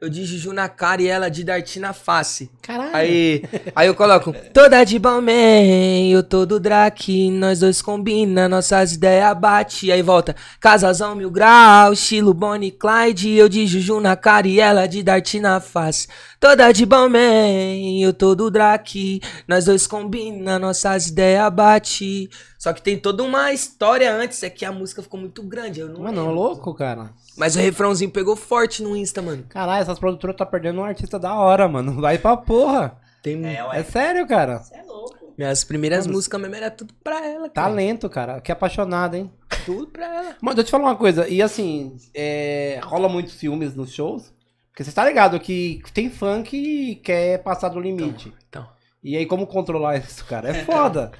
Eu 0.00 0.08
de 0.08 0.24
Juju 0.24 0.54
na 0.54 0.66
cara 0.66 1.02
e 1.02 1.08
ela 1.08 1.28
de 1.28 1.44
Darty 1.44 1.78
na 1.78 1.92
face. 1.92 2.50
Caralho. 2.62 2.96
Aí, 2.96 3.44
aí 3.76 3.86
eu 3.86 3.94
coloco 3.94 4.34
Toda 4.54 4.82
de 4.82 4.98
Balmain, 4.98 6.10
eu 6.10 6.22
tô 6.22 6.46
do 6.46 6.58
Drake 6.58 7.30
Nós 7.30 7.60
dois 7.60 7.82
combina, 7.82 8.48
nossas 8.48 8.94
ideias 8.94 9.36
bate 9.36 9.92
Aí 9.92 10.00
volta 10.00 10.34
Casazão 10.58 11.14
mil 11.14 11.30
grau, 11.30 11.92
estilo 11.92 12.32
Bonnie 12.32 12.70
Clyde 12.70 13.36
Eu 13.36 13.48
de 13.48 13.66
Juju 13.66 14.00
na 14.00 14.16
cara 14.16 14.48
e 14.48 14.58
ela 14.58 14.86
de 14.86 15.02
Darty 15.02 15.38
na 15.38 15.60
face 15.60 16.08
Toda 16.38 16.72
de 16.72 16.86
Balmain, 16.86 18.02
eu 18.02 18.14
tô 18.14 18.34
do 18.34 18.50
Drake 18.50 19.20
Nós 19.46 19.66
dois 19.66 19.86
combina, 19.86 20.58
nossas 20.58 21.08
ideias 21.08 21.52
bate 21.52 22.30
Só 22.60 22.74
que 22.74 22.82
tem 22.82 22.98
toda 22.98 23.22
uma 23.22 23.52
história 23.54 24.12
antes 24.14 24.42
É 24.42 24.50
que 24.50 24.66
a 24.66 24.70
música 24.70 25.02
ficou 25.02 25.18
muito 25.18 25.42
grande 25.42 25.80
eu 25.80 25.88
não 25.88 26.02
Mano, 26.02 26.20
lembro. 26.20 26.34
louco, 26.34 26.74
cara. 26.74 27.10
Mas 27.36 27.56
o 27.56 27.58
refrãozinho 27.58 28.10
pegou 28.10 28.36
forte 28.36 28.82
no 28.82 28.94
Insta, 28.94 29.22
mano 29.22 29.44
Caralho, 29.48 29.80
essas 29.80 29.98
produtoras 29.98 30.36
tá 30.36 30.44
perdendo 30.44 30.80
um 30.80 30.84
artista 30.84 31.18
da 31.18 31.34
hora, 31.34 31.66
mano. 31.66 31.98
Vai 32.00 32.18
pra 32.18 32.36
porra. 32.36 32.98
Tem 33.22 33.42
É, 33.46 33.66
É 33.72 33.82
sério, 33.82 34.26
cara. 34.28 34.58
Você 34.58 34.76
é 34.76 34.82
louco. 34.82 35.32
Minhas 35.38 35.64
primeiras 35.64 36.06
Mano, 36.06 36.16
músicas 36.18 36.38
mesmo 36.38 36.54
era 36.56 36.70
tudo 36.70 36.92
pra 37.02 37.26
ela, 37.26 37.48
cara. 37.48 37.68
Talento, 37.68 38.10
cara. 38.10 38.40
Que 38.42 38.52
apaixonado, 38.52 39.14
hein? 39.16 39.32
Tudo 39.64 39.86
pra 39.86 40.04
ela. 40.04 40.36
Mas 40.42 40.54
deixa 40.54 40.60
eu 40.60 40.64
te 40.66 40.70
falar 40.70 40.84
uma 40.84 40.96
coisa. 40.96 41.26
E 41.28 41.40
assim, 41.40 41.96
é, 42.14 42.78
rola 42.82 43.08
muitos 43.08 43.34
filmes 43.34 43.74
nos 43.74 43.90
shows. 43.90 44.30
Porque 44.70 44.84
você 44.84 44.92
tá 44.92 45.02
ligado 45.04 45.40
que 45.40 45.80
tem 45.94 46.10
fã 46.10 46.42
que 46.42 46.96
quer 46.96 47.42
passar 47.42 47.70
do 47.70 47.80
limite. 47.80 48.34
Então. 48.50 48.66
E 49.02 49.16
aí, 49.16 49.26
como 49.26 49.46
controlar 49.46 49.96
isso, 49.96 50.24
cara? 50.26 50.50
É 50.50 50.54
foda. 50.64 51.12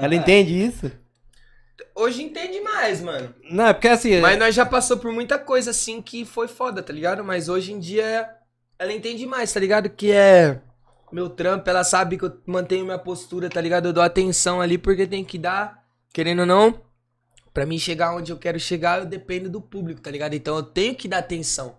Ela 0.00 0.14
entende 0.14 0.52
isso? 0.52 0.90
Hoje 1.94 2.22
entende 2.22 2.60
mais, 2.60 3.00
mano. 3.00 3.34
Não, 3.50 3.66
é 3.66 3.72
porque 3.72 3.88
assim. 3.88 4.20
Mas 4.20 4.38
nós 4.38 4.54
já 4.54 4.66
passou 4.66 4.98
por 4.98 5.12
muita 5.12 5.38
coisa 5.38 5.70
assim 5.70 6.00
que 6.02 6.24
foi 6.24 6.48
foda, 6.48 6.82
tá 6.82 6.92
ligado? 6.92 7.24
Mas 7.24 7.48
hoje 7.48 7.72
em 7.72 7.78
dia 7.78 8.28
ela 8.78 8.92
entende 8.92 9.26
mais, 9.26 9.52
tá 9.52 9.58
ligado? 9.58 9.90
Que 9.90 10.12
é 10.12 10.60
meu 11.12 11.28
trampo, 11.28 11.68
ela 11.68 11.82
sabe 11.82 12.16
que 12.16 12.24
eu 12.24 12.38
mantenho 12.46 12.84
minha 12.84 12.98
postura, 12.98 13.48
tá 13.48 13.60
ligado? 13.60 13.86
Eu 13.86 13.92
dou 13.92 14.02
atenção 14.02 14.60
ali 14.60 14.78
porque 14.78 15.06
tem 15.06 15.24
que 15.24 15.38
dar, 15.38 15.84
querendo 16.12 16.40
ou 16.40 16.46
não, 16.46 16.80
pra 17.52 17.66
mim 17.66 17.78
chegar 17.78 18.14
onde 18.14 18.30
eu 18.30 18.38
quero 18.38 18.60
chegar, 18.60 19.00
eu 19.00 19.06
dependo 19.06 19.48
do 19.48 19.60
público, 19.60 20.00
tá 20.00 20.10
ligado? 20.10 20.34
Então 20.34 20.56
eu 20.56 20.62
tenho 20.62 20.94
que 20.94 21.08
dar 21.08 21.18
atenção. 21.18 21.76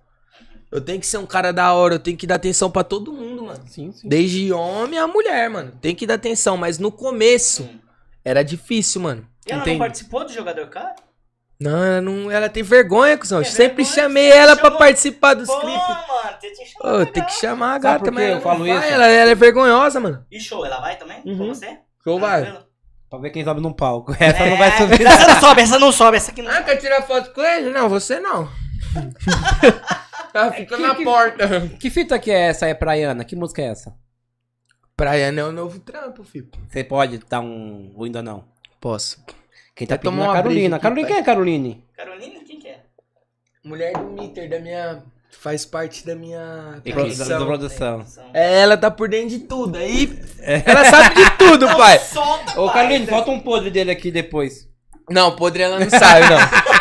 Eu 0.71 0.79
tenho 0.81 0.99
que 0.99 1.07
ser 1.07 1.17
um 1.17 1.25
cara 1.25 1.51
da 1.51 1.73
hora, 1.73 1.95
eu 1.95 1.99
tenho 1.99 2.15
que 2.17 2.27
dar 2.27 2.35
atenção 2.35 2.69
pra 2.69 2.83
todo 2.83 3.11
mundo, 3.11 3.43
mano. 3.45 3.59
Sim, 3.67 3.91
sim. 3.91 4.07
Desde 4.07 4.51
homem 4.53 4.99
a 4.99 5.07
mulher, 5.07 5.49
mano. 5.49 5.71
Tem 5.81 5.95
que 5.95 6.05
dar 6.05 6.13
atenção, 6.15 6.55
mas 6.57 6.77
no 6.77 6.91
começo 6.91 7.67
era 8.23 8.43
difícil, 8.43 9.01
mano. 9.01 9.25
E 9.47 9.51
ela 9.51 9.65
não 9.65 9.77
participou 9.79 10.23
do 10.25 10.31
jogador 10.31 10.67
cara? 10.67 10.95
Não, 11.59 11.83
ela 11.83 11.99
não, 12.01 12.31
ela 12.31 12.47
tem 12.47 12.63
vergonha, 12.63 13.17
cuzão. 13.17 13.39
Eu 13.39 13.43
Tem 13.43 13.51
sempre 13.51 13.83
vergonha? 13.83 13.95
chamei 13.95 14.29
ela 14.31 14.55
pra 14.55 14.65
chamou? 14.65 14.79
participar 14.79 15.33
dos 15.33 15.47
Pô, 15.47 15.59
clipes. 15.59 15.81
mano, 15.87 16.37
tem 16.39 16.53
que 16.53 16.65
chamar. 16.65 16.93
Ô, 17.01 17.05
tem 17.05 17.25
que 17.25 17.31
chamar 17.33 17.67
a 17.67 17.81
Sabe 17.81 17.83
gata, 17.83 18.11
mas 18.11 18.23
que 18.23 18.29
eu 18.29 18.31
ela 18.33 18.41
falo 18.41 18.59
vai, 18.59 18.77
isso? 18.77 18.87
Ela, 18.93 19.07
ela 19.07 19.31
é 19.31 19.35
vergonhosa, 19.35 19.99
mano. 19.99 20.25
E 20.31 20.39
show, 20.39 20.65
ela 20.65 20.79
vai 20.79 20.95
também? 20.97 21.21
Uhum. 21.25 21.37
Com 21.37 21.47
você? 21.47 21.79
Show 22.03 22.17
vai. 22.19 22.43
Tranquilo? 22.43 22.65
Pra 23.09 23.19
ver 23.19 23.29
quem 23.31 23.43
sobe 23.43 23.59
num 23.59 23.73
palco. 23.73 24.15
Essa 24.21 24.45
não 24.45 24.55
vai 24.55 24.69
É, 24.69 24.77
subir. 24.77 25.05
Essa 25.05 25.27
não 25.27 25.39
sobe, 25.41 25.61
essa 25.61 25.79
não 25.79 25.91
sobe, 25.91 26.17
essa 26.17 26.31
aqui 26.31 26.41
não 26.43 26.51
Ah, 26.51 26.61
quer 26.61 26.77
tirar 26.77 27.01
foto 27.01 27.33
com 27.33 27.41
ele? 27.41 27.71
Não, 27.71 27.89
você 27.89 28.19
não. 28.21 28.47
Ela 30.33 30.51
fica 30.51 30.75
Que- 30.75 30.81
na 30.81 30.95
que- 30.95 31.03
porta. 31.03 31.47
Que 31.79 31.89
fita 31.89 32.19
que 32.19 32.29
é 32.31 32.47
essa 32.47 32.65
aí, 32.65 32.75
Praiana? 32.75 33.23
Que 33.23 33.35
música 33.35 33.61
é 33.61 33.65
essa? 33.65 33.93
Praiana 34.95 35.41
é 35.41 35.43
o 35.45 35.51
novo 35.51 35.79
trampo, 35.79 36.23
filho. 36.23 36.49
Você 36.69 36.83
pode 36.83 37.19
dar 37.29 37.39
um. 37.39 37.91
Ou 37.95 38.03
ainda 38.05 38.21
não? 38.21 38.43
Posso. 38.81 39.23
Quem 39.75 39.87
tá 39.87 39.97
pedindo 39.97 40.17
tomar 40.17 40.27
é 40.27 40.29
a 40.29 40.33
Carolina. 40.41 40.75
aqui, 40.75 40.83
Carolina, 40.83 41.07
pai. 41.07 41.13
quem 41.15 41.21
é 41.21 41.25
Caroline? 41.25 41.85
Carolina, 41.95 42.39
quem 42.45 42.59
que 42.59 42.67
é? 42.67 42.81
Mulher 43.63 43.93
do 43.93 44.05
Mitter, 44.09 44.49
da 44.49 44.59
minha... 44.59 45.03
Faz 45.31 45.65
parte 45.65 46.05
da 46.05 46.15
minha 46.15 46.81
produção. 46.83 47.39
da 47.39 47.45
produção. 47.45 48.05
É, 48.33 48.59
ela 48.61 48.75
tá 48.75 48.89
por 48.91 49.07
dentro 49.07 49.29
de 49.29 49.39
tudo. 49.39 49.77
Aí, 49.77 50.19
ela 50.65 50.83
sabe 50.85 51.15
de 51.15 51.37
tudo, 51.37 51.67
pai. 51.77 51.99
solta, 51.99 52.59
Ô, 52.59 52.65
pai. 52.65 52.73
Caroline, 52.73 53.07
falta 53.07 53.31
um 53.31 53.39
podre 53.39 53.69
dele 53.71 53.91
aqui 53.91 54.11
depois. 54.11 54.67
Não, 55.09 55.35
podre 55.35 55.63
ela 55.63 55.79
não 55.79 55.89
sabe, 55.89 56.25
não. 56.29 56.37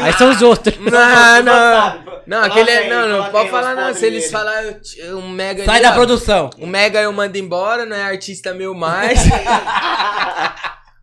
Aí 0.00 0.12
são 0.14 0.30
os 0.30 0.40
outros. 0.42 0.76
Não, 0.78 0.90
Não 0.90 1.42
não. 1.42 2.12
Não, 2.26 2.42
aquele 2.44 2.70
é. 2.70 2.88
Não, 2.88 3.08
não 3.08 3.30
pode 3.30 3.50
falar 3.50 3.74
não. 3.74 3.94
Se 3.94 4.06
eles 4.06 4.22
dele. 4.22 4.32
falar 4.32 4.64
eu 4.64 4.80
te- 4.80 5.02
um 5.12 5.28
mega. 5.28 5.64
Sai 5.64 5.80
da 5.80 5.92
produção. 5.92 6.50
O 6.58 6.66
mega 6.66 7.00
eu 7.00 7.12
mando 7.12 7.36
embora, 7.36 7.84
não 7.84 7.96
é 7.96 8.02
artista 8.02 8.54
meu 8.54 8.74
mais. 8.74 9.20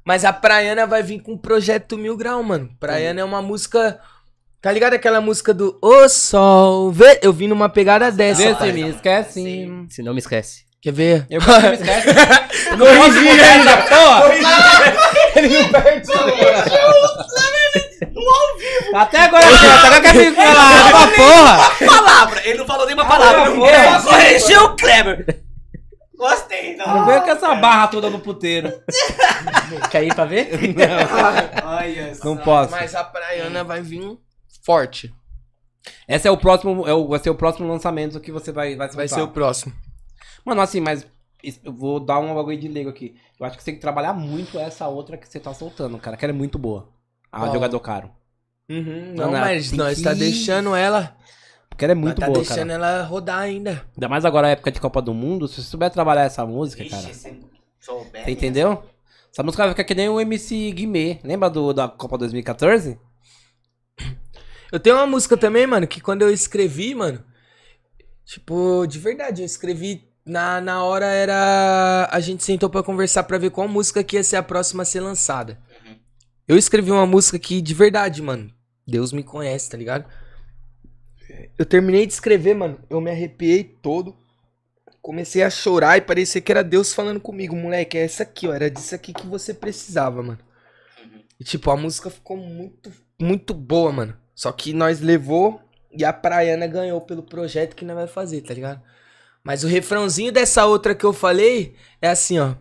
Mas 0.05 0.25
a 0.25 0.33
Praiana 0.33 0.87
vai 0.87 1.03
vir 1.03 1.19
com 1.21 1.33
um 1.33 1.37
projeto 1.37 1.97
Mil 1.97 2.17
Grau, 2.17 2.41
mano. 2.41 2.69
Praiana 2.79 3.21
é 3.21 3.23
uma 3.23 3.41
música. 3.41 3.99
Tá 4.61 4.71
ligado 4.71 4.93
aquela 4.93 5.21
música 5.21 5.53
do 5.53 5.77
O 5.81 6.09
Sol? 6.09 6.91
Vê? 6.91 7.19
Eu 7.21 7.31
vim 7.31 7.47
numa 7.47 7.69
pegada 7.69 8.11
dessa. 8.11 8.41
Vê 8.41 8.55
se 8.55 8.71
me 8.73 8.89
esquece. 8.89 9.39
hein? 9.39 9.87
Se 9.89 10.01
não 10.01 10.13
me 10.13 10.19
esquece. 10.19 10.67
Quer 10.81 10.93
ver? 10.93 11.27
Eu 11.29 11.41
que 11.41 11.47
me 11.51 11.73
esquece. 11.75 12.07
Corrigi 12.77 13.27
ele, 13.27 13.63
da 13.65 13.77
porra! 13.77 14.23
ele 15.35 15.49
não 15.59 15.69
perde 15.69 16.07
Até 18.93 19.19
agora, 19.25 19.45
até 19.45 19.67
agora 19.87 20.01
quer 20.01 20.15
me 20.15 20.31
falar 20.31 20.89
pra 20.89 21.07
porra! 21.15 21.87
palavra. 21.87 22.47
Ele 22.47 22.57
não 22.59 22.65
falou 22.67 22.85
nenhuma 22.85 23.05
palavra. 23.05 23.51
porra. 23.51 23.71
Ele 23.71 24.01
corrigiu 24.03 24.63
o 24.65 24.75
Kleber. 24.75 25.43
Gostei, 26.17 26.75
Não 26.75 26.85
não. 26.85 27.05
veio 27.05 27.21
com 27.21 27.29
essa 27.29 27.55
barra 27.55 27.87
toda 27.87 28.09
no 28.09 28.19
puteiro. 28.19 28.73
Quer 29.89 30.03
ir 30.03 30.13
pra 30.13 30.25
ver? 30.25 30.49
Olha 31.63 32.07
Não 32.23 32.35
só. 32.35 32.43
posso. 32.43 32.71
Mas 32.71 32.93
a 32.93 33.05
Praiana 33.05 33.63
vai 33.63 33.81
vir 33.81 34.17
forte. 34.65 35.13
Esse 36.07 36.27
é 36.27 36.31
o 36.31 36.35
próximo, 36.37 36.85
é 36.85 36.93
o, 36.93 37.07
vai 37.07 37.19
ser 37.19 37.29
o 37.29 37.35
próximo 37.35 37.67
lançamento 37.69 38.19
que 38.19 38.33
você 38.33 38.51
vai, 38.51 38.75
vai 38.75 38.89
Vai 38.89 39.07
ser 39.07 39.21
o 39.21 39.29
próximo. 39.29 39.73
Mano, 40.43 40.59
assim, 40.59 40.81
mas 40.81 41.07
eu 41.63 41.71
vou 41.71 42.01
dar 42.01 42.19
um 42.19 42.35
bagulho 42.35 42.59
de 42.59 42.67
leigo 42.67 42.89
aqui. 42.89 43.15
Eu 43.39 43.45
acho 43.45 43.55
que 43.55 43.63
você 43.63 43.71
tem 43.71 43.75
que 43.75 43.81
trabalhar 43.81 44.11
muito 44.11 44.59
essa 44.59 44.87
outra 44.89 45.15
que 45.15 45.25
você 45.27 45.39
tá 45.39 45.53
soltando, 45.53 45.97
cara. 45.99 46.17
Que 46.17 46.25
ela 46.25 46.33
é 46.33 46.35
muito 46.35 46.59
boa. 46.59 46.89
A 47.31 47.39
Qual? 47.39 47.53
jogador 47.53 47.79
caro. 47.79 48.11
Uhum, 48.69 49.13
Não, 49.15 49.31
não, 49.31 49.39
mas 49.39 49.71
nós 49.71 49.97
que- 49.97 50.03
tá 50.03 50.13
deixando 50.13 50.75
ela. 50.75 51.15
Porque 51.69 51.85
ela 51.85 51.93
é 51.93 51.95
muito 51.95 52.19
tá 52.19 52.25
boa, 52.27 52.37
deixando 52.39 52.67
cara. 52.69 52.73
ela 52.73 53.03
rodar 53.03 53.39
ainda. 53.39 53.83
Ainda 53.95 54.09
mais 54.09 54.25
agora 54.25 54.47
a 54.47 54.51
época 54.51 54.71
de 54.71 54.79
Copa 54.81 55.01
do 55.01 55.13
Mundo. 55.13 55.47
Se 55.47 55.55
você 55.55 55.69
souber 55.69 55.89
trabalhar 55.89 56.23
essa 56.23 56.45
música, 56.45 56.83
cara. 56.85 57.03
Ixi, 57.09 57.13
se 57.13 57.39
souber. 57.79 58.23
Você 58.23 58.31
entendeu? 58.31 58.83
Essa 59.31 59.41
música 59.43 59.63
vai 59.63 59.71
ficar 59.71 59.83
que 59.85 59.95
nem 59.95 60.09
o 60.09 60.19
MC 60.19 60.71
Guimê. 60.71 61.19
Lembra 61.23 61.49
do, 61.49 61.73
da 61.73 61.87
Copa 61.87 62.17
2014? 62.17 62.99
Eu 64.71 64.79
tenho 64.79 64.97
uma 64.97 65.07
música 65.07 65.35
também, 65.37 65.65
mano, 65.65 65.87
que 65.87 65.99
quando 66.01 66.21
eu 66.21 66.31
escrevi, 66.31 66.93
mano. 66.93 67.23
Tipo, 68.25 68.85
de 68.85 68.99
verdade, 68.99 69.41
eu 69.41 69.45
escrevi. 69.45 70.07
Na, 70.25 70.61
na 70.61 70.83
hora 70.83 71.07
era. 71.07 72.07
A 72.11 72.19
gente 72.19 72.43
sentou 72.43 72.69
pra 72.69 72.83
conversar 72.83 73.23
pra 73.23 73.37
ver 73.39 73.49
qual 73.49 73.67
música 73.67 74.03
que 74.03 74.15
ia 74.15 74.23
ser 74.23 74.35
a 74.35 74.43
próxima 74.43 74.83
a 74.83 74.85
ser 74.85 74.99
lançada. 74.99 75.57
Eu 76.47 76.55
escrevi 76.57 76.91
uma 76.91 77.05
música 77.05 77.39
que, 77.39 77.61
de 77.61 77.73
verdade, 77.73 78.21
mano. 78.21 78.51
Deus 78.89 79.13
me 79.13 79.23
conhece, 79.23 79.69
tá 79.69 79.77
ligado? 79.77 80.05
Eu 81.57 81.65
terminei 81.65 82.05
de 82.05 82.13
escrever, 82.13 82.55
mano. 82.55 82.79
Eu 82.89 82.99
me 82.99 83.11
arrepiei 83.11 83.63
todo. 83.63 84.15
Comecei 85.01 85.43
a 85.43 85.49
chorar 85.49 85.97
e 85.97 86.01
parecia 86.01 86.41
que 86.41 86.51
era 86.51 86.63
Deus 86.63 86.93
falando 86.93 87.19
comigo, 87.19 87.55
moleque. 87.55 87.97
É 87.97 88.03
essa 88.03 88.23
aqui, 88.23 88.47
ó. 88.47 88.53
Era 88.53 88.69
disso 88.69 88.95
aqui 88.95 89.13
que 89.13 89.27
você 89.27 89.53
precisava, 89.53 90.21
mano. 90.21 90.39
E, 91.39 91.43
tipo, 91.43 91.71
a 91.71 91.77
música 91.77 92.09
ficou 92.09 92.35
muito, 92.35 92.91
muito 93.19 93.53
boa, 93.53 93.91
mano. 93.91 94.17
Só 94.35 94.51
que 94.51 94.73
nós 94.73 94.99
levou 94.99 95.61
e 95.91 96.03
a 96.03 96.11
Praiana 96.11 96.67
ganhou 96.67 97.01
pelo 97.01 97.23
projeto 97.23 97.75
que 97.75 97.85
nós 97.85 97.95
vai 97.95 98.07
fazer, 98.07 98.41
tá 98.41 98.53
ligado? 98.53 98.81
Mas 99.43 99.63
o 99.63 99.67
refrãozinho 99.67 100.31
dessa 100.31 100.65
outra 100.65 100.93
que 100.93 101.05
eu 101.05 101.13
falei 101.13 101.73
é 102.01 102.09
assim, 102.09 102.39
ó. 102.39 102.51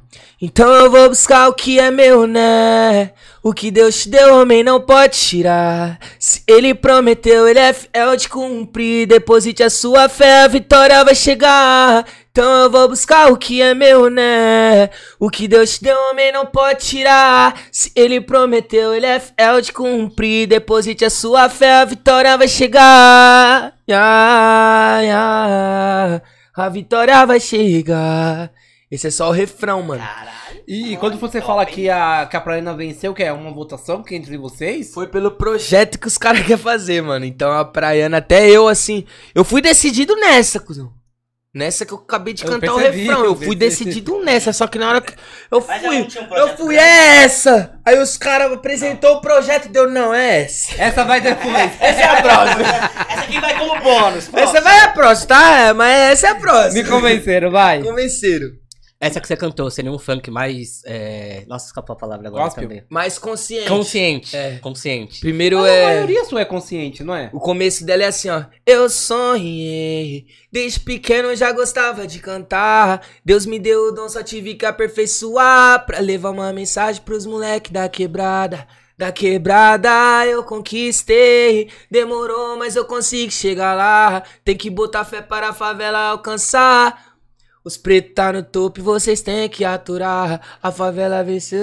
Então 0.40 0.72
eu 0.72 0.90
vou 0.90 1.08
buscar 1.08 1.48
o 1.48 1.54
que 1.54 1.78
é 1.78 1.90
meu, 1.90 2.26
né? 2.26 3.12
O 3.42 3.52
que 3.52 3.70
Deus 3.70 4.02
te 4.02 4.08
deu, 4.08 4.36
homem, 4.36 4.64
não 4.64 4.80
pode 4.80 5.18
tirar. 5.18 5.98
Se 6.18 6.42
ele 6.46 6.74
prometeu, 6.74 7.48
ele 7.48 7.58
é 7.58 7.72
fiel 7.72 8.16
de 8.16 8.28
cumprir. 8.28 9.06
Deposite 9.06 9.62
a 9.62 9.70
sua 9.70 10.08
fé, 10.08 10.42
a 10.42 10.48
vitória 10.48 11.04
vai 11.04 11.14
chegar. 11.14 12.06
Então 12.30 12.62
eu 12.62 12.70
vou 12.70 12.88
buscar 12.88 13.32
o 13.32 13.36
que 13.36 13.60
é 13.60 13.74
meu, 13.74 14.08
né? 14.08 14.90
O 15.18 15.28
que 15.28 15.48
Deus 15.48 15.76
te 15.76 15.84
deu, 15.84 15.96
homem, 16.10 16.32
não 16.32 16.46
pode 16.46 16.84
tirar. 16.84 17.60
Se 17.72 17.90
ele 17.96 18.20
prometeu, 18.20 18.94
ele 18.94 19.06
é 19.06 19.18
fiel 19.18 19.60
de 19.60 19.72
cumprir. 19.72 20.46
Deposite 20.46 21.04
a 21.04 21.10
sua 21.10 21.48
fé, 21.48 21.80
a 21.80 21.84
vitória 21.84 22.36
vai 22.36 22.46
chegar. 22.48 23.74
Ya, 23.88 25.00
ya. 25.02 26.22
A 26.58 26.68
vitória 26.68 27.24
vai 27.24 27.38
chegar. 27.38 28.50
Esse 28.90 29.06
é 29.06 29.10
só 29.12 29.28
o 29.28 29.32
refrão, 29.32 29.80
mano. 29.80 30.02
Caralho. 30.02 30.60
E 30.66 30.96
quando 30.96 31.16
você 31.16 31.38
Top, 31.38 31.46
fala 31.46 31.64
que 31.64 31.88
a, 31.88 32.26
que 32.26 32.36
a 32.36 32.40
Praiana 32.40 32.74
venceu, 32.74 33.14
que 33.14 33.22
é 33.22 33.32
uma 33.32 33.52
votação 33.52 34.02
que 34.02 34.12
é 34.12 34.18
entre 34.18 34.36
vocês? 34.36 34.92
Foi 34.92 35.06
pelo 35.06 35.30
projeto 35.30 36.00
que 36.00 36.08
os 36.08 36.18
caras 36.18 36.40
querem 36.42 36.56
fazer, 36.56 37.00
mano. 37.00 37.24
Então 37.24 37.52
a 37.52 37.64
Praiana, 37.64 38.16
até 38.16 38.50
eu, 38.50 38.66
assim. 38.66 39.04
Eu 39.32 39.44
fui 39.44 39.62
decidido 39.62 40.16
nessa, 40.16 40.58
cuzão. 40.58 40.97
Nessa 41.54 41.86
que 41.86 41.92
eu 41.94 41.98
acabei 41.98 42.34
de 42.34 42.44
Eu 42.44 42.50
cantar 42.50 42.74
percebi, 42.74 43.04
o 43.04 43.08
refrão. 43.08 43.24
eu 43.24 43.34
fui 43.34 43.56
decidido 43.56 44.22
nessa, 44.22 44.52
só 44.52 44.66
que 44.66 44.78
na 44.78 44.90
hora 44.90 45.00
que 45.00 45.14
eu 45.50 45.62
fui, 45.62 45.78
não 45.80 45.92
um 45.92 46.36
eu 46.36 46.56
fui, 46.58 46.76
é 46.76 47.24
essa! 47.24 47.80
Aí 47.86 47.98
os 47.98 48.18
caras 48.18 48.52
apresentou 48.52 49.16
o 49.16 49.20
projeto, 49.22 49.66
deu, 49.70 49.88
não, 49.88 50.12
é 50.12 50.42
essa. 50.42 50.74
Essa 50.80 51.04
vai 51.04 51.22
depois. 51.22 51.72
Essa 51.80 52.00
é 52.00 52.04
a 52.04 52.22
próxima. 52.22 52.62
Essa 53.08 53.20
aqui 53.22 53.40
vai 53.40 53.58
como 53.58 53.80
bônus. 53.80 54.28
essa 54.34 54.60
vai 54.60 54.80
a 54.80 54.88
próxima, 54.88 55.26
tá? 55.28 55.74
Mas 55.74 55.96
essa 56.12 56.26
é 56.26 56.30
a 56.30 56.34
próxima. 56.34 56.82
Me 56.82 56.84
convenceram, 56.88 57.50
vai. 57.50 57.82
convenceram. 57.82 58.48
Essa 59.00 59.20
que 59.20 59.28
você 59.28 59.36
cantou 59.36 59.70
seria 59.70 59.92
um 59.92 59.98
funk 59.98 60.28
mais. 60.28 60.82
É... 60.84 61.44
Nossa, 61.46 61.66
escapou 61.66 61.94
a 61.94 61.96
palavra 61.96 62.26
agora 62.26 62.44
Gospel? 62.44 62.64
também. 62.64 62.84
Mais 62.88 63.16
consciente. 63.16 63.68
Consciente. 63.68 64.36
É. 64.36 64.58
Consciente. 64.58 65.20
Primeiro 65.20 65.58
Mas 65.58 65.70
a 65.70 65.72
é. 65.72 65.84
maioria 65.86 66.24
sua 66.24 66.40
é 66.40 66.44
consciente, 66.44 67.04
não 67.04 67.14
é? 67.14 67.30
O 67.32 67.38
começo 67.38 67.84
dela 67.84 68.02
é 68.02 68.06
assim, 68.06 68.28
ó. 68.28 68.42
Eu 68.66 68.90
sonhei, 68.90 70.26
desde 70.50 70.80
pequeno 70.80 71.34
já 71.36 71.52
gostava 71.52 72.08
de 72.08 72.18
cantar. 72.18 73.06
Deus 73.24 73.46
me 73.46 73.60
deu 73.60 73.88
o 73.88 73.92
dom, 73.92 74.08
só 74.08 74.20
tive 74.20 74.56
que 74.56 74.66
aperfeiçoar. 74.66 75.86
Pra 75.86 76.00
levar 76.00 76.30
uma 76.30 76.52
mensagem 76.52 77.00
pros 77.02 77.24
moleque 77.24 77.72
da 77.72 77.88
quebrada. 77.88 78.66
Da 78.98 79.12
quebrada 79.12 80.26
eu 80.26 80.42
conquistei. 80.42 81.70
Demorou, 81.88 82.56
mas 82.56 82.74
eu 82.74 82.84
consigo 82.84 83.30
chegar 83.30 83.74
lá. 83.74 84.24
Tem 84.44 84.56
que 84.56 84.68
botar 84.68 85.04
fé 85.04 85.22
para 85.22 85.50
a 85.50 85.52
favela 85.52 86.00
alcançar. 86.00 87.07
Os 87.64 87.76
pretos 87.76 88.14
tá 88.14 88.32
no 88.32 88.42
topo 88.42 88.80
e 88.80 88.82
vocês 88.82 89.20
têm 89.20 89.48
que 89.48 89.64
aturar. 89.64 90.58
A 90.62 90.70
favela 90.70 91.24
venceu 91.24 91.60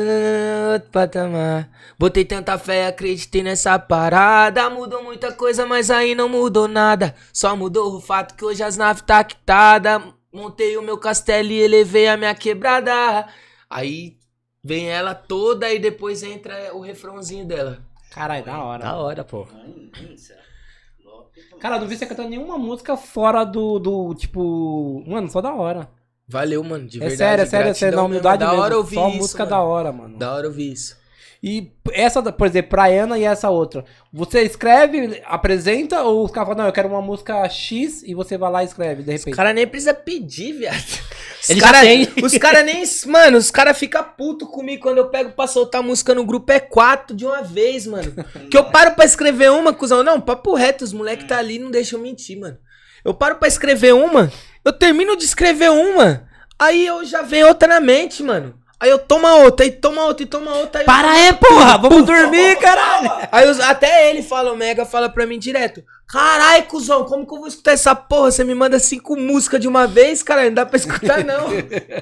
outro 0.73 0.89
patamar. 0.89 1.69
Botei 1.97 2.25
tanta 2.25 2.57
fé 2.57 2.83
e 2.83 2.87
acreditei 2.87 3.41
nessa 3.41 3.79
parada. 3.79 4.69
Mudou 4.69 5.03
muita 5.03 5.31
coisa, 5.31 5.65
mas 5.65 5.89
aí 5.89 6.13
não 6.13 6.27
mudou 6.27 6.67
nada. 6.67 7.15
Só 7.31 7.55
mudou 7.55 7.95
o 7.95 8.01
fato 8.01 8.35
que 8.35 8.43
hoje 8.45 8.61
as 8.61 8.77
naves 8.77 9.03
tá 9.03 9.23
quitada. 9.23 10.03
Montei 10.31 10.77
o 10.77 10.81
meu 10.81 10.97
castelo 10.97 11.49
e 11.49 11.61
elevei 11.61 12.07
a 12.07 12.17
minha 12.17 12.35
quebrada. 12.35 13.27
Aí 13.69 14.17
vem 14.63 14.89
ela 14.89 15.15
toda 15.15 15.71
e 15.71 15.79
depois 15.79 16.23
entra 16.23 16.75
o 16.75 16.81
refrãozinho 16.81 17.45
dela. 17.45 17.79
Caralho, 18.11 18.45
da 18.45 18.63
hora. 18.63 18.83
Da 18.83 18.97
hora, 18.97 19.23
pô. 19.23 19.47
Cara, 21.59 21.79
não 21.79 21.87
vi 21.87 21.97
você 21.97 22.05
cantando 22.05 22.29
nenhuma 22.29 22.57
música 22.57 22.95
fora 22.97 23.43
do, 23.43 23.79
do 23.79 24.13
tipo. 24.15 25.03
Mano, 25.07 25.29
só 25.29 25.41
da 25.41 25.53
hora. 25.53 25.89
Valeu, 26.27 26.63
mano. 26.63 26.87
De 26.87 26.97
é 26.97 27.07
verdade. 27.07 27.17
sério, 27.17 27.41
é 27.41 27.45
sério, 27.45 27.69
é 27.69 27.73
sério. 27.73 27.97
Na 27.97 28.03
humildade 28.03 28.39
Da 28.39 28.47
mesmo. 28.47 28.61
hora 28.61 28.77
ouvir 28.77 28.95
Só 28.95 29.07
isso, 29.09 29.17
música 29.17 29.43
mano. 29.43 29.49
da 29.51 29.61
hora, 29.61 29.91
mano. 29.91 30.17
Da 30.17 30.33
hora 30.33 30.47
ouvir 30.47 30.71
isso. 30.71 30.97
E 31.43 31.71
essa, 31.91 32.21
por 32.31 32.47
exemplo, 32.47 32.71
pra 32.71 32.85
Ana 32.87 33.17
e 33.17 33.23
essa 33.23 33.49
outra. 33.49 33.85
Você 34.11 34.41
escreve, 34.41 35.21
apresenta 35.25 36.01
ou 36.03 36.25
os 36.25 36.31
caras 36.31 36.49
falam, 36.49 36.63
não, 36.63 36.69
eu 36.69 36.73
quero 36.73 36.87
uma 36.87 37.01
música 37.01 37.47
X 37.47 38.01
e 38.03 38.15
você 38.15 38.37
vai 38.37 38.51
lá 38.51 38.63
e 38.63 38.65
escreve, 38.65 39.03
de 39.03 39.13
Os 39.13 39.19
repente. 39.19 39.35
caras 39.35 39.53
nem 39.53 39.67
precisa 39.67 39.93
pedir, 39.93 40.53
viado. 40.53 40.75
Os 41.41 41.49
Ele 41.49 41.59
já 41.59 41.65
cara, 41.67 41.81
tem. 41.81 42.07
Os 42.23 42.37
caras 42.37 42.65
nem. 42.65 42.83
Mano, 43.05 43.37
os 43.37 43.51
caras 43.51 43.77
ficam 43.77 44.03
puto 44.17 44.47
comigo 44.47 44.81
quando 44.81 44.97
eu 44.97 45.09
pego 45.09 45.31
pra 45.31 45.45
soltar 45.45 45.83
música 45.83 46.15
no 46.15 46.25
grupo. 46.25 46.51
É 46.51 46.59
quatro 46.59 47.15
de 47.15 47.25
uma 47.25 47.41
vez, 47.41 47.85
mano. 47.85 48.13
Que 48.49 48.57
eu 48.57 48.65
paro 48.65 48.95
pra 48.95 49.05
escrever 49.05 49.51
uma, 49.51 49.73
cuzão. 49.73 50.03
Não, 50.03 50.19
papo 50.19 50.55
reto, 50.55 50.83
os 50.83 50.93
moleques 50.93 51.27
tá 51.27 51.37
ali 51.37 51.59
não 51.59 51.69
deixam 51.69 51.99
mentir, 51.99 52.39
mano. 52.39 52.57
Eu 53.03 53.13
paro 53.13 53.35
pra 53.35 53.47
escrever 53.47 53.93
uma, 53.93 54.31
eu 54.63 54.73
termino 54.73 55.15
de 55.15 55.25
escrever 55.25 55.69
uma, 55.69 56.27
aí 56.57 56.83
eu 56.87 57.05
já 57.05 57.21
vem 57.21 57.43
outra 57.43 57.67
na 57.67 57.79
mente, 57.79 58.23
mano. 58.23 58.55
Aí 58.79 58.89
eu 58.89 58.99
tomo 58.99 59.25
a 59.25 59.35
outra, 59.35 59.65
aí 59.65 59.71
toma 59.71 60.03
outra, 60.05 60.23
e 60.23 60.27
toma 60.27 60.53
outra. 60.55 60.81
Aí 60.81 60.85
Para 60.85 61.09
aí, 61.11 61.33
porra! 61.33 61.77
Vamos 61.77 62.05
dormir, 62.05 62.57
caralho! 62.59 63.09
Aí 63.31 63.49
os- 63.49 63.59
até 63.61 64.09
ele 64.09 64.21
fala, 64.21 64.51
o 64.51 64.57
Mega 64.57 64.85
fala 64.85 65.07
pra 65.09 65.25
mim 65.25 65.39
direto. 65.39 65.81
Carai, 66.07 66.63
cuzão, 66.63 67.05
como 67.05 67.25
que 67.25 67.33
eu 67.33 67.39
vou 67.39 67.47
escutar 67.47 67.71
essa 67.71 67.95
porra? 67.95 68.31
Você 68.31 68.43
me 68.43 68.53
manda 68.53 68.77
cinco 68.77 69.15
músicas 69.15 69.59
de 69.61 69.67
uma 69.67 69.87
vez, 69.87 70.21
cara, 70.21 70.43
não 70.45 70.53
dá 70.53 70.65
pra 70.65 70.75
escutar, 70.77 71.23
não. 71.23 71.47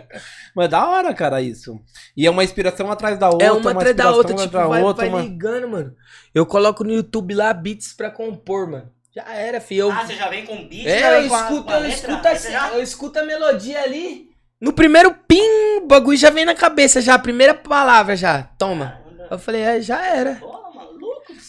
Mas 0.56 0.66
é 0.66 0.68
da 0.68 0.88
hora, 0.88 1.14
cara, 1.14 1.42
isso. 1.42 1.80
E 2.18 2.26
é 2.26 2.30
uma 2.30 2.44
inspiração 2.44 2.92
atrás 2.92 3.18
da 3.18 3.30
outra. 3.30 3.48
é 3.48 3.52
uma 3.52 3.72
atrás 3.72 3.96
da 3.96 4.12
outra, 4.12 4.36
tipo, 4.36 4.50
da 4.50 4.68
vai, 4.68 4.82
outra, 4.82 5.06
vai 5.06 5.10
uma- 5.10 5.22
ligando, 5.22 5.68
mano. 5.70 5.96
Eu 6.34 6.46
coloco 6.46 6.84
no 6.84 6.92
YouTube 6.94 7.34
lá 7.36 7.54
beats 7.54 7.94
pra 7.94 8.10
compor, 8.12 8.70
mano. 8.70 8.92
Já 9.16 9.32
era, 9.32 9.62
fi. 9.62 9.78
Eu, 9.78 9.92
Ah, 9.92 10.06
você 10.08 10.16
já 10.16 10.28
vem 10.28 10.44
com 10.44 10.68
beat? 10.68 10.84
já 10.86 10.90
é, 10.90 11.18
eu 11.18 11.22
vem 11.22 11.30
com 11.30 11.36
a- 11.36 11.40
escuto, 11.42 11.64
com 11.64 11.70
a 11.72 11.80
eu 11.80 11.86
escuto 11.88 12.28
assim, 12.28 12.54
eu 12.74 12.82
escuto 12.84 13.20
a 13.20 13.24
melodia 13.24 13.82
ali. 13.84 14.33
No 14.64 14.72
primeiro 14.72 15.14
pim, 15.28 15.82
o 15.82 15.88
bagulho 15.88 16.18
já 16.18 16.30
vem 16.30 16.46
na 16.46 16.56
cabeça, 16.56 17.02
já. 17.02 17.16
A 17.16 17.20
primeira 17.20 17.54
palavra 17.54 18.16
já. 18.16 18.44
Toma. 18.58 18.98
Eu 19.30 19.38
falei, 19.38 19.62
é, 19.62 19.82
já 19.82 20.02
era. 20.02 20.42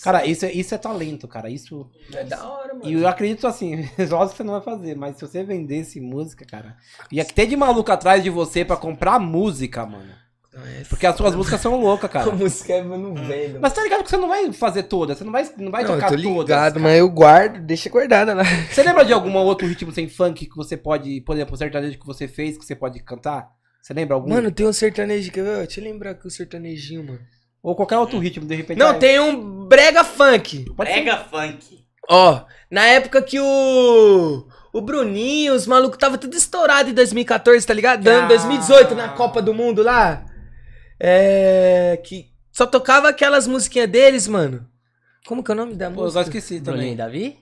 Cara, 0.03 0.27
isso 0.27 0.45
é, 0.45 0.51
isso 0.53 0.75
é 0.75 0.79
talento, 0.79 1.29
cara. 1.29 1.49
Isso. 1.49 1.89
É 2.13 2.25
da 2.25 2.45
hora, 2.45 2.75
mano. 2.75 2.91
E 2.91 2.93
eu 2.95 3.07
acredito 3.07 3.47
assim, 3.47 3.89
lógico 4.11 4.31
que 4.31 4.37
você 4.39 4.43
não 4.43 4.55
vai 4.55 4.63
fazer, 4.63 4.97
mas 4.97 5.15
se 5.15 5.21
você 5.21 5.45
vendesse 5.45 6.01
música, 6.01 6.45
cara, 6.45 6.77
ia 7.13 7.25
ter 7.25 7.47
de 7.47 7.55
maluco 7.55 7.93
atrás 7.93 8.21
de 8.21 8.31
você 8.31 8.65
pra 8.65 8.77
comprar 8.77 9.21
música, 9.21 9.87
mano. 9.87 10.11
É, 10.57 10.85
Porque 10.89 11.07
as 11.07 11.17
suas 11.17 11.35
músicas 11.35 11.61
são 11.61 11.77
loucas, 11.81 12.09
A 12.11 12.13
cara. 12.13 12.31
música 12.33 12.73
eu 12.75 12.85
não 12.85 13.15
vendo. 13.15 13.59
Mas 13.61 13.73
tá 13.73 13.83
ligado 13.83 14.05
que 14.05 14.11
você 14.11 14.17
não 14.17 14.29
vai 14.29 14.53
fazer 14.53 14.85
todas, 14.85 15.19
você 15.19 15.25
não 15.25 15.33
vai, 15.33 15.43
não 15.59 15.71
vai 15.71 15.83
não, 15.83 15.91
eu 15.91 15.97
tocar 15.97 16.11
tô 16.11 16.17
todas. 16.23 16.25
ligado, 16.39 16.73
cara. 16.75 16.81
mas 16.85 16.99
eu 16.99 17.09
guardo, 17.09 17.61
deixa 17.61 17.89
guardada 17.91 18.35
lá. 18.35 18.45
Você 18.71 18.83
lembra 18.83 19.05
de 19.05 19.13
algum 19.13 19.35
outro 19.37 19.67
ritmo 19.67 19.91
sem 19.93 20.09
funk 20.09 20.47
que 20.47 20.57
você 20.57 20.77
pode, 20.77 21.21
por 21.23 21.35
exemplo, 21.35 21.55
o 21.55 21.59
sertanejo 21.59 21.99
que 21.99 22.07
você 22.07 22.29
fez, 22.29 22.57
que 22.57 22.65
você 22.65 22.75
pode 22.77 23.01
cantar? 23.01 23.49
Você 23.83 23.93
lembra 23.93 24.15
algum? 24.15 24.31
Mano, 24.31 24.51
tem 24.51 24.67
um 24.67 24.73
sertanejo 24.73 25.31
que 25.31 25.41
eu. 25.41 25.45
Deixa 25.45 25.81
eu 25.81 25.85
lembrar 25.85 26.13
aqui 26.13 26.27
o 26.27 26.31
sertanejinho, 26.31 27.05
mano. 27.05 27.21
Ou 27.63 27.75
qualquer 27.75 27.99
outro 27.99 28.19
ritmo, 28.19 28.47
de 28.47 28.55
repente. 28.55 28.79
Não, 28.79 28.91
ah, 28.91 28.95
tem 28.95 29.19
um 29.21 29.67
brega 29.67 30.05
funk. 30.05 30.65
pode 30.77 30.91
ser. 30.91 31.03
Brega 31.03 31.19
funk. 31.31 31.85
Ó, 32.09 32.43
na 32.71 32.85
época 32.87 33.21
que 33.23 33.41
o. 33.41 34.47
O 34.73 34.81
Bruninho, 34.81 35.55
os 35.55 35.67
malucos 35.69 35.99
tava 35.99 36.19
tudo 36.19 36.37
estourado 36.37 36.91
em 36.91 36.95
2014, 36.95 37.65
tá 37.67 37.73
ligado? 37.73 38.03
Dando 38.03 38.25
Ah. 38.25 38.29
2018 38.29 38.95
na 38.95 39.09
Copa 39.11 39.41
do 39.41 39.55
Mundo 39.55 39.83
lá. 39.83 40.25
É. 41.01 42.01
Que 42.05 42.27
só 42.53 42.67
tocava 42.67 43.09
aquelas 43.09 43.47
musiquinhas 43.47 43.89
deles, 43.91 44.29
mano. 44.29 44.67
Como 45.27 45.43
que 45.43 45.51
é 45.51 45.55
o 45.55 45.57
nome 45.57 45.75
da 45.75 45.91
Pô, 45.91 46.01
eu 46.01 46.05
música? 46.05 46.23
só 46.23 46.29
esqueci 46.29 46.61
Bruninho 46.61 46.83
também. 46.83 46.93
e 46.93 46.97
Davi? 46.97 47.39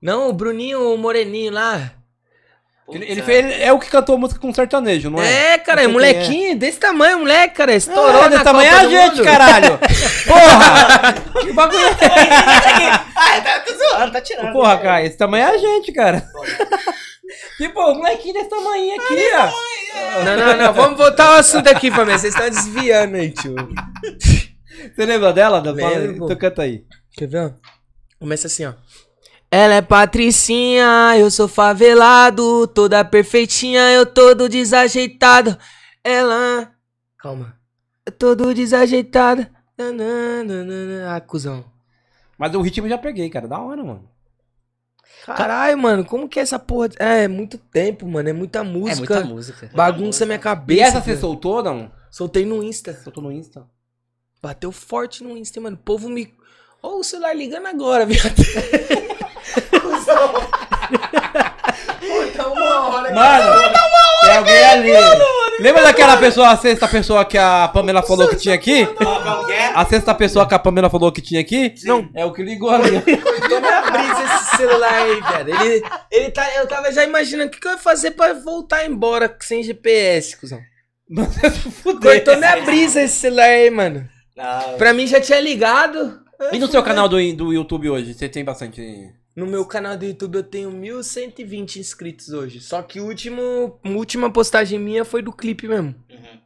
Não, 0.00 0.28
o 0.28 0.32
Bruninho 0.32 0.94
o 0.94 0.98
Moreninho 0.98 1.52
lá. 1.52 1.92
Ele, 2.88 3.06
ele 3.10 3.22
fez, 3.22 3.44
ele 3.44 3.62
é 3.62 3.72
o 3.72 3.78
que 3.78 3.88
cantou 3.88 4.16
a 4.16 4.18
música 4.18 4.40
com 4.40 4.52
sertanejo, 4.52 5.08
não 5.08 5.22
é? 5.22 5.54
É, 5.54 5.58
cara, 5.58 5.82
é 5.84 5.86
molequinho, 5.86 6.58
desse 6.58 6.78
tamanho, 6.78 7.20
moleque, 7.20 7.54
cara. 7.54 7.72
Estourou 7.74 8.22
na 8.22 8.28
desse 8.28 8.44
tamanho 8.44 8.68
é 8.68 8.74
a 8.74 8.88
gente, 8.88 9.16
Mundo. 9.16 9.24
caralho! 9.24 9.78
Porra! 10.26 11.12
que 11.40 11.52
bagulho 11.52 11.84
é 11.86 11.90
Ah, 13.14 13.40
tá, 13.40 13.60
tá 13.60 13.72
zoando, 13.74 14.12
tá 14.12 14.20
tirando. 14.20 14.52
Porra, 14.52 14.76
cara, 14.78 15.04
esse 15.04 15.16
tamanho 15.16 15.44
é 15.44 15.50
a 15.54 15.56
gente, 15.58 15.92
cara. 15.92 16.28
tipo, 17.56 17.80
o 17.80 17.94
molequinho 17.94 18.34
desse 18.34 18.50
tamanho 18.50 18.94
aqui, 19.00 19.30
ó. 19.36 19.48
Não, 20.24 20.36
não, 20.36 20.56
não. 20.56 20.72
Vamos 20.72 20.98
voltar 20.98 21.26
ao 21.28 21.34
assunto 21.34 21.68
aqui, 21.68 21.90
família. 21.90 22.18
Vocês 22.18 22.34
estão 22.34 22.48
desviando 22.48 23.16
aí, 23.16 23.30
tio. 23.30 23.54
Você 24.94 25.06
lembra 25.06 25.32
dela? 25.32 25.60
Da 25.60 25.70
Lembro. 25.72 26.24
Então 26.24 26.36
canta 26.36 26.62
aí. 26.62 26.84
Quer 27.12 27.28
ver? 27.28 27.54
Começa 28.18 28.46
assim, 28.46 28.64
ó. 28.64 28.74
Ela 29.50 29.74
é 29.74 29.82
patricinha, 29.82 31.14
eu 31.18 31.30
sou 31.30 31.46
favelado, 31.46 32.66
toda 32.68 33.04
perfeitinha, 33.04 33.90
eu 33.90 34.06
todo 34.06 34.48
desajeitado. 34.48 35.58
Ela. 36.02 36.72
Calma. 37.18 37.54
Eu 38.06 38.12
todo 38.12 38.54
desajeitado. 38.54 39.46
Nananana. 39.76 41.14
Ah, 41.14 41.20
cuzão. 41.20 41.64
Mas 42.38 42.54
o 42.54 42.62
ritmo 42.62 42.86
eu 42.86 42.90
já 42.90 42.98
peguei, 42.98 43.28
cara. 43.28 43.46
Da 43.46 43.58
hora, 43.58 43.84
mano. 43.84 44.08
Caralho, 45.24 45.78
mano, 45.78 46.04
como 46.04 46.28
que 46.28 46.38
é 46.38 46.42
essa 46.42 46.58
porra? 46.58 46.88
É, 46.98 47.24
é 47.24 47.28
muito 47.28 47.56
tempo, 47.58 48.06
mano. 48.06 48.28
É 48.28 48.32
muita 48.32 48.58
É 48.58 48.62
música. 48.62 49.14
muita 49.14 49.28
música. 49.28 49.70
Bagunça 49.74 50.24
minha 50.26 50.36
E 50.36 50.40
cabeça. 50.40 50.82
essa 50.84 51.00
você 51.00 51.16
soltou, 51.16 51.62
não? 51.62 51.90
Soltei 52.10 52.44
no 52.44 52.62
Insta. 52.62 52.92
Soltou 53.02 53.22
no 53.22 53.30
Insta? 53.32 53.64
Bateu 54.42 54.72
forte 54.72 55.22
no 55.22 55.36
Insta, 55.36 55.60
mano. 55.60 55.76
O 55.76 55.84
povo 55.84 56.08
me. 56.08 56.32
Ó, 56.82 56.98
o 56.98 57.04
celular 57.04 57.34
ligando 57.36 57.66
agora, 57.66 58.04
viado. 58.06 58.34
Puta, 62.00 62.48
uma 62.48 62.88
hora. 62.88 63.14
Mano, 63.14 63.72
tem 64.22 64.36
alguém 64.36 64.64
ali. 64.64 64.90
Lembra 65.60 65.82
daquela 65.82 66.16
pessoa, 66.16 66.50
a 66.50 66.56
sexta 66.56 66.88
pessoa 66.88 67.24
que 67.24 67.38
a 67.38 67.68
Pamela 67.68 68.02
falou 68.02 68.28
que 68.28 68.36
tinha 68.36 68.54
aqui? 68.54 68.82
É? 69.50 69.66
A 69.74 69.84
sexta 69.84 70.14
pessoa 70.14 70.46
que 70.46 70.54
a 70.54 70.58
Pamela 70.58 70.90
falou 70.90 71.12
que 71.12 71.20
tinha 71.20 71.40
aqui? 71.40 71.74
Não. 71.84 72.08
É 72.14 72.24
o 72.24 72.32
que 72.32 72.42
ligou 72.42 72.70
ali. 72.70 73.00
Cortou 73.00 73.60
minha 73.60 73.82
brisa 73.90 74.24
esse 74.24 74.56
celular 74.56 74.94
aí, 74.94 75.20
velho. 75.20 75.62
Ele, 75.62 75.84
ele 76.10 76.30
tá, 76.30 76.48
eu 76.56 76.66
tava 76.66 76.92
já 76.92 77.04
imaginando 77.04 77.48
o 77.48 77.50
que, 77.50 77.60
que 77.60 77.66
eu 77.66 77.72
ia 77.72 77.78
fazer 77.78 78.12
pra 78.12 78.32
voltar 78.32 78.86
embora 78.86 79.34
sem 79.40 79.62
GPS, 79.62 80.36
cuzão. 80.36 80.60
Fudeu. 81.82 82.12
Cortou 82.12 82.36
minha 82.36 82.60
brisa 82.62 83.02
esse 83.02 83.16
celular 83.16 83.44
aí, 83.44 83.70
mano. 83.70 84.08
Não. 84.36 84.76
Pra 84.78 84.92
mim 84.92 85.06
já 85.06 85.20
tinha 85.20 85.40
ligado. 85.40 86.20
E 86.52 86.58
no 86.58 86.66
seu 86.66 86.82
canal 86.82 87.08
do, 87.08 87.16
do 87.34 87.52
YouTube 87.52 87.90
hoje? 87.90 88.14
Você 88.14 88.28
tem 88.28 88.44
bastante. 88.44 89.12
No 89.34 89.46
meu 89.46 89.64
canal 89.64 89.96
do 89.96 90.04
YouTube 90.04 90.36
eu 90.36 90.42
tenho 90.42 90.70
1120 90.70 91.78
inscritos 91.78 92.30
hoje. 92.30 92.60
Só 92.60 92.82
que 92.82 93.00
o 93.00 93.06
último, 93.06 93.78
a 93.82 93.88
última 93.88 94.30
postagem 94.30 94.78
minha 94.78 95.04
foi 95.04 95.22
do 95.22 95.32
clipe 95.32 95.66
mesmo. 95.66 95.94
Uhum. 96.10 96.42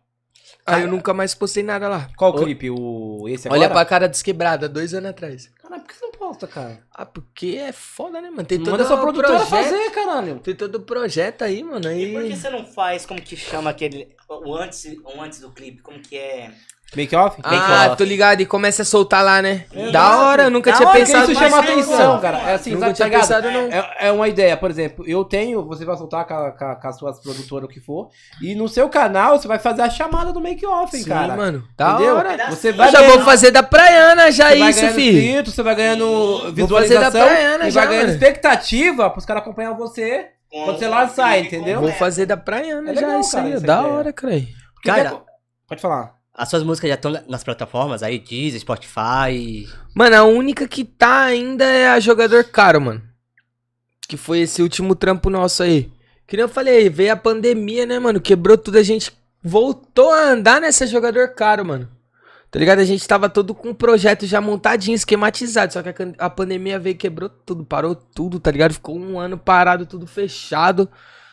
Aí 0.65 0.83
eu 0.83 0.89
nunca 0.89 1.15
mais 1.15 1.33
postei 1.35 1.63
nada 1.63 1.89
lá. 1.89 2.09
Qual 2.17 2.35
clipe? 2.35 2.69
O. 2.71 3.29
Esse 3.29 3.47
agora? 3.47 3.61
Olha 3.61 3.71
pra 3.71 3.85
cara 3.85 4.09
desquebrada, 4.09 4.69
dois 4.69 4.95
anos 4.95 5.11
atrás. 5.11 5.47
Caralho, 5.63 5.83
por 5.83 5.89
que 5.89 5.95
você 5.97 6.05
não 6.07 6.13
gosta, 6.19 6.47
cara? 6.49 6.85
Ah, 6.93 7.07
porque 7.07 7.57
é 7.57 7.71
foda, 7.73 8.21
né, 8.21 8.31
mano? 8.31 8.45
Tem 8.45 8.59
todo 8.59 8.71
Manda 8.73 8.85
sua 8.85 8.97
o 8.97 9.01
produtora 9.01 9.29
projeto- 9.29 9.49
fazer, 9.49 9.91
caralho. 9.91 10.41
Tem 10.41 10.57
todo 10.57 10.75
o 10.77 10.81
projeto 10.83 11.43
aí, 11.43 11.63
mano. 11.63 11.93
E 11.93 12.13
por 12.13 12.25
que 12.25 12.37
você 12.37 12.51
não 12.51 12.65
faz, 12.67 13.07
como 13.07 13.23
que 13.23 13.37
chama 13.37 13.71
aquele. 13.71 14.09
O 14.29 14.55
antes, 14.57 14.85
o 15.05 15.21
antes 15.21 15.39
do 15.41 15.53
clipe, 15.53 15.83
como 15.83 16.01
que 16.01 16.17
é? 16.17 16.53
Make 16.97 17.15
off? 17.15 17.39
Ah, 17.45 17.89
off. 17.89 17.97
tô 17.99 18.05
ligado. 18.05 18.41
E 18.41 18.47
começa 18.47 18.81
a 18.83 18.85
soltar 18.85 19.23
lá, 19.23 19.43
né? 19.43 19.67
Exato. 19.73 19.93
Da 19.93 20.17
hora, 20.23 20.43
eu 20.45 20.51
nunca 20.51 20.71
Da 20.71 20.77
tinha 20.79 20.89
hora, 20.89 20.99
pensado 20.99 21.31
isso 21.31 21.41
chama 21.41 21.59
atenção, 21.59 22.21
cara. 22.21 22.39
É 22.39 22.55
assim, 22.55 22.71
Nunca 22.73 22.93
tinha 22.93 22.97
tá 22.97 23.05
ligado? 23.05 23.21
pensado, 23.21 23.51
não. 23.51 23.61
É, 23.71 23.97
é 24.09 24.13
uma 24.13 24.27
ideia, 24.29 24.57
por 24.57 24.71
exemplo, 24.71 25.05
eu 25.07 25.23
tenho, 25.25 25.63
você 25.67 25.85
vai 25.85 25.97
soltar 25.97 26.27
com, 26.27 26.35
a- 26.35 26.51
com 26.53 26.65
a- 26.65 26.75
com 26.77 26.89
as 26.89 26.97
suas 26.99 27.21
produtoras 27.21 27.69
o 27.69 27.73
que 27.73 27.81
for, 27.81 28.09
e 28.41 28.55
no 28.55 28.67
seu 28.69 28.89
canal 28.89 29.39
você 29.39 29.47
vai 29.47 29.59
fazer 29.59 29.83
a 29.83 29.91
chamada 29.91 30.33
do 30.33 30.41
make 30.41 30.65
off, 30.65 30.97
hein, 30.97 31.03
Sim, 31.03 31.09
cara. 31.11 31.37
mano. 31.37 31.63
Da 31.77 31.93
Entendeu? 31.93 32.17
hora. 32.17 32.51
Você 32.51 32.71
Eu 32.71 32.75
vai 32.77 32.89
Eu 32.89 32.93
já 32.93 32.99
ganhando- 33.01 33.17
vou 33.17 33.25
fazer 33.25 33.51
da 33.51 33.63
Praiana 33.63 34.31
já 34.33 34.49
você 34.49 34.57
isso, 34.71 34.89
filho. 34.95 35.45
você 35.45 35.63
vai 35.63 35.75
ganhando 35.75 36.07
Vou 36.07 36.39
fazer 36.41 36.55
da 36.55 36.63
visualização 37.11 37.27
Praiana 37.27 37.69
e 37.69 37.71
já, 37.71 37.81
vai 37.81 37.89
ganhando 37.91 38.07
mano. 38.07 38.19
expectativa 38.19 39.11
pros 39.11 39.25
caras 39.27 39.43
acompanhar 39.43 39.73
você. 39.75 40.29
Quando 40.51 40.79
você 40.79 40.89
lá 40.89 41.05
o 41.05 41.09
sai, 41.09 41.41
clipe 41.41 41.57
entendeu? 41.57 41.81
Vou 41.81 41.93
fazer 41.93 42.25
da 42.25 42.37
Praiana 42.37 42.91
É 42.93 42.95
já 42.95 43.01
legal, 43.03 43.21
isso 43.21 43.33
cara, 43.37 43.47
aí. 43.49 43.61
Da 43.61 43.83
hora, 43.83 44.13
cara. 44.13 44.33
Porque 44.75 44.89
Cara, 44.89 45.01
é- 45.09 45.27
Pode 45.69 45.83
falar. 45.83 46.15
As 46.37 46.51
suas 46.51 46.63
músicas 46.63 46.89
já 46.91 46.97
estão 46.97 47.11
nas 47.27 47.43
plataformas 47.43 48.03
aí, 48.03 48.19
Deezer, 48.19 48.61
Spotify. 48.61 49.67
Mano, 49.95 50.17
a 50.17 50.25
única 50.25 50.69
que 50.69 50.85
tá 50.85 51.23
ainda 51.23 51.65
é 51.65 51.89
a 51.89 51.99
Jogador 51.99 52.45
Caro, 52.45 52.79
mano. 52.79 53.03
Que 54.07 54.19
foi 54.19 54.41
esse 54.41 54.61
último 54.61 54.95
trampo 54.95 55.31
nosso 55.31 55.63
aí. 55.63 55.91
Que 56.27 56.37
nem 56.37 56.43
eu 56.43 56.49
falei, 56.49 56.91
veio 56.91 57.15
a 57.15 57.17
pandemia, 57.17 57.87
né, 57.87 57.99
mano? 57.99 58.21
Quebrou 58.21 58.59
tudo, 58.59 58.77
a 58.77 58.83
gente 58.83 59.13
voltou 59.43 60.13
a 60.13 60.33
andar 60.33 60.61
nessa 60.61 60.87
Jogador 60.87 61.29
Caro, 61.29 61.65
mano. 61.65 61.89
Tá 62.51 62.59
ligado? 62.59 62.81
A 62.81 62.85
gente 62.85 63.09
tava 63.09 63.31
todo 63.31 63.55
com 63.55 63.71
o 63.71 63.75
projeto 63.75 64.27
já 64.27 64.39
montadinho, 64.39 64.95
esquematizado. 64.95 65.73
Só 65.73 65.83
que 65.83 65.91
a, 66.19 66.29
pandemia 66.29 66.79
veio 66.79 66.97
quebrou 66.97 67.31
tudo, 67.31 67.65
parou 67.65 67.95
tudo, 67.95 68.39
tá 68.39 68.51
ligado? 68.51 68.75
Ficou 68.75 68.99
um 68.99 69.19
ano 69.19 69.39
parado, 69.39 69.87
tudo 69.87 70.07
fechado. 70.07 70.87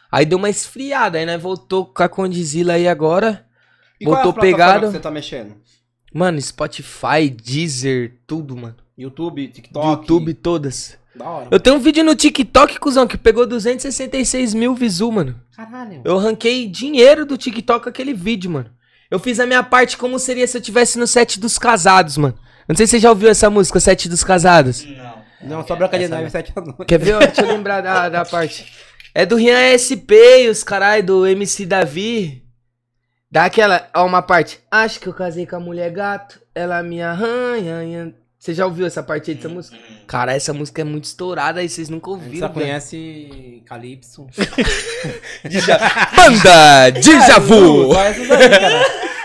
Aí 0.09 0.25
deu 0.25 0.37
uma 0.37 0.49
esfriada, 0.49 1.17
aí 1.17 1.25
nós 1.25 1.41
voltou 1.41 1.87
com 1.87 2.03
a 2.03 2.07
Condizila 2.07 2.73
aí 2.73 2.87
agora. 2.87 3.45
E 4.03 4.05
qual 4.05 4.21
é 4.21 4.79
você 4.79 4.99
tá 4.99 5.09
mexendo? 5.09 5.55
Mano, 6.13 6.39
Spotify, 6.39 7.29
Deezer, 7.29 8.13
tudo, 8.27 8.55
mano. 8.55 8.75
YouTube, 8.97 9.47
TikTok? 9.47 9.87
YouTube, 9.87 10.33
todas. 10.35 10.97
Da 11.15 11.27
hora. 11.27 11.47
Eu 11.49 11.59
tenho 11.59 11.75
um 11.75 11.79
vídeo 11.79 12.03
no 12.03 12.15
TikTok, 12.15 12.79
cuzão, 12.79 13.07
que 13.07 13.17
pegou 13.17 13.47
266 13.47 14.53
mil 14.53 14.75
visu, 14.75 15.11
mano. 15.11 15.39
Caralho. 15.55 16.01
Eu 16.03 16.17
ranquei 16.17 16.67
dinheiro 16.67 17.25
do 17.25 17.37
TikTok 17.37 17.89
aquele 17.89 18.13
vídeo, 18.13 18.51
mano. 18.51 18.69
Eu 19.09 19.19
fiz 19.19 19.39
a 19.39 19.45
minha 19.45 19.63
parte 19.63 19.97
como 19.97 20.19
seria 20.19 20.45
se 20.47 20.57
eu 20.57 20.61
tivesse 20.61 20.99
no 20.99 21.07
set 21.07 21.39
dos 21.39 21.57
casados, 21.57 22.17
mano. 22.17 22.35
Não 22.67 22.75
sei 22.75 22.85
se 22.85 22.91
você 22.91 22.99
já 22.99 23.09
ouviu 23.09 23.29
essa 23.29 23.49
música, 23.49 23.79
Sete 23.79 24.07
dos 24.07 24.23
Casados. 24.23 24.85
Não. 24.85 25.23
Não, 25.43 25.67
só 25.67 25.75
Branca 25.75 25.99
de 25.99 26.07
Neve, 26.07 26.29
sete 26.29 26.53
noite. 26.55 26.85
Quer 26.87 26.97
ver? 26.97 27.19
Deixa 27.19 27.41
eu 27.41 27.47
lembrar 27.47 27.81
da, 27.81 28.07
da 28.07 28.23
parte. 28.25 28.65
É 29.13 29.25
do 29.25 29.35
Rian 29.35 29.77
SP 29.77 30.45
e 30.45 30.49
os 30.49 30.63
carai 30.63 31.01
do 31.03 31.27
MC 31.27 31.65
Davi. 31.65 32.42
Dá 33.33 33.45
aquela, 33.45 33.89
ó, 33.95 34.05
uma 34.05 34.21
parte. 34.21 34.59
Acho 34.69 34.99
que 34.99 35.07
eu 35.07 35.13
casei 35.13 35.47
com 35.47 35.55
a 35.55 35.59
mulher 35.59 35.89
gato, 35.89 36.39
ela 36.53 36.83
me 36.83 37.01
arranha. 37.01 38.13
Você 38.37 38.53
já 38.53 38.63
ouviu 38.63 38.85
essa 38.85 39.01
parte 39.01 39.31
aí 39.31 39.35
dessa 39.35 39.49
música? 39.49 39.75
Cara, 40.05 40.35
essa 40.35 40.53
música 40.53 40.81
é 40.81 40.83
muito 40.83 41.05
estourada 41.05 41.59
aí, 41.59 41.67
vocês 41.67 41.89
nunca 41.89 42.11
ouviram. 42.11 42.47
só 42.47 42.53
velho. 42.53 42.67
conhece 42.67 43.63
Calypso. 43.65 44.27
Banda 46.15 46.91
Deja 46.91 47.39
Vu! 47.39 47.89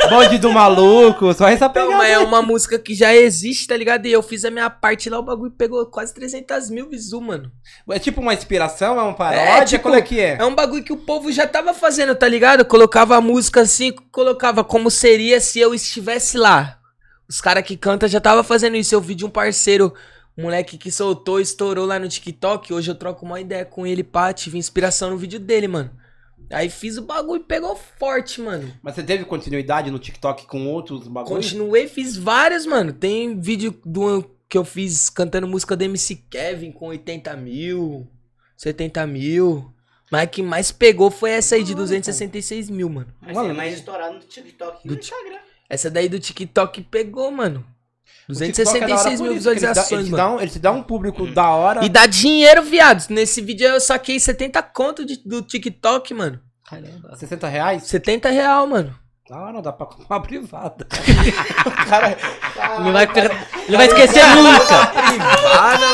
Bonde 0.08 0.38
do 0.38 0.50
maluco, 0.50 1.34
só 1.34 1.48
essa 1.48 1.66
Não, 1.66 1.72
pegada. 1.72 1.96
mas 1.96 2.10
é 2.10 2.18
uma 2.18 2.40
música 2.40 2.78
que 2.78 2.94
já 2.94 3.14
existe, 3.14 3.66
tá 3.66 3.76
ligado? 3.76 4.06
E 4.06 4.12
eu 4.12 4.22
fiz 4.22 4.44
a 4.44 4.50
minha 4.50 4.70
parte 4.70 5.10
lá, 5.10 5.18
o 5.18 5.22
bagulho 5.22 5.50
pegou 5.50 5.84
quase 5.86 6.14
300 6.14 6.70
mil 6.70 6.88
visu, 6.88 7.20
mano. 7.20 7.50
É 7.90 7.98
tipo 7.98 8.20
uma 8.20 8.32
inspiração, 8.32 8.98
é 8.98 9.02
uma 9.02 9.14
paródia? 9.14 9.40
É, 9.40 9.64
tipo, 9.64 9.82
Como 9.84 9.94
é 9.96 10.00
que 10.02 10.20
é? 10.20 10.36
É 10.38 10.44
um 10.44 10.54
bagulho 10.54 10.82
que 10.84 10.92
o 10.92 10.96
povo 10.96 11.30
já 11.32 11.46
tava 11.46 11.74
fazendo, 11.74 12.14
tá 12.14 12.28
ligado? 12.28 12.64
Colocava 12.64 13.16
a 13.16 13.20
música 13.20 13.62
assim, 13.62 13.92
colocava 14.12 14.62
como 14.64 14.90
seria 14.90 15.40
se 15.40 15.58
eu 15.58 15.74
estivesse 15.74 16.38
lá. 16.38 16.78
Os 17.28 17.40
caras 17.40 17.64
que 17.64 17.76
cantam 17.76 18.08
já 18.08 18.20
tava 18.20 18.42
fazendo 18.42 18.76
isso. 18.76 18.94
Eu 18.94 19.00
vi 19.00 19.14
de 19.14 19.26
um 19.26 19.30
parceiro, 19.30 19.92
um 20.36 20.44
moleque 20.44 20.78
que 20.78 20.90
soltou, 20.90 21.38
estourou 21.40 21.84
lá 21.84 21.98
no 21.98 22.08
TikTok. 22.08 22.72
Hoje 22.72 22.90
eu 22.90 22.94
troco 22.94 23.26
uma 23.26 23.40
ideia 23.40 23.64
com 23.66 23.86
ele, 23.86 24.02
pá, 24.02 24.32
tive 24.32 24.56
inspiração 24.56 25.10
no 25.10 25.18
vídeo 25.18 25.38
dele, 25.38 25.68
mano. 25.68 25.90
Aí 26.50 26.70
fiz 26.70 26.96
o 26.96 27.02
bagulho 27.02 27.42
e 27.42 27.44
pegou 27.44 27.76
forte, 27.76 28.40
mano. 28.40 28.72
Mas 28.82 28.94
você 28.94 29.02
teve 29.02 29.24
continuidade 29.24 29.90
no 29.90 29.98
TikTok 29.98 30.46
com 30.46 30.66
outros 30.66 31.06
bagulhos? 31.06 31.46
Continuei, 31.46 31.86
fiz 31.86 32.16
várias, 32.16 32.64
mano. 32.64 32.92
Tem 32.92 33.38
vídeo 33.38 33.78
do 33.84 34.24
que 34.48 34.56
eu 34.56 34.64
fiz 34.64 35.10
cantando 35.10 35.46
música 35.46 35.76
do 35.76 35.84
MC 35.84 36.16
Kevin 36.30 36.72
com 36.72 36.86
80 36.86 37.36
mil, 37.36 38.08
70 38.56 39.06
mil. 39.06 39.72
Mas 40.10 40.22
a 40.22 40.26
que 40.26 40.42
mais 40.42 40.72
pegou 40.72 41.10
foi 41.10 41.32
essa 41.32 41.54
aí 41.54 41.62
de 41.62 41.74
266 41.74 42.70
mil, 42.70 42.88
mano. 42.88 43.12
Mas 43.20 43.36
Mano, 43.36 43.50
é 43.50 43.52
mais 43.52 43.74
estourado 43.74 44.14
no 44.14 44.20
TikTok 44.20 44.80
e 44.84 44.88
do 44.88 44.94
no 44.94 45.00
Instagram. 45.00 45.38
Essa 45.68 45.90
daí 45.90 46.08
do 46.08 46.18
TikTok 46.18 46.82
pegou, 46.84 47.30
mano. 47.30 47.64
266 48.28 49.20
por 49.20 49.24
mil 49.24 49.32
ele 49.32 49.40
dá- 49.40 49.50
visualizações, 49.52 49.92
ele 49.92 50.04
te 50.04 50.10
mano. 50.10 50.16
dá 50.16 50.30
um- 50.36 50.40
Ele 50.40 50.50
te 50.50 50.58
dá 50.58 50.72
um 50.72 50.82
público 50.82 51.26
da 51.26 51.48
hora. 51.50 51.84
E 51.84 51.88
dá 51.88 52.06
dinheiro, 52.06 52.62
viado. 52.62 53.06
Nesse 53.10 53.40
vídeo 53.40 53.66
eu 53.66 53.80
saquei 53.80 54.20
70 54.20 54.62
conto 54.62 55.04
de- 55.04 55.20
do 55.24 55.42
TikTok, 55.42 56.12
mano. 56.14 56.38
Caramba. 56.68 57.16
60 57.16 57.48
reais? 57.48 57.84
70 57.84 58.28
real, 58.28 58.66
mano. 58.66 58.94
Da 59.28 59.36
hora, 59.38 59.62
dá 59.62 59.72
pra 59.72 59.86
comprar 59.86 60.16
uma 60.16 60.22
privada. 60.22 60.86
Não 62.80 62.92
vai, 62.92 63.06
per- 63.06 63.30
não 63.68 63.76
vai 63.76 63.86
esquecer 63.86 64.24
nunca. 64.34 64.86
Privada, 65.28 65.86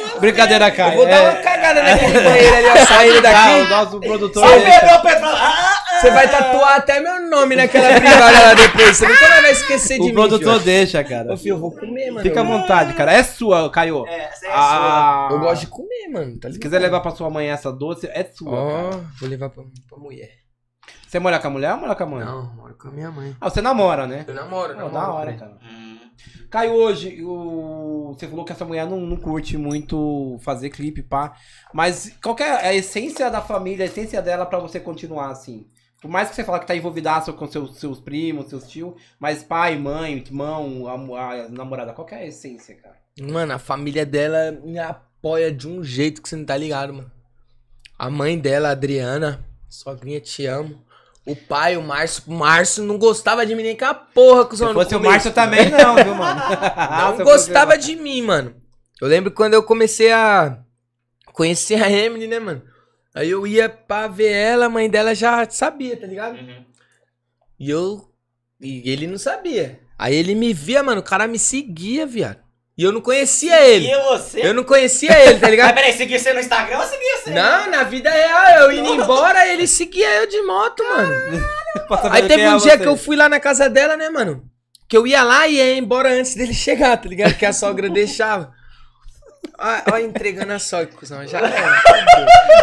mano. 0.00 0.20
Brincadeira, 0.20 0.68
Eu 0.68 0.74
cara. 0.76 0.96
vou 0.96 1.06
dar 1.06 1.22
uma 1.22 1.32
cagada 1.42 1.82
naquele 1.82 2.20
banheiro 2.20 2.56
ali, 2.56 2.66
ó. 2.66 2.86
Saindo 2.86 3.16
Ah, 3.16 3.18
o 3.18 3.22
daqui. 3.22 3.70
nosso 3.70 4.00
produtor. 4.00 4.48
Só 4.48 4.60
pegou 4.60 4.94
o 4.96 5.02
Pedro. 5.02 5.26
Ah, 5.28 5.79
Você 6.00 6.10
vai 6.10 6.30
tatuar 6.30 6.76
até 6.76 7.00
meu 7.00 7.28
nome 7.28 7.56
naquela 7.56 7.88
privada 8.00 8.40
lá 8.40 8.54
depois. 8.54 8.96
Você 8.96 9.06
nunca 9.08 9.28
mais 9.28 9.42
vai 9.42 9.52
esquecer 9.52 9.94
de 9.96 10.02
O 10.02 10.06
mim. 10.06 10.12
produtor 10.12 10.52
filho. 10.54 10.64
deixa, 10.64 11.02
cara. 11.04 11.32
Ô, 11.32 11.36
filho, 11.36 11.54
eu 11.54 11.58
vou 11.58 11.72
comer, 11.72 12.10
mano. 12.10 12.22
Fica 12.22 12.40
à 12.40 12.44
vontade, 12.44 12.94
cara. 12.94 13.12
É 13.12 13.22
sua, 13.22 13.70
Caio. 13.70 14.06
é, 14.06 14.24
essa 14.26 14.46
é 14.46 14.50
Ah, 14.52 15.28
Eu 15.30 15.40
gosto 15.40 15.62
de 15.62 15.66
comer, 15.68 16.08
mano. 16.12 16.38
Tá 16.38 16.50
Se 16.50 16.58
quiser 16.58 16.78
levar 16.78 17.00
pra 17.00 17.10
sua 17.10 17.28
mãe 17.30 17.48
essa 17.50 17.72
doce, 17.72 18.06
é 18.06 18.24
sua. 18.24 18.50
Ó, 18.52 18.90
cara. 18.90 19.04
vou 19.20 19.28
levar 19.28 19.50
pra, 19.50 19.62
pra 19.88 19.98
mulher. 19.98 20.30
Você 21.06 21.18
mora 21.18 21.38
com 21.40 21.46
a 21.48 21.50
mulher 21.50 21.72
ou 21.74 21.80
mora 21.80 21.94
com 21.96 22.02
a 22.04 22.06
mãe? 22.06 22.24
Não, 22.24 22.54
moro 22.54 22.74
com 22.80 22.88
a 22.88 22.90
minha 22.92 23.10
mãe. 23.10 23.36
Ah, 23.40 23.50
você 23.50 23.60
namora, 23.60 24.06
né? 24.06 24.24
Eu 24.28 24.34
namoro, 24.34 24.74
namoro. 24.74 24.92
da 24.94 25.08
hora, 25.10 25.32
cara. 25.34 25.50
sua. 25.58 25.68
Hum. 25.68 25.98
Caio, 26.50 26.72
hoje, 26.72 27.22
o... 27.24 28.12
você 28.16 28.26
falou 28.26 28.44
que 28.44 28.52
essa 28.52 28.64
mulher 28.64 28.84
não, 28.86 28.98
não 29.00 29.16
curte 29.16 29.56
muito 29.56 30.36
fazer 30.42 30.70
clipe, 30.70 31.02
pá. 31.02 31.32
Mas 31.72 32.12
qual 32.22 32.34
que 32.34 32.42
é 32.42 32.50
a 32.68 32.74
essência 32.74 33.30
da 33.30 33.40
família, 33.40 33.84
a 33.84 33.86
essência 33.86 34.20
dela 34.20 34.44
pra 34.46 34.58
você 34.58 34.80
continuar 34.80 35.30
assim? 35.30 35.66
Por 36.00 36.10
mais 36.10 36.30
que 36.30 36.34
você 36.34 36.42
fala 36.42 36.58
que 36.58 36.66
tá 36.66 36.74
envolvidaço 36.74 37.32
com 37.34 37.46
seus, 37.46 37.76
seus 37.76 38.00
primos, 38.00 38.48
seus 38.48 38.66
tios, 38.66 38.94
mas 39.18 39.42
pai, 39.42 39.76
mãe, 39.76 40.16
irmão, 40.16 40.86
a, 40.86 41.32
a 41.32 41.48
namorada, 41.48 41.92
qual 41.92 42.06
que 42.06 42.14
é 42.14 42.18
a 42.18 42.26
essência, 42.26 42.74
cara? 42.74 42.96
Mano, 43.20 43.52
a 43.52 43.58
família 43.58 44.06
dela 44.06 44.58
me 44.64 44.78
apoia 44.78 45.52
de 45.52 45.68
um 45.68 45.84
jeito 45.84 46.22
que 46.22 46.28
você 46.28 46.36
não 46.36 46.44
tá 46.44 46.56
ligado, 46.56 46.94
mano. 46.94 47.10
A 47.98 48.08
mãe 48.08 48.38
dela, 48.38 48.68
a 48.68 48.72
Adriana, 48.72 49.44
sogrinha, 49.68 50.20
te 50.20 50.46
amo. 50.46 50.82
O 51.26 51.36
pai, 51.36 51.76
o 51.76 51.82
Márcio. 51.82 52.22
O 52.26 52.32
Márcio 52.32 52.82
não 52.82 52.96
gostava 52.96 53.44
de 53.44 53.54
mim 53.54 53.62
nem 53.62 53.76
com 53.76 53.84
a 53.84 53.92
porra, 53.92 54.46
cuzão. 54.46 54.68
Se 54.68 54.74
fosse 54.74 54.96
o. 54.96 55.00
Márcio 55.00 55.32
também 55.32 55.68
não, 55.68 55.96
viu, 55.96 56.14
mano? 56.14 56.40
Não 56.98 57.16
Se 57.18 57.24
gostava 57.24 57.76
de 57.76 57.94
mim, 57.94 58.22
mano. 58.22 58.54
Eu 59.00 59.06
lembro 59.06 59.30
quando 59.30 59.52
eu 59.52 59.62
comecei 59.62 60.10
a 60.10 60.58
conhecer 61.32 61.82
a 61.82 61.90
Emily, 61.90 62.26
né, 62.26 62.38
mano? 62.38 62.62
Aí 63.14 63.30
eu 63.30 63.46
ia 63.46 63.68
pra 63.68 64.06
ver 64.06 64.30
ela, 64.32 64.66
a 64.66 64.70
mãe 64.70 64.88
dela 64.88 65.14
já 65.14 65.48
sabia, 65.50 65.96
tá 65.96 66.06
ligado? 66.06 66.36
Uhum. 66.36 66.64
E 67.58 67.68
eu. 67.70 68.08
E 68.60 68.90
ele 68.90 69.06
não 69.06 69.18
sabia. 69.18 69.80
Aí 69.98 70.14
ele 70.14 70.34
me 70.34 70.52
via, 70.54 70.82
mano, 70.82 71.00
o 71.00 71.04
cara 71.04 71.26
me 71.26 71.38
seguia, 71.38 72.06
viado. 72.06 72.38
E 72.78 72.82
eu 72.82 72.92
não 72.92 73.00
conhecia 73.00 73.60
ele. 73.66 73.88
E 73.90 74.02
você? 74.04 74.46
Eu 74.46 74.54
não 74.54 74.64
conhecia 74.64 75.12
ele, 75.24 75.34
tá 75.34 75.40
Mas 75.48 75.50
ligado? 75.50 75.74
peraí, 75.74 75.92
seguia 75.92 76.18
você 76.18 76.32
no 76.32 76.40
Instagram 76.40 76.78
ou 76.78 76.84
seguia 76.86 77.16
você? 77.18 77.30
Não, 77.30 77.70
na 77.70 77.82
vida 77.82 78.08
real, 78.10 78.60
eu 78.62 78.72
indo 78.72 78.94
embora, 78.94 79.46
ele 79.48 79.66
seguia 79.66 80.08
eu 80.20 80.26
de 80.26 80.40
moto, 80.42 80.82
mano. 80.84 81.14
Saber 81.88 82.16
Aí 82.16 82.28
teve 82.28 82.42
é 82.42 82.54
um 82.54 82.56
dia 82.58 82.72
você. 82.72 82.78
que 82.78 82.88
eu 82.88 82.96
fui 82.96 83.16
lá 83.16 83.28
na 83.28 83.38
casa 83.40 83.68
dela, 83.68 83.96
né, 83.96 84.08
mano? 84.08 84.48
Que 84.88 84.96
eu 84.96 85.06
ia 85.06 85.22
lá 85.22 85.46
e 85.46 85.56
ia 85.56 85.76
embora 85.76 86.10
antes 86.10 86.34
dele 86.34 86.54
chegar, 86.54 86.96
tá 86.96 87.08
ligado? 87.08 87.34
Que 87.36 87.44
a 87.44 87.52
sogra 87.52 87.90
deixava. 87.90 88.52
Ó, 89.60 89.92
ó 89.94 89.98
entregando 89.98 90.52
a 90.52 90.58
sogra, 90.58 90.94
cuzão. 90.96 91.26
Já 91.26 91.38
era. 91.40 91.82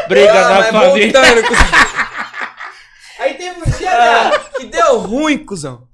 Briga 0.08 0.34
Ah, 0.34 0.50
na 0.50 0.64
família. 0.72 1.12
voltando. 1.12 1.48
Aí 3.20 3.34
teve 3.36 3.60
um 3.60 3.64
dia, 3.64 3.92
viado, 3.92 4.50
que 4.56 4.66
deu 4.66 5.00
ruim, 5.00 5.38
cuzão. 5.44 5.88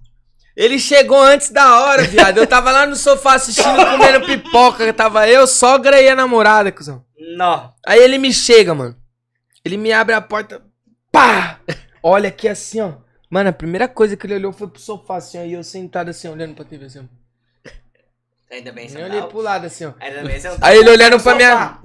Ele 0.55 0.77
chegou 0.77 1.19
antes 1.19 1.49
da 1.49 1.79
hora, 1.81 2.03
viado. 2.03 2.37
Eu 2.37 2.45
tava 2.45 2.71
lá 2.71 2.85
no 2.85 2.95
sofá 2.95 3.33
assistindo, 3.35 3.75
comendo 3.75 4.25
pipoca. 4.25 4.93
Tava 4.93 5.27
eu, 5.27 5.47
sogra 5.47 5.99
e 6.01 6.07
a 6.09 6.15
namorada, 6.15 6.71
cuzão. 6.71 7.03
Não. 7.37 7.73
Aí 7.85 7.99
ele 7.99 8.17
me 8.17 8.31
chega, 8.31 8.73
mano. 8.75 8.95
Ele 9.65 9.77
me 9.77 9.91
abre 9.91 10.13
a 10.13 10.21
porta. 10.21 10.61
Pá! 11.11 11.59
Olha 12.03 12.27
aqui 12.29 12.47
assim, 12.47 12.81
ó. 12.81 12.93
Mano, 13.29 13.49
a 13.49 13.53
primeira 13.53 13.87
coisa 13.87 14.15
que 14.15 14.27
ele 14.27 14.35
olhou 14.35 14.53
foi 14.53 14.67
pro 14.67 14.79
sofá, 14.79 15.15
assim, 15.17 15.37
aí 15.39 15.53
eu 15.53 15.63
sentado 15.63 16.09
assim, 16.09 16.27
olhando 16.27 16.53
pra 16.53 16.65
TV, 16.65 16.85
assim. 16.85 17.09
Ainda 18.53 18.71
bem 18.71 18.87
você 18.87 18.97
Eu 18.97 19.01
não 19.01 19.09
olhei 19.09 19.21
pro 19.29 19.41
lado 19.41 19.65
assim, 19.65 19.85
ó. 19.85 19.93
Ainda 19.99 20.23
bem 20.23 20.39
você 20.39 20.49
não 20.49 20.57
tá 20.59 20.67
Aí 20.67 20.77
ele 20.77 20.89
olhando 20.89 21.19
pra 21.19 21.35
minha. 21.35 21.77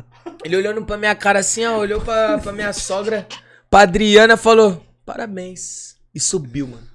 Ele 0.44 0.56
olhando 0.56 0.84
pra 0.84 0.96
minha 0.96 1.14
cara 1.14 1.38
assim, 1.38 1.64
ó, 1.66 1.76
olhou 1.78 2.00
pra, 2.00 2.38
pra 2.38 2.52
minha 2.52 2.72
sogra, 2.72 3.26
pra 3.70 3.80
Adriana, 3.80 4.36
falou: 4.36 4.84
parabéns. 5.06 5.96
E 6.14 6.20
subiu, 6.20 6.66
mano. 6.68 6.86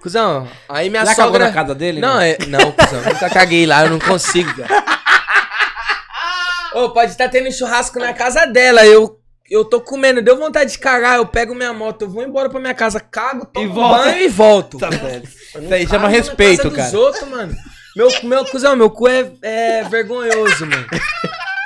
Cusão, 0.00 0.48
aí 0.68 0.90
minha 0.90 1.04
Já 1.04 1.14
cagou 1.14 1.32
sogra. 1.32 1.46
na 1.46 1.52
casa 1.52 1.74
dele? 1.74 2.00
Não, 2.00 2.20
é. 2.20 2.36
Não, 2.46 2.72
cuzão, 2.72 3.00
nunca 3.02 3.30
caguei 3.30 3.66
lá, 3.66 3.84
eu 3.84 3.90
não 3.90 3.98
consigo, 3.98 4.52
velho. 4.54 4.68
Ô, 6.74 6.90
pode 6.90 7.12
estar 7.12 7.28
tendo 7.28 7.50
churrasco 7.52 7.98
na 7.98 8.12
casa 8.12 8.46
dela, 8.46 8.84
eu. 8.86 9.20
Eu 9.50 9.62
tô 9.64 9.78
comendo, 9.80 10.22
deu 10.22 10.38
vontade 10.38 10.72
de 10.72 10.78
cagar, 10.78 11.16
eu 11.16 11.26
pego 11.26 11.54
minha 11.54 11.72
moto, 11.72 12.02
eu 12.02 12.08
vou 12.08 12.22
embora 12.22 12.48
pra 12.48 12.58
minha 12.58 12.72
casa, 12.72 12.98
cago, 12.98 13.44
tomo 13.44 13.66
E 13.66 13.68
volta. 13.68 14.04
banho 14.04 14.22
e 14.22 14.28
volto. 14.28 14.78
Tá 14.78 14.88
velho. 14.88 15.22
Isso 15.24 15.74
aí 15.74 15.86
chama 15.86 16.08
respeito, 16.08 16.70
cara. 16.70 16.84
Dos 16.90 16.94
outros, 16.94 17.28
mano. 17.28 17.54
Meu, 17.96 18.08
meu 18.24 18.44
cuzão, 18.46 18.74
meu 18.74 18.90
cu 18.90 19.08
é, 19.08 19.26
é 19.42 19.84
vergonhoso, 19.84 20.66
mano. 20.66 20.86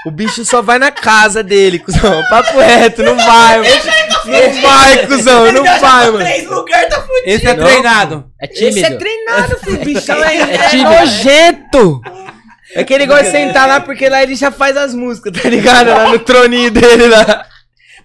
O 0.06 0.10
bicho 0.10 0.44
só 0.44 0.60
vai 0.62 0.78
na 0.78 0.90
casa 0.90 1.42
dele, 1.42 1.78
cuzão. 1.78 2.22
Papo 2.28 2.58
reto, 2.60 3.02
não 3.02 3.16
vai, 3.16 3.58
mano. 3.58 3.70
Não 4.26 4.62
vai, 4.62 5.06
cuzão, 5.06 5.52
não 5.52 5.64
vai, 5.64 6.06
mano. 6.10 6.18
Três 6.18 6.46
lugares 6.48 6.88
tá 6.88 7.00
fudido. 7.00 7.22
Esse 7.24 7.46
é 7.46 7.54
Não, 7.54 7.64
treinado. 7.66 8.24
É 8.40 8.46
tímido. 8.46 8.78
Esse 8.78 8.84
é 8.84 8.90
treinado, 8.96 9.58
filho. 9.58 9.80
O 9.80 9.84
bichão 9.84 10.22
é, 10.22 10.36
É 10.36 10.54
é 10.54 10.68
tímido. 10.68 10.90
nojento. 10.90 12.00
É 12.74 12.84
que 12.84 12.92
ele 12.92 13.06
gosta 13.06 13.24
de 13.24 13.30
sentar 13.30 13.66
lá 13.66 13.80
porque 13.80 14.08
lá 14.08 14.22
ele 14.22 14.34
já 14.34 14.50
faz 14.50 14.76
as 14.76 14.94
músicas, 14.94 15.32
tá 15.42 15.48
ligado? 15.48 15.88
Lá 15.88 16.10
no 16.10 16.18
troninho 16.18 16.70
dele 16.70 17.08
lá. 17.08 17.46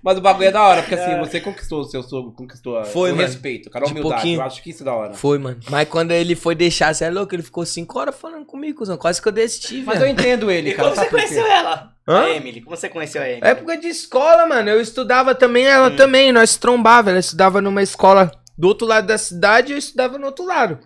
Mas 0.03 0.17
o 0.17 0.21
bagulho 0.21 0.49
é 0.49 0.51
da 0.51 0.61
hora, 0.61 0.81
porque 0.81 0.95
assim, 0.95 1.17
você 1.17 1.39
conquistou 1.39 1.79
o 1.79 1.83
seu 1.85 2.03
sogro, 2.03 2.33
conquistou 2.33 2.77
a- 2.77 2.83
Foi, 2.83 3.11
o 3.11 3.15
mano. 3.15 3.25
respeito, 3.25 3.69
cara, 3.69 3.85
a 3.85 3.87
De 3.87 3.93
humildade. 3.93 4.15
pouquinho. 4.15 4.39
Eu 4.41 4.43
acho 4.45 4.61
que 4.61 4.69
isso 4.71 4.83
é 4.83 4.85
da 4.85 4.93
hora. 4.93 5.13
Foi, 5.13 5.37
mano. 5.37 5.59
Mas 5.69 5.87
quando 5.87 6.11
ele 6.11 6.35
foi 6.35 6.53
deixar, 6.55 6.93
você 6.93 7.05
é 7.05 7.09
louco, 7.09 7.33
ele 7.33 7.41
ficou 7.41 7.65
cinco 7.65 7.97
horas 7.97 8.13
falando 8.13 8.45
comigo, 8.45 8.79
cuzão. 8.79 8.97
Quase 8.97 9.21
que 9.21 9.27
eu 9.29 9.31
desisti, 9.31 9.81
Mas 9.85 10.01
eu 10.01 10.07
entendo 10.07 10.51
ele, 10.51 10.71
E 10.71 10.73
cara. 10.73 10.89
como 10.89 10.95
você 10.95 11.01
sabe 11.01 11.09
por 11.09 11.19
quê? 11.21 11.25
conheceu 11.27 11.47
ela? 11.49 11.93
Hã? 12.05 12.19
A 12.23 12.29
Emily. 12.31 12.61
Como 12.61 12.75
você 12.75 12.89
conheceu 12.89 13.21
a 13.21 13.29
Emily? 13.29 13.47
Época 13.47 13.77
de 13.77 13.87
escola, 13.87 14.45
mano. 14.45 14.69
Eu 14.69 14.81
estudava 14.81 15.33
também, 15.33 15.65
ela 15.65 15.89
também. 15.89 16.33
Nós 16.33 16.57
trombava. 16.57 17.09
Ela 17.09 17.19
estudava 17.19 17.61
numa 17.61 17.81
escola 17.81 18.29
do 18.57 18.67
outro 18.67 18.85
lado 18.85 19.07
da 19.07 19.17
cidade 19.17 19.71
e 19.71 19.75
eu 19.75 19.77
estudava 19.79 20.17
no 20.17 20.25
outro 20.25 20.45
lado. 20.45 20.79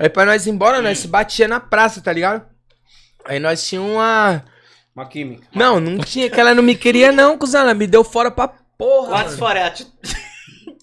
Aí 0.00 0.08
pra 0.08 0.24
nós 0.24 0.46
ir 0.46 0.50
embora, 0.50 0.80
nós 0.80 0.98
se 0.98 1.06
batia 1.08 1.46
na 1.46 1.60
praça, 1.60 2.00
tá 2.00 2.10
ligado? 2.10 2.42
Aí 3.26 3.38
nós 3.38 3.66
tinha 3.68 3.82
uma. 3.82 4.42
Uma 4.96 5.06
química. 5.06 5.46
Não, 5.54 5.78
não 5.78 5.98
tinha, 5.98 6.28
que 6.30 6.38
ela 6.40 6.54
não 6.54 6.62
me 6.62 6.74
queria, 6.74 7.12
não, 7.12 7.36
cuzão. 7.38 7.60
Ela 7.60 7.74
me 7.74 7.86
deu 7.86 8.02
fora 8.02 8.30
pra 8.30 8.50
porra. 8.82 9.08
Quantos 9.08 9.24
mano. 9.24 9.38
fora 9.38 9.60
ela 9.60 9.70
te... 9.70 9.86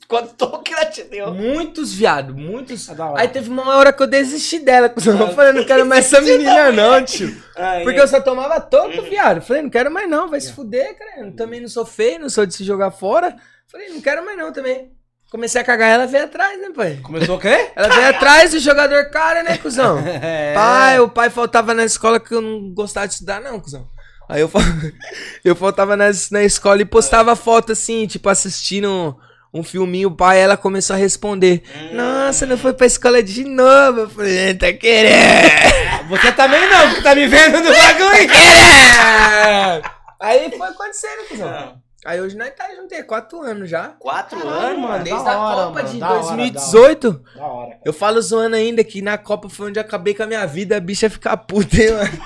Quantos 0.08 0.32
toques 0.34 0.76
ela 0.76 0.86
te 0.86 1.04
deu? 1.04 1.32
Muitos, 1.34 1.94
viado, 1.94 2.34
muitos. 2.34 2.90
É 2.90 2.96
da 2.96 3.12
hora. 3.12 3.22
Aí 3.22 3.28
teve 3.28 3.48
uma 3.48 3.76
hora 3.76 3.94
que 3.94 4.02
eu 4.02 4.08
desisti 4.08 4.58
dela, 4.58 4.90
cuzão. 4.90 5.20
Eu 5.20 5.36
falei, 5.36 5.54
não 5.54 5.64
quero 5.64 5.86
mais 5.86 6.06
essa 6.06 6.20
menina, 6.26 6.72
não, 6.72 7.04
tio. 7.06 7.32
Ai, 7.56 7.84
Porque 7.84 8.00
eu 8.00 8.08
só 8.08 8.20
tomava 8.20 8.60
todo, 8.60 9.04
viado. 9.04 9.42
Falei, 9.42 9.62
não 9.62 9.70
quero 9.70 9.92
mais 9.92 10.10
não, 10.10 10.28
vai 10.28 10.42
se 10.42 10.52
fuder, 10.52 10.98
cara. 10.98 11.28
Eu 11.28 11.36
também 11.36 11.62
não 11.62 11.68
sou 11.68 11.86
feio, 11.86 12.20
não 12.20 12.30
sou 12.30 12.46
de 12.46 12.56
se 12.56 12.64
jogar 12.64 12.90
fora. 12.90 13.36
Falei, 13.68 13.90
não 13.90 14.02
quero 14.02 14.26
mais 14.26 14.38
não 14.38 14.52
também. 14.52 14.92
Comecei 15.30 15.62
a 15.62 15.64
cagar, 15.64 15.92
ela 15.92 16.08
veio 16.08 16.24
atrás, 16.24 16.60
né, 16.60 16.70
pai? 16.76 17.00
Começou 17.04 17.36
o 17.36 17.40
quê? 17.40 17.70
Ela 17.76 17.90
veio 17.90 18.08
atrás 18.08 18.50
do 18.50 18.60
jogador 18.60 19.12
cara, 19.12 19.44
né, 19.44 19.60
cuzão? 19.60 20.00
É. 20.00 20.56
Pai, 20.56 21.00
o 21.00 21.08
pai 21.08 21.30
faltava 21.30 21.72
na 21.72 21.86
escola 21.86 22.20
que 22.20 22.34
eu 22.34 22.42
não 22.42 22.74
gostava 22.74 23.08
de 23.08 23.14
estudar, 23.14 23.40
não, 23.40 23.60
cuzão. 23.60 23.88
Aí 24.30 24.42
eu, 24.42 24.52
eu 25.44 25.56
faltava 25.56 25.98
nas, 25.98 26.30
na 26.30 26.44
escola 26.44 26.82
e 26.84 26.86
postava 26.86 27.36
foto 27.36 27.72
assim, 27.72 28.06
tipo, 28.06 28.30
assistindo 28.30 29.18
um 29.52 29.64
filminho, 29.64 30.10
o 30.10 30.16
pai, 30.16 30.40
ela 30.40 30.56
começou 30.56 30.96
a 30.96 31.00
responder. 31.00 31.64
Nossa, 31.92 32.46
não 32.46 32.56
foi 32.56 32.72
pra 32.74 32.86
escola 32.86 33.24
de 33.24 33.44
novo. 33.44 34.02
Eu 34.02 34.10
falei, 34.10 34.54
tá 34.54 34.72
querendo. 34.72 35.50
Você 36.10 36.32
também 36.32 36.62
não, 36.70 36.94
que 36.94 37.02
tá 37.02 37.16
me 37.16 37.28
vendo 37.28 37.58
no 37.60 37.72
bagulho. 37.74 38.30
Aí 40.22 40.52
foi 40.56 40.68
acontecendo, 40.68 41.28
cuzão. 41.30 41.48
Ah, 41.48 41.74
Aí 42.06 42.22
hoje 42.22 42.38
nós 42.38 42.50
tá 42.56 42.66
junto, 42.76 42.94
é 42.94 43.04
quatro 43.04 43.42
anos 43.42 43.70
já. 43.70 43.90
Quatro 44.00 44.40
Caralho, 44.40 44.68
anos, 44.68 44.82
mano. 44.82 45.04
Desde 45.04 45.24
da 45.24 45.32
a 45.32 45.40
hora, 45.40 45.56
Copa 45.68 45.74
mano, 45.84 45.90
de 45.90 46.00
da 46.00 46.10
hora, 46.12 46.20
2018. 46.22 47.12
Da 47.36 47.46
hora. 47.46 47.68
cara. 47.72 47.82
Eu 47.86 47.94
falo 47.94 48.22
zoando 48.22 48.56
ainda 48.56 48.84
que 48.84 49.02
na 49.02 49.18
Copa 49.18 49.50
foi 49.50 49.68
onde 49.70 49.80
eu 49.80 49.84
acabei 49.84 50.14
com 50.14 50.24
a 50.24 50.28
minha 50.28 50.46
vida, 50.46 50.78
a 50.78 50.80
bicha 50.80 51.10
fica 51.10 51.36
puta, 51.36 51.76
hein, 51.76 51.92
mano. 51.92 52.22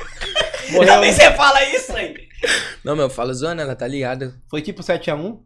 Também 0.86 1.12
você 1.12 1.32
fala 1.34 1.64
isso 1.64 1.96
aí. 1.96 2.16
Não, 2.84 2.96
meu, 2.96 3.06
eu 3.06 3.10
falo 3.10 3.34
zoando, 3.34 3.62
ela 3.62 3.76
tá 3.76 3.88
ligada. 3.88 4.36
Foi 4.50 4.62
tipo 4.62 4.82
7x1? 4.82 5.40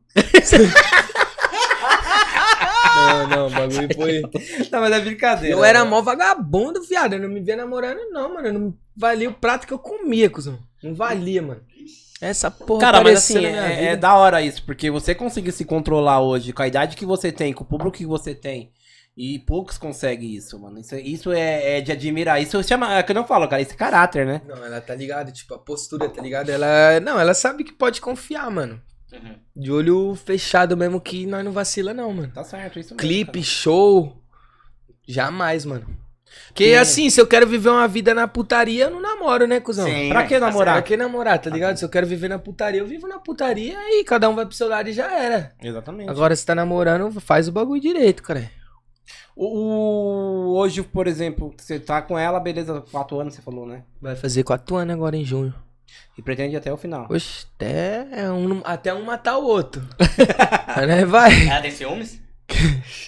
Não, 2.98 3.27
não, 3.27 3.48
o 3.48 3.49
bagulho 3.49 3.88
foi. 3.95 4.22
Não, 4.72 4.81
mas 4.81 4.91
é 4.91 4.99
brincadeira. 4.99 5.56
Eu 5.56 5.64
era 5.64 5.85
mó 5.85 6.02
vagabundo, 6.02 6.81
viado. 6.81 7.14
Eu 7.14 7.19
não 7.19 7.30
me 7.30 7.39
via 7.39 7.56
namorando, 7.56 7.99
não, 8.11 8.34
mano. 8.34 8.48
Eu 8.48 8.53
não 8.53 8.73
valia 8.95 9.30
o 9.30 9.34
prato 9.34 9.68
que 9.68 9.73
eu 9.73 9.80
comia, 9.80 10.30
cuzão. 10.30 10.57
Não 10.81 10.95
valia, 10.95 11.41
mano. 11.41 11.61
Essa 12.19 12.49
porra 12.49 12.81
Cara, 12.81 13.03
mas 13.03 13.19
assim, 13.19 13.45
é, 13.45 13.85
é 13.85 13.95
da 13.95 14.15
hora 14.15 14.41
isso, 14.41 14.64
porque 14.65 14.89
você 14.89 15.14
conseguir 15.14 15.52
se 15.52 15.64
controlar 15.64 16.19
hoje 16.19 16.52
com 16.52 16.64
a 16.64 16.68
idade 16.68 16.98
que 16.98 17.06
você 17.06 17.31
tem, 17.31 17.53
com 17.53 17.64
o 17.64 17.68
público 17.68 17.95
que 17.95 18.07
você 18.07 18.34
tem, 18.34 18.72
e 19.18 19.39
poucos 19.39 19.80
conseguem 19.80 20.35
isso, 20.35 20.60
mano. 20.60 20.77
Isso, 20.80 20.95
isso 20.95 21.31
é, 21.31 21.80
é 21.80 21.81
de 21.81 21.91
admirar. 21.91 22.39
Isso 22.39 22.61
chama, 22.64 22.94
é 22.94 23.02
o 23.02 23.03
que 23.03 23.11
eu 23.11 23.15
não 23.15 23.26
falo, 23.26 23.48
cara, 23.48 23.64
isso 23.64 23.73
é 23.73 23.76
caráter, 23.76 24.27
né? 24.27 24.44
Não, 24.48 24.64
ela 24.64 24.80
tá 24.80 24.94
ligada, 24.94 25.31
tipo, 25.31 25.56
a 25.56 25.57
postura, 25.57 26.07
tá 26.07 26.22
ligado? 26.22 26.49
Ela. 26.49 26.99
Não, 26.99 27.19
ela 27.19 27.34
sabe 27.34 27.64
que 27.64 27.73
pode 27.73 27.99
confiar, 27.99 28.49
mano. 28.52 28.80
Uhum. 29.11 29.35
De 29.56 29.72
olho 29.72 30.14
fechado 30.15 30.77
mesmo 30.77 31.02
que 31.02 31.26
nós 31.26 31.44
não 31.44 31.52
vacila, 31.52 31.95
não, 31.95 32.14
mano. 32.14 32.31
Tá 32.31 32.44
certo, 32.44 32.77
isso 32.77 32.89
mesmo, 32.94 32.98
Clipe, 32.98 33.39
cara. 33.39 33.44
show. 33.44 34.22
Jamais, 35.07 35.65
mano. 35.65 35.88
Porque 36.49 36.65
Sim. 36.65 36.76
assim, 36.76 37.10
se 37.10 37.19
eu 37.19 37.26
quero 37.26 37.48
viver 37.48 37.69
uma 37.69 37.88
vida 37.88 38.14
na 38.14 38.27
putaria, 38.27 38.84
eu 38.84 38.91
não 38.91 39.02
namoro, 39.02 39.48
né, 39.48 39.60
cuzão? 39.60 39.88
Sim, 39.88 40.10
Pra 40.10 40.26
que 40.27 40.38
Tá 40.39 40.45
namorar? 40.45 40.76
Pra 40.76 40.81
que 40.84 40.98
namorar, 40.98 41.39
tá 41.39 41.49
ligado? 41.49 41.77
Se 41.77 41.85
eu 41.85 41.89
quero 41.89 42.06
viver 42.06 42.27
na 42.27 42.38
putaria, 42.38 42.81
eu 42.81 42.85
vivo 42.85 43.07
na 43.07 43.18
putaria 43.18 43.77
e 43.89 44.03
cada 44.03 44.30
um 44.30 44.35
vai 44.35 44.45
pro 44.45 44.53
seu 44.53 44.68
lado 44.68 44.89
e 44.89 44.94
já 44.94 45.11
era. 45.11 45.53
Exatamente. 45.64 46.10
Agora, 46.10 46.35
se 46.35 46.45
tá 46.45 46.53
namorando, 46.53 47.19
faz 47.19 47.48
o 47.48 47.52
bagulho 47.52 47.81
direito, 47.81 48.22
cara. 48.22 48.52
O, 49.40 49.46
o- 49.46 50.58
hoje, 50.58 50.82
por 50.82 51.06
exemplo, 51.06 51.54
você 51.56 51.80
tá 51.80 52.02
com 52.02 52.18
ela, 52.18 52.40
beleza, 52.40 52.84
4 52.92 53.20
anos, 53.20 53.36
você 53.36 53.42
falou, 53.42 53.68
né? 53.68 53.84
Vai 54.02 54.16
fazer 54.16 54.44
quatro 54.44 54.76
anos 54.76 54.96
agora 54.96 55.16
em 55.16 55.24
junho. 55.24 55.54
E 56.18 56.22
pretende 56.22 56.56
até 56.56 56.74
o 56.74 56.78
final. 56.78 57.06
Oxe, 57.10 57.46
até 57.56 58.08
um, 58.32 58.62
até 58.64 58.94
um 58.94 59.04
matar 59.04 59.38
o 59.38 59.44
outro. 59.46 59.82
Né, 60.88 61.06
vai. 61.06 61.48
Ela 61.48 61.62
tem 61.62 61.72
ciúmes? 61.72 62.22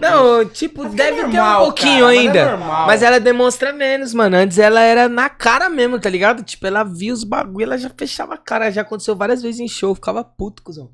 Não, 0.00 0.44
tipo, 0.44 0.82
Mas 0.82 0.90
que 0.90 0.96
deve 0.96 1.18
é 1.20 1.20
ter 1.22 1.36
normal, 1.36 1.62
um 1.62 1.64
pouquinho 1.66 2.04
cara, 2.04 2.06
mas 2.06 2.16
é 2.16 2.18
ainda. 2.20 2.56
Mas 2.86 3.02
ela 3.02 3.18
demonstra 3.20 3.72
menos, 3.72 4.12
mano. 4.14 4.36
Antes 4.36 4.58
ela 4.58 4.80
era 4.80 5.08
na 5.08 5.28
cara 5.28 5.68
mesmo, 5.68 5.98
tá 5.98 6.10
ligado? 6.10 6.42
Tipo, 6.42 6.66
ela 6.66 6.82
via 6.84 7.12
os 7.12 7.24
bagulho, 7.24 7.64
ela 7.64 7.78
já 7.78 7.90
fechava 7.96 8.34
a 8.34 8.38
cara. 8.38 8.70
Já 8.70 8.82
aconteceu 8.82 9.16
várias 9.16 9.42
vezes 9.42 9.60
em 9.60 9.68
show, 9.68 9.94
ficava 9.94 10.22
puto, 10.22 10.62
cuzão. 10.62 10.90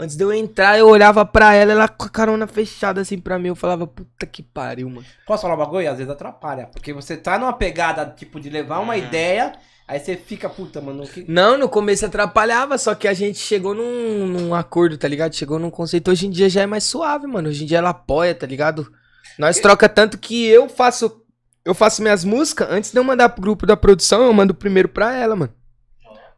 Antes 0.00 0.16
de 0.16 0.24
eu 0.24 0.32
entrar, 0.32 0.78
eu 0.78 0.88
olhava 0.88 1.26
pra 1.26 1.52
ela, 1.52 1.72
ela 1.72 1.86
com 1.86 2.06
a 2.06 2.08
carona 2.08 2.46
fechada 2.46 3.02
assim 3.02 3.18
pra 3.18 3.38
mim. 3.38 3.48
Eu 3.48 3.54
falava, 3.54 3.86
puta 3.86 4.24
que 4.24 4.42
pariu, 4.42 4.88
mano. 4.88 5.04
Posso 5.26 5.42
falar 5.42 5.54
um 5.54 5.58
bagulho? 5.58 5.90
Às 5.90 5.98
vezes 5.98 6.10
atrapalha. 6.10 6.70
Porque 6.72 6.90
você 6.90 7.18
tá 7.18 7.38
numa 7.38 7.52
pegada, 7.52 8.06
tipo, 8.06 8.40
de 8.40 8.48
levar 8.48 8.78
uma 8.78 8.96
ideia, 8.96 9.52
aí 9.86 10.00
você 10.00 10.16
fica, 10.16 10.48
puta, 10.48 10.80
mano, 10.80 11.06
que... 11.06 11.26
Não, 11.28 11.58
no 11.58 11.68
começo 11.68 12.06
atrapalhava, 12.06 12.78
só 12.78 12.94
que 12.94 13.06
a 13.06 13.12
gente 13.12 13.38
chegou 13.38 13.74
num, 13.74 14.26
num 14.26 14.54
acordo, 14.54 14.96
tá 14.96 15.06
ligado? 15.06 15.36
Chegou 15.36 15.58
num 15.58 15.70
conceito. 15.70 16.10
Hoje 16.10 16.26
em 16.26 16.30
dia 16.30 16.48
já 16.48 16.62
é 16.62 16.66
mais 16.66 16.84
suave, 16.84 17.26
mano. 17.26 17.50
Hoje 17.50 17.64
em 17.64 17.66
dia 17.66 17.76
ela 17.76 17.90
apoia, 17.90 18.34
tá 18.34 18.46
ligado? 18.46 18.90
Nós 19.38 19.58
troca 19.58 19.86
tanto 19.86 20.16
que 20.16 20.46
eu 20.46 20.66
faço. 20.66 21.20
Eu 21.62 21.74
faço 21.74 22.00
minhas 22.00 22.24
músicas, 22.24 22.68
antes 22.70 22.90
de 22.90 22.98
eu 22.98 23.04
mandar 23.04 23.28
pro 23.28 23.42
grupo 23.42 23.66
da 23.66 23.76
produção, 23.76 24.22
eu 24.22 24.32
mando 24.32 24.54
primeiro 24.54 24.88
pra 24.88 25.14
ela, 25.14 25.36
mano. 25.36 25.52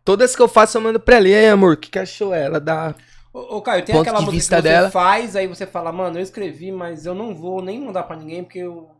Todas 0.05 0.35
que 0.35 0.43
eu 0.43 0.49
faço, 0.49 0.77
eu 0.77 0.83
mando 0.83 0.99
pra 0.99 1.17
ela. 1.17 1.29
E 1.29 1.35
aí, 1.37 1.49
amor, 1.49 1.75
o 1.75 1.77
que, 1.77 1.91
que 1.91 1.99
achou 2.01 2.35
ela? 2.35 2.59
Dá. 2.59 2.93
Ô, 3.33 3.57
ô, 3.57 3.63
Caio, 3.63 3.85
tem 3.85 3.99
aquela 3.99 4.21
música 4.21 4.33
vista 4.33 4.57
que 4.57 4.63
você 4.63 4.69
dela. 4.69 4.91
faz, 4.91 5.35
aí 5.37 5.47
você 5.47 5.67
fala, 5.67 5.91
mano, 5.93 6.19
eu 6.19 6.23
escrevi, 6.23 6.71
mas 6.71 7.07
eu 7.07 7.15
não 7.15 7.35
vou 7.35 7.63
nem 7.63 7.81
mandar 7.81 8.03
pra 8.03 8.17
ninguém 8.17 8.45
porque 8.45 8.59
eu 8.59 8.91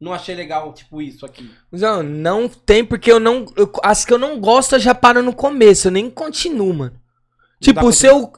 não 0.00 0.12
achei 0.14 0.34
legal, 0.34 0.72
tipo, 0.72 1.02
isso 1.02 1.26
aqui. 1.26 1.50
Não, 1.70 2.02
não 2.02 2.48
tem, 2.48 2.84
porque 2.84 3.12
eu 3.12 3.20
não. 3.20 3.44
eu- 3.56 3.70
as 3.82 4.04
que 4.04 4.12
eu 4.12 4.18
não 4.18 4.40
gosto, 4.40 4.76
eu 4.76 4.80
já 4.80 4.94
paro 4.94 5.22
no 5.22 5.34
começo, 5.34 5.88
eu 5.88 5.92
nem 5.92 6.08
continuo, 6.08 6.72
mano. 6.72 7.00
Tipo, 7.60 7.80
pra 7.80 7.92
se 7.92 8.06
eu. 8.06 8.32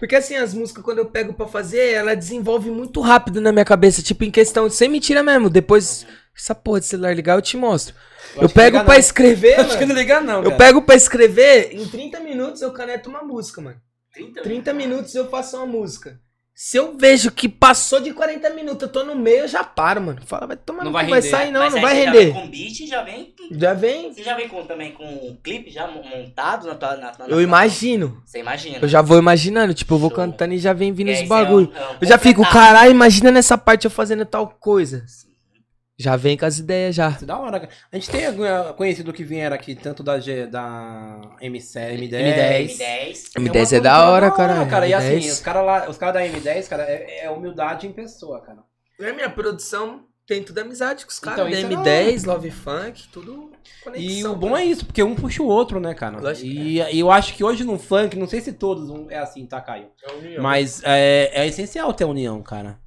Porque 0.00 0.16
assim, 0.16 0.36
as 0.36 0.52
músicas, 0.54 0.82
quando 0.82 0.98
eu 0.98 1.06
pego 1.06 1.34
pra 1.34 1.46
fazer, 1.46 1.92
ela 1.92 2.16
desenvolve 2.16 2.70
muito 2.70 3.00
rápido 3.00 3.40
na 3.40 3.52
minha 3.52 3.64
cabeça. 3.64 4.02
Tipo, 4.02 4.24
em 4.24 4.30
questão, 4.30 4.68
sem 4.68 4.88
mentira 4.88 5.22
mesmo. 5.22 5.48
Depois, 5.48 6.06
essa 6.36 6.54
porra 6.54 6.80
de 6.80 6.86
celular 6.86 7.14
ligar, 7.14 7.36
eu 7.36 7.42
te 7.42 7.56
mostro. 7.56 7.94
Eu, 8.34 8.48
que 8.48 8.54
pego 8.54 8.82
não. 8.82 8.94
escrever. 8.94 9.60
Acho 9.60 9.78
que 9.78 9.86
não 9.86 9.94
liga 9.94 10.20
não, 10.20 10.38
Eu 10.38 10.44
cara. 10.44 10.56
pego 10.56 10.82
pra 10.82 10.94
escrever, 10.94 11.72
em 11.72 11.86
30 11.86 12.18
minutos 12.20 12.60
eu 12.62 12.72
caneto 12.72 13.08
uma 13.08 13.22
música, 13.22 13.60
mano. 13.60 13.76
30? 14.14 14.42
30 14.42 14.72
minutos 14.72 15.14
eu 15.14 15.28
faço 15.28 15.56
uma 15.56 15.66
música. 15.66 16.20
Se 16.56 16.76
eu 16.76 16.96
vejo 16.96 17.32
que 17.32 17.48
passou 17.48 17.98
de 17.98 18.12
40 18.12 18.48
minutos, 18.50 18.82
eu 18.82 18.88
tô 18.88 19.02
no 19.02 19.16
meio, 19.16 19.38
eu 19.40 19.48
já 19.48 19.64
paro, 19.64 20.00
mano. 20.00 20.20
Fala, 20.24 20.46
vai 20.46 20.56
tomar 20.56 20.84
Não 20.84 20.92
vai 20.92 21.04
vai 21.08 21.20
sair 21.20 21.50
não, 21.50 21.62
Mas 21.62 21.74
não 21.74 21.80
vai 21.80 21.96
você 21.96 22.04
render. 22.04 22.18
Já 22.28 22.32
vem 22.32 22.42
com 22.44 22.48
beat 22.48 22.86
já 22.86 23.02
vem. 23.02 23.34
Já 23.50 23.74
vem. 23.74 24.14
Você 24.14 24.22
já 24.22 24.36
vem 24.36 24.48
com, 24.48 24.64
também 24.64 24.92
com 24.92 25.02
um 25.04 25.36
clipe 25.42 25.68
já 25.72 25.88
mo- 25.88 26.04
montado 26.04 26.68
na 26.68 26.76
tua. 26.76 26.96
Na, 26.96 27.12
na, 27.18 27.26
Eu 27.26 27.42
imagino. 27.42 28.22
Você 28.24 28.38
imagina. 28.38 28.78
Eu 28.80 28.86
já 28.86 29.02
vou 29.02 29.18
imaginando, 29.18 29.74
tipo, 29.74 29.94
eu 29.94 29.98
vou 29.98 30.10
Show. 30.10 30.16
cantando 30.16 30.54
e 30.54 30.58
já 30.58 30.72
vem 30.72 30.92
vindo 30.92 31.10
os 31.10 31.22
bagulho. 31.22 31.72
é 31.74 31.80
um- 31.80 31.82
é 31.82 31.88
um 31.88 31.96
Eu 32.00 32.06
já 32.06 32.18
fico, 32.18 32.48
caralho, 32.48 32.92
imagina 32.92 33.32
nessa 33.32 33.58
parte 33.58 33.84
eu 33.86 33.90
fazendo 33.90 34.24
tal 34.24 34.46
coisa. 34.46 35.04
Já 35.96 36.16
vem 36.16 36.36
com 36.36 36.44
as 36.44 36.58
ideias 36.58 36.94
já. 36.96 37.10
Isso 37.10 37.22
é 37.22 37.26
da 37.26 37.38
hora, 37.38 37.60
cara. 37.60 37.72
A 37.92 37.96
gente 37.96 38.10
tem 38.10 38.24
eh, 38.24 38.72
conhecido 38.76 39.12
que 39.12 39.22
vieram 39.22 39.54
aqui, 39.54 39.76
tanto 39.76 40.02
da, 40.02 40.18
G, 40.18 40.46
da 40.46 41.20
MC, 41.40 41.78
M10. 41.78 42.10
M10. 42.10 42.66
M10. 42.66 43.32
Tem 43.32 43.42
uma 43.44 43.48
M10 43.52 43.72
é 43.76 43.80
da 43.80 43.90
produtora 43.92 44.10
hora, 44.10 44.30
cara. 44.32 44.66
cara. 44.66 44.88
E 44.88 44.94
assim, 44.94 45.18
M10. 45.20 45.30
os 45.32 45.40
caras 45.40 45.64
lá, 45.64 45.88
os 45.88 45.96
caras 45.96 46.14
da 46.14 46.22
M10, 46.26 46.68
cara, 46.68 46.82
é, 46.82 47.24
é 47.26 47.30
humildade 47.30 47.86
em 47.86 47.92
pessoa, 47.92 48.40
cara. 48.40 48.58
É 49.00 49.12
minha 49.12 49.30
produção, 49.30 50.02
tem 50.26 50.42
tudo 50.42 50.58
amizade 50.58 51.04
com 51.04 51.12
os 51.12 51.18
Então, 51.18 51.32
caras. 51.36 51.52
é 51.58 51.62
da 51.62 51.68
M10, 51.68 52.26
Love 52.26 52.50
Funk, 52.50 53.08
tudo 53.12 53.52
conexão. 53.84 54.10
E 54.10 54.26
o 54.26 54.34
bom 54.34 54.56
é 54.56 54.64
isso, 54.64 54.84
porque 54.86 55.02
um 55.02 55.14
puxa 55.14 55.44
o 55.44 55.46
outro, 55.46 55.78
né, 55.78 55.94
cara? 55.94 56.18
Lógico 56.20 56.44
E, 56.46 56.80
e 56.80 56.98
eu 56.98 57.10
acho 57.10 57.34
que 57.34 57.44
hoje 57.44 57.62
no 57.62 57.78
funk, 57.78 58.16
não 58.16 58.26
sei 58.26 58.40
se 58.40 58.52
todos 58.52 58.90
um- 58.90 59.08
é 59.10 59.18
assim, 59.18 59.46
tá, 59.46 59.60
Caio? 59.60 59.86
é. 60.24 60.40
Mas 60.40 60.82
é, 60.84 61.30
é 61.34 61.46
essencial 61.46 61.92
ter 61.94 62.04
união, 62.04 62.42
cara. 62.42 62.82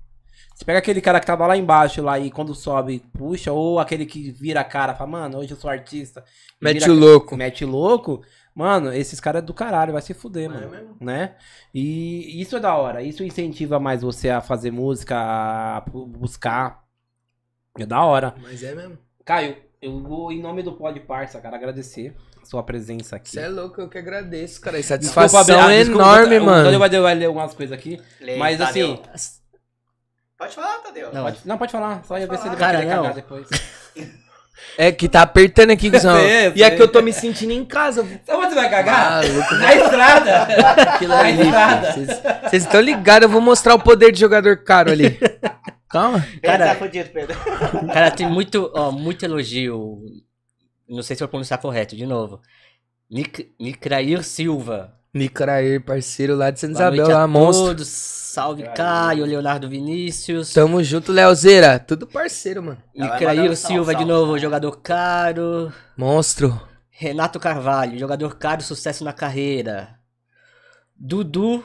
Você 0.58 0.66
pega 0.66 0.80
aquele 0.80 1.00
cara 1.02 1.20
que 1.20 1.26
tava 1.28 1.46
lá 1.46 1.56
embaixo 1.56 2.02
lá 2.02 2.18
e 2.18 2.32
quando 2.32 2.56
sobe, 2.56 3.00
puxa, 3.16 3.52
ou 3.52 3.78
aquele 3.80 4.08
que 4.08 4.32
vira 4.32 4.62
a 4.62 4.64
cara, 4.64 4.96
fala, 4.96 5.08
mano, 5.12 5.38
hoje 5.38 5.52
eu 5.52 5.58
sou 5.58 5.70
artista. 5.70 6.24
e 6.60 6.66
Mete 6.66 6.80
vira 6.80 6.92
o 6.94 6.96
louco. 6.96 7.38
Mete 7.38 7.64
louco. 7.64 8.24
Mano, 8.56 8.92
esses 8.92 9.20
caras 9.20 9.44
é 9.44 9.46
do 9.46 9.54
caralho, 9.54 9.94
vai 9.94 10.02
se 10.02 10.16
fuder, 10.16 10.46
é 10.46 10.48
mano. 10.50 10.70
mesmo? 10.72 10.98
Né? 11.00 11.36
E 11.72 12.42
isso 12.42 12.58
é 12.58 12.60
da 12.60 12.76
hora. 12.76 13.04
Isso 13.04 13.24
incentiva 13.24 13.80
mais 13.80 14.02
você 14.02 14.32
a 14.32 14.42
fazer 14.42 14.72
música, 14.72 15.16
a 15.16 15.82
bu- 15.82 16.08
buscar. 16.08 16.84
É 17.78 17.86
da 17.86 18.04
hora. 18.04 18.34
Mas 18.42 18.64
é 18.64 18.74
mesmo. 18.74 18.98
Caio, 19.24 19.58
eu 19.80 20.02
vou, 20.02 20.32
em 20.32 20.42
nome 20.42 20.64
do 20.64 20.72
Pod 20.74 21.00
Parça, 21.02 21.40
cara, 21.40 21.56
agradecer 21.56 22.16
a 22.42 22.46
sua 22.48 22.64
presença 22.64 23.18
aqui. 23.18 23.30
Você 23.30 23.42
é 23.42 23.48
louco, 23.48 23.80
eu 23.80 23.88
que 23.90 24.00
agradeço, 24.00 24.60
cara. 24.60 24.78
Desculpa, 24.78 24.98
Satisfação 25.30 25.70
desculpa, 25.70 26.02
enorme, 26.02 26.40
o 26.40 26.44
mano. 26.46 26.64
Tadeu 26.64 26.80
vai, 26.80 26.90
vai 26.90 27.14
ler 27.14 27.26
algumas 27.26 27.54
coisas 27.54 27.78
aqui. 27.78 28.02
Lei, 28.20 28.40
Mas 28.40 28.58
Tadeu. 28.58 29.00
assim. 29.14 29.36
Pode 30.38 30.53
falar, 30.55 30.77
Tadeu. 30.80 31.11
Não, 31.14 31.23
Pode, 31.23 31.38
não, 31.45 31.57
pode 31.57 31.72
falar. 31.72 32.03
Só 32.05 32.18
ia 32.18 32.27
ver 32.27 32.38
se 32.38 32.43
ele 32.47 32.55
vai 32.55 32.59
Cara, 32.59 32.77
querer 32.80 32.89
não. 32.95 33.01
cagar 33.03 33.14
depois. 33.15 33.47
É 34.77 34.91
que 34.91 35.07
tá 35.09 35.22
apertando 35.22 35.72
aqui, 35.72 35.89
cuzão. 35.89 36.15
Sei, 36.18 36.51
E 36.55 36.64
é 36.64 36.69
que 36.72 36.81
eu 36.81 36.88
tô 36.88 37.01
me 37.01 37.11
sentindo 37.14 37.51
em 37.51 37.64
casa. 37.65 38.01
Então 38.03 38.39
você 38.41 38.53
vai 38.55 38.69
cagar? 38.69 39.23
Maluco, 39.23 39.55
Na 39.55 39.76
estrada! 39.76 40.41
aquilo 40.93 41.09
Na 41.14 41.19
ali. 41.19 41.41
estrada. 41.41 41.91
Vocês- 42.49 42.64
estão 42.64 42.81
ligados, 42.81 43.23
eu 43.23 43.30
vou 43.30 43.41
mostrar 43.41 43.73
o 43.76 43.80
poder 43.80 44.11
de 44.11 44.19
jogador 44.19 44.57
caro 44.64 44.91
ali. 44.91 45.18
Calma. 45.89 46.19
Cara, 46.43 46.57
Cara- 46.57 46.65
tá 46.68 46.76
fudido, 46.76 47.09
Pedro. 47.09 47.35
Cara, 47.93 48.11
tem 48.11 48.27
muito, 48.30 48.72
ó, 48.76 48.91
muito 48.91 49.23
elogio. 49.26 49.99
Não 50.88 51.01
sei 51.01 51.15
se 51.15 51.23
eu 51.23 51.27
vou 51.27 51.31
pronunciar 51.31 51.59
correto, 51.59 51.95
de 51.95 52.05
novo. 52.05 52.41
Nic 53.09 53.51
Nicrair 53.59 54.23
Silva. 54.23 54.97
Nicrair, 55.14 55.84
parceiro 55.84 56.36
lá 56.36 56.52
de 56.52 56.60
Santa 56.60 56.92
Boa 56.92 56.96
Isabel, 56.96 57.18
lá, 57.18 57.28
monstro. 57.28 57.68
todos. 57.68 57.88
Salve 57.88 58.64
Caio, 58.76 59.26
Leonardo 59.26 59.68
Vinícius. 59.68 60.54
Tamo 60.54 60.84
junto, 60.84 61.12
Leozeira. 61.12 61.80
Tudo 61.80 62.06
parceiro, 62.06 62.62
mano. 62.62 62.78
Nicrair 62.96 63.38
mandando 63.40 63.56
salve, 63.56 63.74
Silva 63.74 63.96
de 63.96 64.06
novo, 64.06 64.26
salve. 64.28 64.40
jogador 64.42 64.72
caro. 64.82 65.74
Monstro. 65.98 66.62
Renato 66.92 67.40
Carvalho, 67.40 67.98
jogador 67.98 68.36
caro, 68.38 68.62
sucesso 68.62 69.04
na 69.04 69.12
carreira. 69.14 69.98
Dudu 70.96 71.64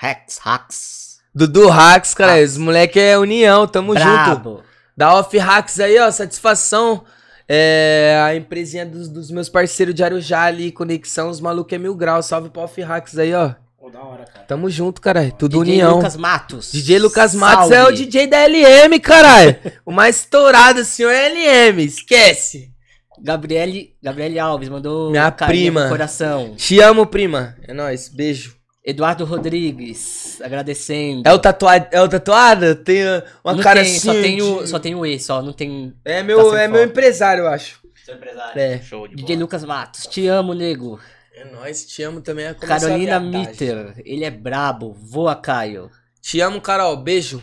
Rex 0.00 0.38
Hacks. 0.38 1.18
Dudu 1.34 1.68
Hacks, 1.68 2.14
cara. 2.14 2.42
Os 2.42 2.56
moleque 2.58 2.98
é 2.98 3.16
união, 3.18 3.66
tamo 3.66 3.94
junto. 3.94 4.04
Brabo. 4.04 4.62
Da 4.96 5.14
Off 5.14 5.36
Hacks 5.38 5.78
aí, 5.80 5.98
ó, 5.98 6.10
satisfação. 6.10 7.04
É 7.48 8.20
a 8.24 8.34
empresinha 8.34 8.84
dos, 8.84 9.08
dos 9.08 9.30
meus 9.30 9.48
parceiros 9.48 9.94
de 9.94 10.02
Arujá 10.02 10.42
ali, 10.42 10.72
conexão, 10.72 11.30
os 11.30 11.40
malucos 11.40 11.72
é 11.72 11.78
mil 11.78 11.94
graus. 11.94 12.26
Salve 12.26 12.50
pro 12.50 12.62
Off 12.62 12.80
Hacks 12.82 13.16
aí, 13.18 13.32
ó. 13.32 13.54
Pô, 13.78 13.88
da 13.88 14.02
hora, 14.02 14.24
cara. 14.24 14.44
Tamo 14.46 14.68
junto, 14.68 15.00
caralho. 15.00 15.32
Tudo 15.32 15.62
DJ 15.62 15.74
união. 15.74 15.96
Lucas 15.96 16.16
Matos. 16.16 16.72
DJ 16.72 16.98
Lucas 16.98 17.34
Matos 17.36 17.70
é 17.70 17.82
o 17.82 17.86
Salve. 17.86 18.04
DJ 18.04 18.26
da 18.26 18.44
LM, 18.46 18.98
caralho. 19.00 19.56
o 19.86 19.92
mais 19.92 20.16
estourado, 20.16 20.84
senhor 20.84 21.10
é 21.12 21.28
LM. 21.68 21.84
Esquece. 21.84 22.72
Gabriele, 23.18 23.94
Gabriele 24.02 24.38
Alves 24.38 24.68
mandou 24.68 25.10
Minha 25.10 25.30
carinha 25.30 25.70
prima. 25.70 25.84
no 25.84 25.88
coração. 25.88 26.54
Te 26.56 26.80
amo, 26.80 27.06
prima. 27.06 27.56
É 27.66 27.72
nóis. 27.72 28.08
Beijo. 28.08 28.56
Eduardo 28.88 29.24
Rodrigues, 29.24 30.40
agradecendo. 30.40 31.28
É 31.28 31.32
o 31.32 31.38
tatuado? 31.40 31.88
É 31.90 32.00
o 32.00 32.08
tatuado? 32.08 32.76
Tem 32.76 33.02
uma 33.44 33.54
Não 33.54 33.60
cara 33.60 33.82
tem, 33.82 33.90
assim. 33.96 33.98
só 34.06 34.12
tem 34.12 34.36
de- 34.36 34.42
o 34.42 34.66
só 34.66 34.78
tem 34.78 34.94
o 34.94 35.04
E, 35.04 35.18
só 35.18 35.42
não 35.42 35.52
tem 35.52 35.92
É 36.04 36.18
tá 36.18 36.22
meu, 36.22 36.50
sem 36.50 36.60
é 36.60 36.68
meu 36.68 36.84
empresário, 36.84 37.42
eu 37.44 37.48
acho. 37.48 37.80
Seu 38.04 38.14
empresário. 38.14 38.60
É. 38.60 38.80
Show 38.80 39.08
de 39.08 39.16
DJ 39.16 39.34
bola. 39.34 39.40
Lucas 39.44 39.64
Matos. 39.64 40.06
Te 40.06 40.28
amo, 40.28 40.54
nego. 40.54 41.00
É 41.34 41.44
nóis, 41.46 41.84
te 41.84 42.00
amo 42.04 42.20
também. 42.20 42.46
é 42.46 42.54
Carolina. 42.54 43.18
Mitter, 43.18 43.94
ele 44.04 44.24
é 44.24 44.30
brabo. 44.30 44.92
Voa, 44.92 45.34
Caio. 45.34 45.90
Te 46.22 46.40
amo, 46.40 46.60
Carol. 46.60 46.96
Beijo. 46.96 47.42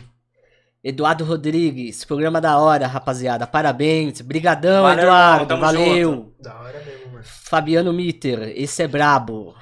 Eduardo 0.82 1.24
Rodrigues, 1.24 2.04
programa 2.04 2.40
da 2.40 2.58
hora, 2.58 2.86
rapaziada. 2.86 3.46
Parabéns. 3.46 4.20
Brigadão, 4.22 4.82
Valeu, 4.82 5.04
Eduardo. 5.04 5.44
irmão, 5.54 5.60
Valeu. 5.60 6.02
junto. 6.12 6.42
Da 6.42 6.54
hora 6.60 6.82
mesmo, 6.84 7.12
mano. 7.12 7.24
Fabiano 7.24 7.92
Mitter, 7.92 8.52
esse 8.56 8.82
é 8.82 8.88
brabo. 8.88 9.54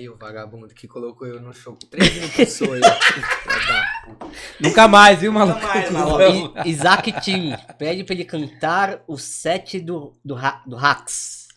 Aí 0.00 0.08
o 0.08 0.16
vagabundo 0.16 0.66
que 0.74 0.88
colocou 0.88 1.28
eu 1.28 1.42
no 1.42 1.52
show. 1.52 1.76
Três 1.90 2.14
mil 2.14 2.28
pessoas. 2.30 2.80
Nunca 4.58 4.88
mais, 4.88 5.18
viu, 5.18 5.30
maluco? 5.30 5.60
Nunca 5.60 5.74
mais, 5.74 5.90
maluco. 5.90 6.58
I- 6.64 6.70
Isaac 6.70 7.12
Tim, 7.20 7.54
pede 7.78 8.02
pra 8.02 8.14
ele 8.14 8.24
cantar 8.24 9.00
o 9.06 9.18
set 9.18 9.78
do, 9.78 10.14
do, 10.24 10.34
do 10.66 10.76
Hacks. 10.76 11.48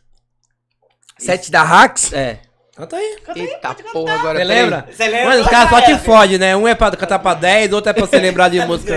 Sete 1.17 1.49
da 1.49 1.63
Hacks? 1.63 2.11
É. 2.11 2.41
Canta 2.75 2.97
aí. 2.97 3.17
Eita 3.33 3.75
porra, 3.93 4.13
agora. 4.15 4.39
Você 4.39 4.43
lembra? 4.43 4.87
Você 4.91 5.07
lembra? 5.07 5.29
Mano, 5.29 5.41
os 5.43 5.47
caras 5.47 5.69
só 5.69 5.81
te 5.81 5.97
fodem, 5.99 6.37
né? 6.37 6.53
Um 6.57 6.67
é 6.67 6.75
pra 6.75 6.91
cantar 6.91 7.19
pra 7.19 7.35
10, 7.35 7.71
outro 7.71 7.91
é 7.91 7.93
pra 7.93 8.05
você 8.05 8.17
lembrar 8.19 8.49
de 8.49 8.59
música. 8.67 8.93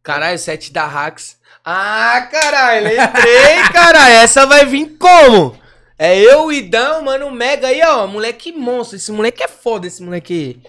Caralho, 0.00 0.38
sete 0.38 0.72
da 0.72 0.86
Hacks. 0.86 1.38
Ah, 1.64 2.28
caralho, 2.30 2.84
lembrei, 2.84 3.64
caralho. 3.72 4.14
Essa 4.14 4.46
vai 4.46 4.64
vir 4.64 4.96
como? 4.96 5.58
É 5.98 6.18
eu, 6.18 6.44
o 6.44 6.52
Idão, 6.52 7.02
mano, 7.02 7.30
Mega 7.30 7.68
aí, 7.68 7.80
ó. 7.82 8.06
Moleque 8.06 8.52
monstro. 8.52 8.96
Esse 8.96 9.10
moleque 9.10 9.42
é 9.42 9.48
foda, 9.48 9.86
esse 9.86 10.02
moleque. 10.02 10.60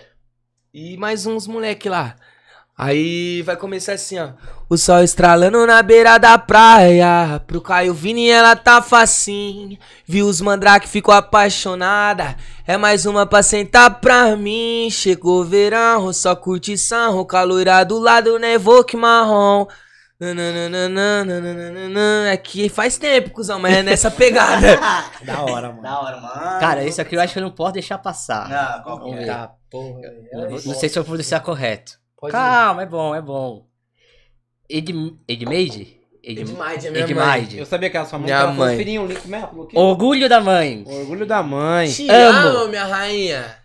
E 0.74 0.96
mais 0.98 1.26
uns 1.26 1.48
moleque 1.48 1.90
lá. 1.90 2.16
Aí 2.78 3.42
vai 3.42 3.58
começar 3.58 3.94
assim, 3.94 4.20
ó. 4.20 4.30
O 4.70 4.78
sol 4.78 5.02
estralando 5.02 5.66
na 5.66 5.82
beira 5.82 6.18
da 6.18 6.38
praia. 6.38 7.42
Pro 7.48 7.60
Caio 7.60 7.94
Vini 7.94 8.30
ela 8.30 8.56
tá 8.56 8.82
facinho. 8.82 9.78
Viu 10.06 10.28
os 10.28 10.40
mandrake, 10.40 10.88
ficou 10.88 11.14
apaixonada. 11.14 12.38
É 12.68 12.78
mais 12.78 13.06
uma 13.06 13.26
pra 13.26 13.42
sentar 13.42 14.00
pra 14.00 14.36
mim. 14.38 14.90
Chegou 14.92 15.44
verão, 15.44 16.14
só 16.14 16.36
curtição. 16.36 17.26
Caloira 17.26 17.84
do 17.84 17.98
lado, 17.98 18.38
nevou 18.38 18.84
que 18.84 18.96
marrom. 18.96 19.66
Nananana, 20.20 22.32
É 22.32 22.38
que 22.38 22.70
faz 22.70 22.98
tempo, 22.98 23.30
cuzão, 23.32 23.60
mas 23.60 23.76
é 23.78 23.84
nessa 23.84 24.10
pegada. 24.10 24.80
Da 25.24 25.42
hora, 25.44 25.70
mano. 25.70 25.82
Da 25.84 26.00
hora, 26.02 26.20
mano. 26.22 26.60
Cara, 26.60 26.84
esse 26.86 27.00
aqui 27.02 27.16
eu 27.16 27.22
acho 27.22 27.34
que 27.34 27.40
eu 27.40 27.44
não 27.44 27.52
posso 27.52 27.74
deixar 27.74 27.98
passar. 27.98 28.50
Não, 28.50 28.84
qual 28.84 28.98
que 29.00 29.04
Vamos 29.06 29.18
é? 29.18 29.20
ver. 29.22 29.28
Tá, 29.28 29.52
porra. 29.70 30.02
Não, 30.34 30.50
vou- 30.50 30.62
não 30.66 30.74
sei 30.74 30.90
se 30.90 30.98
eu 30.98 31.04
vou 31.04 31.10
pronunciar 31.12 31.42
correto. 31.42 31.94
Pode 32.20 32.32
Calma, 32.32 32.82
é 32.82 32.86
bom, 32.86 33.14
é 33.14 33.22
bom. 33.22 33.68
Ed, 34.70 34.92
Edmade? 35.28 35.98
Ed, 36.24 36.42
Edmade, 36.42 36.88
é 36.88 36.92
minha 36.92 37.04
Edmade. 37.04 37.58
Eu 37.58 37.66
sabia 37.66 37.90
que 37.90 37.98
era 37.98 38.06
sua 38.06 38.18
mãe. 38.20 38.26
Minha 38.26 38.38
Ela 38.40 38.52
mãe. 38.52 38.98
o 39.00 39.06
link 39.06 39.26
mesmo. 39.28 39.68
Orgulho 39.76 40.28
da 40.28 40.42
mãe. 40.42 40.84
Orgulho 40.86 41.26
da 41.26 41.44
mãe. 41.44 41.90
Te 41.92 42.10
Amo. 42.10 42.58
amo, 42.60 42.68
minha 42.70 42.86
rainha. 42.86 43.56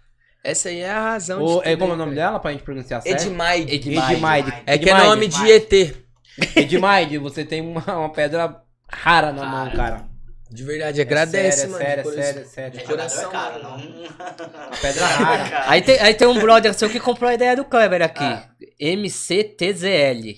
Essa 0.45 0.69
aí 0.69 0.81
é 0.81 0.91
a 0.91 1.01
razão 1.13 1.43
O, 1.43 1.61
de 1.63 1.69
é, 1.69 1.71
tudo 1.73 1.81
como 1.81 1.93
é 1.93 1.95
o 1.95 1.99
nome 1.99 2.15
dela 2.15 2.39
pra 2.41 2.51
gente 2.53 2.63
pronunciar 2.65 3.01
certo? 3.01 3.23
Edmaide. 3.23 3.75
Edmade. 3.75 4.13
Edmaide. 4.15 4.53
É 4.67 4.79
que 4.79 4.91
é 4.91 5.05
nome 5.05 5.29
de 5.29 5.51
ET. 5.51 5.97
Edmaide, 6.57 7.19
você 7.19 7.45
tem 7.45 7.61
uma, 7.61 7.85
uma 7.99 8.13
pedra 8.13 8.63
rara 8.89 9.33
na 9.33 9.45
mão, 9.45 9.71
cara. 9.71 10.11
De 10.51 10.65
verdade, 10.65 11.01
agradece, 11.01 11.65
é 11.65 11.67
mano. 11.69 11.83
sério, 11.83 12.03
de 12.03 12.09
é 12.09 12.23
sério, 12.23 12.41
é 12.41 12.45
sério. 12.45 12.81
É 12.81 12.85
Coração, 12.85 13.23
jogador, 13.23 13.53
cara, 13.53 13.63
mano. 13.63 13.79
não... 13.79 14.03
Uma 14.03 14.77
pedra 14.83 15.07
rara. 15.07 15.65
Aí 15.67 15.81
tem, 15.83 15.99
aí 15.99 16.15
tem 16.15 16.29
um 16.29 16.39
brother 16.39 16.75
seu 16.75 16.91
que 16.91 17.01
comprou 17.01 17.31
a 17.31 17.35
ideia 17.35 17.57
do 17.57 17.65
Kleber 17.65 18.03
aqui. 18.03 18.23
Ah. 18.23 18.49
MCTZL. 18.79 20.37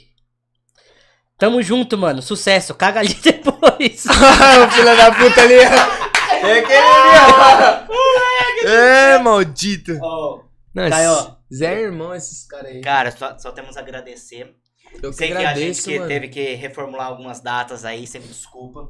Tamo 1.37 1.61
junto, 1.63 1.99
mano. 1.99 2.23
Sucesso. 2.23 2.75
Caga 2.77 3.01
ali 3.01 3.13
depois. 3.23 4.05
o 4.07 4.71
filho 4.71 4.97
da 4.97 5.13
puta 5.13 5.43
ali. 5.43 5.55
É 5.55 6.59
aquele 6.59 6.79
ali, 6.79 7.89
ó. 8.65 8.69
É, 8.69 9.19
maldito. 9.19 9.99
Ô, 10.01 10.45
Nossa, 10.73 10.91
Caio. 10.91 11.37
Zé 11.53 11.81
irmão 11.81 12.15
esses 12.15 12.47
caras 12.47 12.67
aí. 12.71 12.81
cara, 12.81 13.11
só, 13.11 13.37
só 13.39 13.51
temos 13.53 13.77
a 13.77 13.81
agradecer. 13.81 14.55
Eu 15.03 15.11
que 15.11 15.17
Sei 15.17 15.29
que 15.29 15.35
a 15.35 15.37
gente 15.39 15.47
agradeço, 15.49 15.85
que 15.85 15.97
mano. 15.99 16.09
teve 16.09 16.29
que 16.29 16.55
reformular 16.55 17.07
algumas 17.07 17.41
datas 17.41 17.85
aí, 17.85 18.07
sempre 18.07 18.29
desculpa. 18.29 18.89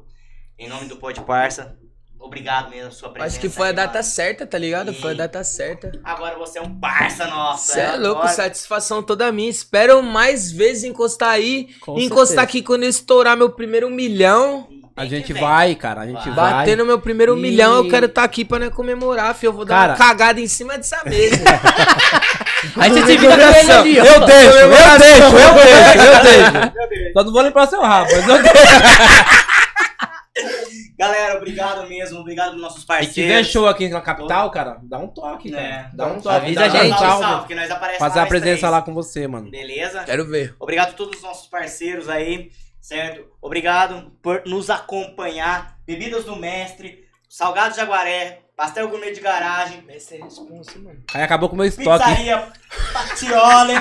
Em 0.59 0.69
nome 0.69 0.87
do 0.87 0.97
Pode 0.97 1.21
Parça, 1.23 1.77
obrigado 2.21 2.67
mesmo 2.71 2.83
pela 2.83 2.91
sua 2.93 3.09
presença. 3.11 3.33
Acho 3.37 3.41
que 3.41 3.49
foi 3.49 3.67
a 3.67 3.71
aí, 3.71 3.75
data 3.77 3.93
mano. 3.95 4.05
certa, 4.05 4.47
tá 4.47 4.57
ligado? 4.57 4.93
E- 4.93 4.95
Foi 4.95 5.11
a 5.11 5.15
data 5.15 5.43
certa. 5.43 5.91
Agora 6.05 6.39
você 6.39 6.59
é 6.59 6.63
um 6.63 6.79
parça 6.79 7.27
nosso. 7.27 7.73
Cê 7.73 7.81
é 7.81 7.97
louco, 7.97 8.21
Agora- 8.21 8.29
satisfação 8.35 9.03
toda 9.03 9.31
minha. 9.33 9.51
Espero 9.51 10.01
mais 10.03 10.53
vezes 10.53 10.85
encostar 10.85 11.31
aí. 11.31 11.69
Com 11.81 11.99
encostar 11.99 12.27
certeza. 12.27 12.43
aqui 12.43 12.63
quando 12.63 12.85
eu 12.85 12.89
estourar 12.91 13.37
meu 13.37 13.51
primeiro 13.51 13.91
milhão. 13.91 14.69
A 14.97 15.05
gente 15.07 15.33
vem. 15.33 15.43
vai, 15.43 15.75
cara. 15.75 16.03
A 16.03 16.07
gente 16.07 16.23
Vai. 16.31 16.35
vai. 16.35 16.53
Batendo 16.53 16.87
meu 16.87 17.01
primeiro 17.01 17.37
E- 17.37 17.41
milhão, 17.41 17.75
eu 17.85 17.89
quero 17.91 18.07
estar 18.07 18.23
aqui 18.23 18.45
pra 18.45 18.61
né, 18.61 18.71
comemorar, 18.71 19.35
filho. 19.35 19.49
Eu 19.49 19.53
vou 19.53 19.65
dar 19.65 19.75
Cara- 19.75 19.93
uma 19.95 19.99
cagada 19.99 20.41
em 20.41 20.47
cima 20.47 20.77
dessa 20.77 21.03
mesa. 21.05 21.43
Aí 22.77 22.91
você 22.91 23.07
se 23.07 23.17
vira 23.17 23.37
com 23.37 23.43
ele 23.43 23.73
ali, 23.73 24.01
ó. 24.01 24.05
Eu 24.05 24.21
deixo, 24.27 24.59
eu 24.59 24.71
deixo, 24.71 25.23
eu 25.23 25.55
deixo, 25.55 26.07
eu 26.07 26.89
deixo. 26.89 27.13
Só 27.13 27.25
não 27.25 27.33
vou 27.33 27.43
lembrar 27.43 27.67
seu 27.67 27.83
rabo, 27.83 28.11
mas 28.13 28.29
eu 28.29 28.43
deixo. 28.43 28.55
Galera, 30.99 31.37
obrigado 31.37 31.89
mesmo. 31.89 32.21
Obrigado 32.21 32.53
aos 32.53 32.61
nossos 32.61 32.81
Se 32.81 32.87
parceiros. 32.87 33.15
tiver 33.15 33.45
show 33.45 33.67
aqui 33.67 33.89
na 33.89 34.01
capital, 34.01 34.51
cara, 34.51 34.79
dá 34.83 34.99
um 34.99 35.09
toque, 35.09 35.51
cara. 35.51 35.63
É. 35.63 35.91
Dá 35.93 36.07
um 36.07 36.21
toque. 36.21 36.37
Avisa 36.37 36.65
a 36.65 36.69
gente. 36.69 36.99
salve. 36.99 37.25
salve, 37.25 37.47
que 37.49 37.55
nós 37.55 37.69
Fazer 37.99 38.21
a 38.21 38.27
presença 38.27 38.59
três. 38.59 38.73
lá 38.73 38.83
com 38.83 38.95
você, 38.95 39.27
mano. 39.27 39.51
Beleza? 39.51 40.05
quero 40.05 40.27
ver. 40.27 40.55
Obrigado 40.59 40.91
a 40.91 40.93
todos 40.93 41.17
os 41.17 41.23
nossos 41.23 41.47
parceiros 41.49 42.09
aí, 42.09 42.51
certo? 42.81 43.25
Obrigado 43.43 44.13
por 44.23 44.43
nos 44.47 44.71
acompanhar. 44.71 45.77
Bebidas 45.87 46.25
do 46.25 46.37
Mestre, 46.37 47.05
Salgado 47.29 47.75
Jaguaré, 47.75 48.41
Pastel 48.57 48.89
Gourmet 48.89 49.13
de 49.13 49.21
Garagem, 49.21 49.85
Essa 49.89 50.15
é 50.17 50.21
a 50.21 50.25
responsa, 50.25 50.79
mano. 50.79 51.03
Aí 51.13 51.23
acabou 51.23 51.49
com 51.49 51.55
o 51.55 51.59
meu 51.59 51.67
estoque. 51.67 52.05
Pizzaria 52.05 52.53
Patiole, 52.93 53.75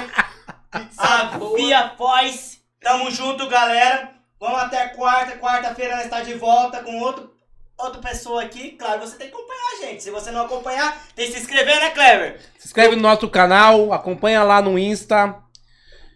a 0.98 1.38
Via 1.56 1.90
Foz. 1.98 2.60
Tamo 2.82 3.12
junto, 3.12 3.48
galera. 3.48 4.12
Vamos 4.40 4.60
até 4.60 4.88
quarta. 4.90 5.38
Quarta-feira 5.38 5.95
nós 5.95 6.06
está 6.06 6.22
de 6.22 6.34
volta 6.34 6.82
com 6.84 7.00
outro, 7.00 7.32
outra 7.78 8.02
pessoa 8.02 8.44
aqui. 8.44 8.72
Claro, 8.72 9.00
você 9.02 9.16
tem 9.16 9.30
que 9.30 9.34
acompanhar 9.36 9.62
a 9.74 9.86
gente. 9.86 10.04
Se 10.04 10.10
você 10.12 10.32
não 10.32 10.45
acompanhar, 10.45 10.98
tem 11.16 11.28
que 11.28 11.34
se 11.34 11.40
inscrever, 11.40 11.80
né, 11.80 11.91
Clever? 11.91 12.41
Se 12.58 12.68
inscreve 12.68 12.95
no 12.95 13.02
nosso 13.04 13.30
canal, 13.30 13.94
acompanha 13.94 14.44
lá 14.44 14.62
no 14.62 14.78
Insta. 14.78 15.36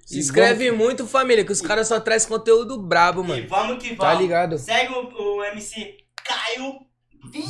Se 0.05 0.15
E 0.17 0.19
inscreve 0.19 0.71
muito, 0.71 1.05
família, 1.05 1.45
que 1.45 1.51
os 1.51 1.61
caras 1.61 1.88
só 1.88 1.99
trazem 1.99 2.27
conteúdo 2.29 2.81
brabo, 2.81 3.23
E 3.23 3.27
mano. 3.27 3.47
vamos 3.47 3.84
que 3.84 3.95
Tá 3.95 4.05
vamos. 4.07 4.21
ligado? 4.21 4.57
Segue 4.57 4.93
o, 4.93 5.38
o 5.38 5.43
MC 5.45 5.97
Caio, 6.23 6.79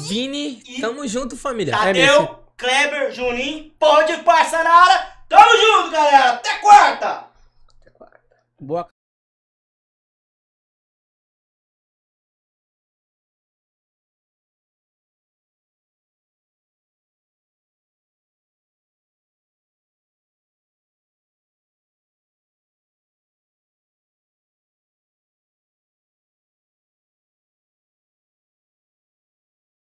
Vini, 0.07 0.64
tamo 0.81 1.07
junto, 1.07 1.38
família. 1.38 1.73
É 1.73 1.77
Tadeu, 1.77 2.39
Kleber, 2.57 3.11
Juninho, 3.11 3.72
pode 3.80 4.18
parça 4.23 4.64
na 4.64 4.69
área. 4.69 5.07
Tamo 5.30 5.57
junto, 5.57 5.91
galera. 5.91 6.31
Até 6.31 6.57
quarta. 6.59 7.27
Boa 8.59 8.88